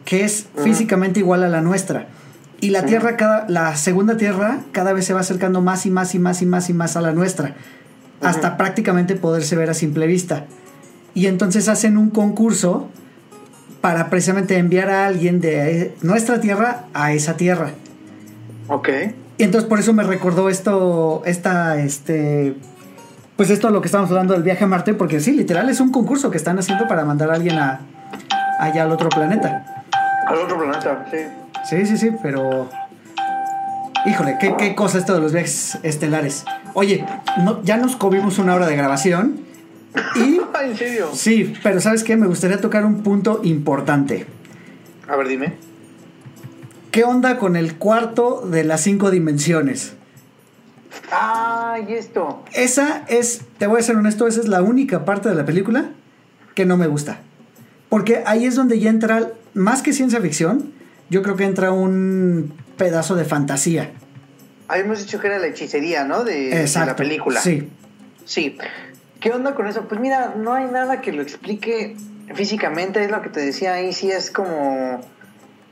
que 0.05 0.25
es 0.25 0.49
físicamente 0.63 1.21
igual 1.21 1.45
a 1.45 1.49
la 1.49 1.61
nuestra. 1.61 2.09
Y 2.61 2.71
la 2.71 2.85
tierra, 2.85 3.17
cada, 3.17 3.49
la 3.49 3.77
segunda 3.77 4.17
tierra, 4.17 4.59
cada 4.73 4.93
vez 4.93 5.07
se 5.07 5.15
va 5.15 5.21
acercando 5.21 5.63
más 5.63 5.87
y 5.87 5.91
más 5.91 6.15
y 6.15 6.19
más 6.19 6.43
y 6.43 6.47
más 6.47 6.69
y 6.69 6.75
más 6.75 6.97
a 6.97 7.01
la 7.01 7.13
nuestra 7.13 7.55
hasta 8.21 8.57
prácticamente 8.57 9.17
poderse 9.17 9.57
ver 9.57 9.71
a 9.71 9.75
simple 9.75 10.07
vista. 10.07 10.47
Y 11.15 11.27
entonces 11.27 11.69
hacen 11.69 11.97
un 11.97 12.11
concurso 12.11 12.89
para 13.81 14.11
precisamente 14.11 14.59
enviar 14.59 14.91
a 14.91 15.07
alguien 15.07 15.41
de 15.41 15.95
nuestra 16.03 16.41
tierra 16.41 16.85
a 16.93 17.13
esa 17.13 17.37
tierra. 17.37 17.71
Ok. 18.69 18.89
Y 19.39 19.43
entonces 19.43 19.69
por 19.69 19.79
eso 19.79 19.93
me 19.93 20.03
recordó 20.03 20.51
esto, 20.51 21.23
esta, 21.25 21.81
este, 21.81 22.55
pues 23.37 23.49
esto 23.49 23.71
lo 23.71 23.81
que 23.81 23.89
estamos 23.89 24.11
hablando 24.11 24.35
del 24.35 24.43
viaje 24.43 24.65
a 24.65 24.67
Marte, 24.67 24.93
porque 24.93 25.19
sí, 25.19 25.33
literal 25.33 25.71
es 25.71 25.81
un 25.81 25.91
concurso 25.91 26.31
que 26.31 26.37
están 26.37 26.59
haciendo 26.59 26.87
para 26.87 27.05
mandar 27.07 27.31
a 27.31 27.35
alguien 27.35 27.59
a, 27.59 27.81
allá 28.59 28.83
al 28.83 28.93
otro 28.93 29.09
planeta. 29.09 29.85
Al 30.27 30.37
otro 30.37 30.59
planeta, 30.59 31.07
sí. 31.11 31.19
Sí, 31.69 31.87
sí, 31.87 31.97
sí, 31.97 32.11
pero... 32.23 32.69
Híjole, 34.07 34.39
qué, 34.41 34.55
qué 34.57 34.75
cosa 34.75 34.99
esto 34.99 35.15
de 35.15 35.21
los 35.21 35.33
viajes 35.33 35.79
estelares. 35.83 36.45
Oye, 36.75 37.05
ya 37.65 37.77
nos 37.77 37.97
comimos 37.97 38.39
una 38.39 38.55
hora 38.55 38.67
de 38.67 38.77
grabación. 38.77 39.41
Y, 40.17 40.41
¿En 40.63 40.77
serio? 40.77 41.11
Sí, 41.13 41.55
pero 41.63 41.81
¿sabes 41.81 42.05
qué? 42.05 42.17
Me 42.17 42.27
gustaría 42.27 42.61
tocar 42.61 42.85
un 42.85 43.03
punto 43.03 43.41
importante. 43.45 44.27
A 45.09 45.17
ver, 45.17 45.29
dime. 45.29 45.55
¿Qué 46.91 47.05
onda 47.05 47.39
con 47.39 47.57
el 47.57 47.77
cuarto 47.77 48.43
de 48.47 48.65
las 48.65 48.81
cinco 48.81 49.11
dimensiones? 49.11 49.95
Ah, 51.13 51.79
y 51.87 51.93
esto. 51.93 52.43
Esa 52.53 53.05
es, 53.09 53.43
te 53.59 53.67
voy 53.67 53.81
a 53.81 53.83
ser 53.83 53.97
honesto, 53.97 54.27
esa 54.27 54.41
es 54.41 54.49
la 54.49 54.63
única 54.63 55.05
parte 55.05 55.29
de 55.29 55.35
la 55.35 55.45
película 55.45 55.91
que 56.55 56.67
no 56.67 56.77
me 56.77 56.87
gusta. 56.87 57.21
Porque 57.89 58.23
ahí 58.27 58.45
es 58.45 58.55
donde 58.55 58.79
ya 58.81 58.91
entra, 58.91 59.31
más 59.55 59.83
que 59.83 59.93
ciencia 59.93 60.21
ficción, 60.21 60.73
yo 61.11 61.23
creo 61.23 61.37
que 61.37 61.45
entra 61.45 61.73
un 61.73 62.55
pedazo 62.81 63.15
de 63.15 63.27
fantasía. 63.27 63.91
Habíamos 64.67 65.01
dicho 65.01 65.21
que 65.21 65.27
era 65.27 65.39
la 65.39 65.49
hechicería, 65.49 66.05
¿no? 66.05 66.25
De, 66.25 66.67
la 66.75 66.97
película. 66.97 67.39
Sí. 67.39 67.69
Sí. 68.25 68.57
¿Qué 69.21 69.33
onda 69.33 69.55
con 69.55 69.67
eso? 69.67 69.87
Pues 69.87 70.01
mira, 70.01 70.33
no 70.35 70.55
hay 70.55 70.65
nada 70.65 71.03
que 71.03 71.13
lo 71.13 71.21
explique 71.21 71.95
físicamente, 72.35 73.05
es 73.05 73.11
lo 73.11 73.21
que 73.21 73.29
te 73.29 73.41
decía 73.41 73.75
ahí, 73.75 73.93
sí 73.93 74.11
es 74.11 74.31
como 74.31 75.01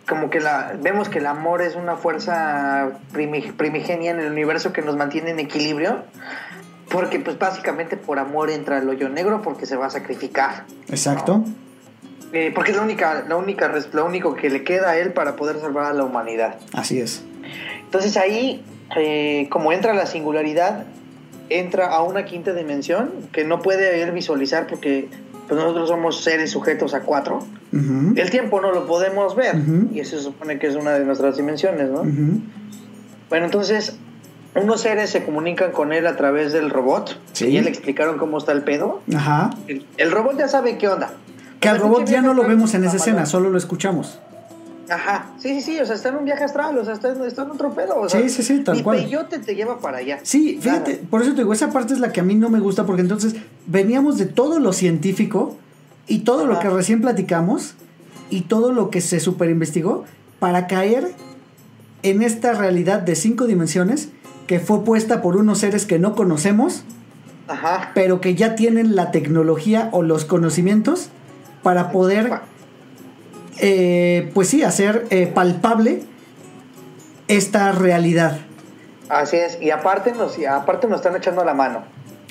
como 0.06 0.30
que 0.30 0.40
la 0.40 0.74
vemos 0.80 1.10
que 1.10 1.18
el 1.18 1.26
amor 1.26 1.60
es 1.60 1.76
una 1.76 1.96
fuerza 1.96 2.92
primigenia 3.12 4.10
en 4.10 4.20
el 4.20 4.32
universo 4.32 4.72
que 4.72 4.80
nos 4.80 4.96
mantiene 4.96 5.30
en 5.30 5.38
equilibrio 5.38 6.02
porque 6.88 7.20
pues 7.20 7.38
básicamente 7.38 7.98
por 7.98 8.18
amor 8.18 8.48
entra 8.48 8.78
el 8.78 8.88
hoyo 8.88 9.10
negro 9.10 9.42
porque 9.42 9.66
se 9.66 9.76
va 9.76 9.84
a 9.84 9.90
sacrificar 9.90 10.64
exacto 10.88 11.44
eh, 12.32 12.52
porque 12.54 12.72
es 12.72 12.76
la 12.76 12.82
única 12.82 13.24
la 13.28 13.36
única 13.36 13.72
lo 13.92 14.04
único 14.04 14.34
que 14.34 14.50
le 14.50 14.64
queda 14.64 14.90
a 14.90 14.98
él 14.98 15.12
para 15.12 15.36
poder 15.36 15.58
salvar 15.60 15.86
a 15.86 15.92
la 15.92 16.04
humanidad 16.04 16.56
así 16.74 17.00
es 17.00 17.24
entonces 17.84 18.16
ahí 18.16 18.62
eh, 18.96 19.48
como 19.50 19.72
entra 19.72 19.92
la 19.94 20.06
singularidad, 20.06 20.84
entra 21.50 21.88
a 21.88 22.02
una 22.02 22.24
quinta 22.24 22.54
dimensión 22.54 23.10
que 23.32 23.44
no 23.44 23.60
puede 23.60 24.02
él 24.02 24.12
visualizar 24.12 24.66
porque 24.66 25.08
pues, 25.46 25.60
nosotros 25.60 25.88
somos 25.88 26.22
seres 26.22 26.50
sujetos 26.50 26.94
a 26.94 27.00
cuatro. 27.00 27.44
El 27.70 28.30
tiempo 28.30 28.62
no 28.62 28.72
lo 28.72 28.86
podemos 28.86 29.36
ver 29.36 29.56
y 29.92 30.00
eso 30.00 30.16
se 30.16 30.22
supone 30.22 30.58
que 30.58 30.68
es 30.68 30.74
una 30.74 30.92
de 30.92 31.04
nuestras 31.04 31.36
dimensiones, 31.36 31.90
¿no? 31.90 32.02
Bueno, 33.28 33.44
entonces 33.44 33.98
unos 34.54 34.80
seres 34.80 35.10
se 35.10 35.22
comunican 35.22 35.70
con 35.72 35.92
él 35.92 36.06
a 36.06 36.16
través 36.16 36.54
del 36.54 36.70
robot 36.70 37.20
y 37.40 37.52
ya 37.52 37.60
le 37.60 37.68
explicaron 37.68 38.16
cómo 38.16 38.38
está 38.38 38.52
el 38.52 38.62
pedo. 38.62 39.02
Ajá. 39.14 39.50
El, 39.66 40.10
robot 40.10 40.38
ya 40.38 40.48
sabe 40.48 40.78
qué 40.78 40.88
onda. 40.88 41.12
Que 41.60 41.68
al 41.68 41.78
robot 41.78 42.06
ya 42.06 42.22
no 42.22 42.34
lo 42.34 42.46
vemos 42.46 42.74
en 42.74 42.84
esa 42.84 42.96
escena, 42.96 43.26
solo 43.26 43.50
lo 43.50 43.58
escuchamos. 43.58 44.18
Ajá, 44.90 45.26
sí, 45.38 45.54
sí, 45.54 45.60
sí, 45.60 45.80
o 45.80 45.84
sea, 45.84 45.96
está 45.96 46.08
en 46.08 46.16
un 46.16 46.24
viaje 46.24 46.44
astral, 46.44 46.78
o 46.78 46.84
sea, 46.84 46.94
está 46.94 47.12
en, 47.12 47.22
está 47.22 47.42
en 47.42 47.50
otro 47.50 47.72
pedo. 47.74 48.00
O 48.00 48.08
sea, 48.08 48.22
sí, 48.22 48.28
sí, 48.30 48.42
sí, 48.42 48.60
tal 48.60 48.82
cual. 48.82 48.98
peyote 48.98 49.38
te 49.38 49.54
lleva 49.54 49.78
para 49.80 49.98
allá. 49.98 50.20
Sí, 50.22 50.58
fíjate, 50.60 51.02
por 51.10 51.20
eso 51.22 51.32
te 51.32 51.38
digo, 51.38 51.52
esa 51.52 51.70
parte 51.70 51.92
es 51.92 52.00
la 52.00 52.10
que 52.10 52.20
a 52.20 52.22
mí 52.22 52.34
no 52.34 52.48
me 52.48 52.60
gusta, 52.60 52.86
porque 52.86 53.02
entonces 53.02 53.34
veníamos 53.66 54.16
de 54.16 54.26
todo 54.26 54.60
lo 54.60 54.72
científico 54.72 55.56
y 56.06 56.20
todo 56.20 56.46
lo 56.46 56.58
que 56.58 56.70
recién 56.70 57.02
platicamos 57.02 57.74
y 58.30 58.42
todo 58.42 58.72
lo 58.72 58.90
que 58.90 59.00
se 59.00 59.20
superinvestigó 59.20 60.04
para 60.38 60.66
caer 60.66 61.12
en 62.02 62.22
esta 62.22 62.52
realidad 62.54 63.00
de 63.02 63.14
cinco 63.14 63.46
dimensiones 63.46 64.08
que 64.46 64.60
fue 64.60 64.84
puesta 64.84 65.20
por 65.20 65.36
unos 65.36 65.58
seres 65.58 65.84
que 65.84 65.98
no 65.98 66.14
conocemos, 66.14 66.84
Ajá. 67.46 67.90
pero 67.94 68.22
que 68.22 68.34
ya 68.34 68.54
tienen 68.54 68.96
la 68.96 69.10
tecnología 69.10 69.90
o 69.92 70.02
los 70.02 70.24
conocimientos 70.24 71.10
para 71.62 71.90
poder 71.90 72.40
eh, 73.60 74.30
pues 74.34 74.48
sí, 74.48 74.62
hacer 74.62 75.06
eh, 75.10 75.26
palpable 75.26 76.02
esta 77.26 77.72
realidad. 77.72 78.38
Así 79.08 79.36
es, 79.36 79.58
y 79.60 79.70
aparte 79.70 80.12
nos, 80.12 80.38
y 80.38 80.44
aparte 80.44 80.86
nos 80.86 80.98
están 80.98 81.16
echando 81.16 81.44
la 81.44 81.54
mano. 81.54 81.82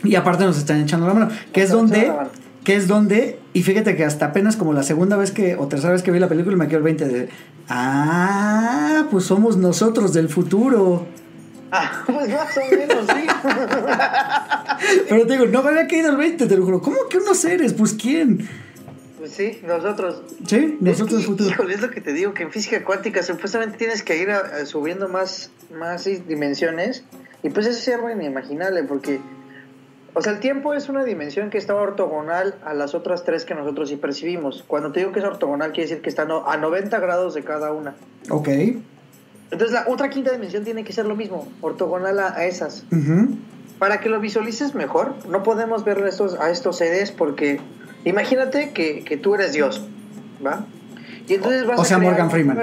Y 0.03 0.15
aparte 0.15 0.45
nos 0.45 0.57
están 0.57 0.81
echando 0.81 1.07
la 1.07 1.13
mano, 1.13 1.29
que 1.51 1.63
es 1.63 1.71
donde, 1.71 2.13
que 2.63 2.75
es 2.75 2.87
donde, 2.87 3.39
y 3.53 3.63
fíjate 3.63 3.95
que 3.95 4.05
hasta 4.05 4.27
apenas 4.27 4.55
como 4.55 4.73
la 4.73 4.83
segunda 4.83 5.17
vez 5.17 5.31
que, 5.31 5.55
o 5.55 5.67
tercera 5.67 5.93
vez 5.93 6.03
que 6.03 6.11
vi 6.11 6.19
la 6.19 6.29
película 6.29 6.55
me 6.55 6.67
quedó 6.67 6.77
el 6.77 6.83
20 6.83 7.07
de, 7.07 7.29
ah, 7.67 9.07
pues 9.09 9.25
somos 9.25 9.57
nosotros 9.57 10.13
del 10.13 10.29
futuro. 10.29 11.05
Ah, 11.71 12.03
pues 12.05 12.29
más 12.29 12.57
o 12.57 12.75
menos, 12.75 13.05
sí. 13.07 13.27
Pero 15.09 15.25
te 15.25 15.33
digo, 15.33 15.45
no 15.47 15.63
me 15.63 15.69
había 15.69 15.87
caído 15.87 16.11
el 16.11 16.17
20, 16.17 16.45
te 16.45 16.55
lo 16.55 16.63
juro. 16.63 16.81
¿Cómo 16.81 16.97
que 17.09 17.17
unos 17.17 17.39
seres? 17.39 17.73
Pues 17.73 17.93
quién. 17.93 18.47
Sí, 19.29 19.59
nosotros. 19.65 20.21
Sí, 20.45 20.77
nosotros 20.79 21.23
es. 21.23 21.47
Híjole, 21.47 21.73
es 21.73 21.81
lo 21.81 21.89
que 21.89 22.01
te 22.01 22.13
digo, 22.13 22.33
que 22.33 22.43
en 22.43 22.51
física 22.51 22.83
cuántica 22.83 23.23
supuestamente 23.23 23.77
tienes 23.77 24.03
que 24.03 24.17
ir 24.17 24.29
subiendo 24.65 25.07
más, 25.07 25.51
más 25.77 26.05
dimensiones. 26.05 27.03
Y 27.43 27.49
pues 27.49 27.67
eso 27.67 27.77
es 27.77 27.95
algo 27.95 28.09
inimaginable, 28.09 28.83
porque. 28.83 29.19
O 30.13 30.21
sea, 30.21 30.31
el 30.31 30.39
tiempo 30.39 30.73
es 30.73 30.89
una 30.89 31.03
dimensión 31.03 31.51
que 31.51 31.59
está 31.59 31.75
ortogonal 31.75 32.55
a 32.65 32.73
las 32.73 32.95
otras 32.95 33.23
tres 33.23 33.45
que 33.45 33.53
nosotros 33.53 33.89
sí 33.89 33.97
percibimos. 33.97 34.63
Cuando 34.65 34.91
te 34.91 35.01
digo 35.01 35.11
que 35.11 35.19
es 35.19 35.25
ortogonal, 35.25 35.71
quiere 35.73 35.89
decir 35.89 36.01
que 36.01 36.09
está 36.09 36.23
a 36.23 36.57
90 36.57 36.99
grados 36.99 37.35
de 37.35 37.43
cada 37.43 37.71
una. 37.71 37.93
Ok. 38.29 38.49
Entonces, 39.51 39.71
la 39.71 39.85
otra 39.87 40.09
quinta 40.09 40.31
dimensión 40.31 40.63
tiene 40.63 40.83
que 40.83 40.91
ser 40.91 41.05
lo 41.05 41.15
mismo, 41.15 41.47
ortogonal 41.61 42.19
a, 42.19 42.45
esas. 42.45 42.83
Para 43.79 43.99
que 43.99 44.09
lo 44.09 44.19
visualices 44.19 44.73
mejor, 44.75 45.13
no 45.29 45.43
podemos 45.43 45.85
ver 45.85 45.99
estos, 45.99 46.33
a 46.39 46.49
estos 46.49 46.77
seres 46.77 47.11
porque 47.11 47.61
Imagínate 48.07 48.71
que, 48.71 49.03
que 49.03 49.17
tú 49.17 49.35
eres 49.35 49.53
Dios, 49.53 49.85
¿va? 50.45 50.65
Y 51.27 51.33
entonces 51.35 51.65
vas 51.65 51.79
o 51.79 51.85
sea, 51.85 51.97
Morgan 51.97 52.31
Freeman. 52.31 52.57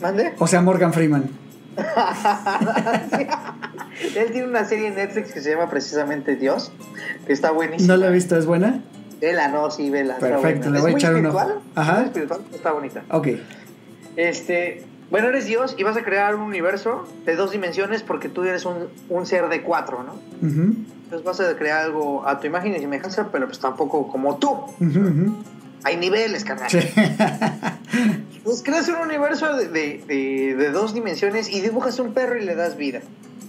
¿Mande? 0.00 0.32
O 0.38 0.46
sea, 0.46 0.60
Morgan 0.60 0.92
Freeman. 0.92 1.30
Él 4.16 4.32
tiene 4.32 4.48
una 4.48 4.64
serie 4.64 4.88
en 4.88 4.96
Netflix 4.96 5.32
que 5.32 5.40
se 5.40 5.50
llama 5.50 5.70
precisamente 5.70 6.34
Dios, 6.36 6.72
que 7.26 7.32
está 7.32 7.52
buenísima. 7.52 7.94
¿No 7.94 8.00
la 8.00 8.08
he 8.08 8.12
visto? 8.12 8.36
¿Es 8.36 8.46
buena? 8.46 8.80
Vela, 9.20 9.48
no, 9.48 9.70
sí, 9.70 9.90
vela. 9.90 10.16
Perfecto, 10.16 10.70
le 10.70 10.80
voy 10.80 10.92
a 10.92 10.94
echar 10.94 11.14
uno. 11.14 11.32
Ajá. 11.74 12.04
espiritual, 12.04 12.40
está 12.52 12.72
bonita. 12.72 13.04
Ok. 13.10 13.28
Este, 14.16 14.84
bueno, 15.10 15.28
eres 15.28 15.46
Dios 15.46 15.76
y 15.78 15.84
vas 15.84 15.96
a 15.96 16.02
crear 16.02 16.34
un 16.34 16.42
universo 16.42 17.06
de 17.26 17.36
dos 17.36 17.52
dimensiones 17.52 18.02
porque 18.02 18.28
tú 18.28 18.42
eres 18.42 18.64
un, 18.64 18.88
un 19.08 19.26
ser 19.26 19.48
de 19.48 19.62
cuatro, 19.62 20.02
¿no? 20.02 20.14
Entonces 21.10 21.26
vas 21.26 21.40
a 21.40 21.56
crear 21.56 21.86
algo 21.86 22.24
a 22.24 22.38
tu 22.38 22.46
imagen 22.46 22.72
y 22.76 22.78
semejanza, 22.78 23.30
pero 23.32 23.46
pues 23.46 23.58
tampoco 23.58 24.06
como 24.06 24.36
tú. 24.36 24.56
Hay 25.82 25.96
niveles, 25.96 26.44
carnal. 26.44 26.70
pues 28.44 28.62
creas 28.62 28.86
un 28.86 28.94
universo 28.94 29.56
de, 29.56 29.66
de, 29.66 30.54
de, 30.56 30.70
dos 30.70 30.94
dimensiones 30.94 31.48
y 31.48 31.62
dibujas 31.62 31.98
un 31.98 32.14
perro 32.14 32.38
y 32.38 32.44
le 32.44 32.54
das 32.54 32.76
vida. 32.76 33.00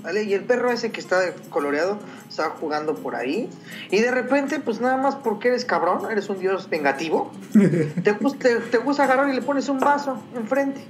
¿Vale? 0.02 0.24
Y 0.24 0.34
el 0.34 0.44
perro 0.44 0.72
ese 0.72 0.92
que 0.92 1.00
está 1.00 1.22
coloreado 1.52 2.00
está 2.28 2.50
jugando 2.50 2.96
por 2.96 3.16
ahí. 3.16 3.48
Y 3.92 4.00
de 4.00 4.10
repente, 4.10 4.60
pues 4.60 4.82
nada 4.82 4.98
más 4.98 5.14
porque 5.14 5.50
eres 5.50 5.64
cabrón, 5.64 6.10
eres 6.10 6.30
un 6.30 6.40
dios 6.40 6.68
vengativo, 6.68 7.32
te, 7.54 8.14
te, 8.14 8.56
te 8.56 8.78
gusta 8.80 9.04
agarrar 9.04 9.30
y 9.30 9.36
le 9.36 9.44
pones 9.44 9.70
un 9.70 9.80
vaso 9.80 10.18
enfrente. 10.36 10.82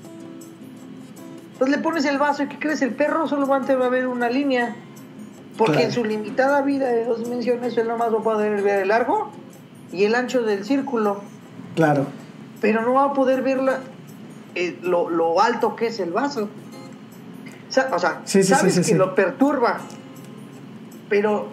Entonces 1.52 1.78
le 1.78 1.84
pones 1.84 2.06
el 2.06 2.18
vaso 2.18 2.44
y 2.44 2.48
¿qué 2.48 2.60
crees? 2.60 2.82
El 2.82 2.92
perro 2.92 3.28
solamente 3.28 3.76
va 3.76 3.88
a 3.88 3.90
ver 3.90 4.08
una 4.08 4.30
línea. 4.30 4.74
Porque 5.66 5.84
en 5.84 5.92
su 5.92 6.04
limitada 6.04 6.62
vida 6.62 6.88
de 6.90 7.06
dos 7.06 7.24
dimensiones 7.24 7.78
él 7.78 7.88
nomás 7.88 8.14
va 8.14 8.20
a 8.20 8.24
poder 8.24 8.62
ver 8.62 8.82
el 8.82 8.88
largo 8.90 9.32
y 9.92 10.06
el 10.06 10.16
ancho 10.16 10.42
del 10.42 10.66
círculo. 10.66 11.22
Claro. 11.76 12.08
Pero 12.60 12.82
no 12.82 12.94
va 12.94 13.06
a 13.06 13.14
poder 13.14 13.42
ver 13.42 13.60
eh, 14.56 14.78
lo, 14.82 15.42
alto 15.42 15.76
que 15.76 15.88
es 15.88 16.00
el 16.00 16.12
vaso. 16.12 16.50
O 17.92 18.00
sea, 18.00 18.22
sabes 18.26 18.88
que 18.88 18.96
lo 18.96 19.16
perturba. 19.16 19.80
Pero 21.10 21.50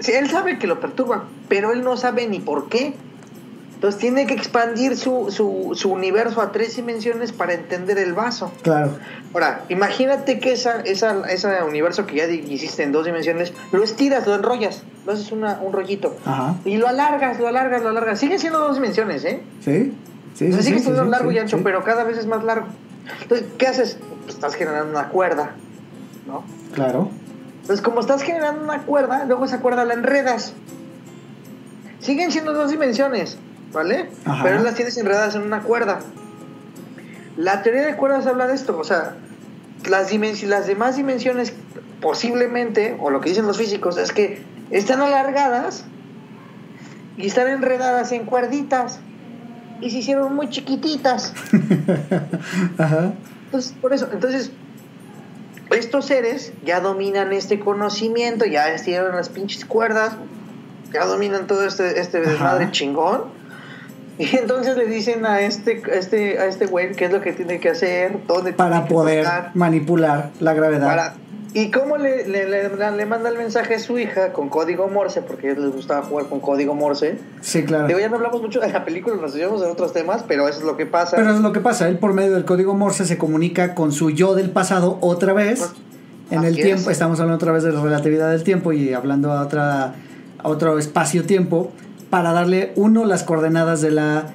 Sí, 0.00 0.12
él 0.12 0.30
sabe 0.30 0.58
que 0.58 0.66
lo 0.66 0.80
perturba, 0.80 1.24
pero 1.48 1.72
él 1.72 1.82
no 1.82 1.96
sabe 1.96 2.28
ni 2.28 2.38
por 2.38 2.68
qué. 2.68 2.94
Entonces 3.78 4.00
tiene 4.00 4.26
que 4.26 4.34
expandir 4.34 4.96
su, 4.96 5.30
su, 5.30 5.70
su 5.76 5.92
universo 5.92 6.42
a 6.42 6.50
tres 6.50 6.74
dimensiones 6.74 7.30
para 7.30 7.54
entender 7.54 7.96
el 7.98 8.12
vaso. 8.12 8.50
Claro. 8.62 8.98
Ahora, 9.32 9.62
imagínate 9.68 10.40
que 10.40 10.50
esa, 10.50 10.80
esa, 10.80 11.22
ese 11.30 11.62
universo 11.62 12.04
que 12.04 12.16
ya 12.16 12.26
hiciste 12.26 12.82
en 12.82 12.90
dos 12.90 13.06
dimensiones, 13.06 13.52
lo 13.70 13.84
estiras, 13.84 14.26
lo 14.26 14.34
enrollas, 14.34 14.82
lo 15.06 15.12
haces 15.12 15.30
una, 15.30 15.60
un 15.62 15.72
rollito. 15.72 16.16
Ajá. 16.24 16.56
Y 16.64 16.76
lo 16.76 16.88
alargas, 16.88 17.38
lo 17.38 17.46
alargas, 17.46 17.80
lo 17.82 17.90
alargas. 17.90 18.18
Sigue 18.18 18.40
siendo 18.40 18.58
dos 18.58 18.74
dimensiones, 18.74 19.24
¿eh? 19.24 19.44
Sí. 19.60 19.96
Sí, 20.34 20.52
sí, 20.52 20.62
sigue 20.64 20.80
siendo 20.80 21.04
sí, 21.04 21.10
largo 21.10 21.30
y 21.30 21.38
ancho, 21.38 21.60
pero 21.62 21.84
cada 21.84 22.02
vez 22.02 22.18
es 22.18 22.26
más 22.26 22.42
largo. 22.42 22.66
Entonces, 23.22 23.46
¿qué 23.58 23.68
haces? 23.68 23.96
Pues 24.24 24.34
estás 24.34 24.56
generando 24.56 24.90
una 24.90 25.08
cuerda, 25.10 25.52
¿no? 26.26 26.42
Claro. 26.74 27.10
Entonces, 27.60 27.80
como 27.80 28.00
estás 28.00 28.22
generando 28.22 28.64
una 28.64 28.82
cuerda, 28.82 29.24
luego 29.24 29.44
esa 29.44 29.60
cuerda 29.60 29.84
la 29.84 29.94
enredas. 29.94 30.52
Siguen 32.00 32.32
siendo 32.32 32.54
dos 32.54 32.72
dimensiones, 32.72 33.38
¿vale? 33.72 34.10
Ajá. 34.24 34.42
Pero 34.44 34.62
las 34.62 34.74
tienes 34.74 34.96
enredadas 34.96 35.34
en 35.34 35.42
una 35.42 35.62
cuerda. 35.62 36.00
La 37.36 37.62
teoría 37.62 37.86
de 37.86 37.96
cuerdas 37.96 38.26
habla 38.26 38.46
de 38.46 38.54
esto, 38.54 38.76
o 38.78 38.84
sea, 38.84 39.16
las, 39.88 40.12
las 40.42 40.66
demás 40.66 40.96
dimensiones 40.96 41.52
posiblemente, 42.00 42.96
o 43.00 43.10
lo 43.10 43.20
que 43.20 43.30
dicen 43.30 43.46
los 43.46 43.58
físicos, 43.58 43.96
es 43.96 44.12
que 44.12 44.42
están 44.70 45.00
alargadas 45.00 45.84
y 47.16 47.26
están 47.26 47.48
enredadas 47.48 48.12
en 48.12 48.24
cuerditas 48.24 49.00
y 49.80 49.90
se 49.90 49.98
hicieron 49.98 50.34
muy 50.34 50.48
chiquititas. 50.48 51.32
Ajá. 52.78 53.12
Entonces, 53.46 53.74
por 53.80 53.92
eso, 53.92 54.08
entonces, 54.12 54.50
estos 55.70 56.06
seres 56.06 56.52
ya 56.64 56.80
dominan 56.80 57.32
este 57.32 57.60
conocimiento, 57.60 58.44
ya 58.44 58.68
estiraron 58.72 59.16
las 59.16 59.28
pinches 59.28 59.64
cuerdas, 59.64 60.12
ya 60.92 61.04
dominan 61.04 61.46
todo 61.46 61.64
este, 61.64 62.00
este 62.00 62.20
desmadre 62.20 62.70
chingón. 62.70 63.37
Y 64.18 64.36
entonces 64.36 64.76
le 64.76 64.86
dicen 64.86 65.24
a 65.26 65.40
este, 65.40 65.82
a 65.92 65.94
este, 65.96 66.38
a 66.38 66.46
este 66.46 66.66
güey 66.66 66.92
qué 66.92 67.06
es 67.06 67.12
lo 67.12 67.20
que 67.20 67.32
tiene 67.32 67.60
que 67.60 67.70
hacer, 67.70 68.18
dónde 68.26 68.52
Para 68.52 68.80
tiene 68.80 68.88
poder 68.94 69.26
manipular 69.54 70.30
la 70.40 70.54
gravedad. 70.54 70.86
para- 70.88 71.14
y 71.54 71.70
cómo 71.70 71.96
le, 71.96 72.28
le, 72.28 72.46
le- 72.46 72.68
le 72.68 73.06
manda 73.06 73.30
el 73.30 73.38
mensaje 73.38 73.76
a 73.76 73.78
su 73.78 73.98
hija 73.98 74.34
con 74.34 74.50
código 74.50 74.86
Morse, 74.88 75.22
porque 75.22 75.48
a 75.48 75.52
ellos 75.52 75.64
les 75.64 75.74
gustaba 75.74 76.02
jugar 76.02 76.26
con 76.26 76.40
código 76.40 76.74
Morse. 76.74 77.18
Sí, 77.40 77.64
claro. 77.64 77.86
Digo, 77.86 77.98
ya 77.98 78.10
no 78.10 78.16
hablamos 78.16 78.42
mucho 78.42 78.60
de 78.60 78.70
la 78.70 78.84
película, 78.84 79.16
nos 79.16 79.34
llevamos 79.34 79.62
en 79.62 79.70
otros 79.70 79.94
temas, 79.94 80.22
pero 80.28 80.46
eso 80.46 80.58
es 80.58 80.64
lo 80.66 80.76
que 80.76 80.84
pasa. 80.84 81.16
Pero 81.16 81.32
es 81.32 81.40
lo 81.40 81.52
que 81.54 81.60
pasa, 81.60 81.88
él 81.88 81.98
por 81.98 82.12
medio 82.12 82.34
del 82.34 82.44
código 82.44 82.74
Morse 82.74 83.06
se 83.06 83.16
comunica 83.16 83.74
con 83.74 83.92
su 83.92 84.10
yo 84.10 84.34
del 84.34 84.50
pasado 84.50 84.98
otra 85.00 85.32
vez. 85.32 85.72
En 86.30 86.44
el 86.44 86.54
tiempo, 86.54 86.82
es. 86.90 86.96
estamos 86.96 87.18
hablando 87.18 87.36
otra 87.36 87.52
vez 87.52 87.62
de 87.62 87.72
la 87.72 87.80
relatividad 87.82 88.30
del 88.30 88.44
tiempo 88.44 88.74
y 88.74 88.92
hablando 88.92 89.32
a 89.32 89.40
otra 89.42 89.94
a 90.40 90.48
otro 90.48 90.78
espacio-tiempo 90.78 91.72
para 92.10 92.32
darle 92.32 92.72
uno 92.76 93.04
las 93.04 93.22
coordenadas 93.22 93.80
de 93.80 93.90
la 93.90 94.26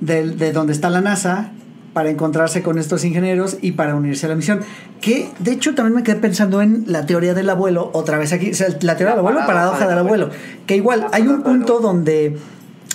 de, 0.00 0.52
donde 0.52 0.72
está 0.72 0.90
la 0.90 1.00
NASA 1.00 1.50
para 1.92 2.10
encontrarse 2.10 2.62
con 2.62 2.78
estos 2.78 3.04
ingenieros 3.04 3.58
y 3.62 3.72
para 3.72 3.94
unirse 3.94 4.26
a 4.26 4.28
la 4.28 4.34
misión. 4.34 4.60
Que 5.00 5.30
de 5.38 5.52
hecho 5.52 5.74
también 5.74 5.94
me 5.94 6.02
quedé 6.02 6.16
pensando 6.16 6.60
en 6.60 6.84
la 6.88 7.06
teoría 7.06 7.34
del 7.34 7.48
abuelo, 7.48 7.90
otra 7.92 8.18
vez 8.18 8.32
aquí, 8.32 8.50
o 8.50 8.54
sea, 8.54 8.68
la 8.80 8.96
teoría 8.96 9.10
del 9.14 9.20
abuelo, 9.20 9.40
paradoja 9.46 9.78
paradoja 9.78 9.78
del 9.86 9.88
del 9.90 9.98
abuelo. 9.98 10.24
abuelo. 10.26 10.42
Que 10.66 10.76
igual 10.76 11.00
La 11.00 11.08
hay 11.12 11.28
un 11.28 11.42
punto 11.42 11.78
donde 11.80 12.36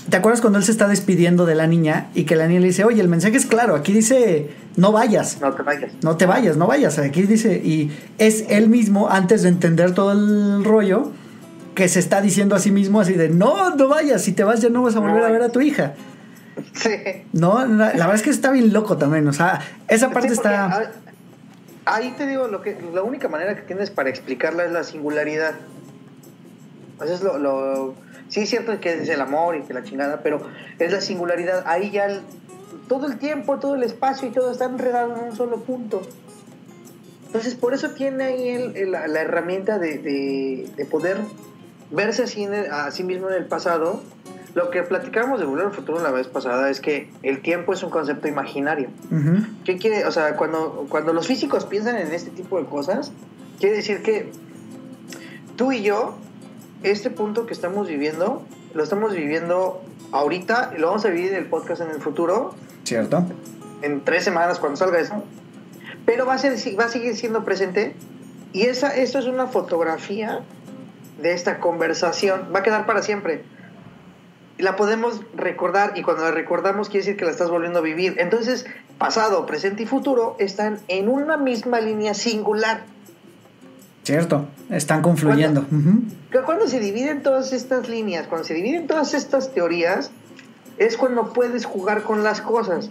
¿Te 0.10 0.18
acuerdas 0.18 0.41
cuando 0.41 0.57
él 0.57 0.65
se 0.65 0.72
está 0.72 0.88
despidiendo 0.88 1.45
de 1.45 1.53
la 1.53 1.68
niña 1.68 2.07
y 2.15 2.23
que 2.23 2.35
la 2.35 2.47
niña 2.47 2.61
le 2.61 2.68
dice, 2.68 2.84
oye, 2.84 2.99
el 2.99 3.10
mensaje 3.10 3.38
es 3.38 3.45
claro, 3.45 3.76
aquí 3.76 3.93
dice, 3.93 4.49
no 4.76 4.91
vayas, 4.91 5.38
No 5.39 5.51
te 5.53 5.61
vayas. 5.61 5.91
no 6.01 6.18
te 6.18 6.26
vayas, 6.26 6.57
no 6.57 6.65
vayas, 6.65 6.97
aquí 6.97 7.22
dice, 7.23 7.61
y 7.64 7.91
es 8.18 8.45
él 8.49 8.69
mismo, 8.69 9.10
antes 9.10 9.43
de 9.43 9.49
entender 9.49 9.93
todo 9.93 10.14
el 10.14 10.64
rollo, 10.64 11.11
que 11.80 11.88
se 11.88 11.99
está 11.99 12.19
diciendo 12.22 12.56
a 12.56 12.60
sí 12.60 12.72
mismo 12.72 12.99
así 12.99 13.14
de, 13.14 13.30
no, 13.30 13.73
no 13.76 13.88
vayas, 13.88 14.22
si 14.22 14.34
te 14.34 14.43
vas 14.43 14.60
ya 14.60 14.68
no 14.69 14.84
vas 14.84 14.97
a 14.97 14.99
volver 14.99 15.23
a 15.23 15.31
ver 15.31 15.41
a 15.43 15.49
tu 15.49 15.61
hija. 15.61 15.93
Sí. 16.73 16.89
No, 17.31 17.65
la, 17.65 17.85
la 17.85 17.91
verdad 17.93 18.15
es 18.15 18.22
que 18.22 18.30
está 18.31 18.51
bien 18.51 18.73
loco 18.73 18.97
también, 18.97 19.26
o 19.30 19.31
sea, 19.34 19.61
esa 19.88 20.10
parte 20.10 20.27
Sí, 20.27 20.34
está... 20.34 20.65
ah, 20.65 20.91
Ahí 21.85 22.14
te 22.18 22.27
digo, 22.27 22.47
lo 22.49 22.61
que, 22.61 22.77
la 22.93 23.01
única 23.01 23.30
manera 23.30 23.56
que 23.56 23.61
tienes 23.61 23.89
para 23.91 24.10
explicarla 24.10 24.65
es 24.65 24.72
la 24.73 24.84
singularidad. 24.84 25.53
Eso 27.01 27.14
es 27.14 27.23
lo, 27.23 27.38
lo- 27.39 27.95
sí 28.27 28.41
es 28.41 28.49
cierto 28.49 28.77
que 28.81 28.93
es 29.01 29.07
el 29.10 29.22
amor 29.22 29.56
y 29.56 29.61
que 29.61 29.73
la 29.73 29.84
chingada, 29.84 30.19
pero 30.22 30.41
es 30.80 30.91
la 30.91 30.99
singularidad. 30.99 31.64
Ahí 31.65 31.91
ya 31.91 32.07
el- 32.07 32.22
todo 32.89 33.07
el 33.07 33.18
tiempo, 33.18 33.57
todo 33.57 33.76
el 33.76 33.84
espacio 33.84 34.27
y 34.27 34.31
todo 34.31 34.51
está 34.51 34.65
enredado 34.65 35.15
en 35.18 35.30
un 35.31 35.35
solo 35.38 35.61
punto. 35.61 36.01
Entonces, 37.27 37.56
por 37.56 37.73
eso 37.73 37.91
tiene 37.91 38.26
ahí 38.26 38.49
el- 38.49 38.76
el- 38.76 38.91
la, 38.91 39.07
la 39.07 39.22
herramienta 39.22 39.80
de, 39.80 39.97
de- 39.99 40.69
de 40.76 40.85
poder 40.85 41.18
verse 41.91 42.23
así 42.23 42.43
en 42.43 42.53
el- 42.53 42.71
a 42.71 42.91
sí 42.91 43.03
mismo 43.03 43.29
en 43.29 43.35
el 43.35 43.45
pasado. 43.45 44.01
Lo 44.55 44.71
que 44.71 44.81
platicábamos 44.81 45.39
de 45.39 45.45
Volver 45.45 45.67
al 45.67 45.71
Futuro 45.71 46.01
la 46.01 46.11
vez 46.11 46.27
pasada 46.27 46.69
es 46.71 46.81
que 46.81 47.11
el 47.21 47.41
tiempo 47.41 47.71
es 47.73 47.83
un 47.83 47.91
concepto 47.91 48.27
imaginario. 48.27 48.89
Ujú. 49.11 49.45
¿Qué 49.63 49.77
quiere? 49.77 50.05
O 50.05 50.11
sea, 50.11 50.35
cuando, 50.37 50.87
cuando 50.89 51.13
los 51.13 51.27
físicos 51.27 51.65
piensan 51.65 51.97
en 51.97 52.11
este 52.11 52.31
tipo 52.31 52.57
de 52.59 52.65
cosas, 52.65 53.11
quiere 53.59 53.75
decir 53.75 54.01
que 54.01 54.31
tú 55.55 55.71
y 55.71 55.83
yo, 55.83 56.15
este 56.83 57.09
punto 57.11 57.45
que 57.45 57.53
estamos 57.53 57.87
viviendo, 57.87 58.41
lo 58.73 58.83
estamos 58.83 59.13
viviendo 59.13 59.81
ahorita 60.11 60.71
y 60.75 60.79
lo 60.79 60.87
vamos 60.87 61.05
a 61.05 61.09
vivir 61.09 61.31
en 61.33 61.37
el 61.37 61.45
podcast 61.45 61.81
en 61.81 61.91
el 61.91 62.01
futuro, 62.01 62.55
¿Cierto? 62.85 63.23
en 63.83 64.03
tres 64.03 64.23
semanas 64.23 64.57
cuando 64.59 64.77
salga 64.77 64.99
eso. 64.99 65.23
Pero 66.05 66.25
va 66.25 66.33
a, 66.33 66.37
ser, 66.39 66.53
va 66.79 66.85
a 66.85 66.89
seguir 66.89 67.15
siendo 67.15 67.45
presente 67.45 67.95
y 68.51 68.63
esa, 68.63 68.95
esto 68.95 69.19
es 69.19 69.25
una 69.27 69.45
fotografía 69.47 70.39
de 71.21 71.33
esta 71.33 71.59
conversación. 71.59 72.49
Va 72.53 72.59
a 72.59 72.63
quedar 72.63 72.85
para 72.85 73.01
siempre. 73.01 73.43
La 74.57 74.75
podemos 74.75 75.21
recordar 75.35 75.93
y 75.95 76.01
cuando 76.01 76.23
la 76.23 76.31
recordamos 76.31 76.89
quiere 76.89 77.05
decir 77.05 77.17
que 77.17 77.25
la 77.25 77.31
estás 77.31 77.49
volviendo 77.49 77.79
a 77.79 77.81
vivir. 77.81 78.15
Entonces, 78.19 78.65
pasado, 78.97 79.45
presente 79.45 79.83
y 79.83 79.85
futuro 79.85 80.35
están 80.39 80.79
en 80.87 81.07
una 81.07 81.37
misma 81.37 81.79
línea 81.79 82.13
singular. 82.13 82.83
Cierto, 84.03 84.47
están 84.69 85.01
confluyendo. 85.01 85.65
Que 86.31 86.39
Cuando 86.39 86.67
se 86.67 86.79
dividen 86.79 87.21
todas 87.21 87.53
estas 87.53 87.87
líneas, 87.87 88.27
cuando 88.27 88.45
se 88.45 88.53
dividen 88.53 88.87
todas 88.87 89.13
estas 89.13 89.53
teorías, 89.53 90.11
es 90.77 90.97
cuando 90.97 91.31
puedes 91.31 91.65
jugar 91.65 92.03
con 92.03 92.23
las 92.23 92.41
cosas. 92.41 92.89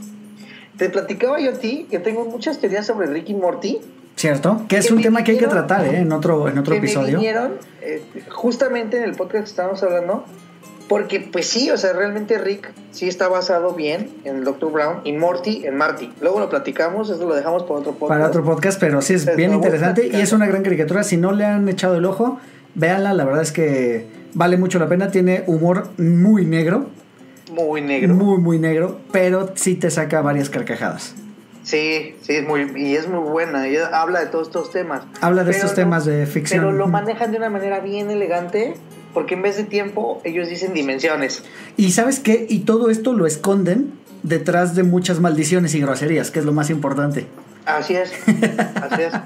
Te 0.77 0.89
platicaba 0.91 1.41
yo 1.41 1.51
a 1.51 1.55
ti 1.55 1.89
que 1.91 1.99
tengo 1.99 2.25
muchas 2.25 2.61
teorías 2.61 2.87
sobre 2.87 3.09
Ricky 3.09 3.35
Morty. 3.35 3.81
¿Cierto? 4.19 4.63
Que 4.69 4.79
es 4.79 4.89
Que 4.89 4.95
un 4.95 5.01
tema 5.01 5.23
que 5.23 5.31
hay 5.33 5.39
que 5.39 5.47
tratar 5.47 5.87
¿eh? 5.87 5.99
en 6.01 6.11
otro, 6.13 6.49
en 6.49 6.59
otro 6.59 6.75
que 6.75 6.81
me 6.81 6.87
episodio. 6.87 7.19
vinieron 7.19 7.53
eh, 7.83 8.03
justamente 8.29 8.97
en 8.97 9.05
el 9.05 9.13
podcast 9.15 9.45
que 9.45 9.51
estábamos 9.51 9.81
hablando, 9.85 10.25
porque 10.89 11.21
pues 11.21 11.47
sí, 11.47 11.71
o 11.71 11.77
sea, 11.77 11.93
realmente 11.93 12.37
Rick 12.37 12.73
sí 12.91 13.07
está 13.07 13.29
basado 13.29 13.75
bien 13.75 14.11
en 14.25 14.39
el 14.39 14.45
Dr. 14.45 14.73
Brown 14.73 14.97
y 15.05 15.13
Morty 15.13 15.65
en 15.67 15.77
Marty. 15.77 16.11
Luego 16.21 16.41
lo 16.41 16.51
platicamos, 16.51 17.11
eso 17.11 17.29
lo 17.29 17.35
dejamos 17.37 17.63
por 17.63 17.79
otro 17.79 17.93
podcast. 17.93 18.09
Para 18.19 18.27
otro 18.27 18.43
podcast, 18.43 18.81
pero 18.81 19.01
sí 19.03 19.15
es 19.15 19.37
bien 19.37 19.55
interesante 19.55 20.09
y 20.13 20.17
es 20.17 20.33
una 20.33 20.47
gran 20.47 20.63
caricatura. 20.65 21.05
Si 21.05 21.17
no 21.17 21.31
le 21.31 21.45
han 21.45 21.69
echado 21.69 21.95
el 21.97 22.05
ojo, 22.05 22.41
véanla. 22.75 23.15
La 23.15 23.25
verdad 23.25 23.43
es 23.43 23.53
que 23.53 24.07
vale 24.35 24.57
mucho 24.57 24.81
la 24.81 24.89
pena. 24.89 25.13
Tiene 25.13 25.45
humor 25.47 25.91
muy 25.97 26.45
negro, 26.45 26.87
Muy 27.53 27.83
negro. 27.83 28.15
muy, 28.15 28.39
muy 28.39 28.59
negro, 28.59 28.99
pero 29.13 29.51
sí 29.55 29.77
te 29.77 29.91
saca 29.93 30.23
varias 30.23 30.51
carcajadas. 30.51 31.15
Sí, 31.69 32.15
sí, 32.23 32.33
es 32.33 32.47
muy, 32.49 32.73
y 32.77 32.97
es 32.97 33.07
muy 33.09 33.21
buena. 33.29 33.69
Y 33.69 33.77
habla 33.77 34.21
de 34.21 34.27
todos 34.27 34.47
estos 34.49 34.71
temas. 34.71 35.03
Habla 35.21 35.43
de 35.45 35.49
Pero 35.53 35.57
estos 35.59 35.73
no- 35.73 35.77
temas 35.77 36.07
de 36.07 36.25
ficción. 36.27 36.61
Pero 36.61 36.73
lo 36.73 36.87
manejan 36.89 37.31
de 37.31 37.37
una 37.37 37.51
manera 37.51 37.81
bien 37.81 38.11
elegante, 38.11 38.73
porque 39.13 39.35
en 39.35 39.43
vez 39.43 39.59
de 39.59 39.65
tiempo, 39.65 40.23
ellos 40.25 40.49
dicen 40.49 40.73
dimensiones. 40.73 41.43
Y 41.77 41.93
sabes 41.93 42.21
qué? 42.21 42.47
Y 42.49 42.61
todo 42.61 42.89
esto 42.89 43.13
lo 43.13 43.27
esconden 43.27 43.93
detrás 44.23 44.75
de 44.77 44.83
muchas 44.83 45.21
maldiciones 45.21 45.75
y 45.75 45.81
groserías, 45.81 46.31
que 46.31 46.39
es 46.39 46.47
lo 46.47 46.53
más 46.55 46.71
importante. 46.71 47.27
Así 47.67 47.95
es, 47.97 48.13
así 48.81 49.03
es. 49.03 49.13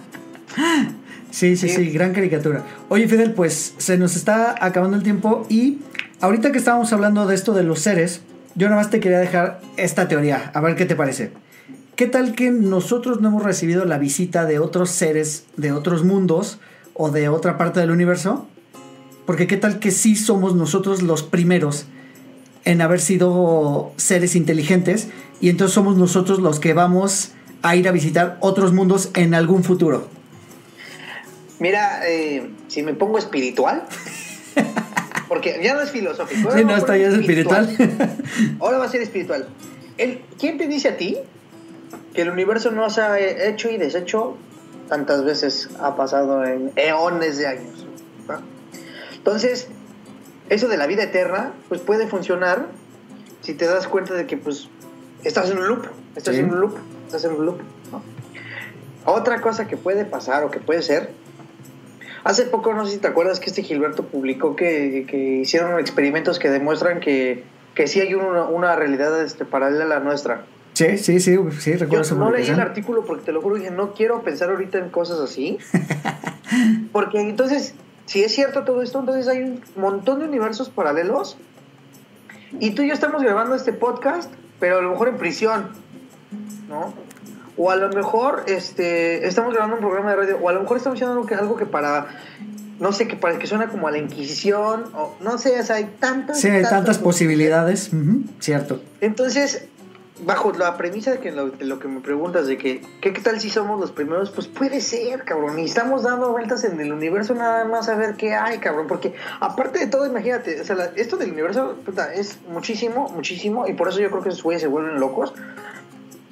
Sí, 1.30 1.56
sí, 1.56 1.68
sí, 1.70 1.76
Sí. 1.86 1.90
gran 1.92 2.12
caricatura. 2.12 2.62
Oye, 2.90 3.08
Fidel, 3.08 3.32
pues 3.32 3.72
se 3.78 3.96
nos 3.96 4.16
está 4.16 4.54
acabando 4.60 4.98
el 4.98 5.02
tiempo 5.02 5.46
y 5.48 5.78
ahorita 6.20 6.52
que 6.52 6.58
estábamos 6.58 6.92
hablando 6.92 7.26
de 7.26 7.34
esto 7.34 7.54
de 7.54 7.62
los 7.62 7.80
seres, 7.80 8.20
yo 8.54 8.68
nada 8.68 8.82
más 8.82 8.90
te 8.90 9.00
quería 9.00 9.18
dejar 9.18 9.60
esta 9.78 10.08
teoría, 10.08 10.50
a 10.52 10.60
ver 10.60 10.76
qué 10.76 10.84
te 10.84 10.94
parece. 10.94 11.32
¿Qué 11.96 12.06
tal 12.06 12.34
que 12.34 12.50
nosotros 12.50 13.20
no 13.20 13.28
hemos 13.28 13.42
recibido 13.42 13.84
la 13.84 13.98
visita 13.98 14.46
de 14.46 14.58
otros 14.58 14.90
seres, 14.90 15.44
de 15.58 15.72
otros 15.72 16.04
mundos 16.04 16.58
o 16.94 17.10
de 17.10 17.28
otra 17.28 17.58
parte 17.58 17.80
del 17.80 17.90
universo? 17.90 18.48
Porque 19.26 19.46
qué 19.46 19.58
tal 19.58 19.78
que 19.78 19.90
sí 19.90 20.16
somos 20.16 20.54
nosotros 20.54 21.02
los 21.02 21.22
primeros 21.22 21.84
en 22.64 22.80
haber 22.80 23.00
sido 23.00 23.92
seres 23.96 24.36
inteligentes 24.36 25.08
y 25.42 25.50
entonces 25.50 25.74
somos 25.74 25.98
nosotros 25.98 26.38
los 26.38 26.60
que 26.60 26.72
vamos 26.72 27.32
a 27.60 27.76
ir 27.76 27.86
a 27.86 27.92
visitar 27.92 28.38
otros 28.40 28.72
mundos 28.72 29.10
en 29.14 29.34
algún 29.34 29.62
futuro. 29.62 30.08
Mira, 31.58 32.08
eh, 32.08 32.50
si 32.68 32.82
me 32.82 32.94
pongo 32.94 33.18
espiritual, 33.18 33.84
porque 35.28 35.60
ya 35.62 35.74
no 35.74 35.82
es 35.82 35.90
filosófico. 35.90 36.52
Sí, 36.52 36.64
no, 36.64 36.74
está 36.74 36.96
ya 36.96 37.08
es 37.08 37.14
espiritual. 37.14 37.68
Ahora 38.60 38.78
va 38.78 38.86
a 38.86 38.88
ser 38.88 39.02
espiritual. 39.02 39.46
El, 39.98 40.22
¿Quién 40.38 40.56
te 40.56 40.66
dice 40.66 40.88
a 40.88 40.96
ti 40.96 41.18
que 42.14 42.22
el 42.22 42.30
universo 42.30 42.70
no 42.70 42.90
se 42.90 43.00
ha 43.00 43.18
hecho 43.18 43.70
y 43.70 43.76
deshecho 43.76 44.36
tantas 44.88 45.24
veces? 45.24 45.68
Ha 45.80 45.96
pasado 45.96 46.44
en 46.44 46.72
eones 46.76 47.38
de 47.38 47.46
años. 47.46 47.86
¿no? 48.28 48.40
Entonces, 49.14 49.68
eso 50.48 50.68
de 50.68 50.76
la 50.76 50.86
vida 50.86 51.04
eterna, 51.04 51.52
pues 51.68 51.80
puede 51.80 52.06
funcionar 52.06 52.66
si 53.40 53.54
te 53.54 53.66
das 53.66 53.88
cuenta 53.88 54.14
de 54.14 54.26
que, 54.26 54.36
pues, 54.36 54.68
estás 55.24 55.50
en 55.50 55.58
un 55.58 55.68
loop, 55.68 55.86
estás 56.16 56.36
en 56.36 56.50
un 56.50 56.60
loop, 56.60 56.76
estás 57.06 57.24
en 57.24 57.32
un 57.32 57.46
loop. 57.46 57.60
Otra 59.04 59.40
cosa 59.40 59.66
que 59.66 59.76
puede 59.76 60.04
pasar 60.04 60.44
o 60.44 60.50
que 60.50 60.60
puede 60.60 60.82
ser, 60.82 61.10
hace 62.24 62.44
poco, 62.44 62.72
no 62.72 62.86
sé 62.86 62.92
si 62.92 62.98
te 62.98 63.08
acuerdas 63.08 63.40
que 63.40 63.50
este 63.50 63.62
Gilberto 63.62 64.04
publicó 64.04 64.54
que, 64.54 65.06
hicieron 65.42 65.78
experimentos 65.80 66.38
que 66.38 66.50
demuestran 66.50 67.00
que, 67.00 67.44
que 67.74 67.88
sí 67.88 68.00
hay 68.00 68.14
una, 68.14 68.44
una 68.44 68.76
realidad 68.76 69.20
este, 69.22 69.44
paralela 69.44 69.84
a 69.84 69.88
la 69.88 70.00
nuestra. 70.00 70.44
Sí, 70.74 70.96
sí, 70.96 71.20
sí, 71.20 71.38
sí, 71.58 71.74
recuerdo 71.74 72.08
Yo 72.08 72.16
no 72.16 72.30
leí 72.30 72.48
el 72.48 72.60
artículo 72.60 73.04
porque 73.04 73.24
te 73.24 73.32
lo 73.32 73.42
juro, 73.42 73.56
dije, 73.56 73.70
no 73.70 73.92
quiero 73.92 74.22
pensar 74.22 74.50
ahorita 74.50 74.78
en 74.78 74.88
cosas 74.88 75.20
así. 75.20 75.58
porque 76.92 77.20
entonces, 77.20 77.74
si 78.06 78.22
es 78.24 78.34
cierto 78.34 78.64
todo 78.64 78.82
esto, 78.82 78.98
entonces 79.00 79.28
hay 79.28 79.42
un 79.42 79.62
montón 79.76 80.20
de 80.20 80.26
universos 80.26 80.70
paralelos. 80.70 81.36
Y 82.58 82.70
tú 82.70 82.82
y 82.82 82.88
yo 82.88 82.94
estamos 82.94 83.22
grabando 83.22 83.54
este 83.54 83.72
podcast, 83.72 84.30
pero 84.60 84.78
a 84.78 84.82
lo 84.82 84.90
mejor 84.90 85.08
en 85.08 85.18
prisión, 85.18 85.68
¿no? 86.68 86.94
O 87.58 87.70
a 87.70 87.76
lo 87.76 87.90
mejor 87.90 88.44
este, 88.46 89.26
estamos 89.26 89.52
grabando 89.52 89.76
un 89.76 89.82
programa 89.82 90.10
de 90.10 90.16
radio, 90.16 90.38
o 90.42 90.48
a 90.48 90.52
lo 90.54 90.60
mejor 90.60 90.78
estamos 90.78 90.96
haciendo 90.96 91.12
algo 91.12 91.26
que, 91.26 91.34
algo 91.34 91.56
que 91.56 91.66
para 91.66 92.06
no 92.82 92.92
sé, 92.92 93.06
que 93.06 93.14
parece 93.14 93.38
que 93.38 93.46
suena 93.46 93.68
como 93.68 93.86
a 93.86 93.92
la 93.92 93.98
Inquisición, 93.98 94.86
o 94.94 95.14
no 95.20 95.38
sé, 95.38 95.60
o 95.60 95.62
sea, 95.62 95.76
hay 95.76 95.94
tantas... 96.00 96.40
Sí, 96.40 96.48
hay 96.48 96.64
tantas, 96.64 96.98
posibilidades, 96.98 97.92
cierto. 98.40 98.82
Entonces, 99.00 99.66
bajo 100.24 100.52
la 100.52 100.76
premisa 100.76 101.12
de 101.12 101.18
que 101.18 101.32
lo, 101.32 101.78
que 101.78 101.88
me 101.88 102.00
preguntas 102.00 102.46
de 102.46 102.56
que 102.56 102.82
¿qué, 103.00 103.10
tal 103.12 103.40
si 103.40 103.50
somos 103.50 103.80
los 103.80 103.92
primeros, 103.92 104.30
pues 104.30 104.46
puede 104.46 104.80
ser, 104.80 105.24
cabrón. 105.24 105.58
Y 105.58 105.64
estamos 105.64 106.02
dando 106.02 106.30
vueltas 106.30 106.64
en 106.64 106.80
el 106.80 106.92
universo 106.92 107.34
nada 107.34 107.64
más 107.64 107.88
a 107.88 107.94
ver 107.96 108.14
qué 108.16 108.34
hay, 108.34 108.58
cabrón. 108.58 108.86
Porque 108.86 109.14
aparte 109.40 109.80
de 109.80 109.86
todo, 109.86 110.06
imagínate, 110.06 110.60
o 110.60 110.64
sea, 110.64 110.92
esto 110.96 111.16
del 111.16 111.32
universo 111.32 111.76
es 112.14 112.38
muchísimo, 112.48 113.08
muchísimo. 113.08 113.66
Y 113.66 113.74
por 113.74 113.88
eso 113.88 114.00
yo 114.00 114.10
creo 114.10 114.22
que 114.22 114.28
esos 114.28 114.42
güeyes 114.42 114.62
se 114.62 114.68
vuelven 114.68 115.00
locos. 115.00 115.34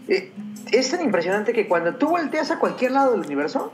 Eh, 0.09 0.33
es 0.73 0.91
tan 0.91 1.03
impresionante 1.03 1.53
que 1.53 1.67
cuando 1.67 1.95
tú 1.97 2.09
volteas 2.09 2.51
a 2.51 2.59
cualquier 2.59 2.93
lado 2.93 3.13
del 3.13 3.21
universo, 3.21 3.73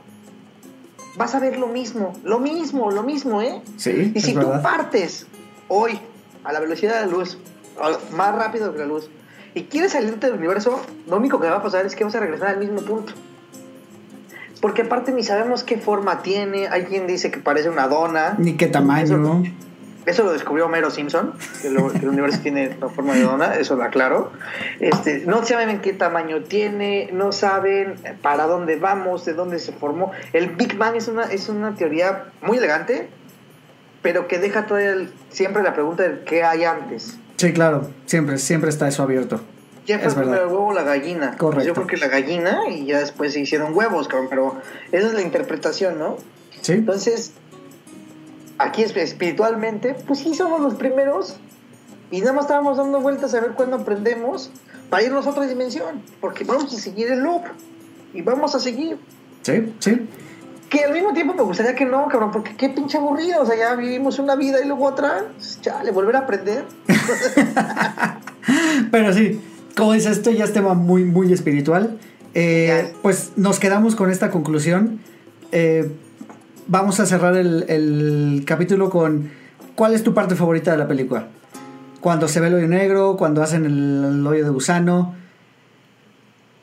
vas 1.15 1.35
a 1.35 1.39
ver 1.39 1.57
lo 1.57 1.67
mismo, 1.67 2.13
lo 2.23 2.39
mismo, 2.39 2.91
lo 2.91 3.03
mismo, 3.03 3.41
¿eh? 3.41 3.61
Sí. 3.77 4.11
Y 4.15 4.21
si 4.21 4.33
tú 4.33 4.51
partes 4.61 5.27
hoy 5.67 5.99
a 6.43 6.53
la 6.53 6.59
velocidad 6.59 7.01
de 7.01 7.07
la 7.07 7.11
luz, 7.11 7.37
más 8.11 8.35
rápido 8.35 8.73
que 8.73 8.79
la 8.79 8.85
luz, 8.85 9.09
y 9.57 9.63
quieres 9.63 9.93
salirte 9.93 10.27
del 10.27 10.35
universo, 10.35 10.79
lo 11.07 11.17
único 11.17 11.39
que 11.39 11.49
va 11.49 11.55
a 11.55 11.63
pasar 11.63 11.83
es 11.83 11.95
que 11.95 12.03
vas 12.03 12.13
a 12.13 12.19
regresar 12.19 12.49
al 12.49 12.59
mismo 12.59 12.79
punto. 12.81 13.13
Porque 14.61 14.83
aparte 14.83 15.11
ni 15.11 15.23
sabemos 15.23 15.63
qué 15.63 15.79
forma 15.79 16.21
tiene, 16.21 16.67
hay 16.67 16.83
quien 16.83 17.07
dice 17.07 17.31
que 17.31 17.39
parece 17.39 17.67
una 17.67 17.87
dona. 17.87 18.35
Ni 18.37 18.55
qué 18.55 18.67
tamaño. 18.67 19.43
Eso, 20.05 20.23
lo 20.23 20.31
descubrió 20.31 20.67
Homero 20.67 20.91
Simpson, 20.91 21.33
que, 21.63 21.69
el 21.69 22.07
universo 22.07 22.39
tiene 22.41 22.77
la 22.79 22.87
forma 22.87 23.15
de 23.15 23.23
dona, 23.23 23.55
eso 23.55 23.75
lo 23.75 23.83
aclaro. 23.83 24.31
Este, 24.79 25.23
no 25.25 25.43
saben 25.43 25.81
qué 25.81 25.91
tamaño 25.91 26.43
tiene, 26.43 27.09
no 27.11 27.31
saben 27.31 27.95
para 28.21 28.45
dónde 28.45 28.75
vamos, 28.75 29.25
de 29.25 29.33
dónde 29.33 29.57
se 29.57 29.71
formó. 29.71 30.11
El 30.33 30.49
Big 30.49 30.77
Bang 30.77 30.95
es 30.95 31.07
una, 31.07 31.23
es 31.23 31.49
una 31.49 31.73
teoría 31.73 32.25
muy 32.43 32.59
elegante, 32.59 33.09
pero 34.03 34.27
que 34.27 34.37
deja 34.37 34.67
todavía 34.67 35.09
siempre 35.29 35.63
la 35.63 35.73
pregunta 35.73 36.03
de 36.03 36.23
qué 36.25 36.43
hay 36.43 36.63
antes. 36.63 37.17
Sí, 37.37 37.53
claro, 37.53 37.89
siempre, 38.05 38.37
siempre 38.37 38.69
está 38.69 38.87
eso 38.87 39.03
abierto. 39.03 39.39
¿Quién 39.85 40.01
fue 40.01 40.13
primero 40.13 40.43
el 40.43 40.47
huevo 40.47 40.73
la 40.73 40.83
gallina? 40.83 41.37
Correcto. 41.37 41.65
Yo 41.65 41.73
creo 41.73 41.87
que 41.87 41.97
la 41.97 42.07
gallina 42.07 42.67
y 42.69 42.85
ya 42.85 42.99
después 42.99 43.33
se 43.33 43.39
hicieron 43.39 43.73
huevos, 43.73 44.07
cabrón, 44.07 44.27
pero 44.29 44.61
esa 44.91 45.07
es 45.07 45.13
la 45.13 45.21
interpretación, 45.21 45.97
¿no? 45.97 46.17
Sí. 46.61 46.73
Entonces, 46.73 47.31
aquí 48.57 48.83
espiritualmente, 48.83 49.95
pues 50.05 50.19
sí 50.19 50.33
somos 50.33 50.59
los 50.59 50.75
primeros 50.75 51.37
y 52.11 52.19
nada 52.19 52.33
más 52.33 52.45
estábamos 52.45 52.77
dando 52.77 52.99
vueltas 52.99 53.33
a 53.33 53.39
ver 53.39 53.51
cuándo 53.51 53.77
aprendemos 53.77 54.51
para 54.89 55.03
irnos 55.03 55.27
a 55.27 55.29
otra 55.29 55.45
dimensión, 55.45 56.01
porque 56.19 56.43
vamos 56.43 56.73
a 56.73 56.77
seguir 56.77 57.11
el 57.11 57.19
loop 57.19 57.43
y 58.13 58.21
vamos 58.21 58.55
a 58.55 58.59
seguir. 58.59 58.97
Sí, 59.43 59.73
sí. 59.79 60.07
Que 60.69 60.83
al 60.83 60.93
mismo 60.93 61.13
tiempo 61.13 61.33
me 61.33 61.43
gustaría 61.43 61.75
que 61.75 61.85
no, 61.85 62.07
cabrón, 62.07 62.31
porque 62.31 62.55
qué 62.55 62.69
pinche 62.69 62.97
aburrido. 62.97 63.41
O 63.41 63.45
sea, 63.45 63.55
ya 63.55 63.75
vivimos 63.75 64.19
una 64.19 64.35
vida 64.35 64.59
y 64.61 64.67
luego 64.67 64.85
otra. 64.85 65.25
Chale, 65.61 65.91
volver 65.91 66.17
a 66.17 66.19
aprender. 66.19 66.65
Pero 68.91 69.13
sí, 69.13 69.41
como 69.75 69.93
dices, 69.93 70.17
esto 70.17 70.31
ya 70.31 70.43
es 70.43 70.53
tema 70.53 70.73
muy, 70.73 71.05
muy 71.05 71.31
espiritual. 71.31 71.97
Eh, 72.33 72.93
pues 73.01 73.31
nos 73.37 73.59
quedamos 73.59 73.95
con 73.95 74.11
esta 74.11 74.29
conclusión. 74.29 74.99
Eh, 75.51 75.89
vamos 76.67 76.99
a 76.99 77.05
cerrar 77.05 77.37
el, 77.37 77.65
el, 77.69 78.43
capítulo 78.45 78.89
con 78.89 79.31
¿cuál 79.75 79.93
es 79.93 80.03
tu 80.03 80.13
parte 80.13 80.35
favorita 80.35 80.71
de 80.71 80.77
la 80.77 80.87
película? 80.87 81.27
Cuando 82.01 82.27
se 82.27 82.39
ve 82.39 82.47
el 82.47 82.55
hoyo 82.55 82.67
negro, 82.67 83.15
cuando 83.17 83.41
hacen 83.41 83.65
el 83.65 84.27
hoyo 84.27 84.43
de 84.43 84.49
gusano. 84.49 85.15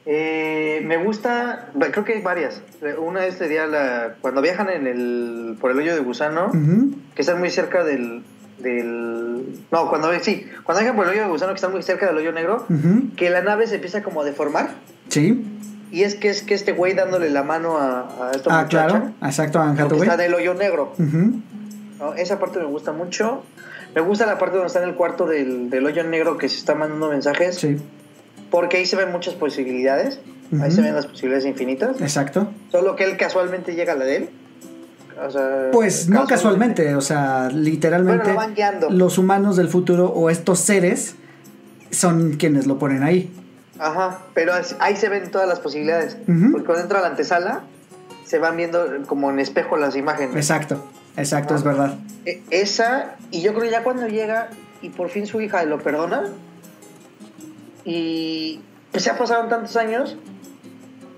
Eh, 0.06 0.82
me 0.84 0.98
gusta, 0.98 1.70
creo 1.90 2.04
que 2.04 2.14
hay 2.14 2.22
varias. 2.22 2.60
Una 2.98 3.26
es 3.26 3.36
sería 3.36 3.66
la, 3.66 4.16
cuando 4.20 4.42
viajan 4.42 4.68
en 4.68 4.86
el, 4.86 5.56
por 5.60 5.70
el 5.70 5.78
hoyo 5.78 5.94
de 5.94 6.00
gusano, 6.00 6.52
que 7.14 7.22
están 7.22 7.38
muy 7.38 7.50
cerca 7.50 7.84
del, 7.84 8.22
del... 8.58 9.60
No, 9.72 9.88
cuando 9.88 10.12
sí, 10.20 10.46
cuando 10.62 10.80
viajan 10.80 10.96
por 10.96 11.06
el 11.06 11.12
hoyo 11.12 11.22
de 11.22 11.28
gusano, 11.28 11.52
que 11.52 11.56
están 11.56 11.72
muy 11.72 11.82
cerca 11.82 12.06
del 12.06 12.16
hoyo 12.16 12.32
negro, 12.32 12.66
que 13.16 13.30
la 13.30 13.40
nave 13.40 13.66
se 13.66 13.76
empieza 13.76 14.02
como 14.02 14.20
a 14.20 14.24
deformar. 14.24 14.72
Sí. 15.08 15.42
Y 15.90 16.02
es 16.02 16.16
que 16.16 16.28
es 16.28 16.42
que 16.42 16.54
este 16.54 16.72
güey 16.72 16.94
dándole 16.94 17.30
la 17.30 17.44
mano 17.44 17.78
a, 17.78 18.28
a 18.28 18.32
esta 18.32 18.60
ah, 18.60 18.66
claro, 18.66 19.12
exacto, 19.22 19.60
a 19.60 19.72
Está 19.72 20.14
en 20.14 20.20
el 20.20 20.34
hoyo 20.34 20.54
negro. 20.54 20.92
Esa 22.16 22.38
parte 22.38 22.58
me 22.58 22.66
gusta 22.66 22.92
mucho. 22.92 23.42
Me 23.94 24.00
gusta 24.00 24.26
la 24.26 24.38
parte 24.38 24.56
donde 24.56 24.66
está 24.66 24.82
en 24.82 24.88
el 24.88 24.96
cuarto 24.96 25.24
del, 25.24 25.70
del 25.70 25.86
hoyo 25.86 26.02
negro 26.02 26.36
que 26.36 26.48
se 26.48 26.58
está 26.58 26.74
mandando 26.74 27.10
mensajes. 27.10 27.54
Sí 27.54 27.78
porque 28.54 28.76
ahí 28.76 28.86
se 28.86 28.94
ven 28.94 29.10
muchas 29.10 29.34
posibilidades, 29.34 30.20
ahí 30.62 30.70
se 30.70 30.80
ven 30.80 30.94
las 30.94 31.06
posibilidades 31.06 31.44
infinitas. 31.44 32.00
Exacto. 32.00 32.46
Solo 32.70 32.94
que 32.94 33.02
él 33.02 33.16
casualmente 33.16 33.74
llega 33.74 33.94
a 33.94 33.96
la 33.96 34.04
de 34.04 34.16
él. 34.16 34.30
pues 35.72 36.08
no 36.08 36.24
casualmente, 36.24 36.94
o 36.94 37.00
sea, 37.00 37.48
literalmente 37.52 38.32
los 38.90 39.18
humanos 39.18 39.56
del 39.56 39.66
futuro 39.66 40.06
o 40.06 40.30
estos 40.30 40.60
seres 40.60 41.16
son 41.90 42.34
quienes 42.34 42.68
lo 42.68 42.78
ponen 42.78 43.02
ahí. 43.02 43.28
Ajá, 43.80 44.20
pero 44.34 44.52
ahí 44.78 44.94
se 44.94 45.08
ven 45.08 45.32
todas 45.32 45.48
las 45.48 45.58
posibilidades. 45.58 46.16
Porque 46.24 46.64
cuando 46.64 46.84
entra 46.84 47.00
a 47.00 47.02
la 47.02 47.08
antesala, 47.08 47.62
se 48.24 48.38
van 48.38 48.56
viendo 48.56 48.86
como 49.08 49.30
en 49.32 49.40
espejo 49.40 49.76
las 49.78 49.96
imágenes. 49.96 50.36
Exacto, 50.36 50.88
exacto, 51.16 51.56
es 51.56 51.64
verdad. 51.64 51.98
E, 52.24 52.40
esa, 52.50 53.16
y 53.32 53.42
yo 53.42 53.50
creo 53.50 53.64
que 53.64 53.70
ya 53.72 53.82
cuando 53.82 54.06
llega 54.06 54.50
y 54.80 54.90
por 54.90 55.08
fin 55.08 55.26
su 55.26 55.40
hija 55.40 55.64
lo 55.64 55.80
perdona, 55.80 56.30
y 57.84 58.60
pues 58.92 59.08
ha 59.08 59.16
pasaron 59.16 59.48
tantos 59.48 59.76
años. 59.76 60.16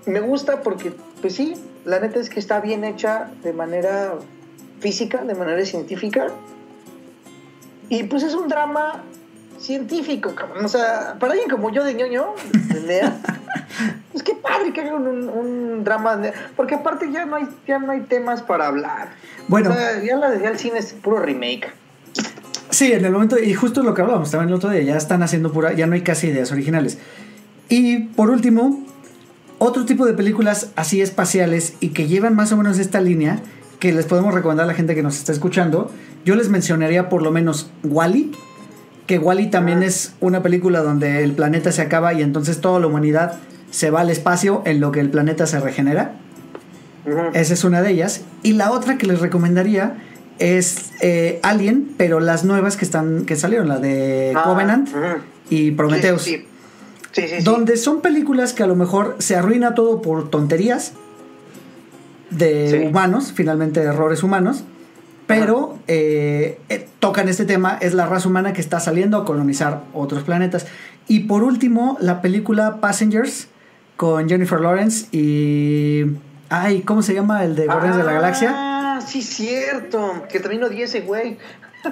Me 0.05 0.19
gusta 0.19 0.61
porque, 0.61 0.93
pues 1.21 1.35
sí, 1.35 1.55
la 1.85 1.99
neta 1.99 2.19
es 2.19 2.29
que 2.29 2.39
está 2.39 2.59
bien 2.59 2.83
hecha 2.83 3.29
de 3.43 3.53
manera 3.53 4.15
física, 4.79 5.23
de 5.23 5.35
manera 5.35 5.63
científica. 5.65 6.27
Y 7.89 8.03
pues 8.03 8.23
es 8.23 8.33
un 8.33 8.47
drama 8.47 9.03
científico, 9.59 10.35
cabrón. 10.35 10.63
O 10.63 10.67
sea, 10.67 11.15
para 11.19 11.33
alguien 11.33 11.49
como 11.49 11.71
yo 11.71 11.83
de 11.83 11.93
ñoño, 11.93 12.33
de 12.69 13.09
pues 14.11 14.23
qué 14.23 14.35
padre 14.35 14.73
que 14.73 14.81
hagan 14.81 15.29
un, 15.29 15.83
drama. 15.83 16.21
porque 16.55 16.75
aparte 16.75 17.11
ya 17.11 17.25
no, 17.25 17.35
hay, 17.35 17.47
ya 17.65 17.79
no 17.79 17.91
hay 17.91 18.01
temas 18.01 18.41
para 18.41 18.67
hablar. 18.67 19.09
Bueno. 19.47 19.73
ya 20.03 20.17
la 20.17 20.31
de 20.31 20.45
el 20.45 20.57
cine 20.57 20.79
es 20.79 20.93
puro 20.93 21.19
remake. 21.19 21.71
Sí, 22.77 22.93
en 22.93 23.03
el 23.03 23.11
momento, 23.11 23.39
y 23.39 23.55
justo 23.55 23.81
lo 23.81 23.95
que 23.95 24.03
hablábamos 24.03 24.29
también 24.29 24.49
el 24.49 24.53
otro 24.53 24.69
día, 24.69 24.83
ya 24.83 24.97
están 24.97 25.23
haciendo 25.23 25.51
pura, 25.51 25.73
ya 25.73 25.87
no 25.87 25.95
hay 25.95 26.01
casi 26.01 26.27
ideas 26.27 26.51
originales. 26.51 26.99
Y 27.69 28.01
por 28.01 28.29
último, 28.29 28.85
otro 29.57 29.85
tipo 29.85 30.05
de 30.05 30.13
películas 30.13 30.69
así 30.75 31.01
espaciales 31.01 31.73
y 31.79 31.89
que 31.89 32.07
llevan 32.07 32.35
más 32.35 32.51
o 32.51 32.57
menos 32.57 32.77
esta 32.77 33.01
línea, 33.01 33.39
que 33.79 33.91
les 33.93 34.05
podemos 34.05 34.31
recomendar 34.31 34.65
a 34.65 34.67
la 34.67 34.75
gente 34.75 34.93
que 34.93 35.01
nos 35.01 35.17
está 35.17 35.31
escuchando, 35.31 35.89
yo 36.23 36.35
les 36.35 36.49
mencionaría 36.49 37.09
por 37.09 37.23
lo 37.23 37.31
menos 37.31 37.71
Wally, 37.83 38.33
que 39.07 39.17
Wally 39.17 39.49
también 39.49 39.81
es 39.81 40.13
una 40.19 40.43
película 40.43 40.83
donde 40.83 41.23
el 41.23 41.31
planeta 41.31 41.71
se 41.71 41.81
acaba 41.81 42.13
y 42.13 42.21
entonces 42.21 42.61
toda 42.61 42.79
la 42.79 42.85
humanidad 42.85 43.39
se 43.71 43.89
va 43.89 44.01
al 44.01 44.11
espacio 44.11 44.61
en 44.65 44.81
lo 44.81 44.91
que 44.91 44.99
el 44.99 45.09
planeta 45.09 45.47
se 45.47 45.59
regenera. 45.59 46.13
Esa 47.33 47.55
es 47.55 47.63
una 47.63 47.81
de 47.81 47.89
ellas. 47.89 48.21
Y 48.43 48.53
la 48.53 48.69
otra 48.69 48.99
que 48.99 49.07
les 49.07 49.19
recomendaría 49.19 49.97
es 50.39 50.91
eh, 51.01 51.39
Alien, 51.43 51.93
pero 51.97 52.19
las 52.19 52.43
nuevas 52.43 52.77
que 52.77 52.85
están 52.85 53.25
que 53.25 53.35
salieron, 53.35 53.67
la 53.67 53.79
de 53.79 54.33
ah, 54.35 54.43
Covenant 54.43 54.89
y 55.49 55.71
Prometheus. 55.71 56.23
Sí, 56.23 56.45
donde 57.43 57.77
son 57.77 58.01
películas 58.01 58.53
que 58.53 58.63
a 58.63 58.67
lo 58.67 58.75
mejor 58.75 59.15
se 59.19 59.35
arruina 59.35 59.73
todo 59.73 60.01
por 60.01 60.29
tonterías 60.29 60.93
de 62.29 62.87
humanos, 62.87 63.31
finalmente 63.33 63.81
errores 63.81 64.23
humanos, 64.23 64.63
pero 65.25 65.77
eh, 65.87 66.59
eh, 66.69 66.87
tocan 66.99 67.27
este 67.27 67.45
tema, 67.45 67.77
es 67.81 67.93
la 67.93 68.05
raza 68.05 68.29
humana 68.29 68.53
que 68.53 68.61
está 68.61 68.79
saliendo 68.79 69.17
a 69.17 69.25
colonizar 69.25 69.83
otros 69.93 70.23
planetas. 70.23 70.67
Y 71.07 71.21
por 71.21 71.43
último, 71.43 71.97
la 71.99 72.21
película 72.21 72.77
Passengers 72.77 73.47
con 73.95 74.29
Jennifer 74.29 74.59
Lawrence 74.59 75.07
y... 75.11 76.05
Ay, 76.49 76.81
¿cómo 76.81 77.01
se 77.01 77.13
llama 77.13 77.43
el 77.43 77.55
de 77.55 77.65
Guardianes 77.65 77.97
de 77.97 78.03
la 78.05 78.13
Galaxia? 78.13 78.66
Sí, 79.07 79.21
cierto. 79.21 80.23
Que 80.29 80.39
también 80.39 80.63
odié 80.63 80.83
ese 80.83 81.01
güey. 81.01 81.37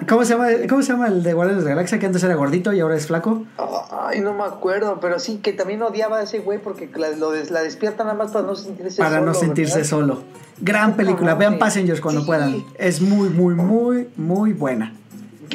¿Cómo 0.09 0.25
se, 0.25 0.33
llama, 0.33 0.47
¿Cómo 0.67 0.81
se 0.81 0.91
llama 0.91 1.07
el 1.07 1.23
de 1.23 1.33
Guardianes 1.33 1.63
de 1.63 1.69
la 1.69 1.75
Galaxia 1.75 1.99
que 1.99 2.05
antes 2.07 2.21
era 2.23 2.35
gordito 2.35 2.73
y 2.73 2.79
ahora 2.81 2.95
es 2.97 3.07
flaco? 3.07 3.45
Ay, 3.91 4.19
no 4.19 4.33
me 4.33 4.43
acuerdo, 4.43 4.99
pero 4.99 5.19
sí, 5.19 5.37
que 5.37 5.53
también 5.53 5.81
odiaba 5.83 6.17
a 6.17 6.23
ese 6.23 6.39
güey 6.39 6.57
porque 6.59 6.89
la, 6.95 7.09
lo 7.11 7.31
des- 7.31 7.49
la 7.51 7.61
despierta 7.61 8.03
nada 8.03 8.15
más 8.15 8.31
para 8.31 8.45
no 8.45 8.55
sentirse 8.55 8.97
Para 9.01 9.17
solo. 9.19 9.25
no 9.27 9.33
sentirse 9.33 9.75
¿verdad? 9.75 9.89
solo. 9.89 10.23
Gran 10.59 10.95
película. 10.95 11.31
No, 11.33 11.37
Vean. 11.37 11.59
Passengers 11.59 12.01
cuando 12.01 12.21
Sí. 12.21 12.27
puedan. 12.27 12.65
Es 12.77 12.99
muy, 12.99 13.29
muy, 13.29 13.53
muy, 13.55 14.09
muy 14.17 14.53
buena. 14.53 14.93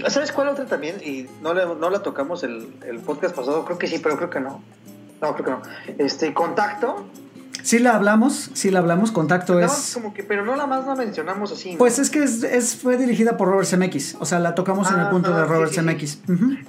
¿Sabes 0.08 0.30
cuál 0.32 0.48
otra 0.48 0.64
también? 0.64 0.96
Y 1.04 1.26
no, 1.42 1.52
le- 1.52 1.66
no 1.66 1.90
la 1.90 1.98
tocamos 2.02 2.42
el, 2.44 2.68
el 2.86 3.00
podcast 3.00 3.34
pasado, 3.34 3.64
creo 3.64 3.76
que 3.78 3.88
sí, 3.88 3.98
pero 3.98 4.16
creo 4.16 4.30
que 4.30 4.40
no. 4.40 4.62
No, 5.20 5.34
creo 5.34 5.44
que 5.44 5.50
no. 5.50 5.62
Este, 5.98 6.32
Contacto. 6.32 7.04
Sí 7.62 7.78
la 7.78 7.94
hablamos, 7.96 8.50
sí 8.54 8.70
la 8.70 8.78
hablamos. 8.80 9.10
Contacto 9.12 9.58
es... 9.60 9.90
como 9.94 10.12
que, 10.14 10.22
pero 10.22 10.44
no 10.44 10.56
la 10.56 10.66
más 10.66 10.86
la 10.86 10.94
mencionamos 10.94 11.52
así. 11.52 11.72
¿no? 11.72 11.78
Pues 11.78 11.98
es 11.98 12.10
que 12.10 12.22
es, 12.22 12.42
es- 12.42 12.76
fue 12.76 12.96
dirigida 12.96 13.36
por 13.36 13.48
Robert 13.48 13.68
Zemeckis. 13.68 14.16
O 14.20 14.24
sea, 14.26 14.38
la 14.38 14.54
tocamos 14.54 14.88
en 14.90 14.94
el 15.00 15.06
Ah, 15.06 15.10
punto 15.10 15.34
de 15.34 15.44
Robert 15.44 15.72
sí. 15.72 16.20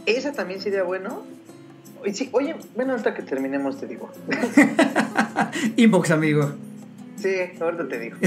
Esa 0.05 0.31
también 0.31 0.61
sería 0.61 0.83
bueno. 0.83 1.23
Sí, 2.13 2.29
oye, 2.31 2.55
bueno, 2.75 2.91
ahorita 2.93 3.13
que 3.13 3.21
terminemos 3.21 3.79
te 3.79 3.85
digo. 3.87 4.09
Inbox, 5.75 6.11
amigo. 6.11 6.51
Sí, 7.17 7.29
ahorita 7.59 7.87
te 7.87 7.99
digo. 7.99 8.17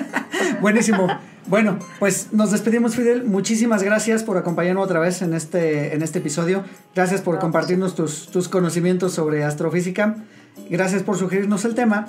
Buenísimo. 0.60 1.06
Bueno, 1.46 1.78
pues 1.98 2.28
nos 2.32 2.50
despedimos, 2.50 2.94
Fidel. 2.96 3.24
Muchísimas 3.24 3.82
gracias 3.82 4.22
por 4.22 4.36
acompañarnos 4.36 4.84
otra 4.84 5.00
vez 5.00 5.22
en 5.22 5.34
este, 5.34 5.94
en 5.94 6.02
este 6.02 6.18
episodio. 6.18 6.64
Gracias 6.94 7.22
por 7.22 7.34
No, 7.36 7.40
compartirnos 7.40 7.94
tus, 7.94 8.28
tus 8.28 8.48
conocimientos 8.48 9.12
sobre 9.14 9.44
astrofísica. 9.44 10.16
Gracias 10.68 11.02
por 11.02 11.16
sugerirnos 11.16 11.64
el 11.64 11.74
tema. 11.74 12.06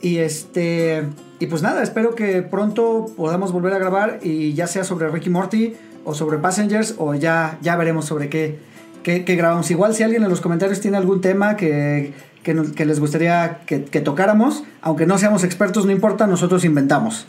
Y 0.00 0.18
este. 0.18 1.04
Y 1.38 1.46
pues 1.46 1.62
nada, 1.62 1.82
espero 1.82 2.14
que 2.14 2.42
pronto 2.42 3.06
podamos 3.16 3.52
volver 3.52 3.72
a 3.72 3.78
grabar. 3.78 4.20
Y 4.22 4.54
ya 4.54 4.66
sea 4.66 4.84
sobre 4.84 5.08
Ricky 5.08 5.30
Morty 5.30 5.74
o 6.04 6.14
sobre 6.14 6.38
Passengers. 6.38 6.94
O 6.98 7.14
ya, 7.14 7.58
ya 7.62 7.76
veremos 7.76 8.04
sobre 8.04 8.28
qué, 8.28 8.58
qué, 9.02 9.20
grabamos. 9.20 9.70
Igual 9.70 9.94
si 9.94 10.02
alguien 10.02 10.22
en 10.22 10.30
los 10.30 10.40
comentarios 10.40 10.80
tiene 10.80 10.96
algún 10.96 11.20
tema 11.20 11.56
que, 11.56 12.12
que 12.42 12.84
les 12.84 13.00
gustaría 13.00 13.60
que, 13.66 13.84
que 13.84 14.00
tocáramos. 14.00 14.64
Aunque 14.82 15.06
no 15.06 15.18
seamos 15.18 15.44
expertos, 15.44 15.86
no 15.86 15.92
importa, 15.92 16.26
nosotros 16.26 16.64
inventamos. 16.64 17.26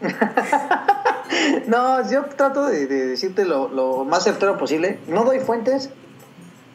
No, 1.66 2.10
yo 2.10 2.24
trato 2.24 2.66
de, 2.66 2.86
de 2.86 3.06
decirte 3.06 3.44
lo, 3.44 3.68
lo 3.68 4.04
más 4.04 4.24
certero 4.24 4.58
posible. 4.58 4.98
No 5.06 5.24
doy 5.24 5.38
fuentes 5.38 5.90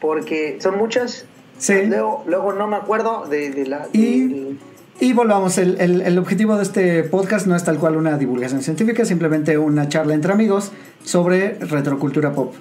porque 0.00 0.58
son 0.60 0.78
muchas. 0.78 1.26
Sí. 1.58 1.82
Luego, 1.86 2.24
luego 2.26 2.52
no 2.52 2.66
me 2.66 2.76
acuerdo 2.76 3.26
de, 3.26 3.50
de 3.50 3.66
la. 3.66 3.86
Y- 3.92 4.58
Y 4.98 5.12
volvamos, 5.12 5.58
el, 5.58 5.78
el- 5.80 6.00
el 6.00 6.18
objetivo 6.18 6.56
de 6.56 6.62
este 6.62 7.02
podcast 7.04 7.46
no 7.46 7.54
es 7.54 7.64
tal 7.64 7.78
cual 7.78 7.96
una 7.96 8.16
divulgación 8.16 8.62
científica, 8.62 9.04
simplemente 9.04 9.58
una 9.58 9.88
charla 9.90 10.14
entre 10.14 10.32
amigos 10.32 10.72
sobre 11.04 11.58
retrocultura 11.58 12.32
pop. 12.32 12.54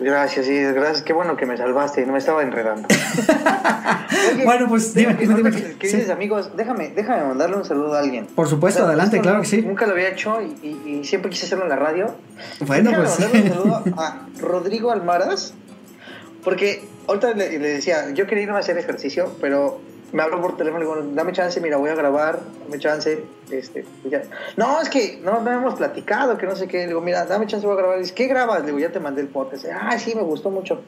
Gracias, 0.00 0.46
sí, 0.46 0.54
gracias. 0.58 1.02
Qué 1.02 1.12
bueno 1.12 1.36
que 1.36 1.44
me 1.46 1.56
salvaste, 1.56 2.04
no 2.06 2.12
me 2.12 2.18
estaba 2.18 2.42
enredando. 2.42 2.86
Oye, 4.34 4.44
Bueno, 4.44 4.66
pues, 4.68 4.94
dime, 4.94 5.14
dime, 5.14 5.34
dime. 5.36 5.52
Sí. 5.52 5.66
dices, 5.80 6.10
amigos, 6.10 6.50
déjame, 6.56 6.90
déjame 6.94 7.24
mandarle 7.24 7.56
un 7.56 7.64
saludo 7.64 7.94
a 7.94 8.00
alguien. 8.00 8.26
Por 8.26 8.48
supuesto, 8.48 8.80
O 8.80 8.82
sea, 8.84 8.88
adelante, 8.92 9.20
claro 9.20 9.38
no- 9.38 9.42
que 9.42 9.48
sí. 9.48 9.62
Nunca 9.62 9.86
lo 9.86 9.92
había 9.92 10.08
hecho 10.08 10.38
y, 10.42 10.54
y- 10.66 10.90
y 11.00 11.04
siempre 11.04 11.30
quise 11.30 11.46
hacerlo 11.46 11.64
en 11.64 11.70
la 11.70 11.76
radio. 11.76 12.14
Bueno, 12.66 12.90
Déjame 12.90 13.06
pues. 13.08 13.20
mandarle 13.20 13.42
un 13.42 13.48
saludo 13.84 13.98
a 13.98 14.26
Rodrigo 14.40 14.90
Almaraz, 14.92 15.52
porque 16.46 16.84
ahorita 17.08 17.32
le, 17.34 17.58
decía, 17.58 18.10
yo 18.14 18.28
quería 18.28 18.44
irme 18.44 18.54
a 18.54 18.60
hacer 18.60 18.78
ejercicio, 18.78 19.34
pero 19.40 19.80
me 20.12 20.22
habló 20.22 20.40
por 20.40 20.56
teléfono 20.56 20.84
y 20.84 20.86
bueno, 20.86 21.02
dame 21.12 21.32
chance, 21.32 21.60
mira, 21.60 21.76
voy 21.76 21.90
a 21.90 21.96
grabar, 21.96 22.38
dame 22.62 22.78
chance. 22.78 23.24
Este, 23.50 23.84
ya. 24.08 24.22
No, 24.56 24.80
es 24.80 24.88
que 24.88 25.18
no, 25.24 25.40
no 25.40 25.50
hemos 25.50 25.74
platicado, 25.74 26.38
que 26.38 26.46
no 26.46 26.54
sé 26.54 26.68
qué. 26.68 26.78
Le 26.82 26.86
digo, 26.86 27.00
mira, 27.00 27.24
dame 27.24 27.48
chance, 27.48 27.66
voy 27.66 27.74
a 27.74 27.78
grabar. 27.78 27.98
Dice, 27.98 28.14
¿qué 28.14 28.28
grabas? 28.28 28.60
Le 28.60 28.66
digo, 28.66 28.78
ya 28.78 28.92
te 28.92 29.00
mandé 29.00 29.22
el 29.22 29.26
podcast. 29.26 29.66
Ah, 29.74 29.98
sí, 29.98 30.14
me 30.14 30.22
gustó 30.22 30.50
mucho. 30.50 30.82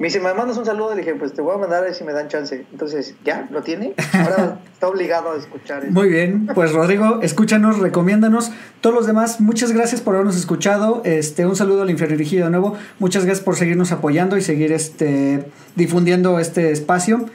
Me 0.00 0.06
dice, 0.06 0.18
¿me 0.18 0.32
mandas 0.32 0.56
un 0.56 0.64
saludo? 0.64 0.94
Le 0.94 1.02
dije, 1.02 1.14
pues 1.14 1.34
te 1.34 1.42
voy 1.42 1.54
a 1.54 1.58
mandar 1.58 1.80
a 1.80 1.82
ver 1.82 1.94
si 1.94 2.04
me 2.04 2.14
dan 2.14 2.28
chance. 2.28 2.64
Entonces, 2.72 3.14
¿ya? 3.22 3.46
¿Lo 3.50 3.60
tiene? 3.60 3.92
Ahora 4.14 4.58
está 4.72 4.88
obligado 4.88 5.32
a 5.32 5.36
escuchar 5.36 5.84
eso. 5.84 5.92
Muy 5.92 6.08
bien, 6.08 6.46
pues 6.54 6.72
Rodrigo, 6.72 7.20
escúchanos, 7.20 7.78
recomiéndanos. 7.80 8.50
Todos 8.80 8.96
los 8.96 9.06
demás, 9.06 9.42
muchas 9.42 9.72
gracias 9.72 10.00
por 10.00 10.14
habernos 10.14 10.36
escuchado. 10.36 11.02
Este, 11.04 11.44
un 11.44 11.54
saludo 11.54 11.82
al 11.82 11.90
infierno 11.90 12.16
dirigido 12.16 12.46
de 12.46 12.50
nuevo. 12.50 12.78
Muchas 12.98 13.26
gracias 13.26 13.44
por 13.44 13.56
seguirnos 13.56 13.92
apoyando 13.92 14.38
y 14.38 14.40
seguir 14.40 14.72
este, 14.72 15.44
difundiendo 15.76 16.38
este 16.38 16.72
espacio. 16.72 17.26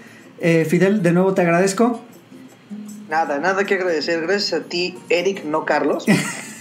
Eh, 0.41 0.65
Fidel, 0.65 1.03
de 1.03 1.11
nuevo 1.11 1.35
te 1.35 1.43
agradezco. 1.43 2.01
Nada, 3.09 3.37
nada 3.37 3.63
que 3.65 3.75
agradecer. 3.75 4.21
Gracias 4.21 4.59
a 4.59 4.63
ti, 4.63 4.97
Eric, 5.09 5.43
no 5.45 5.65
Carlos, 5.65 6.05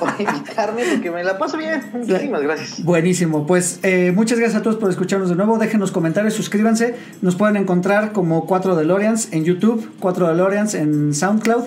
por 0.00 0.08
invitarme 0.18 0.82
porque 0.90 1.10
me 1.10 1.22
la 1.22 1.38
paso 1.38 1.56
bien. 1.56 1.82
Muchísimas 1.92 2.42
gracias. 2.42 2.82
Buenísimo, 2.82 3.46
pues 3.46 3.78
eh, 3.82 4.12
muchas 4.14 4.38
gracias 4.38 4.60
a 4.60 4.62
todos 4.62 4.76
por 4.76 4.90
escucharnos 4.90 5.28
de 5.28 5.36
nuevo. 5.36 5.58
Déjenos 5.58 5.92
comentarios, 5.92 6.34
suscríbanse. 6.34 6.96
Nos 7.22 7.36
pueden 7.36 7.56
encontrar 7.56 8.12
como 8.12 8.46
4 8.46 8.74
DeLoreans 8.74 9.32
en 9.32 9.44
YouTube, 9.44 9.88
4 10.00 10.28
DeLoreans 10.28 10.74
en 10.74 11.14
SoundCloud, 11.14 11.64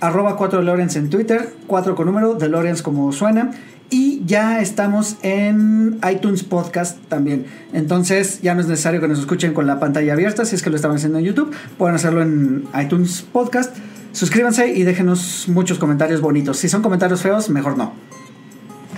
arroba 0.00 0.36
4 0.36 0.60
DeLoreans 0.60 0.96
en 0.96 1.10
Twitter, 1.10 1.52
4 1.66 1.94
con 1.94 2.06
número, 2.06 2.34
DeLoreans 2.34 2.82
como 2.82 3.12
suena. 3.12 3.52
Y 3.90 4.22
ya 4.24 4.60
estamos 4.60 5.18
en 5.22 6.00
iTunes 6.10 6.42
Podcast 6.42 6.98
también. 7.08 7.46
Entonces 7.72 8.40
ya 8.40 8.54
no 8.54 8.60
es 8.60 8.66
necesario 8.66 9.00
que 9.00 9.06
nos 9.06 9.20
escuchen 9.20 9.52
con 9.52 9.66
la 9.66 9.78
pantalla 9.78 10.14
abierta. 10.14 10.44
Si 10.44 10.56
es 10.56 10.62
que 10.62 10.70
lo 10.70 10.76
estaban 10.76 10.96
haciendo 10.96 11.18
en 11.18 11.26
YouTube, 11.26 11.54
pueden 11.78 11.94
hacerlo 11.94 12.22
en 12.22 12.64
iTunes 12.80 13.22
Podcast. 13.30 13.76
Suscríbanse 14.14 14.68
y 14.68 14.84
déjenos 14.84 15.44
muchos 15.48 15.78
comentarios 15.78 16.20
bonitos. 16.22 16.56
Si 16.56 16.68
son 16.68 16.80
comentarios 16.82 17.20
feos, 17.20 17.50
mejor 17.50 17.76
no. 17.76 17.92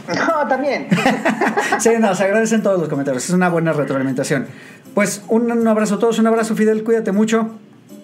No, 0.15 0.47
también. 0.49 0.87
Sí, 1.81 1.91
no, 1.99 2.15
se 2.15 2.25
agradecen 2.25 2.63
todos 2.63 2.79
los 2.79 2.89
comentarios. 2.89 3.25
Es 3.25 3.31
una 3.31 3.49
buena 3.49 3.73
retroalimentación. 3.73 4.47
Pues 4.95 5.23
un, 5.29 5.51
un 5.51 5.67
abrazo 5.67 5.97
a 5.97 5.99
todos, 5.99 6.19
un 6.21 6.27
abrazo 6.29 6.55
Fidel, 6.55 6.85
cuídate 6.85 7.13
mucho 7.13 7.51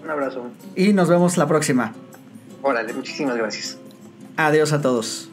Un 0.03 0.11
abrazo. 0.11 0.45
y 0.77 0.93
nos 0.93 1.09
vemos 1.09 1.37
la 1.39 1.47
próxima. 1.47 1.93
Órale, 2.61 2.93
muchísimas 2.93 3.37
gracias. 3.37 3.79
Adiós 4.37 4.73
a 4.73 4.81
todos. 4.83 5.31